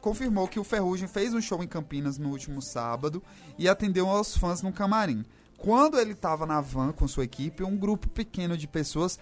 confirmou 0.00 0.48
que 0.48 0.58
o 0.58 0.64
Ferrugem 0.64 1.08
fez 1.08 1.32
um 1.32 1.40
show 1.40 1.62
em 1.62 1.68
Campinas 1.68 2.18
no 2.18 2.30
último 2.30 2.60
sábado 2.60 3.22
e 3.56 3.68
atendeu 3.68 4.08
aos 4.08 4.36
fãs 4.36 4.60
no 4.60 4.72
camarim. 4.72 5.24
Quando 5.62 5.96
ele 5.96 6.12
estava 6.12 6.44
na 6.44 6.60
van 6.60 6.90
com 6.92 7.06
sua 7.06 7.22
equipe, 7.22 7.62
um 7.62 7.76
grupo 7.76 8.08
pequeno 8.08 8.56
de 8.56 8.66
pessoas 8.66 9.16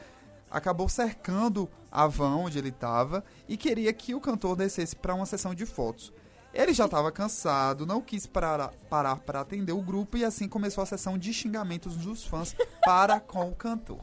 acabou 0.51 0.89
cercando 0.89 1.69
a 1.93 2.07
van 2.07 2.35
onde 2.37 2.59
ele 2.59 2.71
estava 2.71 3.23
e 3.47 3.59
queria 3.59 3.93
que 3.93 4.15
o 4.15 4.21
cantor 4.21 4.57
descesse 4.57 4.97
para 4.97 5.15
uma 5.15 5.27
sessão 5.27 5.55
de 5.55 5.67
fotos. 5.67 6.13
Ele 6.55 6.73
já 6.73 6.87
estava 6.87 7.13
cansado, 7.13 7.85
não 7.85 8.01
quis 8.01 8.27
parar 8.27 8.71
para 8.89 9.41
atender 9.41 9.73
o 9.73 9.83
grupo 9.83 10.17
e 10.17 10.25
assim 10.25 10.49
começou 10.49 10.83
a 10.83 10.87
sessão 10.87 11.19
de 11.19 11.31
xingamentos 11.33 11.95
dos 11.95 12.25
fãs 12.25 12.57
para 12.83 13.21
com 13.21 13.47
o 13.49 13.55
cantor. 13.55 14.01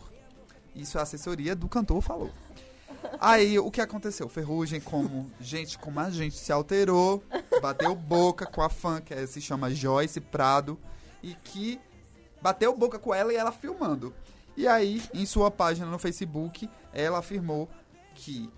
Isso 0.75 0.99
a 0.99 1.01
assessoria 1.01 1.55
do 1.55 1.67
cantor 1.67 2.01
falou. 2.01 2.29
Aí 3.19 3.57
o 3.57 3.71
que 3.71 3.81
aconteceu? 3.81 4.29
Ferrugem, 4.29 4.79
como 4.79 5.29
gente 5.41 5.77
como 5.79 5.99
a 5.99 6.11
gente, 6.11 6.37
se 6.37 6.51
alterou, 6.51 7.23
bateu 7.61 7.95
boca 7.95 8.45
com 8.45 8.61
a 8.61 8.69
fã 8.69 9.01
que 9.01 9.11
é- 9.13 9.25
se 9.25 9.41
chama 9.41 9.71
Joyce 9.71 10.21
Prado 10.21 10.79
e 11.23 11.33
que 11.33 11.79
bateu 12.41 12.75
boca 12.75 12.99
com 12.99 13.13
ela 13.13 13.33
e 13.33 13.35
ela 13.35 13.51
filmando. 13.51 14.13
E 14.55 14.67
aí, 14.67 15.03
em 15.13 15.25
sua 15.25 15.51
página 15.51 15.85
no 15.87 15.99
Facebook, 15.99 16.69
ela 16.91 17.19
afirmou 17.19 17.69
que 18.15 18.49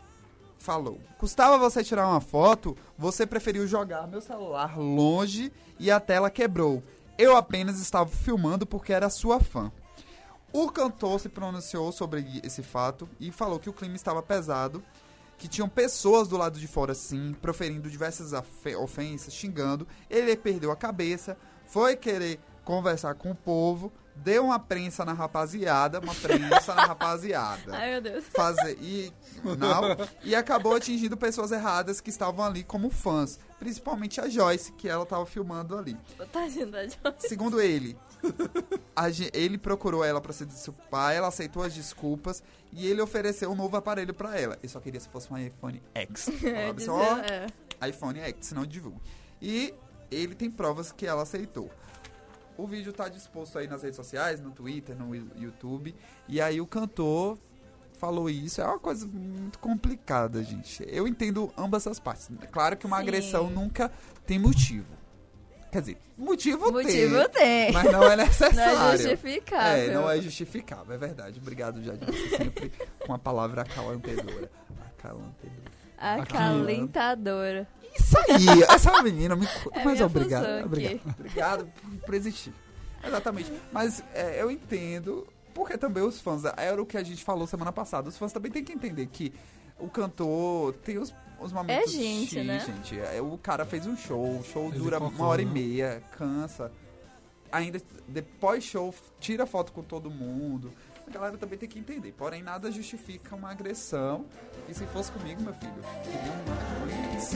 falou: 0.57 0.99
Custava 1.18 1.57
você 1.57 1.84
tirar 1.84 2.07
uma 2.07 2.22
foto, 2.22 2.77
você 2.97 3.26
preferiu 3.26 3.68
jogar 3.68 4.07
meu 4.07 4.22
celular 4.22 4.77
longe 4.77 5.51
e 5.80 5.89
a 5.89 5.99
tela 5.99 6.30
quebrou. 6.30 6.84
Eu 7.18 7.35
apenas 7.35 7.80
estava 7.81 8.10
filmando 8.10 8.65
porque 8.65 8.93
era 8.93 9.10
sua 9.10 9.39
fã. 9.39 9.72
O 10.51 10.69
cantor 10.72 11.19
se 11.19 11.30
pronunciou 11.30 11.91
sobre 11.91 12.26
esse 12.43 12.64
fato 12.64 13.07
e 13.19 13.31
falou 13.31 13.60
que 13.60 13.69
o 13.69 13.73
clima 13.73 13.95
estava 13.95 14.23
pesado, 14.23 14.84
que 15.38 15.47
tinham 15.47 15.69
pessoas 15.69 16.27
do 16.27 16.38
lado 16.38 16.60
de 16.60 16.68
fora 16.68 16.95
sim, 16.95 17.35
proferindo 17.41 17.89
diversas 17.89 18.31
ofensas, 18.80 19.34
xingando. 19.34 19.88
Ele 20.10 20.35
perdeu 20.35 20.72
a 20.72 20.76
cabeça, 20.76 21.38
foi 21.68 21.95
querer 21.95 22.39
conversar 22.69 23.15
com 23.15 23.31
o 23.31 23.35
povo, 23.35 23.91
deu 24.15 24.45
uma 24.45 24.59
prensa 24.59 25.03
na 25.03 25.11
rapaziada, 25.11 25.99
uma 25.99 26.13
prensa 26.13 26.75
na 26.75 26.85
rapaziada 26.85 27.63
Ai, 27.75 27.93
meu 27.93 28.01
Deus. 28.01 28.25
fazer 28.25 28.77
e 28.79 29.11
não 29.43 29.97
e 30.23 30.35
acabou 30.35 30.75
atingindo 30.75 31.17
pessoas 31.17 31.51
erradas 31.51 31.99
que 31.99 32.11
estavam 32.11 32.45
ali 32.45 32.63
como 32.63 32.91
fãs, 32.91 33.39
principalmente 33.57 34.21
a 34.21 34.29
Joyce 34.29 34.71
que 34.73 34.87
ela 34.87 35.01
estava 35.01 35.25
filmando 35.25 35.75
ali. 35.75 35.97
Tadinho 36.31 36.67
da 36.67 36.83
Joyce. 36.83 37.27
Segundo 37.27 37.59
ele, 37.59 37.97
a 38.95 39.07
ele 39.33 39.57
procurou 39.57 40.03
ela 40.03 40.21
para 40.21 40.31
se 40.31 40.45
desculpar, 40.45 41.15
ela 41.15 41.29
aceitou 41.29 41.63
as 41.63 41.73
desculpas 41.73 42.43
e 42.71 42.85
ele 42.85 43.01
ofereceu 43.01 43.49
um 43.49 43.55
novo 43.55 43.77
aparelho 43.77 44.13
para 44.13 44.39
ela. 44.39 44.59
Ele 44.61 44.71
só 44.71 44.79
queria 44.79 44.99
se 44.99 45.09
fosse 45.09 45.33
um 45.33 45.37
iPhone 45.39 45.81
X. 45.95 46.29
É, 46.45 46.71
dizer, 46.71 46.91
ó, 46.91 47.17
é. 47.17 47.89
iPhone 47.89 48.19
X, 48.19 48.45
senão 48.45 48.63
divulga. 48.63 48.99
E 49.41 49.73
ele 50.11 50.35
tem 50.35 50.51
provas 50.51 50.91
que 50.91 51.07
ela 51.07 51.23
aceitou. 51.23 51.71
O 52.60 52.68
vídeo 52.68 52.91
tá 52.91 53.07
disposto 53.07 53.57
aí 53.57 53.68
nas 53.68 53.84
redes 53.84 53.95
sociais, 53.95 54.41
no 54.41 54.52
Twitter, 54.52 54.94
no 54.94 55.15
YouTube. 55.15 55.95
E 56.27 56.41
aí 56.41 56.60
o 56.60 56.68
cantor 56.68 57.38
falou 57.98 58.30
isso. 58.30 58.60
É 58.60 58.65
uma 58.65 58.77
coisa 58.77 59.07
muito 59.07 59.57
complicada, 59.60 60.44
gente. 60.44 60.84
Eu 60.86 61.07
entendo 61.07 61.49
ambas 61.57 61.88
as 61.88 61.99
partes. 61.99 62.30
Claro 62.52 62.76
que 62.76 62.86
uma 62.86 62.98
Sim. 62.98 63.03
agressão 63.03 63.49
nunca 63.49 63.90
tem 64.26 64.38
motivo. 64.38 64.88
Quer 65.72 65.80
dizer, 65.81 65.98
motivo, 66.18 66.69
Motivo 66.69 67.30
tem. 67.30 67.72
Mas 67.72 67.91
não 67.91 68.03
é 68.03 68.15
necessário. 68.18 68.56
Não 68.56 68.90
é 68.90 68.98
justificável. 68.98 69.84
É, 69.84 69.94
não 69.94 70.10
é 70.10 70.22
justificável, 70.22 70.95
é 70.95 70.98
verdade. 70.98 71.40
Obrigado, 71.40 71.81
Jade. 71.81 72.06
Você 72.06 72.38
sempre 72.38 72.73
com 73.06 73.14
a 73.14 73.19
palavra 73.19 73.61
acalantadora. 73.61 74.52
Acalantadora. 74.98 75.69
Acalentadora. 75.98 77.68
Isso 77.98 78.18
aí, 78.18 78.64
essa 78.70 79.02
menina 79.03 79.36
me. 79.36 79.45
É 79.45 79.84
mas 79.84 80.02
obrigado. 80.02 80.66
Obrigado, 80.66 81.16
obrigado 81.20 81.66
por, 81.66 81.98
por 82.06 82.14
existir. 82.14 82.53
Exatamente. 83.06 83.52
Mas 83.72 84.03
é, 84.14 84.41
eu 84.41 84.52
entendo, 84.52 85.28
porque 85.53 85.78
também 85.78 86.03
os 86.03 86.20
fãs. 86.20 86.44
Era 86.57 86.82
o 86.82 86.86
que 86.86 86.98
a 86.98 87.03
gente 87.03 87.24
falou 87.24 87.48
semana 87.48 87.72
passada. 87.72 88.10
Os 88.10 88.18
fãs 88.18 88.34
também 88.34 88.52
têm 88.52 88.64
que 88.64 88.74
entender 88.74 89.06
que 89.07 89.34
o 89.80 89.90
cantor 89.90 90.74
tem 90.84 90.98
os, 90.98 91.14
os 91.40 91.52
momentos. 91.52 91.94
É 91.94 91.98
gente, 91.98 92.36
X, 92.38 92.45
né? 92.45 92.60
gente. 92.60 92.99
É, 92.99 93.22
O 93.22 93.38
cara 93.38 93.66
fez 93.66 93.86
um 93.88 93.95
show, 93.95 94.40
o 94.40 94.44
show 94.44 94.68
Ele 94.70 94.80
dura 94.80 94.99
uma 94.99 95.26
hora 95.26 95.41
e 95.41 95.45
né? 95.45 95.52
meia, 95.52 96.03
cansa. 96.18 96.72
Ainda 97.52 97.82
depois 98.07 98.64
show, 98.64 98.94
tira 99.20 99.45
foto 99.45 99.72
com 99.72 99.82
todo 99.82 100.10
mundo. 100.11 100.72
A 101.10 101.11
galera 101.14 101.38
também 101.38 101.57
tem 101.57 101.68
que 101.68 101.80
entender. 101.80 102.11
Porém, 102.14 102.44
nada 102.44 102.72
justifica 102.72 103.36
uma 103.36 103.49
agressão. 103.52 104.26
E 104.68 104.73
se 104.73 104.86
fosse 104.88 105.11
comigo, 105.11 105.41
meu 105.41 105.53
filho, 105.56 105.73
queria 106.03 106.19
um 106.31 106.44
iPhone 106.88 107.14
X. 107.15 107.31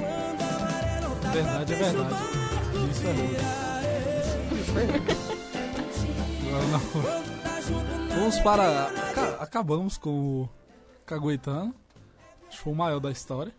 Verdade 1.33 1.73
é 1.73 1.75
verdade. 1.75 2.15
Isso 2.91 3.07
é 3.07 3.11
ruim. 3.13 3.35
Agora 6.47 6.67
não. 6.67 6.79
Vamos 8.19 8.39
para. 8.39 8.87
aca- 8.87 9.37
Acabamos 9.43 9.97
com 9.97 10.43
o 10.43 10.49
Caguetano. 11.05 11.73
Acho 12.47 12.57
que 12.57 12.63
foi 12.63 12.73
o 12.73 12.75
maior 12.75 12.99
da 12.99 13.09
história. 13.11 13.51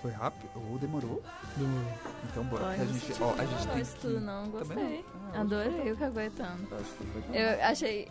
Foi 0.00 0.10
rápido? 0.12 0.48
Ou 0.70 0.78
demorou? 0.78 1.22
Demorou. 1.56 1.92
Então 2.30 2.44
bora. 2.44 2.66
A 2.68 2.76
gente, 2.76 3.22
ó, 3.22 3.32
a 3.32 3.44
gente 3.44 3.66
Não 3.66 3.72
tem 3.72 3.82
isso 3.82 3.96
que... 3.96 4.06
não, 4.06 4.48
gostei. 4.50 5.04
Ah, 5.32 5.40
Adorei 5.40 5.92
o 5.92 5.96
Caguetano. 5.96 6.68
acho 6.72 6.84
que 6.90 7.04
foi 7.06 7.22
bom. 7.22 7.34
Eu 7.34 7.64
achei 7.64 8.08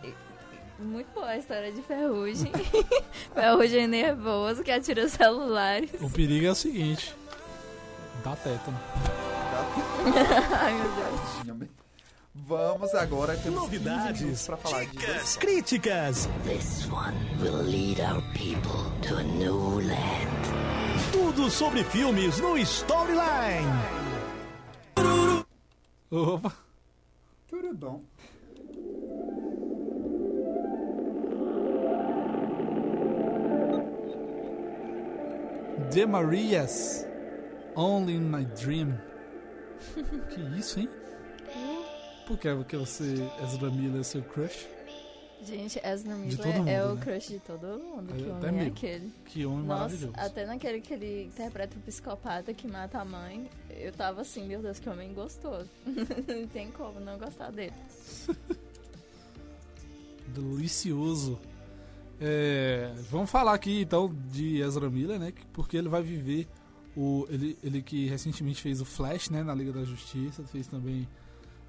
muito 0.78 1.08
boa 1.14 1.28
a 1.28 1.38
história 1.38 1.72
de 1.72 1.82
Ferrugem. 1.82 2.52
Ferrugem 3.34 3.86
nervoso 3.86 4.62
que 4.62 4.70
atira 4.70 5.04
os 5.04 5.12
celulares. 5.12 5.90
O 6.00 6.10
perigo 6.10 6.46
é 6.46 6.50
o 6.50 6.54
seguinte: 6.54 7.14
dá 8.24 8.34
tétano. 8.36 8.78
Ai, 10.60 10.74
meu 10.74 11.54
Deus. 11.54 11.68
Vamos 12.36 12.92
agora, 12.94 13.36
temos 13.36 13.68
15 13.70 13.78
minutos 13.78 14.00
Novidades, 14.02 14.46
pra 14.46 14.56
falar 14.56 14.84
de 14.84 14.90
dicas, 14.90 15.36
críticas. 15.36 16.28
This 16.44 16.86
one 16.90 17.16
will 17.40 17.62
lead 17.62 18.00
our 18.00 18.20
people 18.32 18.90
to 19.08 19.18
a 19.18 19.22
new 19.22 19.80
land. 19.80 20.64
Tudo 21.12 21.48
sobre 21.48 21.84
filmes 21.84 22.40
no 22.40 22.58
Storyline. 22.58 23.70
Opa! 26.10 26.52
Tudo 27.48 27.72
bom. 27.74 28.02
The 35.90 36.06
Marias. 36.06 37.06
Only 37.76 38.14
in 38.14 38.30
My 38.30 38.44
Dream. 38.44 38.98
que 40.30 40.40
isso, 40.58 40.80
hein? 40.80 40.88
Por 42.26 42.38
que? 42.38 42.54
Porque 42.54 42.76
você, 42.76 43.28
Ezra 43.42 43.70
Miller, 43.70 44.00
é 44.00 44.04
seu 44.04 44.22
crush? 44.22 44.66
Gente, 45.42 45.78
Ezra 45.84 46.14
Miller 46.14 46.36
todo 46.38 46.54
mundo, 46.54 46.68
é 46.68 46.84
o 46.86 46.94
né? 46.94 47.00
crush 47.02 47.28
de 47.28 47.38
todo 47.38 47.78
mundo. 47.78 48.14
Que 48.14 48.30
até 48.30 48.48
homem 48.48 48.64
é 48.64 48.66
aquele. 48.68 49.12
Que 49.26 49.44
homem 49.44 49.66
Nossa, 49.66 49.80
maravilhoso. 49.80 50.12
até 50.16 50.46
naquele 50.46 50.80
que 50.80 50.94
ele 50.94 51.24
interpreta 51.24 51.76
o 51.76 51.80
psicopata 51.80 52.54
que 52.54 52.66
mata 52.66 52.98
a 52.98 53.04
mãe, 53.04 53.48
eu 53.68 53.92
tava 53.92 54.22
assim, 54.22 54.46
meu 54.46 54.62
Deus, 54.62 54.78
que 54.78 54.88
homem 54.88 55.12
gostoso. 55.12 55.68
não 55.84 56.46
tem 56.48 56.70
como 56.70 56.98
não 56.98 57.18
gostar 57.18 57.50
dele. 57.50 57.74
Delicioso. 60.28 61.38
É, 62.26 62.90
vamos 63.10 63.28
falar 63.30 63.52
aqui 63.52 63.82
então 63.82 64.10
de 64.30 64.58
Ezra 64.62 64.88
Miller, 64.88 65.18
né? 65.20 65.30
que- 65.30 65.44
Porque 65.52 65.76
ele 65.76 65.90
vai 65.90 66.02
viver 66.02 66.48
o 66.96 67.26
ele, 67.28 67.58
ele 67.62 67.82
que 67.82 68.06
recentemente 68.06 68.62
fez 68.62 68.80
o 68.80 68.84
Flash, 68.86 69.28
né, 69.28 69.42
na 69.42 69.54
Liga 69.54 69.72
da 69.72 69.84
Justiça, 69.84 70.42
fez 70.44 70.66
também 70.66 71.06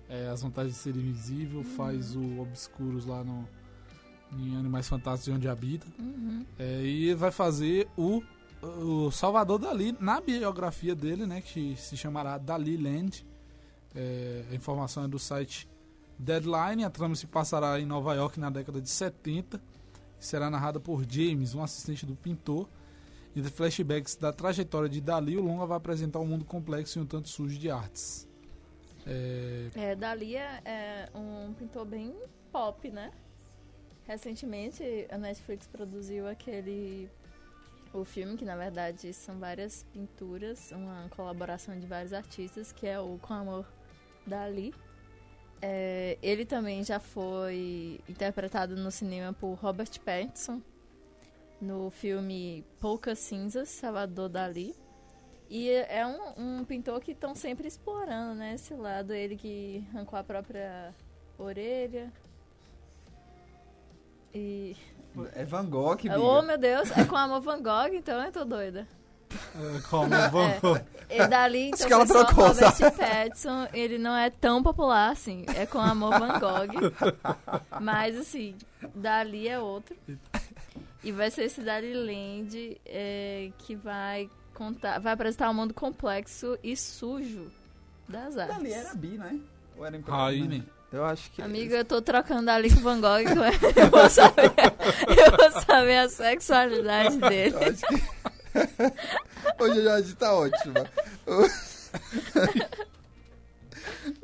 é, 0.08 0.30
as 0.30 0.42
vantagens 0.44 0.76
de 0.76 0.80
ser 0.80 0.96
invisível, 0.96 1.62
faz 1.64 2.16
o 2.16 2.40
Obscuros 2.40 3.06
lá 3.06 3.22
no 3.24 3.46
em 4.32 4.56
Animais 4.56 4.88
Fantásticos 4.88 5.36
onde 5.36 5.48
habita. 5.50 5.88
Uhum. 6.00 6.46
É, 6.58 6.82
e 6.84 7.14
vai 7.14 7.32
fazer 7.32 7.88
o 7.98 8.22
o 8.62 9.12
Salvador 9.12 9.60
Dali, 9.60 9.96
na 10.00 10.20
biografia 10.20 10.96
dele, 10.96 11.28
né, 11.28 11.40
que 11.42 11.76
se 11.78 11.96
chamará 11.96 12.36
Dali 12.38 12.76
Land, 12.78 13.24
é, 13.94 14.44
a 14.50 14.56
informação 14.56 15.04
é 15.04 15.08
do 15.08 15.20
site 15.20 15.68
Deadline, 16.18 16.84
a 16.84 16.90
trama 16.90 17.14
se 17.14 17.28
passará 17.28 17.80
em 17.80 17.86
Nova 17.86 18.16
York 18.16 18.40
na 18.40 18.50
década 18.50 18.82
de 18.82 18.90
70, 18.90 19.62
será 20.20 20.50
narrada 20.50 20.80
por 20.80 21.04
James, 21.10 21.54
um 21.54 21.64
assistente 21.64 22.06
do 22.06 22.16
pintor, 22.16 22.68
entre 23.36 23.52
flashbacks 23.52 24.16
da 24.16 24.32
trajetória 24.32 24.88
de 24.88 25.02
Dali, 25.02 25.38
o 25.38 25.42
longa 25.42 25.66
vai 25.66 25.78
apresentar 25.78 26.20
um 26.20 26.26
mundo 26.26 26.46
complexo 26.46 27.00
e 27.00 27.02
um 27.02 27.06
tanto 27.06 27.28
sujo 27.28 27.60
de 27.60 27.70
artes. 27.70 28.28
É, 29.06 29.70
É, 29.76 29.96
Dali 29.96 30.36
é, 30.36 30.62
é 30.64 31.10
um 31.14 31.54
pintor 31.54 31.86
bem 31.86 32.16
pop, 32.52 32.90
né? 32.90 33.12
Recentemente 34.06 34.84
a 35.10 35.18
Netflix 35.18 35.68
produziu 35.68 36.28
aquele 36.28 37.10
o 37.92 38.04
filme 38.04 38.36
que 38.36 38.46
na 38.46 38.56
verdade 38.56 39.14
são 39.14 39.40
várias 39.40 39.84
pinturas, 39.94 40.72
uma 40.72 41.08
colaboração 41.10 41.80
de 41.80 41.88
vários 41.88 42.14
artistas, 42.14 42.72
que 42.72 42.86
é 42.86 43.00
o 43.00 43.18
Com 43.22 43.34
Amor 43.34 43.66
Dali. 44.28 44.74
É, 45.68 46.20
ele 46.22 46.46
também 46.46 46.84
já 46.84 47.00
foi 47.00 48.00
interpretado 48.08 48.76
no 48.76 48.92
cinema 48.92 49.34
por 49.34 49.56
Robert 49.56 50.00
Pattinson 50.00 50.62
no 51.60 51.90
filme 51.90 52.64
Poucas 52.80 53.18
Cinzas, 53.18 53.70
Salvador 53.70 54.30
Dali. 54.30 54.76
E 55.50 55.72
é 55.72 56.06
um, 56.06 56.60
um 56.60 56.66
pintor 56.66 57.02
que 57.02 57.14
estão 57.14 57.34
sempre 57.34 57.68
explorando, 57.68 58.36
né? 58.36 58.54
Esse 58.54 58.76
lado, 58.76 59.12
ele 59.12 59.36
que 59.36 59.84
arrancou 59.92 60.20
a 60.20 60.24
própria 60.24 60.94
orelha. 61.36 62.14
E. 64.36 64.78
É 65.34 65.44
Van 65.46 65.68
Gogh. 65.68 65.98
Oh, 66.16 66.44
meu 66.44 66.60
Deus, 66.60 66.92
é 66.92 67.06
com 67.06 67.16
amor 67.16 67.42
Van 67.42 67.64
Gogh, 67.64 67.96
então 67.96 68.24
eu 68.24 68.32
tô 68.32 68.46
doida. 68.46 68.88
é, 69.56 69.82
como 69.90 70.10
vamos- 70.10 70.82
E 71.10 71.28
dali, 71.28 71.72
Acho 71.74 71.86
então, 71.86 71.88
que 71.88 71.94
ela 71.94 72.04
o 72.04 72.08
trocou, 72.08 72.48
Robert 72.48 72.72
sabe? 72.74 72.98
Pattinson, 72.98 73.68
ele 73.74 73.98
não 73.98 74.16
é 74.16 74.30
tão 74.30 74.64
popular 74.64 75.12
assim. 75.12 75.46
É 75.56 75.66
com 75.66 75.80
amor 75.80 76.18
Van 76.20 76.40
Gogh. 76.40 76.92
Mas, 77.80 78.18
assim, 78.18 78.56
dali 78.94 79.48
é 79.48 79.60
outro. 79.60 79.96
E 81.04 81.12
vai 81.12 81.30
ser 81.30 81.44
esse 81.44 81.62
Dali 81.62 81.94
Land 81.94 82.82
é, 82.84 83.52
que 83.60 83.76
vai 83.76 84.28
contar, 84.56 85.00
vai 85.00 85.14
apresentar 85.14 85.52
um 85.52 85.54
mundo 85.54 85.72
complexo 85.74 86.58
e 86.64 86.76
sujo 86.76 87.52
das 88.10 88.36
artes. 88.38 88.58
Dali 88.58 88.74
era 88.74 88.96
bi, 88.96 89.10
né? 89.10 89.40
Ou 89.78 89.86
era 89.86 90.00
Raine. 90.08 90.68
Eu 90.92 91.06
acho 91.06 91.30
que. 91.32 91.42
Amiga, 91.44 91.76
eu 91.76 91.86
tô 91.86 92.02
trocando 92.02 92.50
ali 92.50 92.74
com 92.74 92.80
o 92.80 92.84
Van 92.84 93.00
Gogh. 93.02 93.22
Eu 93.76 93.90
vou 93.92 94.10
saber, 94.10 94.52
eu 95.10 95.38
vou 95.38 95.62
saber 95.62 95.98
a 95.98 96.10
sexualidade 96.10 97.18
dele. 97.18 97.54
Eu 97.54 97.60
acho 97.70 97.86
que. 97.86 98.35
Hoje 99.60 99.80
a 99.80 99.84
Jade 99.84 100.16
tá 100.16 100.34
ótima. 100.34 100.90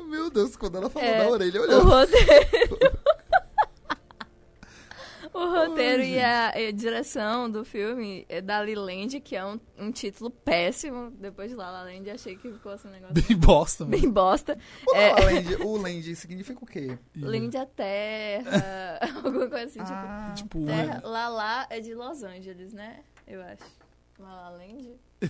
Meu 0.06 0.30
Deus, 0.30 0.56
quando 0.56 0.78
ela 0.78 0.90
falou 0.90 1.08
É, 1.08 1.24
da 1.24 1.30
orelha, 1.30 1.62
o 1.62 1.64
olhou. 1.64 1.84
roteiro. 1.86 2.80
o 5.34 5.46
roteiro 5.48 6.04
e 6.04 6.20
a, 6.20 6.54
e 6.60 6.68
a 6.68 6.72
direção 6.72 7.50
do 7.50 7.64
filme 7.64 8.26
é 8.28 8.42
da 8.42 8.60
Land, 8.62 9.20
que 9.22 9.36
é 9.36 9.46
um, 9.46 9.60
um 9.78 9.92
título 9.92 10.30
péssimo. 10.30 11.12
Depois 11.12 11.50
de 11.50 11.56
La 11.56 11.72
La 11.72 11.84
Land, 11.84 12.10
achei 12.10 12.36
que 12.36 12.52
ficou 12.52 12.72
assim 12.74 12.90
um 12.90 12.92
negócio 12.92 13.14
Bem 13.14 13.38
bosta, 13.38 13.86
mano. 13.86 13.98
bem 14.00 14.10
bosta. 14.10 14.58
O, 14.88 14.96
É, 14.96 15.14
La 15.14 15.20
Land, 15.26 15.56
o 15.64 15.78
Land 15.78 16.16
significa 16.16 16.60
o 16.62 16.66
quê? 16.68 16.98
Land 17.16 17.56
é 17.58 17.66
terra, 17.66 19.00
alguma 19.24 19.48
coisa 19.48 19.66
assim, 19.66 19.80
Ah, 19.82 20.34
tipo. 20.36 20.50
Tipo, 20.60 20.66
Terra, 20.66 21.02
La 21.06 21.30
La 21.30 21.68
é 21.70 21.80
de 21.80 21.94
Los 21.96 22.24
Angeles, 22.24 22.74
né? 22.74 23.00
Eu 23.28 23.42
acho. 23.42 23.64
La 24.22 24.34
La 24.36 24.50
Land? 24.52 25.00
É, 25.22 25.28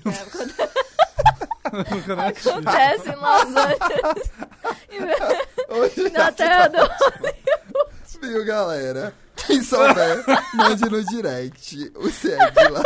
acontece 2.27 3.09
em 3.09 3.15
Los 3.15 3.55
Angeles. 3.55 4.31
Hoje 5.69 6.09
Na 6.11 6.31
terra 6.31 6.68
do 6.68 6.77
Viu, 8.22 8.45
galera? 8.45 9.13
Quem 9.35 9.63
souber, 9.63 10.23
mande 10.53 10.88
no 10.89 11.03
direct. 11.05 11.91
O 11.95 12.09
segue 12.09 12.69
lá. 12.69 12.84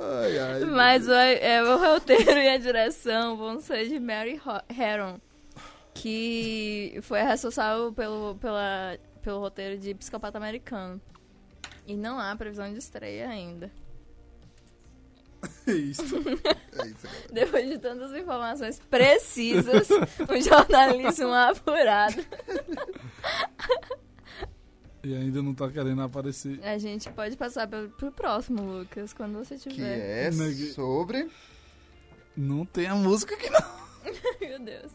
Ai, 0.00 0.38
ai. 0.38 0.60
Mas 0.64 1.06
vai- 1.06 1.34
é, 1.42 1.62
o 1.62 1.76
roteiro 1.78 2.38
e 2.38 2.48
a 2.48 2.56
direção 2.56 3.36
vão 3.36 3.60
ser 3.60 3.86
de 3.88 3.98
Mary 4.00 4.40
Harron, 4.70 5.18
que 5.92 6.98
foi 7.02 7.20
responsável 7.22 7.92
pelo, 7.92 8.36
pela, 8.36 8.96
pelo 9.22 9.40
roteiro 9.40 9.78
de 9.78 9.94
Psicopata 9.94 10.38
Americano. 10.38 11.00
E 11.86 11.94
não 11.96 12.18
há 12.18 12.34
previsão 12.34 12.72
de 12.72 12.78
estreia 12.78 13.28
ainda. 13.28 13.70
É 15.66 15.72
isso. 15.72 16.02
É 16.78 16.86
isso. 16.88 17.06
Depois 17.32 17.68
de 17.70 17.78
tantas 17.78 18.12
informações 18.14 18.78
precisas, 18.90 19.88
um 19.90 20.40
jornalismo 20.42 21.32
apurado, 21.32 22.22
E 25.02 25.14
ainda 25.14 25.40
não 25.42 25.54
tá 25.54 25.70
querendo 25.70 26.02
aparecer. 26.02 26.58
a 26.64 26.76
gente 26.78 27.08
pode 27.12 27.36
passar 27.36 27.66
pro, 27.68 27.88
pro 27.90 28.10
próximo, 28.10 28.60
Lucas, 28.62 29.12
quando 29.12 29.38
você 29.38 29.54
Que 29.56 29.70
tiver. 29.70 30.26
é 30.26 30.30
Negue- 30.30 30.72
sobre. 30.72 31.30
Não 32.36 32.66
tem 32.66 32.86
a 32.88 32.94
música 32.94 33.34
aqui 33.34 33.48
não. 33.48 33.60
Meu 34.40 34.58
Deus. 34.58 34.92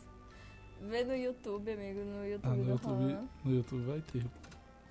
Vê 0.82 1.04
no 1.04 1.16
YouTube, 1.16 1.72
amigo, 1.72 2.00
no 2.04 2.26
YouTube. 2.28 2.52
Ah, 2.52 2.56
no 2.56 2.78
tá 2.80 2.90
YouTube, 2.90 3.30
no 3.46 3.56
YouTube 3.56 3.86
vai 3.86 4.02
ter. 4.02 4.24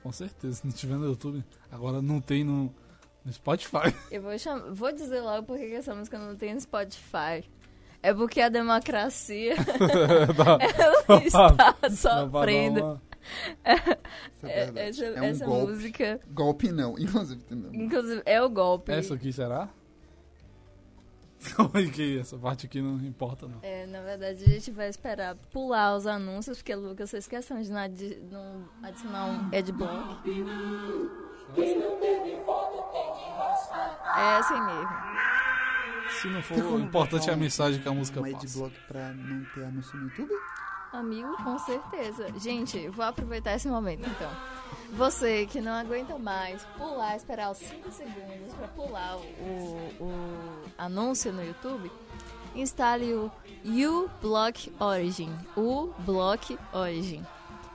Com 0.03 0.11
certeza. 0.13 0.57
Se 0.57 0.65
não 0.67 0.73
tiver 0.73 0.97
no 0.97 1.05
YouTube. 1.07 1.45
Agora 1.71 2.01
não 2.01 2.21
tem 2.21 2.43
no, 2.43 2.75
no 3.25 3.33
Spotify. 3.33 3.95
Eu 4.11 4.23
vou, 4.23 4.39
cham... 4.39 4.75
vou 4.75 4.93
dizer 4.93 5.21
logo 5.21 5.47
por 5.47 5.59
que 5.59 5.67
que 5.69 5.75
essa 5.75 5.95
música 5.95 6.19
não 6.19 6.35
tem 6.37 6.55
no 6.55 6.61
Spotify. 6.61 7.45
É 8.03 8.15
porque 8.15 8.41
a 8.41 8.49
democracia 8.49 9.55
Tá. 10.37 10.59
ela 11.13 11.25
está 11.25 11.77
sofrendo. 11.91 13.01
é 13.63 13.73
É- 14.43 14.65
verdade. 14.73 14.79
essa 14.89 15.05
É 15.05 15.21
um 15.21 15.25
essa 15.25 15.45
golpe. 15.45 15.73
música, 15.73 16.21
Golpe 16.31 16.73
não, 16.73 16.99
inclusive. 16.99 17.43
Não. 17.51 17.75
inclusive, 17.75 18.23
é 18.25 18.41
o 18.43 18.49
golpe. 18.49 18.91
Essa 18.93 19.15
aqui 19.15 19.31
será? 19.33 19.69
Calma 21.57 21.73
aí 21.75 21.91
que 21.91 22.19
essa 22.19 22.37
parte 22.39 22.67
aqui 22.67 22.83
não 22.83 22.97
importa 23.07 23.47
não. 23.49 23.59
É, 23.63 23.87
na 23.87 24.03
verdade, 24.03 24.45
a 24.45 24.49
gente 24.49 24.71
vai 24.71 24.89
esperar 24.89 25.35
pular 25.51 25.97
os 25.97 26.07
anúncios, 26.07 26.59
porque, 26.59 26.75
Lucas, 26.75 27.09
vocês 27.11 27.25
esquecem 27.25 27.63
de 27.63 28.19
não, 28.31 28.69
não. 31.57 32.01
É 34.17 34.37
assim 34.39 34.61
mesmo. 34.61 34.91
Se 36.21 36.29
não 36.29 36.43
for 36.43 36.59
o 36.59 36.81
importante 36.81 37.31
é 37.31 37.33
a 37.33 37.37
mensagem 37.37 37.81
que 37.81 37.89
a 37.89 37.93
música 37.93 38.21
Um 38.21 38.25
passa. 38.25 38.37
adblock 38.45 38.75
pra 38.89 39.09
não 39.13 39.45
ter 39.55 39.65
anúncio 39.65 39.97
no 39.97 40.09
YouTube? 40.09 40.33
Amigo, 40.93 41.37
com 41.45 41.59
certeza. 41.61 42.27
Gente, 42.37 42.89
vou 42.89 43.05
aproveitar 43.05 43.55
esse 43.55 43.69
momento 43.69 44.09
então. 44.09 44.31
Você 44.95 45.47
que 45.47 45.61
não 45.61 45.73
aguenta 45.73 46.19
mais 46.19 46.65
pular, 46.77 47.17
esperar 47.17 47.51
os 47.53 47.59
5 47.59 47.91
segundos 47.93 48.53
para 48.55 48.67
pular 48.69 49.17
o, 49.17 49.95
o 50.01 50.63
anúncio 50.77 51.33
no 51.33 51.45
YouTube, 51.45 51.91
instale 52.57 53.15
o 53.15 53.31
uBlock 53.65 54.73
Origin. 54.81 55.33
O 55.57 55.93
Block 56.01 56.59
Origin. 56.73 57.25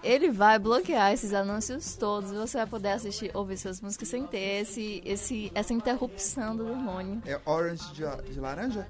Ele 0.05 0.29
vai 0.29 0.59
bloquear 0.59 1.11
esses 1.11 1.33
anúncios 1.33 1.95
todos 1.95 2.31
e 2.31 2.35
você 2.35 2.57
vai 2.57 2.67
poder 2.67 2.89
assistir, 2.89 3.31
ouvir 3.33 3.57
suas 3.57 3.81
músicas 3.81 4.07
sem 4.07 4.25
ter 4.27 4.61
esse, 4.61 5.01
esse, 5.03 5.51
essa 5.55 5.73
interrupção 5.73 6.55
do 6.55 6.63
demônio. 6.65 7.21
É 7.25 7.39
orange 7.45 7.91
de, 7.93 8.03
de 8.31 8.39
laranja? 8.39 8.87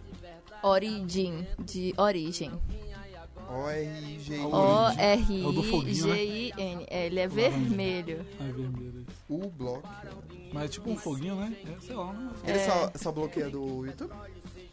Origin, 0.61 1.47
de 1.59 1.93
origem. 1.97 2.51
O-R-I-G-I. 3.49 4.41
É 4.97 5.45
o 5.47 5.51
do 5.51 5.63
foguinho, 5.63 6.07
né? 6.07 6.13
O-R-I-G-I-N. 6.13 6.85
É, 6.89 7.05
ele 7.05 7.19
é 7.19 7.27
vermelho. 7.27 8.25
Ai, 8.39 8.51
vermelho. 8.51 9.05
O 9.29 9.47
block. 9.49 9.83
Mas 10.51 10.65
é 10.65 10.67
tipo 10.67 10.89
um 10.89 10.97
foguinho, 10.97 11.35
né? 11.35 11.55
É, 11.65 11.79
sei 11.85 11.95
lá. 11.95 12.11
Não 12.13 12.31
sei. 12.37 12.49
Ele 12.49 12.59
É. 12.59 12.65
só, 12.69 12.91
só 12.95 13.11
bloqueia 13.11 13.49
do 13.49 13.85
YouTube? 13.85 14.11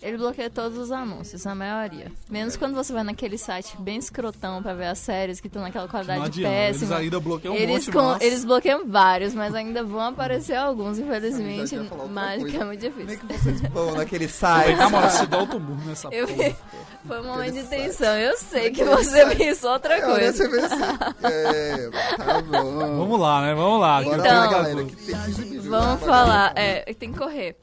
Ele 0.02 0.16
bloqueia 0.18 0.50
todos 0.50 0.76
os 0.78 0.90
anúncios, 0.90 1.46
a 1.46 1.54
maioria. 1.54 2.10
Menos 2.28 2.56
quando 2.56 2.74
você 2.74 2.92
vai 2.92 3.04
naquele 3.04 3.38
site 3.38 3.76
bem 3.80 3.98
escrotão 3.98 4.60
pra 4.60 4.74
ver 4.74 4.86
as 4.86 4.98
séries 4.98 5.40
que 5.40 5.46
estão 5.46 5.62
naquela 5.62 5.84
Não 5.84 5.90
qualidade 5.90 6.20
adianta. 6.24 6.48
Eles 6.56 6.78
péssima. 6.80 6.96
ainda 6.98 7.20
bloqueiam 7.20 7.54
um 7.54 7.56
Eles, 7.56 7.86
monte, 7.86 7.92
com- 7.96 8.02
mas... 8.08 8.20
eles 8.22 8.44
bloqueiam 8.44 8.86
vários, 8.88 9.32
mas 9.32 9.54
ainda 9.54 9.84
vão 9.84 10.00
aparecer 10.00 10.56
alguns, 10.56 10.98
infelizmente. 10.98 11.76
Mágica 12.10 12.32
é 12.34 12.40
muito 12.42 12.58
Como 12.58 12.72
é 12.72 12.76
difícil. 12.76 13.18
que 13.20 13.26
vocês 13.32 13.60
vão 13.60 13.94
naquele 13.94 14.26
site? 14.28 14.76
Na 14.76 14.90
moral, 14.90 15.10
se 15.10 15.26
dá 15.26 15.36
autoburro 15.38 15.80
nessa 15.86 16.08
Eu 16.08 16.26
porra. 16.26 16.56
Foi 17.06 17.20
um 17.20 17.24
momento 17.24 17.54
de 17.54 17.62
tensão. 17.64 18.14
Eu 18.18 18.36
sei 18.38 18.70
que 18.70 18.84
você 18.84 19.22
site. 19.24 19.36
pensou 19.38 19.70
outra 19.72 19.98
É, 19.98 20.04
olha, 20.04 20.14
coisa. 20.32 20.48
você 20.48 20.60
assim. 20.60 20.82
É, 21.22 21.90
tá 22.16 22.42
bom. 22.42 22.96
Vamos 22.98 23.20
lá, 23.20 23.40
né? 23.42 23.54
Vamos 23.54 23.80
lá. 23.80 23.98
Agora 23.98 24.18
Então, 24.18 24.42
aquela 24.42 24.62
galera, 24.62 24.84
que 24.84 24.96
tem 24.96 25.14
15 25.16 25.44
minutos 25.44 25.66
Vamos 25.68 26.00
falar, 26.00 26.52
é, 26.56 26.92
tem 26.94 27.12
que 27.12 27.18
correr. 27.18 27.56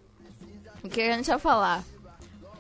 O 0.84 0.88
que 0.90 1.02
a 1.02 1.16
gente 1.18 1.28
vai 1.30 1.40
falar? 1.40 1.84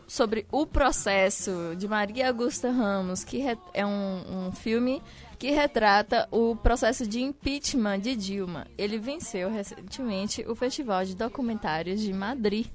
Sobre 0.09 0.47
o 0.51 0.65
processo 0.65 1.75
de 1.77 1.87
Maria 1.87 2.29
Augusta 2.29 2.71
Ramos, 2.71 3.23
que 3.23 3.45
é 3.75 3.85
um, 3.85 4.47
um 4.47 4.51
filme 4.51 5.03
que 5.37 5.51
retrata 5.51 6.27
o 6.31 6.55
processo 6.55 7.05
de 7.05 7.21
impeachment 7.21 7.99
de 7.99 8.15
Dilma. 8.15 8.65
Ele 8.75 8.97
venceu 8.97 9.51
recentemente 9.51 10.43
o 10.47 10.55
Festival 10.55 11.05
de 11.05 11.15
Documentários 11.15 12.01
de 12.01 12.11
Madrid. 12.11 12.65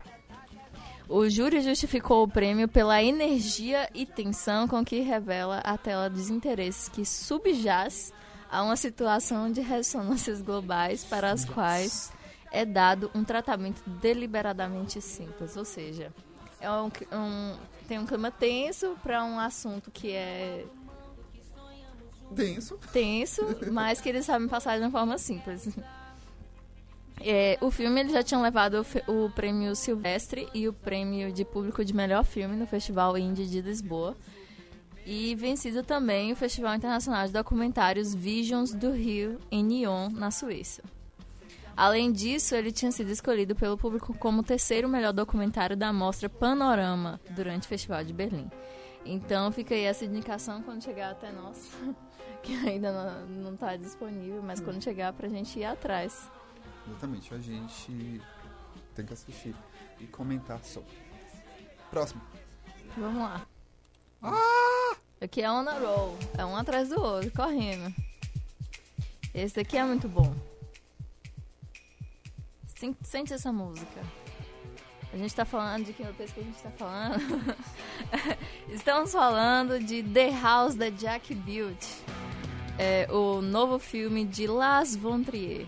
O 1.08 1.28
júri 1.28 1.60
justificou 1.60 2.22
o 2.22 2.28
prêmio 2.28 2.68
pela 2.68 3.02
energia 3.02 3.90
e 3.92 4.06
tensão 4.06 4.68
com 4.68 4.84
que 4.84 5.00
revela 5.00 5.58
a 5.58 5.76
tela 5.76 6.08
dos 6.08 6.30
interesses 6.30 6.88
que 6.88 7.04
subjaz 7.04 8.12
a 8.48 8.62
uma 8.62 8.76
situação 8.76 9.50
de 9.50 9.60
ressonâncias 9.60 10.40
globais 10.40 11.04
para 11.04 11.32
as 11.32 11.44
quais 11.44 12.12
é 12.52 12.64
dado 12.64 13.10
um 13.12 13.24
tratamento 13.24 13.82
deliberadamente 14.00 15.00
simples. 15.00 15.56
Ou 15.56 15.64
seja, 15.64 16.12
é 16.64 16.70
um, 16.70 16.90
um- 17.16 17.56
tem 17.86 17.98
um 17.98 18.06
clima 18.06 18.30
tenso 18.30 18.96
para 19.02 19.22
um 19.24 19.38
assunto 19.38 19.90
que 19.90 20.10
é 20.12 20.64
Denso. 22.30 22.78
tenso, 22.92 23.42
mas 23.72 24.00
que 24.00 24.08
eles 24.08 24.24
sabem 24.26 24.48
passar 24.48 24.76
de 24.78 24.84
uma 24.84 24.90
forma 24.90 25.16
simples. 25.18 25.68
É, 27.20 27.56
o 27.60 27.70
filme 27.70 28.00
ele 28.00 28.10
já 28.10 28.22
tinha 28.22 28.40
levado 28.40 28.84
o, 29.06 29.26
o 29.26 29.30
prêmio 29.30 29.76
Silvestre 29.76 30.48
e 30.52 30.66
o 30.68 30.72
prêmio 30.72 31.32
de 31.32 31.44
público 31.44 31.84
de 31.84 31.94
melhor 31.94 32.24
filme 32.24 32.56
no 32.56 32.66
Festival 32.66 33.16
Indie 33.16 33.46
de 33.46 33.60
Lisboa. 33.60 34.16
E 35.06 35.34
vencido 35.34 35.82
também 35.82 36.32
o 36.32 36.36
Festival 36.36 36.74
Internacional 36.74 37.26
de 37.26 37.32
Documentários 37.32 38.14
Visions 38.14 38.72
do 38.72 38.90
Rio, 38.90 39.38
em 39.50 39.62
Nyon, 39.62 40.08
na 40.10 40.30
Suíça. 40.30 40.82
Além 41.76 42.12
disso, 42.12 42.54
ele 42.54 42.70
tinha 42.70 42.92
sido 42.92 43.10
escolhido 43.10 43.56
pelo 43.56 43.76
público 43.76 44.16
como 44.16 44.40
o 44.40 44.44
terceiro 44.44 44.88
melhor 44.88 45.12
documentário 45.12 45.76
da 45.76 45.92
mostra 45.92 46.28
Panorama 46.28 47.20
durante 47.30 47.64
o 47.64 47.68
Festival 47.68 48.04
de 48.04 48.12
Berlim. 48.12 48.48
Então 49.04 49.50
fica 49.50 49.74
aí 49.74 49.82
essa 49.82 50.04
indicação 50.04 50.62
quando 50.62 50.82
chegar 50.82 51.10
até 51.10 51.32
nós, 51.32 51.70
que 52.42 52.54
ainda 52.68 53.26
não 53.28 53.54
está 53.54 53.76
disponível, 53.76 54.42
mas 54.42 54.60
quando 54.60 54.82
chegar 54.82 55.12
pra 55.12 55.28
gente 55.28 55.58
ir 55.58 55.64
atrás. 55.64 56.30
Exatamente, 56.88 57.34
a 57.34 57.38
gente 57.38 58.20
tem 58.94 59.04
que 59.04 59.12
assistir 59.12 59.54
e 60.00 60.06
comentar 60.06 60.62
sobre. 60.64 60.92
Próximo. 61.90 62.22
Vamos 62.96 63.22
lá. 63.22 63.46
Aqui 65.20 65.42
é 65.42 65.50
on 65.50 65.68
a 65.68 65.78
roll, 65.78 66.16
é 66.38 66.44
um 66.44 66.56
atrás 66.56 66.88
do 66.88 67.00
outro, 67.00 67.30
correndo. 67.32 67.94
Esse 69.34 69.56
daqui 69.56 69.76
é 69.76 69.84
muito 69.84 70.08
bom. 70.08 70.34
Sen- 72.74 72.96
Sente 73.02 73.32
essa 73.32 73.52
música. 73.52 74.00
A 75.12 75.16
gente 75.16 75.34
tá 75.34 75.44
falando 75.44 75.84
de 75.86 75.92
que 75.92 76.02
eu 76.02 76.12
penso 76.14 76.34
que 76.34 76.40
a 76.40 76.42
gente 76.42 76.58
tá 76.60 76.70
falando. 76.72 77.56
Estamos 78.68 79.12
falando 79.12 79.78
de 79.78 80.02
The 80.02 80.30
House 80.40 80.74
that 80.74 80.92
Jack 80.96 81.32
Built. 81.34 81.84
É 82.76 83.06
o 83.12 83.40
novo 83.40 83.78
filme 83.78 84.24
de 84.24 84.48
Lars 84.48 84.96
von 84.96 85.22
Trier. 85.22 85.66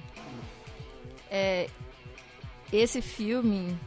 É, 1.30 1.68
esse 2.72 3.00
filme 3.00 3.78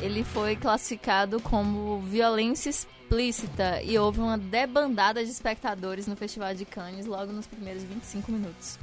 ele 0.00 0.24
foi 0.24 0.56
classificado 0.56 1.40
como 1.40 2.00
violência 2.00 2.70
explícita 2.70 3.82
e 3.82 3.98
houve 3.98 4.20
uma 4.20 4.38
debandada 4.38 5.22
de 5.22 5.30
espectadores 5.30 6.06
no 6.06 6.16
Festival 6.16 6.54
de 6.54 6.64
Cannes 6.64 7.04
logo 7.06 7.32
nos 7.32 7.46
primeiros 7.46 7.82
25 7.82 8.32
minutos. 8.32 8.78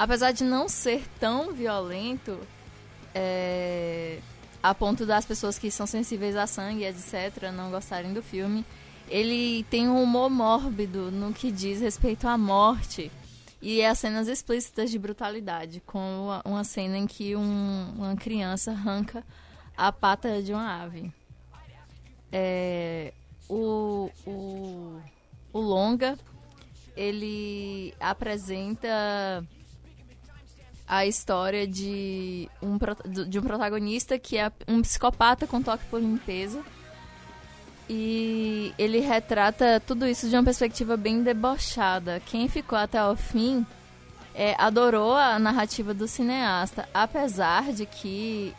Apesar 0.00 0.32
de 0.32 0.44
não 0.44 0.66
ser 0.66 1.06
tão 1.20 1.52
violento, 1.52 2.40
é, 3.14 4.18
a 4.62 4.74
ponto 4.74 5.04
das 5.04 5.26
pessoas 5.26 5.58
que 5.58 5.70
são 5.70 5.86
sensíveis 5.86 6.34
a 6.36 6.46
sangue, 6.46 6.84
etc., 6.86 7.52
não 7.52 7.70
gostarem 7.70 8.14
do 8.14 8.22
filme, 8.22 8.64
ele 9.10 9.62
tem 9.64 9.90
um 9.90 10.02
humor 10.02 10.30
mórbido 10.30 11.10
no 11.10 11.34
que 11.34 11.52
diz 11.52 11.82
respeito 11.82 12.26
à 12.26 12.38
morte 12.38 13.12
e 13.60 13.84
as 13.84 13.98
cenas 13.98 14.26
explícitas 14.26 14.90
de 14.90 14.98
brutalidade, 14.98 15.82
com 15.84 15.98
uma, 16.24 16.42
uma 16.46 16.64
cena 16.64 16.96
em 16.96 17.06
que 17.06 17.36
um- 17.36 17.92
uma 17.98 18.16
criança 18.16 18.70
arranca 18.70 19.22
a 19.76 19.92
pata 19.92 20.42
de 20.42 20.54
uma 20.54 20.82
ave. 20.82 21.12
É, 22.32 23.12
o, 23.50 24.10
o, 24.26 24.98
o 25.52 25.60
longa 25.60 26.18
ele 26.96 27.92
apresenta 28.00 29.44
a 30.90 31.06
história 31.06 31.68
de 31.68 32.48
um, 32.60 32.76
de 33.28 33.38
um 33.38 33.42
protagonista 33.42 34.18
que 34.18 34.36
é 34.36 34.50
um 34.66 34.82
psicopata 34.82 35.46
com 35.46 35.62
toque 35.62 35.84
por 35.84 36.00
limpeza. 36.00 36.64
E 37.88 38.74
ele 38.76 38.98
retrata 38.98 39.80
tudo 39.86 40.04
isso 40.04 40.28
de 40.28 40.34
uma 40.34 40.42
perspectiva 40.42 40.96
bem 40.96 41.22
debochada. 41.22 42.20
Quem 42.26 42.48
ficou 42.48 42.76
até 42.76 43.00
o 43.04 43.14
fim 43.14 43.64
é, 44.34 44.56
adorou 44.58 45.14
a 45.14 45.38
narrativa 45.38 45.94
do 45.94 46.08
cineasta, 46.08 46.88
apesar 46.92 47.72
de 47.72 47.86
que 47.86 48.52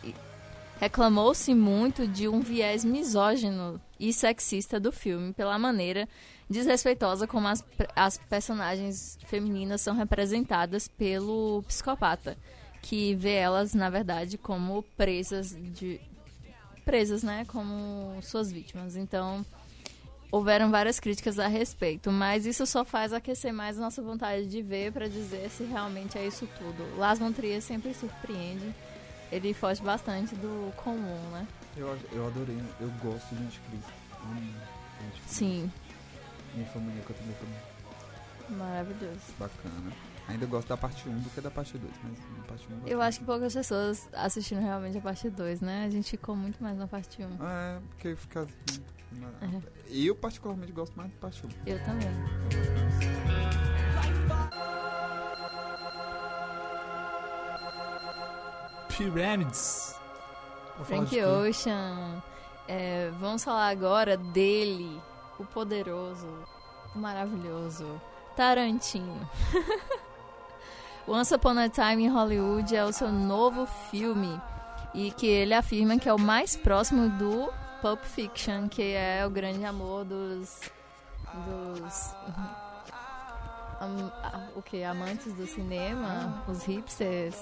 reclamou-se 0.79 1.53
muito 1.53 2.07
de 2.07 2.29
um 2.29 2.39
viés 2.39 2.85
misógino 2.85 3.79
e 3.99 4.13
sexista 4.13 4.79
do 4.79 4.91
filme, 4.93 5.33
pela 5.33 5.59
maneira 5.59 6.07
desrespeitosa 6.51 7.25
como 7.25 7.47
as, 7.47 7.63
as 7.95 8.17
personagens 8.17 9.17
femininas 9.25 9.81
são 9.81 9.95
representadas 9.95 10.87
pelo 10.87 11.63
psicopata, 11.67 12.37
que 12.81 13.15
vê 13.15 13.35
elas, 13.35 13.73
na 13.73 13.89
verdade, 13.89 14.37
como 14.37 14.83
presas 14.95 15.55
de 15.55 15.99
presas, 16.83 17.23
né, 17.23 17.45
como 17.45 18.21
suas 18.21 18.51
vítimas. 18.51 18.95
Então, 18.95 19.45
houveram 20.31 20.71
várias 20.71 20.99
críticas 20.99 21.37
a 21.37 21.47
respeito, 21.47 22.11
mas 22.11 22.45
isso 22.45 22.65
só 22.65 22.85
faz 22.85 23.13
aquecer 23.13 23.53
mais 23.53 23.77
a 23.77 23.81
nossa 23.81 24.01
vontade 24.01 24.47
de 24.47 24.61
ver 24.61 24.91
para 24.91 25.07
dizer 25.07 25.49
se 25.49 25.63
realmente 25.63 26.17
é 26.17 26.25
isso 26.25 26.47
tudo. 26.57 26.97
Las 26.97 27.19
von 27.19 27.31
Trier 27.31 27.61
sempre 27.61 27.93
surpreende. 27.93 28.73
Ele 29.31 29.53
foge 29.53 29.81
bastante 29.81 30.35
do 30.35 30.73
comum, 30.75 31.29
né? 31.31 31.47
Eu, 31.77 31.97
eu 32.11 32.27
adorei, 32.27 32.57
eu 32.81 32.89
gosto 33.01 33.33
de 33.33 33.43
Anticristo. 33.43 33.93
Amo 34.23 34.53
Anticristo. 35.05 35.33
Sim, 35.33 35.71
Minha 36.53 36.67
família 36.67 37.01
que 37.03 37.11
eu 37.11 37.15
também 37.15 37.35
foi 37.35 38.55
maravilhoso. 38.57 39.19
bacana. 39.39 39.91
Ainda 40.27 40.45
gosto 40.45 40.67
da 40.67 40.77
parte 40.77 41.09
1 41.09 41.19
do 41.19 41.29
que 41.29 41.41
da 41.41 41.51
parte 41.51 41.77
2, 41.77 41.93
mas 42.03 42.17
na 42.37 42.43
parte 42.45 42.67
1 42.71 42.87
Eu 42.87 43.01
acho 43.01 43.19
que 43.19 43.25
poucas 43.25 43.53
pessoas 43.53 44.07
assistiram 44.13 44.61
realmente 44.61 44.97
a 44.97 45.01
parte 45.01 45.29
2, 45.29 45.61
né? 45.61 45.85
A 45.85 45.89
gente 45.89 46.09
ficou 46.11 46.35
muito 46.35 46.61
mais 46.61 46.77
na 46.77 46.87
parte 46.87 47.21
1. 47.21 47.25
É, 47.45 47.79
porque 47.89 48.15
fica. 48.15 48.47
É. 49.41 49.61
Eu 49.89 50.15
particularmente 50.15 50.71
gosto 50.71 50.95
mais 50.95 51.09
da 51.11 51.17
parte 51.17 51.45
1. 51.45 51.49
Eu 51.65 51.83
também. 51.83 52.07
Pyramids. 58.89 59.95
Frank? 60.83 61.21
Ocean. 61.23 62.23
É, 62.67 63.11
vamos 63.19 63.43
falar 63.43 63.69
agora 63.69 64.15
dele, 64.17 65.01
o 65.41 65.45
poderoso, 65.45 66.27
o 66.95 66.99
maravilhoso, 66.99 67.99
Tarantino. 68.35 69.29
Once 71.07 71.33
Upon 71.33 71.57
a 71.57 71.67
Time 71.69 72.05
in 72.05 72.09
Hollywood 72.09 72.75
é 72.75 72.85
o 72.85 72.93
seu 72.93 73.11
novo 73.11 73.65
filme 73.89 74.39
e 74.93 75.11
que 75.11 75.25
ele 75.27 75.53
afirma 75.53 75.97
que 75.97 76.07
é 76.07 76.13
o 76.13 76.19
mais 76.19 76.55
próximo 76.55 77.09
do 77.09 77.51
Pulp 77.81 78.03
Fiction, 78.03 78.69
que 78.69 78.93
é 78.93 79.25
o 79.25 79.29
grande 79.29 79.65
amor 79.65 80.05
dos 80.05 80.59
dos 81.33 82.13
a- 83.79 84.47
o 84.55 84.61
que 84.61 84.83
amantes 84.83 85.33
do 85.33 85.47
cinema, 85.47 86.43
os 86.47 86.63
hipsters, 86.63 87.35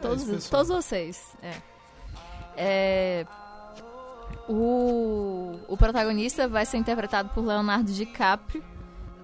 todos, 0.00 0.22
esse 0.22 0.32
pessoal. 0.32 0.64
todos 0.64 0.84
vocês, 0.84 1.36
é. 1.42 1.54
É, 2.56 3.26
o, 4.48 5.58
o 5.68 5.76
protagonista 5.76 6.48
vai 6.48 6.66
ser 6.66 6.78
interpretado 6.78 7.30
por 7.30 7.44
Leonardo 7.44 7.92
DiCaprio, 7.92 8.62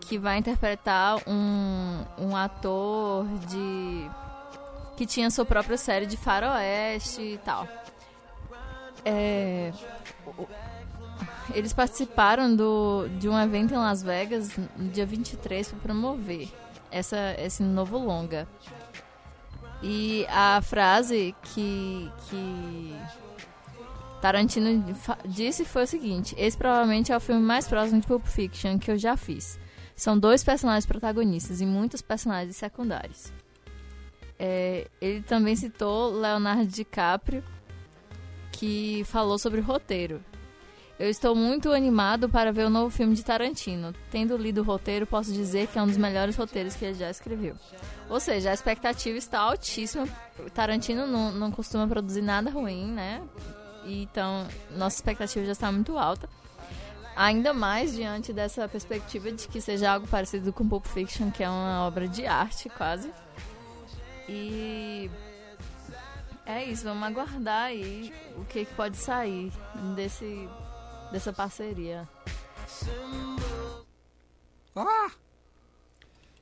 que 0.00 0.18
vai 0.18 0.38
interpretar 0.38 1.16
um, 1.26 2.04
um 2.18 2.36
ator 2.36 3.26
de 3.46 4.10
que 4.96 5.06
tinha 5.06 5.30
sua 5.30 5.44
própria 5.44 5.76
série 5.76 6.06
de 6.06 6.16
faroeste 6.16 7.20
e 7.20 7.38
tal. 7.38 7.68
É, 9.04 9.72
eles 11.54 11.72
participaram 11.72 12.54
do, 12.54 13.08
de 13.18 13.28
um 13.28 13.38
evento 13.38 13.72
em 13.74 13.76
Las 13.76 14.02
Vegas 14.02 14.56
no 14.76 14.88
dia 14.88 15.06
23 15.06 15.68
para 15.68 15.78
promover 15.78 16.48
essa, 16.90 17.34
esse 17.38 17.62
novo 17.62 17.98
longa. 17.98 18.48
E 19.82 20.26
a 20.28 20.60
frase 20.60 21.34
que, 21.42 22.10
que 22.28 22.96
Tarantino 24.20 24.84
disse 25.24 25.64
foi 25.64 25.84
o 25.84 25.86
seguinte: 25.86 26.34
Esse 26.38 26.56
provavelmente 26.56 27.12
é 27.12 27.16
o 27.16 27.20
filme 27.20 27.42
mais 27.42 27.68
próximo 27.68 28.00
de 28.00 28.06
Pulp 28.06 28.26
Fiction 28.26 28.78
que 28.78 28.90
eu 28.90 28.98
já 28.98 29.16
fiz. 29.16 29.58
São 29.94 30.18
dois 30.18 30.44
personagens 30.44 30.86
protagonistas 30.86 31.60
e 31.60 31.66
muitos 31.66 32.02
personagens 32.02 32.56
secundários. 32.56 33.32
É, 34.38 34.86
ele 35.00 35.22
também 35.22 35.56
citou 35.56 36.12
Leonardo 36.12 36.66
DiCaprio, 36.66 37.42
que 38.52 39.02
falou 39.06 39.38
sobre 39.38 39.60
o 39.60 39.64
roteiro. 39.64 40.22
Eu 40.98 41.08
estou 41.08 41.34
muito 41.34 41.70
animado 41.70 42.28
para 42.28 42.52
ver 42.52 42.66
o 42.66 42.70
novo 42.70 42.90
filme 42.90 43.14
de 43.14 43.24
Tarantino. 43.24 43.94
Tendo 44.10 44.36
lido 44.36 44.62
o 44.62 44.64
roteiro, 44.64 45.06
posso 45.06 45.32
dizer 45.32 45.68
que 45.68 45.78
é 45.78 45.82
um 45.82 45.86
dos 45.86 45.96
melhores 45.96 46.36
roteiros 46.36 46.74
que 46.74 46.84
ele 46.84 46.94
já 46.94 47.08
escreveu. 47.08 47.54
Ou 48.10 48.18
seja, 48.18 48.50
a 48.50 48.54
expectativa 48.54 49.16
está 49.16 49.38
altíssima. 49.38 50.08
O 50.44 50.50
Tarantino 50.50 51.06
não, 51.06 51.30
não 51.30 51.52
costuma 51.52 51.86
produzir 51.86 52.22
nada 52.22 52.50
ruim, 52.50 52.90
né? 52.90 53.22
Então 53.88 54.46
nossa 54.76 54.96
expectativa 54.96 55.44
já 55.44 55.52
está 55.52 55.70
muito 55.72 55.96
alta. 55.96 56.28
Ainda 57.16 57.52
mais 57.52 57.94
diante 57.94 58.32
dessa 58.32 58.68
perspectiva 58.68 59.32
de 59.32 59.48
que 59.48 59.60
seja 59.60 59.92
algo 59.92 60.06
parecido 60.06 60.52
com 60.52 60.68
Pulp 60.68 60.86
Fiction, 60.86 61.30
que 61.30 61.42
é 61.42 61.48
uma 61.48 61.86
obra 61.86 62.06
de 62.06 62.26
arte 62.26 62.68
quase. 62.68 63.12
E 64.28 65.10
é 66.46 66.64
isso, 66.64 66.84
vamos 66.84 67.02
aguardar 67.02 67.66
aí 67.66 68.12
o 68.36 68.44
que, 68.44 68.64
que 68.64 68.74
pode 68.74 68.96
sair 68.96 69.52
desse, 69.96 70.48
dessa 71.10 71.32
parceria. 71.32 72.08
Ah! 74.76 75.10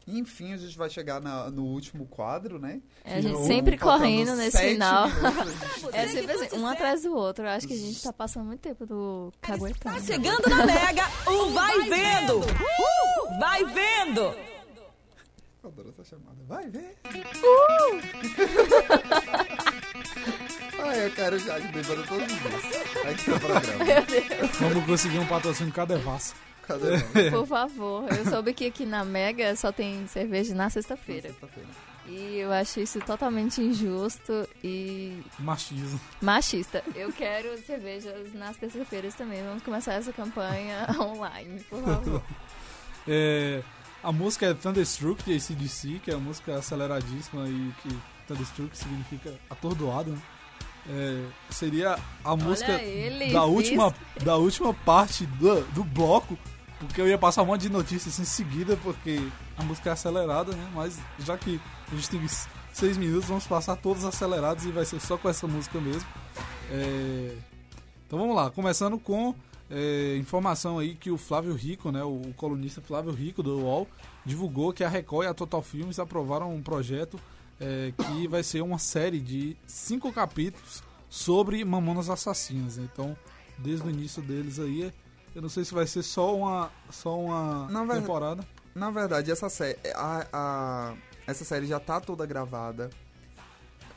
Enfim, 0.09 0.53
a 0.53 0.57
gente 0.57 0.79
vai 0.79 0.89
chegar 0.89 1.21
na- 1.21 1.51
no 1.51 1.65
último 1.65 2.07
quadro, 2.07 2.61
né? 2.61 2.81
É, 3.05 3.15
a 3.17 3.21
gente 3.21 3.33
No- 3.33 3.45
sempre 3.45 3.77
correndo 3.77 4.37
nesse 4.37 4.57
final. 4.57 5.09
minutos. 5.09 5.91
é 5.93 6.07
sempre 6.07 6.33
assim, 6.33 6.57
um 6.59 6.67
atrás 6.67 7.03
do 7.03 7.13
outro. 7.15 7.45
Eu 7.45 7.49
acho 7.51 7.67
que 7.67 7.75
a 7.75 7.77
gente 7.77 8.01
tá 8.03 8.13
passando 8.13 8.47
muito 8.47 8.61
tempo 8.61 8.87
do 8.87 9.33
caguetando. 9.41 9.97
Tá 9.97 10.01
chegando 10.01 10.49
na 10.49 10.65
Mega, 10.65 11.03
o 11.27 11.51
Vai 11.57 11.81
Vendo! 11.89 12.39
Uh! 12.39 13.41
Vai 13.41 13.65
Vendo! 13.65 14.21
Eu 15.65 15.71
adoro 15.71 15.89
essa 15.89 16.05
chamada. 16.05 16.37
Vai 16.47 16.69
ver! 16.69 16.97
Uh! 17.43 18.01
Ai, 20.85 21.07
eu 21.07 21.11
quero 21.11 21.39
já 21.39 21.59
de 21.59 21.67
bêbado 21.69 22.05
todos 22.07 22.23
os 22.33 22.39
dias. 22.39 22.87
Aqui 23.07 23.31
no 23.31 23.41
programa. 23.41 23.85
Vamos 24.61 24.87
conseguir 24.87 25.19
um 25.19 25.27
patrocínio 25.27 25.73
cada 25.73 25.97
devassa. 25.97 26.35
Cadê? 26.67 27.01
Por 27.31 27.47
favor, 27.47 28.05
eu 28.13 28.25
soube 28.25 28.53
que 28.53 28.67
aqui 28.67 28.85
na 28.85 29.05
Mega 29.05 29.55
só 29.55 29.71
tem 29.71 30.07
cerveja 30.07 30.55
na 30.55 30.69
sexta-feira. 30.69 31.31
E 32.09 32.37
eu 32.39 32.53
acho 32.53 32.81
isso 32.81 33.01
totalmente 33.01 33.61
injusto 33.61 34.49
e 34.63 35.21
Machismo. 35.41 36.01
machista. 36.21 36.83
Eu 36.95 37.13
quero 37.13 37.59
cervejas 37.63 38.33
nas 38.33 38.57
terça-feiras 38.57 39.15
também. 39.15 39.43
Vamos 39.43 39.63
começar 39.63 39.95
essa 39.95 40.13
campanha 40.13 40.87
online, 40.99 41.63
por 41.65 41.83
favor. 41.83 42.23
É, 43.09 43.63
a 44.03 44.11
música 44.11 44.47
é 44.47 44.53
Thunderstruck 44.53 45.23
de 45.23 45.37
ACDC, 45.37 46.01
que 46.03 46.11
é 46.11 46.17
uma 46.17 46.25
música 46.25 46.57
aceleradíssima 46.57 47.49
e 47.49 47.73
que 47.81 47.97
Thunderstruck 48.27 48.77
significa 48.77 49.33
atordoado, 49.49 50.11
né? 50.11 50.19
É, 50.89 51.25
seria 51.51 51.97
a 52.25 52.37
música 52.37 52.73
ele, 52.83 53.33
da 53.33 53.45
última, 53.45 53.95
da 54.25 54.37
última 54.37 54.75
parte 54.75 55.25
do, 55.27 55.61
do 55.73 55.85
bloco, 55.85 56.37
porque 56.79 57.01
eu 57.01 57.09
ia 57.09 57.19
passar 57.19 57.43
um 57.43 57.47
monte 57.47 57.63
de 57.63 57.71
notícias 57.71 58.19
em 58.19 58.25
seguida, 58.25 58.77
porque 58.83 59.21
a 59.57 59.63
música 59.63 59.91
é 59.91 59.93
acelerada, 59.93 60.53
né? 60.53 60.71
Mas 60.75 60.99
já 61.19 61.37
que 61.37 61.61
a 61.91 61.95
gente 61.95 62.11
tem 62.11 62.21
seis 62.73 62.97
minutos, 62.97 63.29
vamos 63.29 63.47
passar 63.47 63.77
todos 63.77 64.05
acelerados 64.05 64.65
e 64.65 64.71
vai 64.71 64.85
ser 64.85 65.01
só 65.01 65.17
com 65.17 65.29
essa 65.29 65.47
música 65.47 65.81
mesmo. 65.81 66.07
É, 66.71 67.37
então 68.07 68.19
vamos 68.19 68.37
lá, 68.37 68.51
começando 68.51 68.99
com 68.99 69.35
é, 69.71 70.17
informação 70.17 70.79
aí 70.79 70.95
que 70.95 71.11
o 71.11 71.17
Flávio 71.17 71.55
Rico, 71.55 71.91
né, 71.91 72.03
o 72.05 72.21
colunista 72.37 72.81
Flávio 72.81 73.13
Rico 73.13 73.43
do 73.43 73.59
UOL, 73.61 73.89
divulgou 74.25 74.73
que 74.73 74.85
a 74.85 74.89
Record 74.89 75.27
e 75.27 75.31
a 75.31 75.35
Total 75.35 75.63
Filmes 75.63 75.99
aprovaram 75.99 76.55
um 76.55 76.63
projeto 76.63 77.19
é, 77.59 77.93
que 77.97 78.29
vai 78.29 78.43
ser 78.43 78.61
uma 78.61 78.79
série 78.79 79.19
de 79.19 79.57
cinco 79.67 80.13
capítulos 80.13 80.83
sobre 81.09 81.65
Mamonas 81.65 82.11
Assassinas. 82.11 82.77
né? 82.77 82.89
Então, 82.93 83.17
desde 83.59 83.87
o 83.87 83.91
início 83.91 84.21
deles 84.21 84.59
aí, 84.59 84.93
eu 85.37 85.43
não 85.43 85.49
sei 85.49 85.65
se 85.65 85.73
vai 85.75 85.87
ser 85.87 86.03
só 86.03 86.35
uma, 86.35 86.71
só 86.91 87.17
uma 87.19 87.69
Na 87.69 87.81
verdade- 87.81 88.01
temporada. 88.01 88.49
Na 88.75 88.91
verdade, 88.91 89.31
essa 89.31 89.49
série, 89.49 89.79
a, 89.95 90.27
a- 90.33 90.95
essa 91.27 91.45
série 91.45 91.67
já 91.67 91.79
tá 91.79 92.01
toda 92.01 92.27
gravada. 92.27 92.91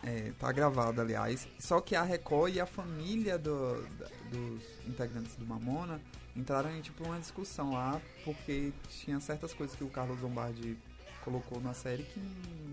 É, 0.03 0.31
tá 0.39 0.51
gravada, 0.51 1.01
aliás. 1.01 1.47
Só 1.59 1.81
que 1.81 1.95
a 1.95 2.03
Record 2.03 2.55
e 2.55 2.61
a 2.61 2.65
família 2.65 3.37
do- 3.37 3.81
da- 3.97 4.07
dos 4.31 4.63
integrantes 4.87 5.35
do 5.35 5.45
Mamona 5.45 5.99
entraram 6.35 6.71
em 6.75 6.81
tipo 6.81 7.03
uma 7.03 7.19
discussão 7.19 7.73
lá, 7.73 7.99
porque 8.23 8.71
tinha 8.89 9.19
certas 9.19 9.53
coisas 9.53 9.75
que 9.75 9.83
o 9.83 9.89
Carlos 9.89 10.21
Lombardi 10.21 10.77
colocou 11.25 11.59
na 11.59 11.73
série 11.73 12.03
que 12.03 12.19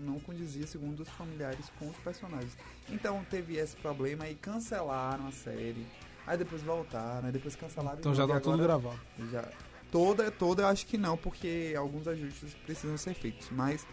não 0.05 0.19
condizia, 0.21 0.65
segundo 0.65 1.01
os 1.01 1.09
familiares, 1.09 1.65
com 1.77 1.89
os 1.89 1.97
personagens. 1.97 2.51
Então 2.89 3.25
teve 3.29 3.57
esse 3.57 3.75
problema 3.75 4.27
e 4.29 4.35
cancelaram 4.35 5.27
a 5.27 5.31
série. 5.33 5.85
Aí 6.27 6.37
depois 6.37 6.61
voltaram, 6.61 7.25
aí 7.25 7.31
depois 7.31 7.55
cancelaram. 7.55 7.99
Então 7.99 8.13
já 8.13 8.27
tá 8.27 8.39
tudo 8.39 8.57
gravado. 8.57 8.99
já. 9.31 9.49
Toda, 9.89 10.29
toda 10.29 10.63
eu 10.63 10.67
acho 10.67 10.85
que 10.85 10.97
não, 10.97 11.15
porque 11.15 11.73
alguns 11.77 12.05
ajustes 12.07 12.53
precisam 12.65 12.97
ser 12.97 13.13
feitos. 13.13 13.47
Mas 13.49 13.87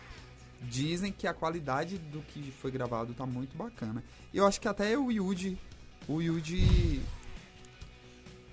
dizem 0.62 1.12
que 1.12 1.26
a 1.28 1.32
qualidade 1.32 1.96
do 1.96 2.20
que 2.22 2.50
foi 2.60 2.72
gravado 2.72 3.14
tá 3.14 3.24
muito 3.24 3.56
bacana. 3.56 4.02
E 4.32 4.38
eu 4.38 4.46
acho 4.46 4.60
que 4.60 4.66
até 4.66 4.98
o 4.98 5.12
Yuji. 5.12 5.56
O 6.08 6.20
Yuji. 6.20 7.00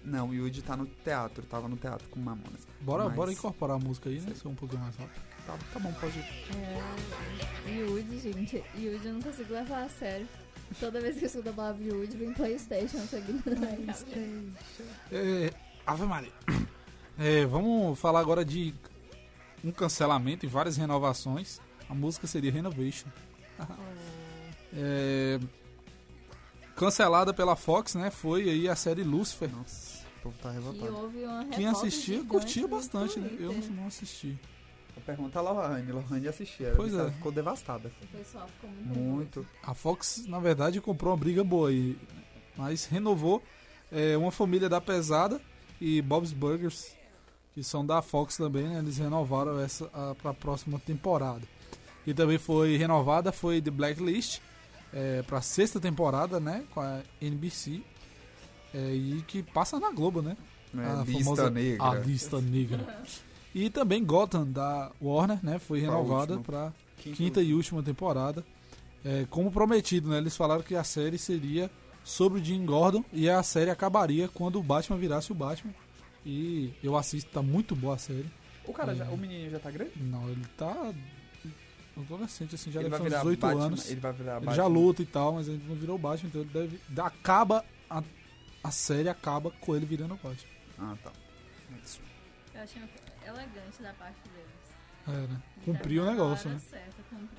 Não, 0.03 0.29
o 0.29 0.33
Yuji 0.33 0.61
tá 0.61 0.77
no 0.77 0.85
teatro, 0.85 1.43
tava 1.45 1.67
no 1.67 1.75
teatro 1.77 2.07
com 2.09 2.19
Mamonas. 2.19 2.67
Bora, 2.81 3.05
Mas- 3.05 3.15
bora 3.15 3.31
incorporar 3.31 3.77
a 3.77 3.79
música 3.79 4.09
aí, 4.09 4.19
né? 4.19 4.33
Ser 4.35 4.47
um 4.47 4.55
pouquinho 4.55 4.81
mais 4.81 4.95
rápido. 4.95 5.21
Tá, 5.45 5.57
tá 5.73 5.79
bom, 5.79 5.91
pode. 5.93 6.19
É, 6.19 7.71
Yudi, 7.71 8.19
gente. 8.19 8.63
Yudi 8.75 9.07
eu 9.07 9.13
não 9.13 9.21
consigo 9.21 9.53
levar 9.53 9.83
a 9.83 9.89
sério. 9.89 10.27
Toda 10.79 10.99
vez 11.01 11.17
que 11.17 11.23
eu 11.23 11.27
escuto 11.27 11.49
a 11.49 11.53
palavra 11.53 11.83
Yudi, 11.83 12.17
vem 12.17 12.33
Playstation 12.33 12.99
seguindo 13.07 13.43
cabeça. 13.43 14.05
É, 15.11 15.53
Ave 15.85 16.05
Maria. 16.05 16.31
É, 17.19 17.45
vamos 17.45 17.99
falar 17.99 18.19
agora 18.19 18.43
de 18.43 18.73
um 19.63 19.71
cancelamento 19.71 20.45
e 20.45 20.49
várias 20.49 20.77
renovações. 20.77 21.59
A 21.89 21.93
música 21.93 22.25
seria 22.25 22.51
Renovation. 22.51 23.09
É, 24.73 25.39
cancelada 26.75 27.33
pela 27.33 27.55
Fox, 27.55 27.93
né? 27.95 28.09
Foi 28.09 28.49
aí 28.49 28.67
a 28.69 28.75
série 28.75 29.03
Lucifer. 29.03 29.49
Nossa, 29.51 30.03
o 30.19 30.21
povo 30.23 30.35
tá 30.41 30.49
E 30.51 30.53
revoltado. 30.53 30.95
houve 30.97 31.23
uma 31.25 31.45
Quem 31.45 31.67
assistia, 31.67 32.23
curtia 32.23 32.67
bastante, 32.67 33.19
né? 33.19 33.29
Eu 33.39 33.53
não, 33.53 33.83
não 33.83 33.87
assisti. 34.91 35.05
Pergunta 35.05 35.39
a 35.39 35.41
Lohane. 35.41 35.91
Lohane 35.91 36.27
assistia. 36.27 36.73
Pois 36.75 36.93
ela 36.93 37.09
é. 37.09 37.11
Ficou 37.11 37.31
devastada. 37.31 37.91
O 38.01 38.07
pessoal 38.17 38.47
ficou 38.47 38.69
muito 38.69 38.99
Muito. 38.99 39.47
A 39.63 39.73
Fox, 39.73 40.25
na 40.27 40.39
verdade, 40.39 40.79
comprou 40.81 41.11
uma 41.11 41.17
briga 41.17 41.43
boa 41.43 41.69
aí. 41.69 41.97
Mas 42.57 42.85
renovou 42.85 43.41
é, 43.91 44.15
uma 44.17 44.31
família 44.31 44.67
da 44.69 44.79
pesada 44.81 45.39
e 45.79 46.01
Bob's 46.01 46.33
Burgers, 46.33 46.95
que 47.53 47.63
são 47.63 47.85
da 47.85 48.01
Fox 48.01 48.37
também, 48.37 48.67
né? 48.67 48.79
Eles 48.79 48.97
renovaram 48.97 49.59
essa 49.59 49.85
para 50.21 50.31
a 50.31 50.33
próxima 50.33 50.79
temporada. 50.79 51.41
E 52.05 52.13
também 52.13 52.37
foi 52.37 52.77
renovada 52.77 53.31
foi 53.31 53.61
The 53.61 53.71
Blacklist 53.71 54.39
é, 54.93 55.21
para 55.23 55.41
sexta 55.41 55.79
temporada, 55.79 56.39
né? 56.39 56.63
Com 56.71 56.81
a 56.81 57.01
NBC. 57.21 57.81
é, 58.73 58.93
e 58.93 59.23
que 59.27 59.43
passa 59.43 59.79
na 59.79 59.91
Globo, 59.91 60.21
né? 60.21 60.35
É, 60.77 60.85
a 60.85 61.03
Lista 61.03 61.23
famosa 61.23 61.49
Negra. 61.49 61.83
A 61.83 61.95
lista 61.95 62.41
negra. 62.41 63.03
E 63.53 63.69
também 63.69 64.03
Gotham 64.03 64.45
da 64.49 64.91
Warner, 65.01 65.39
né? 65.43 65.59
Foi 65.59 65.79
renovada 65.79 66.37
para 66.39 66.71
Quinta- 66.97 67.17
quinta 67.17 67.41
e 67.41 67.53
última 67.53 67.83
temporada. 67.83 68.45
É, 69.03 69.25
como 69.29 69.51
prometido, 69.51 70.09
né? 70.09 70.17
Eles 70.19 70.37
falaram 70.37 70.61
que 70.61 70.75
a 70.75 70.83
série 70.83 71.17
seria 71.17 71.69
sobre 72.03 72.39
o 72.39 72.43
Jim 72.43 72.65
Gordon 72.65 73.03
e 73.11 73.29
a 73.29 73.41
série 73.43 73.69
acabaria 73.71 74.27
quando 74.27 74.59
o 74.59 74.63
Batman 74.63 74.97
virasse 74.97 75.31
o 75.31 75.35
Batman. 75.35 75.73
E 76.25 76.71
eu 76.83 76.95
assisto, 76.95 77.29
tá 77.31 77.41
muito 77.41 77.75
boa 77.75 77.95
a 77.95 77.97
série. 77.97 78.27
O 78.65 78.71
cara, 78.73 78.95
já, 78.95 79.05
É. 79.05 79.09
o 79.09 79.17
menino 79.17 79.49
já 79.49 79.59
tá 79.59 79.71
grande? 79.71 79.91
Não, 79.97 80.29
ele 80.29 80.45
tá 80.55 80.93
adolescente, 81.97 82.55
assim, 82.55 82.71
já 82.71 82.79
Ele 82.79 82.89
deve 82.89 83.01
ter 83.01 83.07
uns 83.07 83.09
virar 83.09 83.19
18 83.21 83.39
Batman, 83.39 83.63
anos. 83.65 83.89
ele 83.89 83.99
vai 83.99 84.13
virar 84.13 84.31
Ele 84.37 84.45
Batman. 84.45 84.55
já 84.55 84.67
luta 84.67 85.01
e 85.01 85.05
tal, 85.05 85.33
mas 85.33 85.47
ele 85.47 85.61
não 85.67 85.75
virou 85.75 85.95
o 85.95 85.99
Batman, 85.99 86.29
então 86.29 86.41
ele 86.41 86.49
deve. 86.53 86.79
da- 86.89 87.07
Acaba. 87.07 87.65
A, 87.89 88.01
a 88.63 88.71
série 88.71 89.09
acaba 89.09 89.51
com 89.59 89.75
ele 89.75 89.85
virando 89.85 90.13
o 90.13 90.17
Batman. 90.17 90.49
Ah, 90.79 90.95
tá. 91.03 91.11
Eu 92.53 92.61
achei 92.61 92.81
elegante 93.25 93.81
da 93.81 93.93
parte 93.93 94.17
deles. 94.29 94.61
É, 95.07 95.27
né? 95.31 95.41
Cumpriu 95.65 96.03
o 96.03 96.05
negócio, 96.05 96.49
né? 96.49 96.59
certa, 96.69 96.95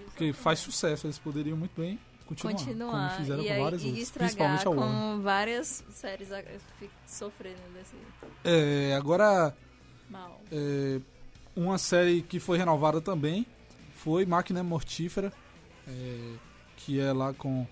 Porque 0.07 0.33
faz 0.33 0.59
sucesso, 0.59 1.07
eles 1.07 1.19
poderiam 1.19 1.57
muito 1.57 1.81
bem 1.81 1.99
continuar. 2.27 2.55
continuar 2.55 3.09
como 3.09 3.21
fizeram 3.21 3.43
e, 3.43 3.49
com 3.49 3.63
várias 3.63 3.83
e 3.83 3.87
outras. 3.87 4.03
estragar 4.03 4.31
Principalmente 4.31 4.65
com 4.65 5.21
várias 5.21 5.85
séries 5.91 6.29
sofrendo 7.07 7.61
desse 7.75 7.95
É, 8.45 8.95
agora, 8.97 9.57
mal. 10.11 10.41
é, 10.51 11.01
uma 11.55 11.79
série 11.79 12.23
que 12.23 12.41
foi 12.41 12.59
renovada 12.59 13.01
também 13.01 13.47
foi 13.95 14.27
Máquina 14.27 14.63
Mortífera, 14.65 15.33
é, 15.87 16.35
que 16.79 16.99
é 17.01 17.13
lá 17.13 17.33
com 17.33 17.67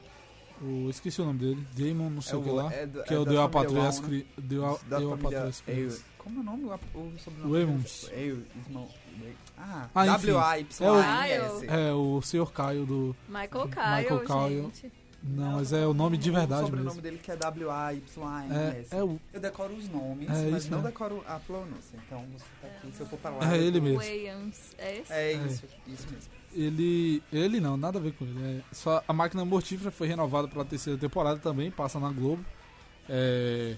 o. 0.62 0.89
Esqueci 0.91 1.20
o 1.20 1.24
nome 1.24 1.39
dele, 1.41 1.66
Damon, 1.74 2.11
não 2.11 2.20
sei 2.23 2.35
É 2.35 2.37
o 2.37 2.43
que 2.45 2.51
lá. 2.51 2.73
é 2.73 2.87
do- 2.87 3.03
que 3.05 3.12
é 3.12 3.16
é 3.16 3.19
o 3.19 3.24
Deu 3.24 3.43
a 3.43 3.49
Patrulha 3.49 3.82
né? 3.82 4.24
Deu 4.39 4.66
a, 4.66 4.78
Patrulha. 5.16 5.53
Como 6.22 6.38
é 6.38 6.40
o 6.40 6.44
nome? 6.44 6.64
lá? 6.66 6.78
O 6.94 7.12
sobrenome? 7.18 7.52
Williams. 7.52 8.10
Eu, 8.12 8.42
Ismael. 8.60 8.88
Ah, 9.59 9.88
Ah. 9.94 10.06
W-A-Y-S. 10.06 10.82
É 10.82 10.90
o, 10.90 11.64
é 11.64 11.92
o 11.92 12.22
Sr. 12.22 12.51
Caio 12.52 12.86
do. 12.86 13.16
Michael 13.28 13.66
Michael 13.66 14.06
Kyle, 14.18 14.26
Caio. 14.26 14.62
gente. 14.62 14.92
Não, 15.22 15.52
mas 15.52 15.70
é 15.74 15.86
o 15.86 15.92
nome 15.92 16.16
de 16.16 16.30
verdade 16.30 16.62
O 16.62 16.64
sobrenome 16.64 16.88
mesmo. 16.88 17.02
dele 17.02 17.18
que 17.22 17.30
é 17.30 17.36
W-A-Y-S. 17.36 18.20
É- 18.92 18.97
é 18.98 19.02
o- 19.05 19.20
Eu 19.34 19.40
decoro 19.40 19.74
os 19.74 19.86
nomes, 19.90 20.28
É 20.30 20.51
mas 20.51 20.62
isso 20.62 20.70
não 20.70 20.78
mesmo. 20.78 20.90
decoro 20.90 21.22
a 21.28 21.38
pronúncia. 21.38 21.98
Então, 22.06 22.24
você 22.32 22.44
tá 22.62 22.68
aqui, 22.68 22.90
se 22.97 23.01
eu 23.01 23.06
for 23.06 23.18
pra 23.18 23.30
lá... 23.32 23.55
É 23.55 23.59
ele 23.59 23.80
mesmo. 23.82 23.98
Williams, 23.98 24.74
é 24.78 24.98
esse? 24.98 25.12
É 25.12 25.32
isso, 25.34 25.64
isso 25.86 26.06
mesmo. 26.10 26.30
Ele. 26.55 27.22
Ele 27.30 27.60
não, 27.60 27.76
nada 27.76 27.98
a 27.98 28.01
ver 28.01 28.12
com 28.14 28.24
ele. 28.24 28.60
É 28.60 28.74
só 28.74 29.05
a 29.06 29.12
máquina 29.12 29.44
mortífera 29.44 29.90
foi 29.90 30.09
renovada 30.09 30.48
pela 30.48 30.64
terceira 30.64 30.98
temporada 30.98 31.38
também, 31.38 31.70
passa 31.70 32.01
na 32.01 32.10
Globo. 32.10 32.42
É, 33.09 33.76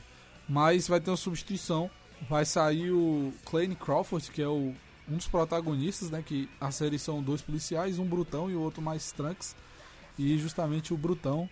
mas 0.49 0.87
vai 0.87 1.01
ter 1.01 1.11
uma 1.11 1.17
substituição. 1.17 1.91
Vai 2.29 2.45
sair 2.45 2.91
o 2.91 3.33
Clayne 3.45 3.75
Crawford, 3.75 4.31
que 4.31 4.41
é 4.43 4.49
o, 4.49 4.75
um 5.09 5.17
dos 5.17 5.27
protagonistas, 5.27 6.11
né? 6.11 6.23
Que 6.25 6.49
a 6.61 6.71
série 6.71 6.99
são 6.99 7.23
dois 7.23 7.43
policiais, 7.43 7.99
um 7.99 8.07
brutão 8.07 8.51
e 8.51 8.55
o 8.55 8.61
outro 8.61 8.81
mais 8.81 9.11
trunks. 9.13 9.57
E 10.19 10.39
justamente 10.39 10.93
o 10.95 10.97
brutão 10.97 11.49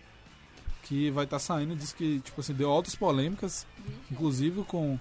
que 0.83 1.09
vai 1.11 1.25
estar 1.25 1.39
saindo 1.39 1.75
diz 1.75 1.91
que 1.93 2.19
tipo 2.21 2.39
assim 2.41 2.53
deu 2.53 2.69
altas 2.69 2.95
polêmicas, 2.95 3.65
inclusive 4.11 4.63
com 4.63 4.99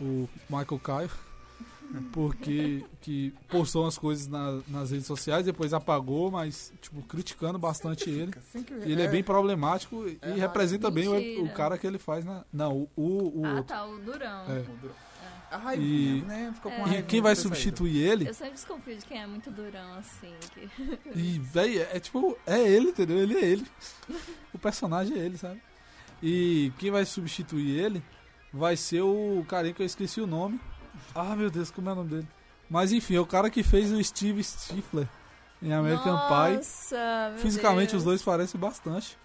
o 0.00 0.28
Michael 0.48 0.78
Caio, 0.82 1.10
porque 2.12 2.84
que 3.00 3.32
postou 3.48 3.84
umas 3.84 3.96
coisas 3.98 4.26
na- 4.26 4.60
nas 4.68 4.90
redes 4.90 5.06
sociais, 5.06 5.46
depois 5.46 5.72
apagou, 5.72 6.30
mas 6.30 6.72
tipo 6.82 7.00
criticando 7.02 7.58
bastante 7.58 8.10
ele. 8.10 8.32
E 8.84 8.92
ele 8.92 9.02
é, 9.02 9.08
bem 9.08 9.22
problemático 9.22 10.04
e 10.08 10.38
representa 10.38 10.90
bem 10.90 11.08
o, 11.08 11.44
o 11.44 11.52
cara 11.52 11.78
que 11.78 11.86
ele 11.86 11.98
faz 11.98 12.24
na 12.24 12.44
não 12.52 12.72
o 12.72 12.88
o, 12.96 13.40
o 13.40 13.46
Ah, 13.46 13.50
outro. 13.50 13.64
tá, 13.64 13.86
o 13.86 13.98
Durão. 13.98 14.44
É. 14.50 14.64
A 15.50 15.56
raivinha, 15.58 16.16
E, 16.18 16.22
né? 16.22 16.52
Ficou 16.54 16.72
com 16.72 16.76
É. 16.76 16.80
uma 16.80 16.86
e 16.86 16.90
raivinha 16.90 17.08
quem 17.08 17.20
vai 17.20 17.36
substituir 17.36 17.98
ele? 17.98 18.28
Eu 18.28 18.34
sempre 18.34 18.54
desconfio 18.54 18.96
de 18.96 19.04
quem 19.06 19.20
é 19.22 19.26
muito 19.26 19.50
durão, 19.50 19.94
assim. 19.94 20.32
que- 20.52 20.68
E, 21.14 21.38
véi, 21.38 21.78
é, 21.78 21.90
é 21.96 22.00
tipo, 22.00 22.36
é 22.46 22.58
ele, 22.60 22.88
entendeu? 22.88 23.18
Ele 23.18 23.34
é 23.36 23.44
ele. 23.44 23.66
O 24.52 24.58
personagem 24.58 25.16
é 25.16 25.20
ele, 25.24 25.38
sabe? 25.38 25.60
E 26.22 26.72
quem 26.78 26.90
vai 26.90 27.04
substituir 27.04 27.78
ele 27.78 28.02
vai 28.52 28.76
ser 28.76 29.02
o 29.02 29.44
carinha 29.48 29.74
que 29.74 29.82
eu 29.82 29.86
esqueci 29.86 30.20
o 30.20 30.26
nome. 30.26 30.60
Ah, 31.14 31.36
meu 31.36 31.50
Deus, 31.50 31.70
como 31.70 31.88
é 31.88 31.92
o 31.92 31.96
nome 31.96 32.10
dele? 32.10 32.28
Mas 32.68 32.90
enfim, 32.90 33.14
é 33.16 33.20
o 33.20 33.26
cara 33.26 33.48
que 33.50 33.62
fez 33.62 33.92
o 33.92 34.02
Steve 34.02 34.42
Stifler 34.42 35.06
em 35.62 35.72
American 35.72 36.16
Pie. 36.26 36.56
Nossa, 36.56 37.28
meu 37.30 37.38
Fisicamente 37.38 37.90
Deus. 37.90 38.00
os 38.00 38.04
dois 38.04 38.22
parecem 38.22 38.58
bastante. 38.60 39.16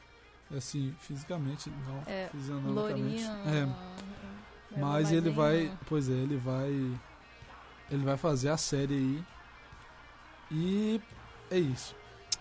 Assim, 0.55 0.93
fisicamente, 0.99 1.71
não. 1.87 2.03
É, 2.05 2.27
fisionomicamente. 2.29 3.23
lourinho. 3.23 3.31
É. 3.47 3.67
Mas 4.77 5.11
ele 5.11 5.29
vai. 5.29 5.71
Pois 5.87 6.09
é, 6.09 6.13
ele 6.13 6.37
vai. 6.37 6.69
Ele 7.89 8.03
vai 8.03 8.17
fazer 8.17 8.49
a 8.49 8.57
série 8.57 8.93
aí. 8.93 9.23
E 10.51 11.01
é 11.49 11.59
isso. 11.59 11.95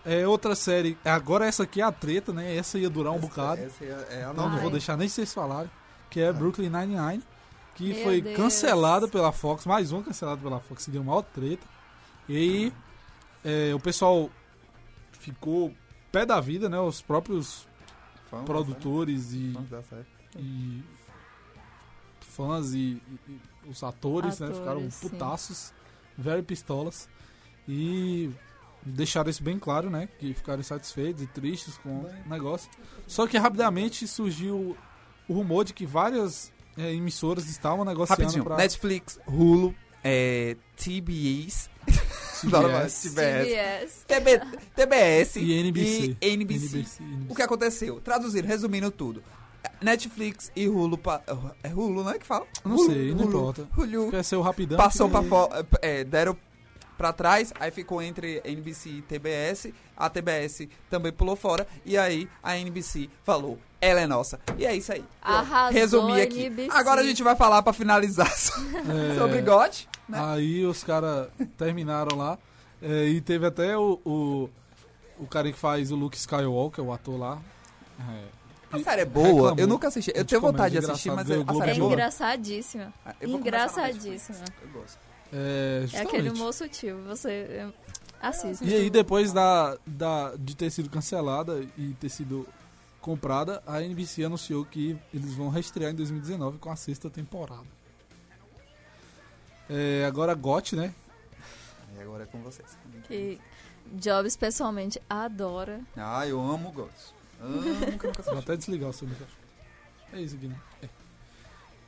É 0.05 0.27
outra 0.27 0.55
série. 0.55 0.97
Agora 1.05 1.45
essa 1.45 1.63
aqui 1.63 1.81
é 1.81 1.83
a 1.83 1.91
treta, 1.91 2.33
né? 2.33 2.55
Essa 2.55 2.79
ia 2.79 2.89
durar 2.89 3.13
um 3.13 3.19
bocado. 3.19 3.61
Essa 3.61 3.83
é, 3.83 4.25
a 4.25 4.31
Então 4.31 4.49
não 4.49 4.59
vou 4.59 4.71
deixar 4.71 4.97
nem 4.97 5.07
vocês 5.07 5.33
falarem. 5.33 5.69
Que 6.09 6.21
é 6.21 6.31
Brooklyn 6.33 6.69
Nine-Nine. 6.69 7.23
Que 7.75 7.93
Meu 7.93 8.03
foi 8.03 8.21
Deus. 8.21 8.35
cancelada 8.35 9.07
pela 9.07 9.31
Fox. 9.31 9.65
Mais 9.65 9.91
um 9.91 10.01
cancelado 10.01 10.41
pela 10.41 10.59
Fox. 10.59 10.87
Deu 10.87 11.03
maior 11.03 11.21
treta. 11.21 11.65
E 12.27 12.35
aí, 12.35 12.73
é, 13.43 13.73
o 13.73 13.79
pessoal 13.79 14.29
ficou 15.13 15.73
pé 16.11 16.25
da 16.25 16.39
vida, 16.41 16.67
né? 16.67 16.79
Os 16.79 17.01
próprios 17.01 17.67
Fãs, 18.29 18.43
produtores 18.43 19.33
e, 19.33 19.37
né? 19.37 19.53
Fãs 19.55 19.69
da 19.69 19.83
série. 19.83 20.05
e 20.37 20.83
fãs 22.31 22.73
e, 22.73 22.77
e- 22.77 23.01
e 23.65 23.69
os 23.69 23.83
atores, 23.83 24.39
né? 24.39 24.47
Atores, 24.47 24.59
Ficaram 24.59 24.91
sim. 24.91 25.09
putaços, 25.09 25.73
very 26.17 26.41
pistolas. 26.41 27.07
E 27.67 28.29
deixaram 28.83 29.29
isso 29.29 29.43
bem 29.43 29.59
claro, 29.59 29.89
né? 29.89 30.09
Que 30.19 30.33
ficaram 30.33 30.59
insatisfeitos 30.59 31.21
e 31.21 31.27
tristes 31.27 31.77
com 31.77 31.89
o 31.99 32.09
negócio. 32.29 32.69
Só 33.07 33.27
que 33.27 33.37
rapidamente 33.37 34.07
surgiu 34.07 34.75
o 35.27 35.33
rumor 35.33 35.63
de 35.63 35.73
que 35.73 35.85
várias 35.85 36.51
é, 36.77 36.93
emissoras 36.93 37.47
estavam 37.47 37.85
negociando 37.85 38.21
Rapidinho, 38.21 38.43
pra... 38.43 38.57
Netflix, 38.57 39.19
Hulu, 39.27 39.75
é, 40.03 40.55
TBS, 40.75 41.69
Não, 42.45 42.63
não, 42.63 42.71
mas 42.71 43.01
TBS, 43.03 44.03
TBS. 44.07 44.39
TB, 44.39 44.57
TBS 44.75 45.35
E 45.35 45.53
NBC. 45.53 46.17
e 46.19 46.27
NBC. 46.33 46.77
NBC, 46.77 47.03
O 47.29 47.35
que 47.35 47.41
aconteceu? 47.43 48.01
Traduzindo, 48.01 48.45
resumindo 48.45 48.89
tudo. 48.89 49.21
Netflix 49.81 50.51
e 50.55 50.67
Hulu. 50.67 50.97
pa- 50.97 51.21
É 51.63 51.69
Hulu, 51.69 52.03
não 52.03 52.11
é 52.11 52.19
que 52.19 52.25
fala? 52.25 52.45
Não 52.63 52.75
Hulu, 52.75 52.85
sei, 52.91 53.13
não 53.15 53.25
importa. 53.25 53.67
Hulu. 53.77 54.11
Quer 54.11 54.23
ser 54.23 54.35
o 54.35 54.41
rapidão? 54.41 54.77
Passou 54.77 55.07
fica 55.07 55.19
pra 55.21 55.29
fora. 55.29 55.67
É, 55.81 56.03
deram 56.03 56.37
pra 56.97 57.11
trás, 57.11 57.51
aí 57.59 57.71
ficou 57.71 58.01
entre 58.01 58.41
NBC 58.45 58.89
e 58.89 59.01
TBS. 59.01 59.73
A 59.97 60.09
TBS 60.09 60.67
também 60.89 61.11
pulou 61.11 61.35
fora. 61.35 61.65
E 61.85 61.97
aí 61.97 62.29
a 62.43 62.55
NBC 62.57 63.09
falou: 63.23 63.57
ela 63.79 64.01
é 64.01 64.07
nossa. 64.07 64.39
E 64.57 64.65
é 64.65 64.75
isso 64.75 64.91
aí. 64.93 65.03
Arrasou, 65.21 65.73
Resumi 65.73 66.21
aqui. 66.21 66.45
NBC. 66.45 66.69
Agora 66.77 67.01
a 67.01 67.03
gente 67.03 67.23
vai 67.23 67.35
falar 67.35 67.63
pra 67.63 67.73
finalizar 67.73 68.27
É, 68.31 69.17
sobre 69.17 69.41
GOT. 69.41 69.87
né? 70.07 70.19
Aí 70.27 70.63
os 70.65 70.83
caras 70.83 71.27
terminaram 71.57 72.15
lá. 72.17 72.37
é, 72.81 73.05
e 73.05 73.19
teve 73.21 73.45
até 73.47 73.75
o, 73.77 73.99
o, 74.05 74.49
o 75.19 75.25
cara 75.27 75.51
que 75.51 75.57
faz 75.57 75.91
o 75.91 75.95
Luke 75.95 76.17
Skywalker, 76.17 76.83
o 76.83 76.93
ator 76.93 77.17
lá. 77.19 77.39
É, 77.99 78.23
A 78.71 78.79
série 78.79 79.01
é 79.01 79.05
boa, 79.05 79.25
reclamou. 79.27 79.55
eu 79.57 79.67
nunca 79.67 79.87
assisti. 79.89 80.11
Eu 80.15 80.23
tenho 80.25 80.41
vontade 80.41 80.79
de 80.79 80.85
assistir, 80.85 81.09
mas 81.11 81.29
a 81.29 81.53
série 81.53 81.71
é 81.71 81.73
É 81.75 81.77
boa. 81.79 81.91
engraçadíssima. 81.91 82.93
Ah. 83.05 83.15
Engraçadíssima. 83.21 84.39
Eu 84.61 84.69
gosto. 84.69 84.97
é, 85.33 85.85
É 85.93 86.01
aquele 86.01 86.29
humor 86.29 86.53
sutil. 86.53 87.03
Você 87.05 87.29
é, 87.31 87.67
assiste. 88.21 88.63
E 88.63 88.73
aí, 88.73 88.89
depois 88.89 89.33
da, 89.33 89.77
da, 89.85 90.33
de 90.37 90.55
ter 90.55 90.69
sido 90.71 90.89
cancelada 90.89 91.65
e 91.77 91.93
ter 91.99 92.09
sido 92.09 92.47
comprada, 93.01 93.61
a 93.65 93.81
NBC 93.81 94.23
anunciou 94.23 94.63
que 94.63 94.97
eles 95.13 95.33
vão 95.33 95.49
reestrear 95.49 95.91
em 95.91 95.95
2019 95.95 96.57
com 96.59 96.69
a 96.71 96.75
sexta 96.75 97.09
temporada. 97.09 97.65
É, 99.69 100.05
agora 100.05 100.33
GOT, 100.33 100.75
né? 100.75 100.93
E 101.97 102.01
agora 102.01 102.23
é 102.23 102.25
com 102.25 102.39
vocês. 102.41 102.67
Que 103.07 103.39
Jobs 103.93 104.35
pessoalmente 104.37 105.01
adora. 105.09 105.81
Ah, 105.97 106.27
eu 106.27 106.39
amo 106.39 106.71
GOT. 106.71 106.91
Eu 107.41 107.91
nunca 107.91 108.11
Vou 108.23 108.37
até 108.39 108.55
desligar 108.55 108.89
o 108.89 108.93
seu 108.93 109.07
microfone. 109.07 109.41
É 110.13 110.21
isso 110.21 110.37
né? 110.37 110.55
É. 110.83 110.89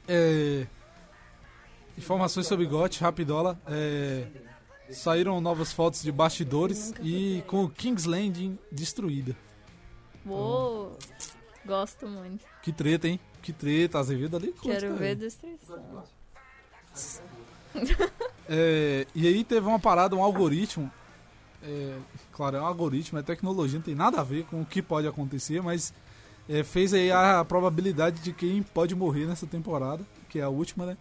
É, 0.08 0.68
informações 1.98 2.48
sobre 2.48 2.66
GOT, 2.66 3.02
rapidola. 3.02 3.60
É, 3.68 4.28
saíram 4.92 5.40
novas 5.40 5.72
fotos 5.72 6.02
de 6.02 6.12
bastidores 6.12 6.94
e 7.02 7.44
com 7.48 7.64
o 7.64 7.70
King's 7.70 8.06
Landing 8.06 8.58
destruída. 8.72 9.36
Uou! 10.26 10.98
Gosto 11.66 12.08
muito. 12.08 12.44
Que 12.62 12.72
treta, 12.74 13.08
hein? 13.08 13.20
Que 13.42 13.54
treta, 13.54 14.00
Azevedo 14.00 14.36
ali. 14.38 14.52
curte 14.52 14.68
Quero 14.68 14.94
também. 14.94 14.98
ver 15.00 15.16
destruição. 15.16 16.04
É, 18.50 19.08
e 19.16 19.26
aí 19.26 19.42
teve 19.44 19.66
uma 19.66 19.80
parada, 19.80 20.16
um 20.18 20.22
algoritmo. 20.22 20.92
é, 21.64 21.98
claro, 22.34 22.58
é 22.58 22.62
um 22.62 22.66
algoritmo, 22.66 23.20
é 23.20 23.22
tecnologia, 23.22 23.78
não 23.78 23.86
tem 23.86 23.96
nada 23.96 24.20
a 24.20 24.24
ver 24.24 24.44
com 24.46 24.62
o 24.62 24.66
que 24.66 24.82
pode 24.82 25.08
acontecer, 25.08 25.62
mas 25.62 25.94
é, 26.50 26.64
fez 26.64 26.94
aí 26.94 27.12
a 27.12 27.46
probabilidade 27.46 28.22
de 28.22 28.34
quem 28.34 28.62
pode 28.62 28.96
morrer 28.96 29.26
nessa 29.26 29.48
temporada, 29.48 30.04
que 30.30 30.40
é 30.40 30.42
a 30.42 30.50
última, 30.50 30.86
né? 30.86 30.98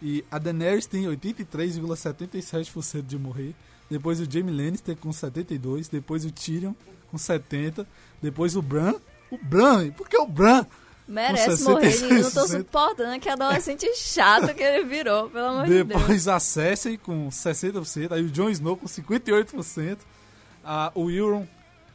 E 0.00 0.24
a 0.30 0.38
Daenerys 0.38 0.86
tem 0.86 1.04
83,77% 1.04 3.02
de 3.02 3.18
morrer. 3.18 3.54
Depois 3.90 4.20
o 4.20 4.30
Jaime 4.30 4.52
Lannister 4.52 4.96
com 4.96 5.10
72%. 5.10 5.88
Depois 5.90 6.24
o 6.24 6.30
Tyrion 6.30 6.72
com 7.10 7.16
70%. 7.16 7.84
Depois 8.22 8.54
o 8.54 8.62
Bran. 8.62 8.94
O 9.30 9.36
Bran, 9.36 9.90
por 9.90 10.08
que 10.08 10.16
o 10.16 10.26
Bran? 10.26 10.64
Merece 11.06 11.64
morrer, 11.64 11.90
66%. 11.90 12.02
eu 12.02 12.22
não 12.22 12.30
tô 12.30 12.46
suportando 12.46 13.18
que 13.18 13.28
adolescente 13.30 13.86
chato 13.96 14.54
que 14.54 14.62
ele 14.62 14.84
virou, 14.84 15.30
pelo 15.30 15.46
amor 15.46 15.64
de 15.66 15.82
Deus. 15.82 15.88
Depois 15.88 16.28
a 16.28 16.38
Cersei 16.38 16.98
com 16.98 17.28
60%, 17.28 18.12
aí 18.12 18.22
o 18.22 18.30
Jon 18.30 18.50
Snow 18.50 18.76
com 18.76 18.86
58%, 18.86 19.98
a, 20.68 20.92
o 20.94 21.10
Euron 21.10 21.46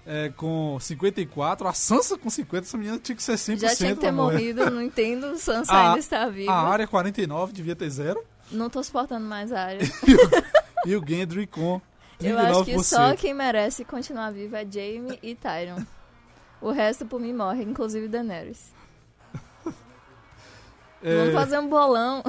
é, 0.04 0.30
com 0.36 0.76
54%, 0.80 1.68
a 1.68 1.74
Sansa 1.74 2.18
com 2.18 2.28
50%, 2.28 2.62
essa 2.64 2.76
menina 2.78 2.98
tinha 2.98 3.16
que 3.16 3.22
ser 3.22 3.34
100% 3.36 3.60
Já 3.60 3.76
tinha 3.76 3.94
que 3.94 4.02
ter 4.02 4.12
morrido, 4.12 4.70
não 4.72 4.82
entendo, 4.82 5.38
Sansa 5.38 5.72
A- 5.72 5.88
ainda 5.90 6.00
está 6.00 6.28
viva. 6.28 6.52
A 6.52 6.68
área 6.70 6.88
49 6.88 7.54
devia 7.54 7.76
ter 7.76 7.90
zero. 7.92 8.24
Não 8.52 8.70
tô 8.70 8.84
suportando 8.84 9.26
mais 9.26 9.52
a 9.54 9.62
área. 9.62 9.80
e 10.86 10.96
o 10.96 11.08
Gendry 11.08 11.46
com 11.46 11.80
39%. 12.20 12.30
Eu 12.30 12.40
acho 12.40 12.66
que 12.66 12.84
só 12.84 13.16
quem 13.16 13.34
merece 13.34 13.86
continuar 13.86 14.32
vivo 14.32 14.56
é 14.56 14.66
Jaime 14.70 15.20
e 15.22 15.36
Tyrion. 15.36 15.84
O 16.60 16.72
resto 16.72 17.06
por 17.06 17.20
mim 17.20 17.34
morre, 17.34 17.64
inclusive 17.64 18.08
Daenerys. 18.08 18.74
É, 21.06 21.18
Vamos 21.18 21.34
fazer 21.34 21.60
um 21.60 21.68
bolão. 21.68 22.24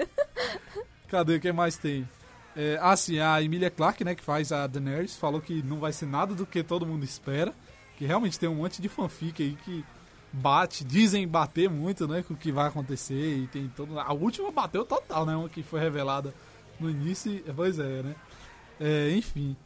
Cadê? 1.06 1.38
Quem 1.38 1.52
mais 1.52 1.76
tem? 1.76 2.08
É, 2.56 2.78
ah, 2.80 2.96
sim, 2.96 3.18
a 3.20 3.40
Emilia 3.42 3.70
Clarke, 3.70 4.04
né, 4.04 4.14
que 4.14 4.22
faz 4.22 4.50
a 4.52 4.66
Daenerys, 4.66 5.16
falou 5.16 5.40
que 5.40 5.62
não 5.62 5.78
vai 5.78 5.92
ser 5.92 6.06
nada 6.06 6.34
do 6.34 6.44
que 6.44 6.62
todo 6.62 6.84
mundo 6.86 7.04
espera. 7.04 7.54
Que 7.96 8.06
realmente 8.06 8.38
tem 8.38 8.48
um 8.48 8.54
monte 8.56 8.80
de 8.82 8.88
fanfic 8.88 9.42
aí 9.42 9.56
que 9.64 9.84
bate, 10.32 10.84
dizem 10.84 11.26
bater 11.28 11.68
muito, 11.68 12.08
né, 12.08 12.22
com 12.22 12.34
o 12.34 12.36
que 12.36 12.50
vai 12.50 12.66
acontecer. 12.68 13.36
E 13.38 13.46
tem 13.46 13.68
todo. 13.76 13.98
A 13.98 14.12
última 14.12 14.50
bateu 14.50 14.84
total, 14.84 15.24
né? 15.26 15.36
Uma 15.36 15.48
que 15.48 15.62
foi 15.62 15.80
revelada 15.80 16.34
no 16.78 16.90
início. 16.90 17.30
e- 17.32 17.44
Pois 17.54 17.78
é, 17.78 18.02
né? 18.02 18.14
É, 18.80 19.10
enfim. 19.14 19.56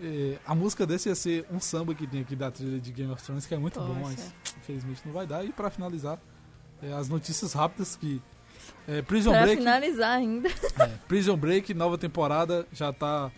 É, 0.00 0.38
a 0.46 0.54
música 0.54 0.84
desse 0.86 1.08
ia 1.08 1.14
ser 1.14 1.46
um 1.50 1.60
samba 1.60 1.94
que 1.94 2.06
tem 2.06 2.22
aqui 2.22 2.34
da 2.34 2.50
trilha 2.50 2.80
de 2.80 2.90
Game 2.90 3.12
of 3.12 3.22
Thrones, 3.22 3.46
que 3.46 3.54
é 3.54 3.58
muito 3.58 3.78
bom, 3.78 3.94
Poxa. 3.94 4.00
mas 4.02 4.34
infelizmente 4.58 5.02
não 5.04 5.12
vai 5.12 5.26
dar. 5.26 5.44
E 5.44 5.52
pra 5.52 5.70
finalizar, 5.70 6.18
é, 6.82 6.92
as 6.92 7.08
notícias 7.08 7.52
rápidas 7.52 7.94
que. 7.94 8.20
É, 8.88 9.00
Prison 9.02 9.30
pra 9.30 9.42
Break. 9.42 9.58
finalizar 9.58 10.10
ainda. 10.18 10.48
É, 10.48 10.86
Prison 11.08 11.36
Break, 11.36 11.72
nova 11.74 11.96
temporada, 11.96 12.66
já 12.72 12.92
tá 12.92 13.30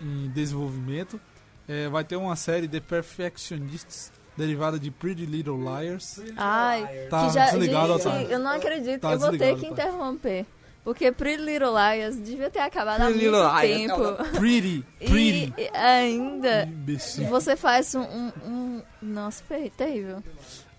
em 0.00 0.28
desenvolvimento. 0.30 1.20
É, 1.68 1.88
vai 1.88 2.04
ter 2.04 2.16
uma 2.16 2.36
série 2.36 2.66
The 2.68 2.80
Perfectionists 2.80 4.12
derivada 4.36 4.78
de 4.78 4.90
Pretty 4.90 5.24
Little 5.26 5.56
Liars. 5.58 6.20
Ai, 6.36 7.06
Tá 7.08 7.26
que 7.28 7.34
já, 7.34 7.44
desligado, 7.46 7.92
gente, 7.94 8.06
Otávio. 8.08 8.28
eu 8.28 8.38
não 8.38 8.50
acredito. 8.50 9.00
Tá 9.00 9.12
eu 9.12 9.18
vou 9.18 9.36
ter 9.38 9.56
que 9.56 9.66
interromper. 9.66 10.44
Porque 10.82 11.10
Pretty 11.10 11.42
Little 11.42 11.70
Liars 11.72 12.16
devia 12.16 12.50
ter 12.50 12.58
acabado 12.58 13.00
há 13.00 13.04
Pretty 13.06 13.26
muito 13.28 13.36
Little 13.36 13.62
Liars, 13.62 14.18
tempo. 14.20 14.38
Pretty, 14.38 14.84
E, 15.00 15.08
pretty. 15.08 15.54
e 15.56 15.68
ainda 15.76 16.64
Imbecil. 16.64 17.26
você 17.28 17.56
faz 17.56 17.94
um... 17.94 18.02
um, 18.02 18.32
um- 18.46 18.82
nossa, 19.00 19.42
ter- 19.48 19.70
terrível. 19.70 20.22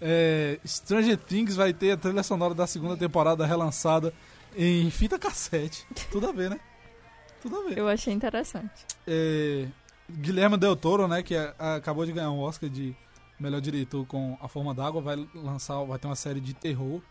É, 0.08 0.60
Stranger 0.64 1.18
Things 1.18 1.56
vai 1.56 1.74
ter 1.74 1.92
a 1.92 1.98
trilha 1.98 2.22
sonora 2.22 2.54
da 2.54 2.68
segunda 2.68 2.96
temporada 2.96 3.44
relançada 3.44 4.14
em 4.56 4.88
fita 4.92 5.18
cassete. 5.18 5.84
Tudo 6.12 6.28
a 6.28 6.32
ver, 6.32 6.52
né? 6.52 6.60
Tudo 7.42 7.58
a 7.60 7.64
ver. 7.64 7.78
Eu 7.80 7.88
achei 7.88 8.14
interessante. 8.14 8.86
É, 9.08 9.66
Guilherme 10.08 10.58
Del 10.58 10.76
Toro, 10.76 11.08
né, 11.08 11.24
que 11.24 11.36
a- 11.36 11.76
acabou 11.78 12.06
de 12.06 12.12
ganhar 12.12 12.30
um 12.30 12.40
Oscar 12.40 12.70
de 12.70 12.96
melhor 13.40 13.60
diretor 13.60 14.06
com 14.06 14.38
A 14.40 14.48
Forma 14.48 14.76
d'Água, 14.76 15.02
vai 15.02 15.28
lançar, 15.34 15.84
vai 15.84 15.98
ter 15.98 16.08
uma 16.08 16.16
série 16.16 16.40
de 16.40 16.54
terror. 16.54 17.02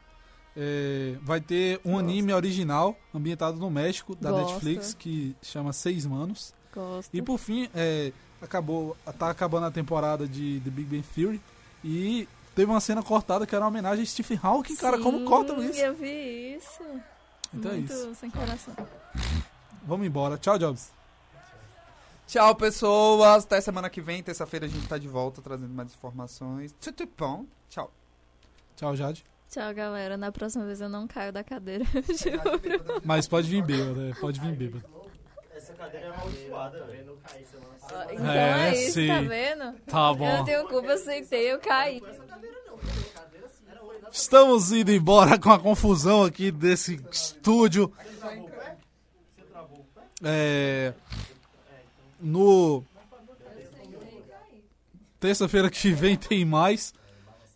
É, 0.56 1.16
vai 1.22 1.40
ter 1.40 1.80
um 1.84 1.98
anime 1.98 2.32
original 2.32 2.96
ambientado 3.12 3.58
no 3.58 3.68
México 3.68 4.14
da 4.14 4.30
Gosto. 4.30 4.52
Netflix 4.52 4.94
que 4.94 5.34
chama 5.42 5.72
Seis 5.72 6.06
Manos. 6.06 6.54
Gosto. 6.72 7.10
E 7.12 7.20
por 7.20 7.38
fim, 7.38 7.68
é, 7.74 8.12
acabou, 8.40 8.96
tá 9.18 9.30
acabando 9.30 9.66
a 9.66 9.70
temporada 9.72 10.28
de 10.28 10.60
The 10.64 10.70
Big 10.70 10.88
Bang 10.88 11.04
Theory 11.12 11.40
e 11.82 12.28
teve 12.54 12.70
uma 12.70 12.80
cena 12.80 13.02
cortada 13.02 13.46
que 13.46 13.54
era 13.54 13.64
uma 13.64 13.68
homenagem 13.68 14.02
a 14.02 14.06
Stephen 14.06 14.38
Hawking, 14.42 14.76
cara, 14.76 14.98
como 14.98 15.18
Sim, 15.18 15.24
cortam 15.24 15.62
isso? 15.62 15.78
eu 15.80 15.94
vi 15.94 16.54
isso. 16.56 16.82
Então 17.52 17.70
é 17.70 17.74
Muito 17.74 17.92
isso. 17.92 18.14
sem 18.14 18.30
coração. 18.30 18.74
Vamos 19.84 20.06
embora. 20.06 20.36
Tchau, 20.38 20.58
Jobs. 20.58 20.90
Tchau, 22.26 22.54
pessoas. 22.54 23.44
Até 23.44 23.60
semana 23.60 23.90
que 23.90 24.00
vem, 24.00 24.22
terça-feira, 24.22 24.66
a 24.66 24.68
gente 24.68 24.86
tá 24.88 24.98
de 24.98 25.06
volta 25.06 25.42
trazendo 25.42 25.72
mais 25.72 25.92
informações. 25.92 26.74
Tudo 26.80 27.08
bom? 27.16 27.44
Tchau. 27.68 27.92
Tchau, 28.76 28.96
Jade. 28.96 29.24
Tchau, 29.50 29.72
galera. 29.74 30.16
Na 30.16 30.32
próxima 30.32 30.64
vez 30.64 30.80
eu 30.80 30.88
não 30.88 31.06
caio 31.06 31.32
da 31.32 31.44
cadeira. 31.44 31.84
juro. 32.08 33.00
Mas 33.04 33.28
pode 33.28 33.48
vir 33.48 33.62
bêbado, 33.62 33.94
né? 34.00 34.12
Pode 34.20 34.40
vir 34.40 34.56
bêbado. 34.56 34.84
Cadeira 35.84 36.06
é 36.06 36.10
amaldiçoada, 36.10 36.84
velho. 36.84 37.06
Não 37.06 37.16
cair 37.16 37.46
semana 37.46 37.74
passada. 37.78 38.14
Então 38.14 38.30
É, 38.30 38.68
é, 38.70 38.84
isso, 38.84 38.92
sim. 38.94 39.06
tá 39.08 39.20
vendo? 39.20 39.72
Tá 39.86 40.08
Eu 40.08 40.14
bom. 40.14 40.36
não 40.38 40.44
tenho 40.44 40.68
culpa, 40.68 40.88
eu 40.88 40.98
sentei, 40.98 41.52
eu 41.52 41.58
caí. 41.58 42.02
Estamos 44.10 44.72
indo 44.72 44.92
embora 44.92 45.38
com 45.38 45.50
a 45.50 45.58
confusão 45.58 46.24
aqui 46.24 46.50
desse 46.50 47.00
estúdio. 47.10 47.92
É, 50.22 50.94
no 52.20 52.82
terça-feira 55.20 55.70
que 55.70 55.90
vem 55.92 56.16
tem 56.16 56.44
mais. 56.44 56.94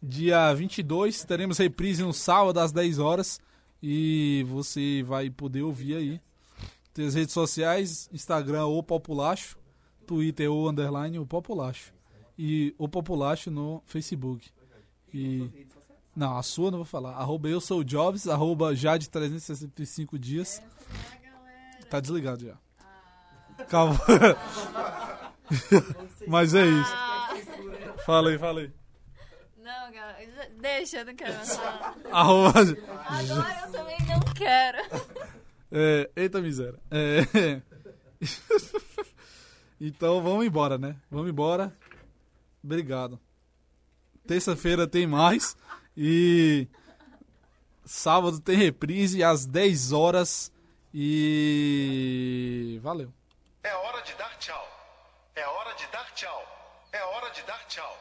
Dia 0.02 0.52
22 0.54 1.24
teremos 1.24 1.58
reprise 1.58 2.02
no 2.02 2.12
sábado 2.12 2.60
às 2.60 2.72
10 2.72 2.98
horas 2.98 3.40
e 3.82 4.44
você 4.48 5.02
vai 5.06 5.28
poder 5.30 5.62
ouvir 5.62 5.96
aí. 5.96 6.20
Tem 6.98 7.06
as 7.06 7.14
redes 7.14 7.32
sociais, 7.32 8.10
Instagram 8.12 8.66
ou 8.66 8.82
Populacho, 8.82 9.56
Twitter 10.04 10.50
ou 10.50 10.68
underline 10.68 11.16
o 11.20 11.24
Populacho 11.24 11.94
e 12.36 12.74
o 12.76 12.88
Populacho 12.88 13.52
no 13.52 13.80
Facebook. 13.86 14.50
E 15.14 15.48
não, 16.16 16.36
a 16.36 16.42
sua 16.42 16.72
não 16.72 16.78
vou 16.78 16.84
falar. 16.84 17.12
Arroba 17.12 17.48
eu 17.48 17.60
sou 17.60 17.82
o 17.82 17.84
Jobs, 17.84 18.26
arroba 18.26 18.74
Jade 18.74 19.08
365 19.08 20.18
dias. 20.18 20.60
Tá 21.88 22.00
desligado 22.00 22.44
já. 22.44 23.64
Calma. 23.66 24.00
Mas 26.26 26.52
é 26.52 26.66
isso. 26.66 26.92
Fala 28.04 28.30
aí, 28.30 28.38
fala 28.38 28.60
aí. 28.62 28.72
Não, 29.56 29.92
galera, 29.92 30.50
deixa, 30.60 30.96
eu 30.96 31.04
não 31.04 31.14
quero 31.14 31.32
mais 31.32 31.56
falar. 31.56 31.96
Arroba. 32.10 32.58
Agora 33.06 33.62
eu 33.66 33.70
também 33.70 33.98
não 34.08 34.34
quero. 34.34 34.78
É, 35.70 36.10
eita 36.16 36.40
miséria. 36.40 36.78
É. 36.90 37.60
então 39.80 40.22
vamos 40.22 40.46
embora, 40.46 40.78
né? 40.78 40.96
Vamos 41.10 41.28
embora. 41.28 41.76
Obrigado. 42.62 43.20
Terça-feira 44.26 44.86
tem 44.86 45.06
mais. 45.06 45.56
E 45.96 46.68
sábado 47.84 48.40
tem 48.40 48.56
reprise 48.56 49.22
às 49.22 49.46
10 49.46 49.92
horas. 49.92 50.52
E 50.92 52.78
valeu. 52.82 53.12
É 53.62 53.74
hora 53.74 54.00
de 54.02 54.14
dar 54.14 54.38
tchau. 54.38 54.66
É 55.34 55.46
hora 55.46 55.74
de 55.74 55.86
dar 55.92 56.14
tchau. 56.14 56.42
É 56.92 57.02
hora 57.04 57.30
de 57.30 57.42
dar 57.42 57.66
tchau. 57.66 57.98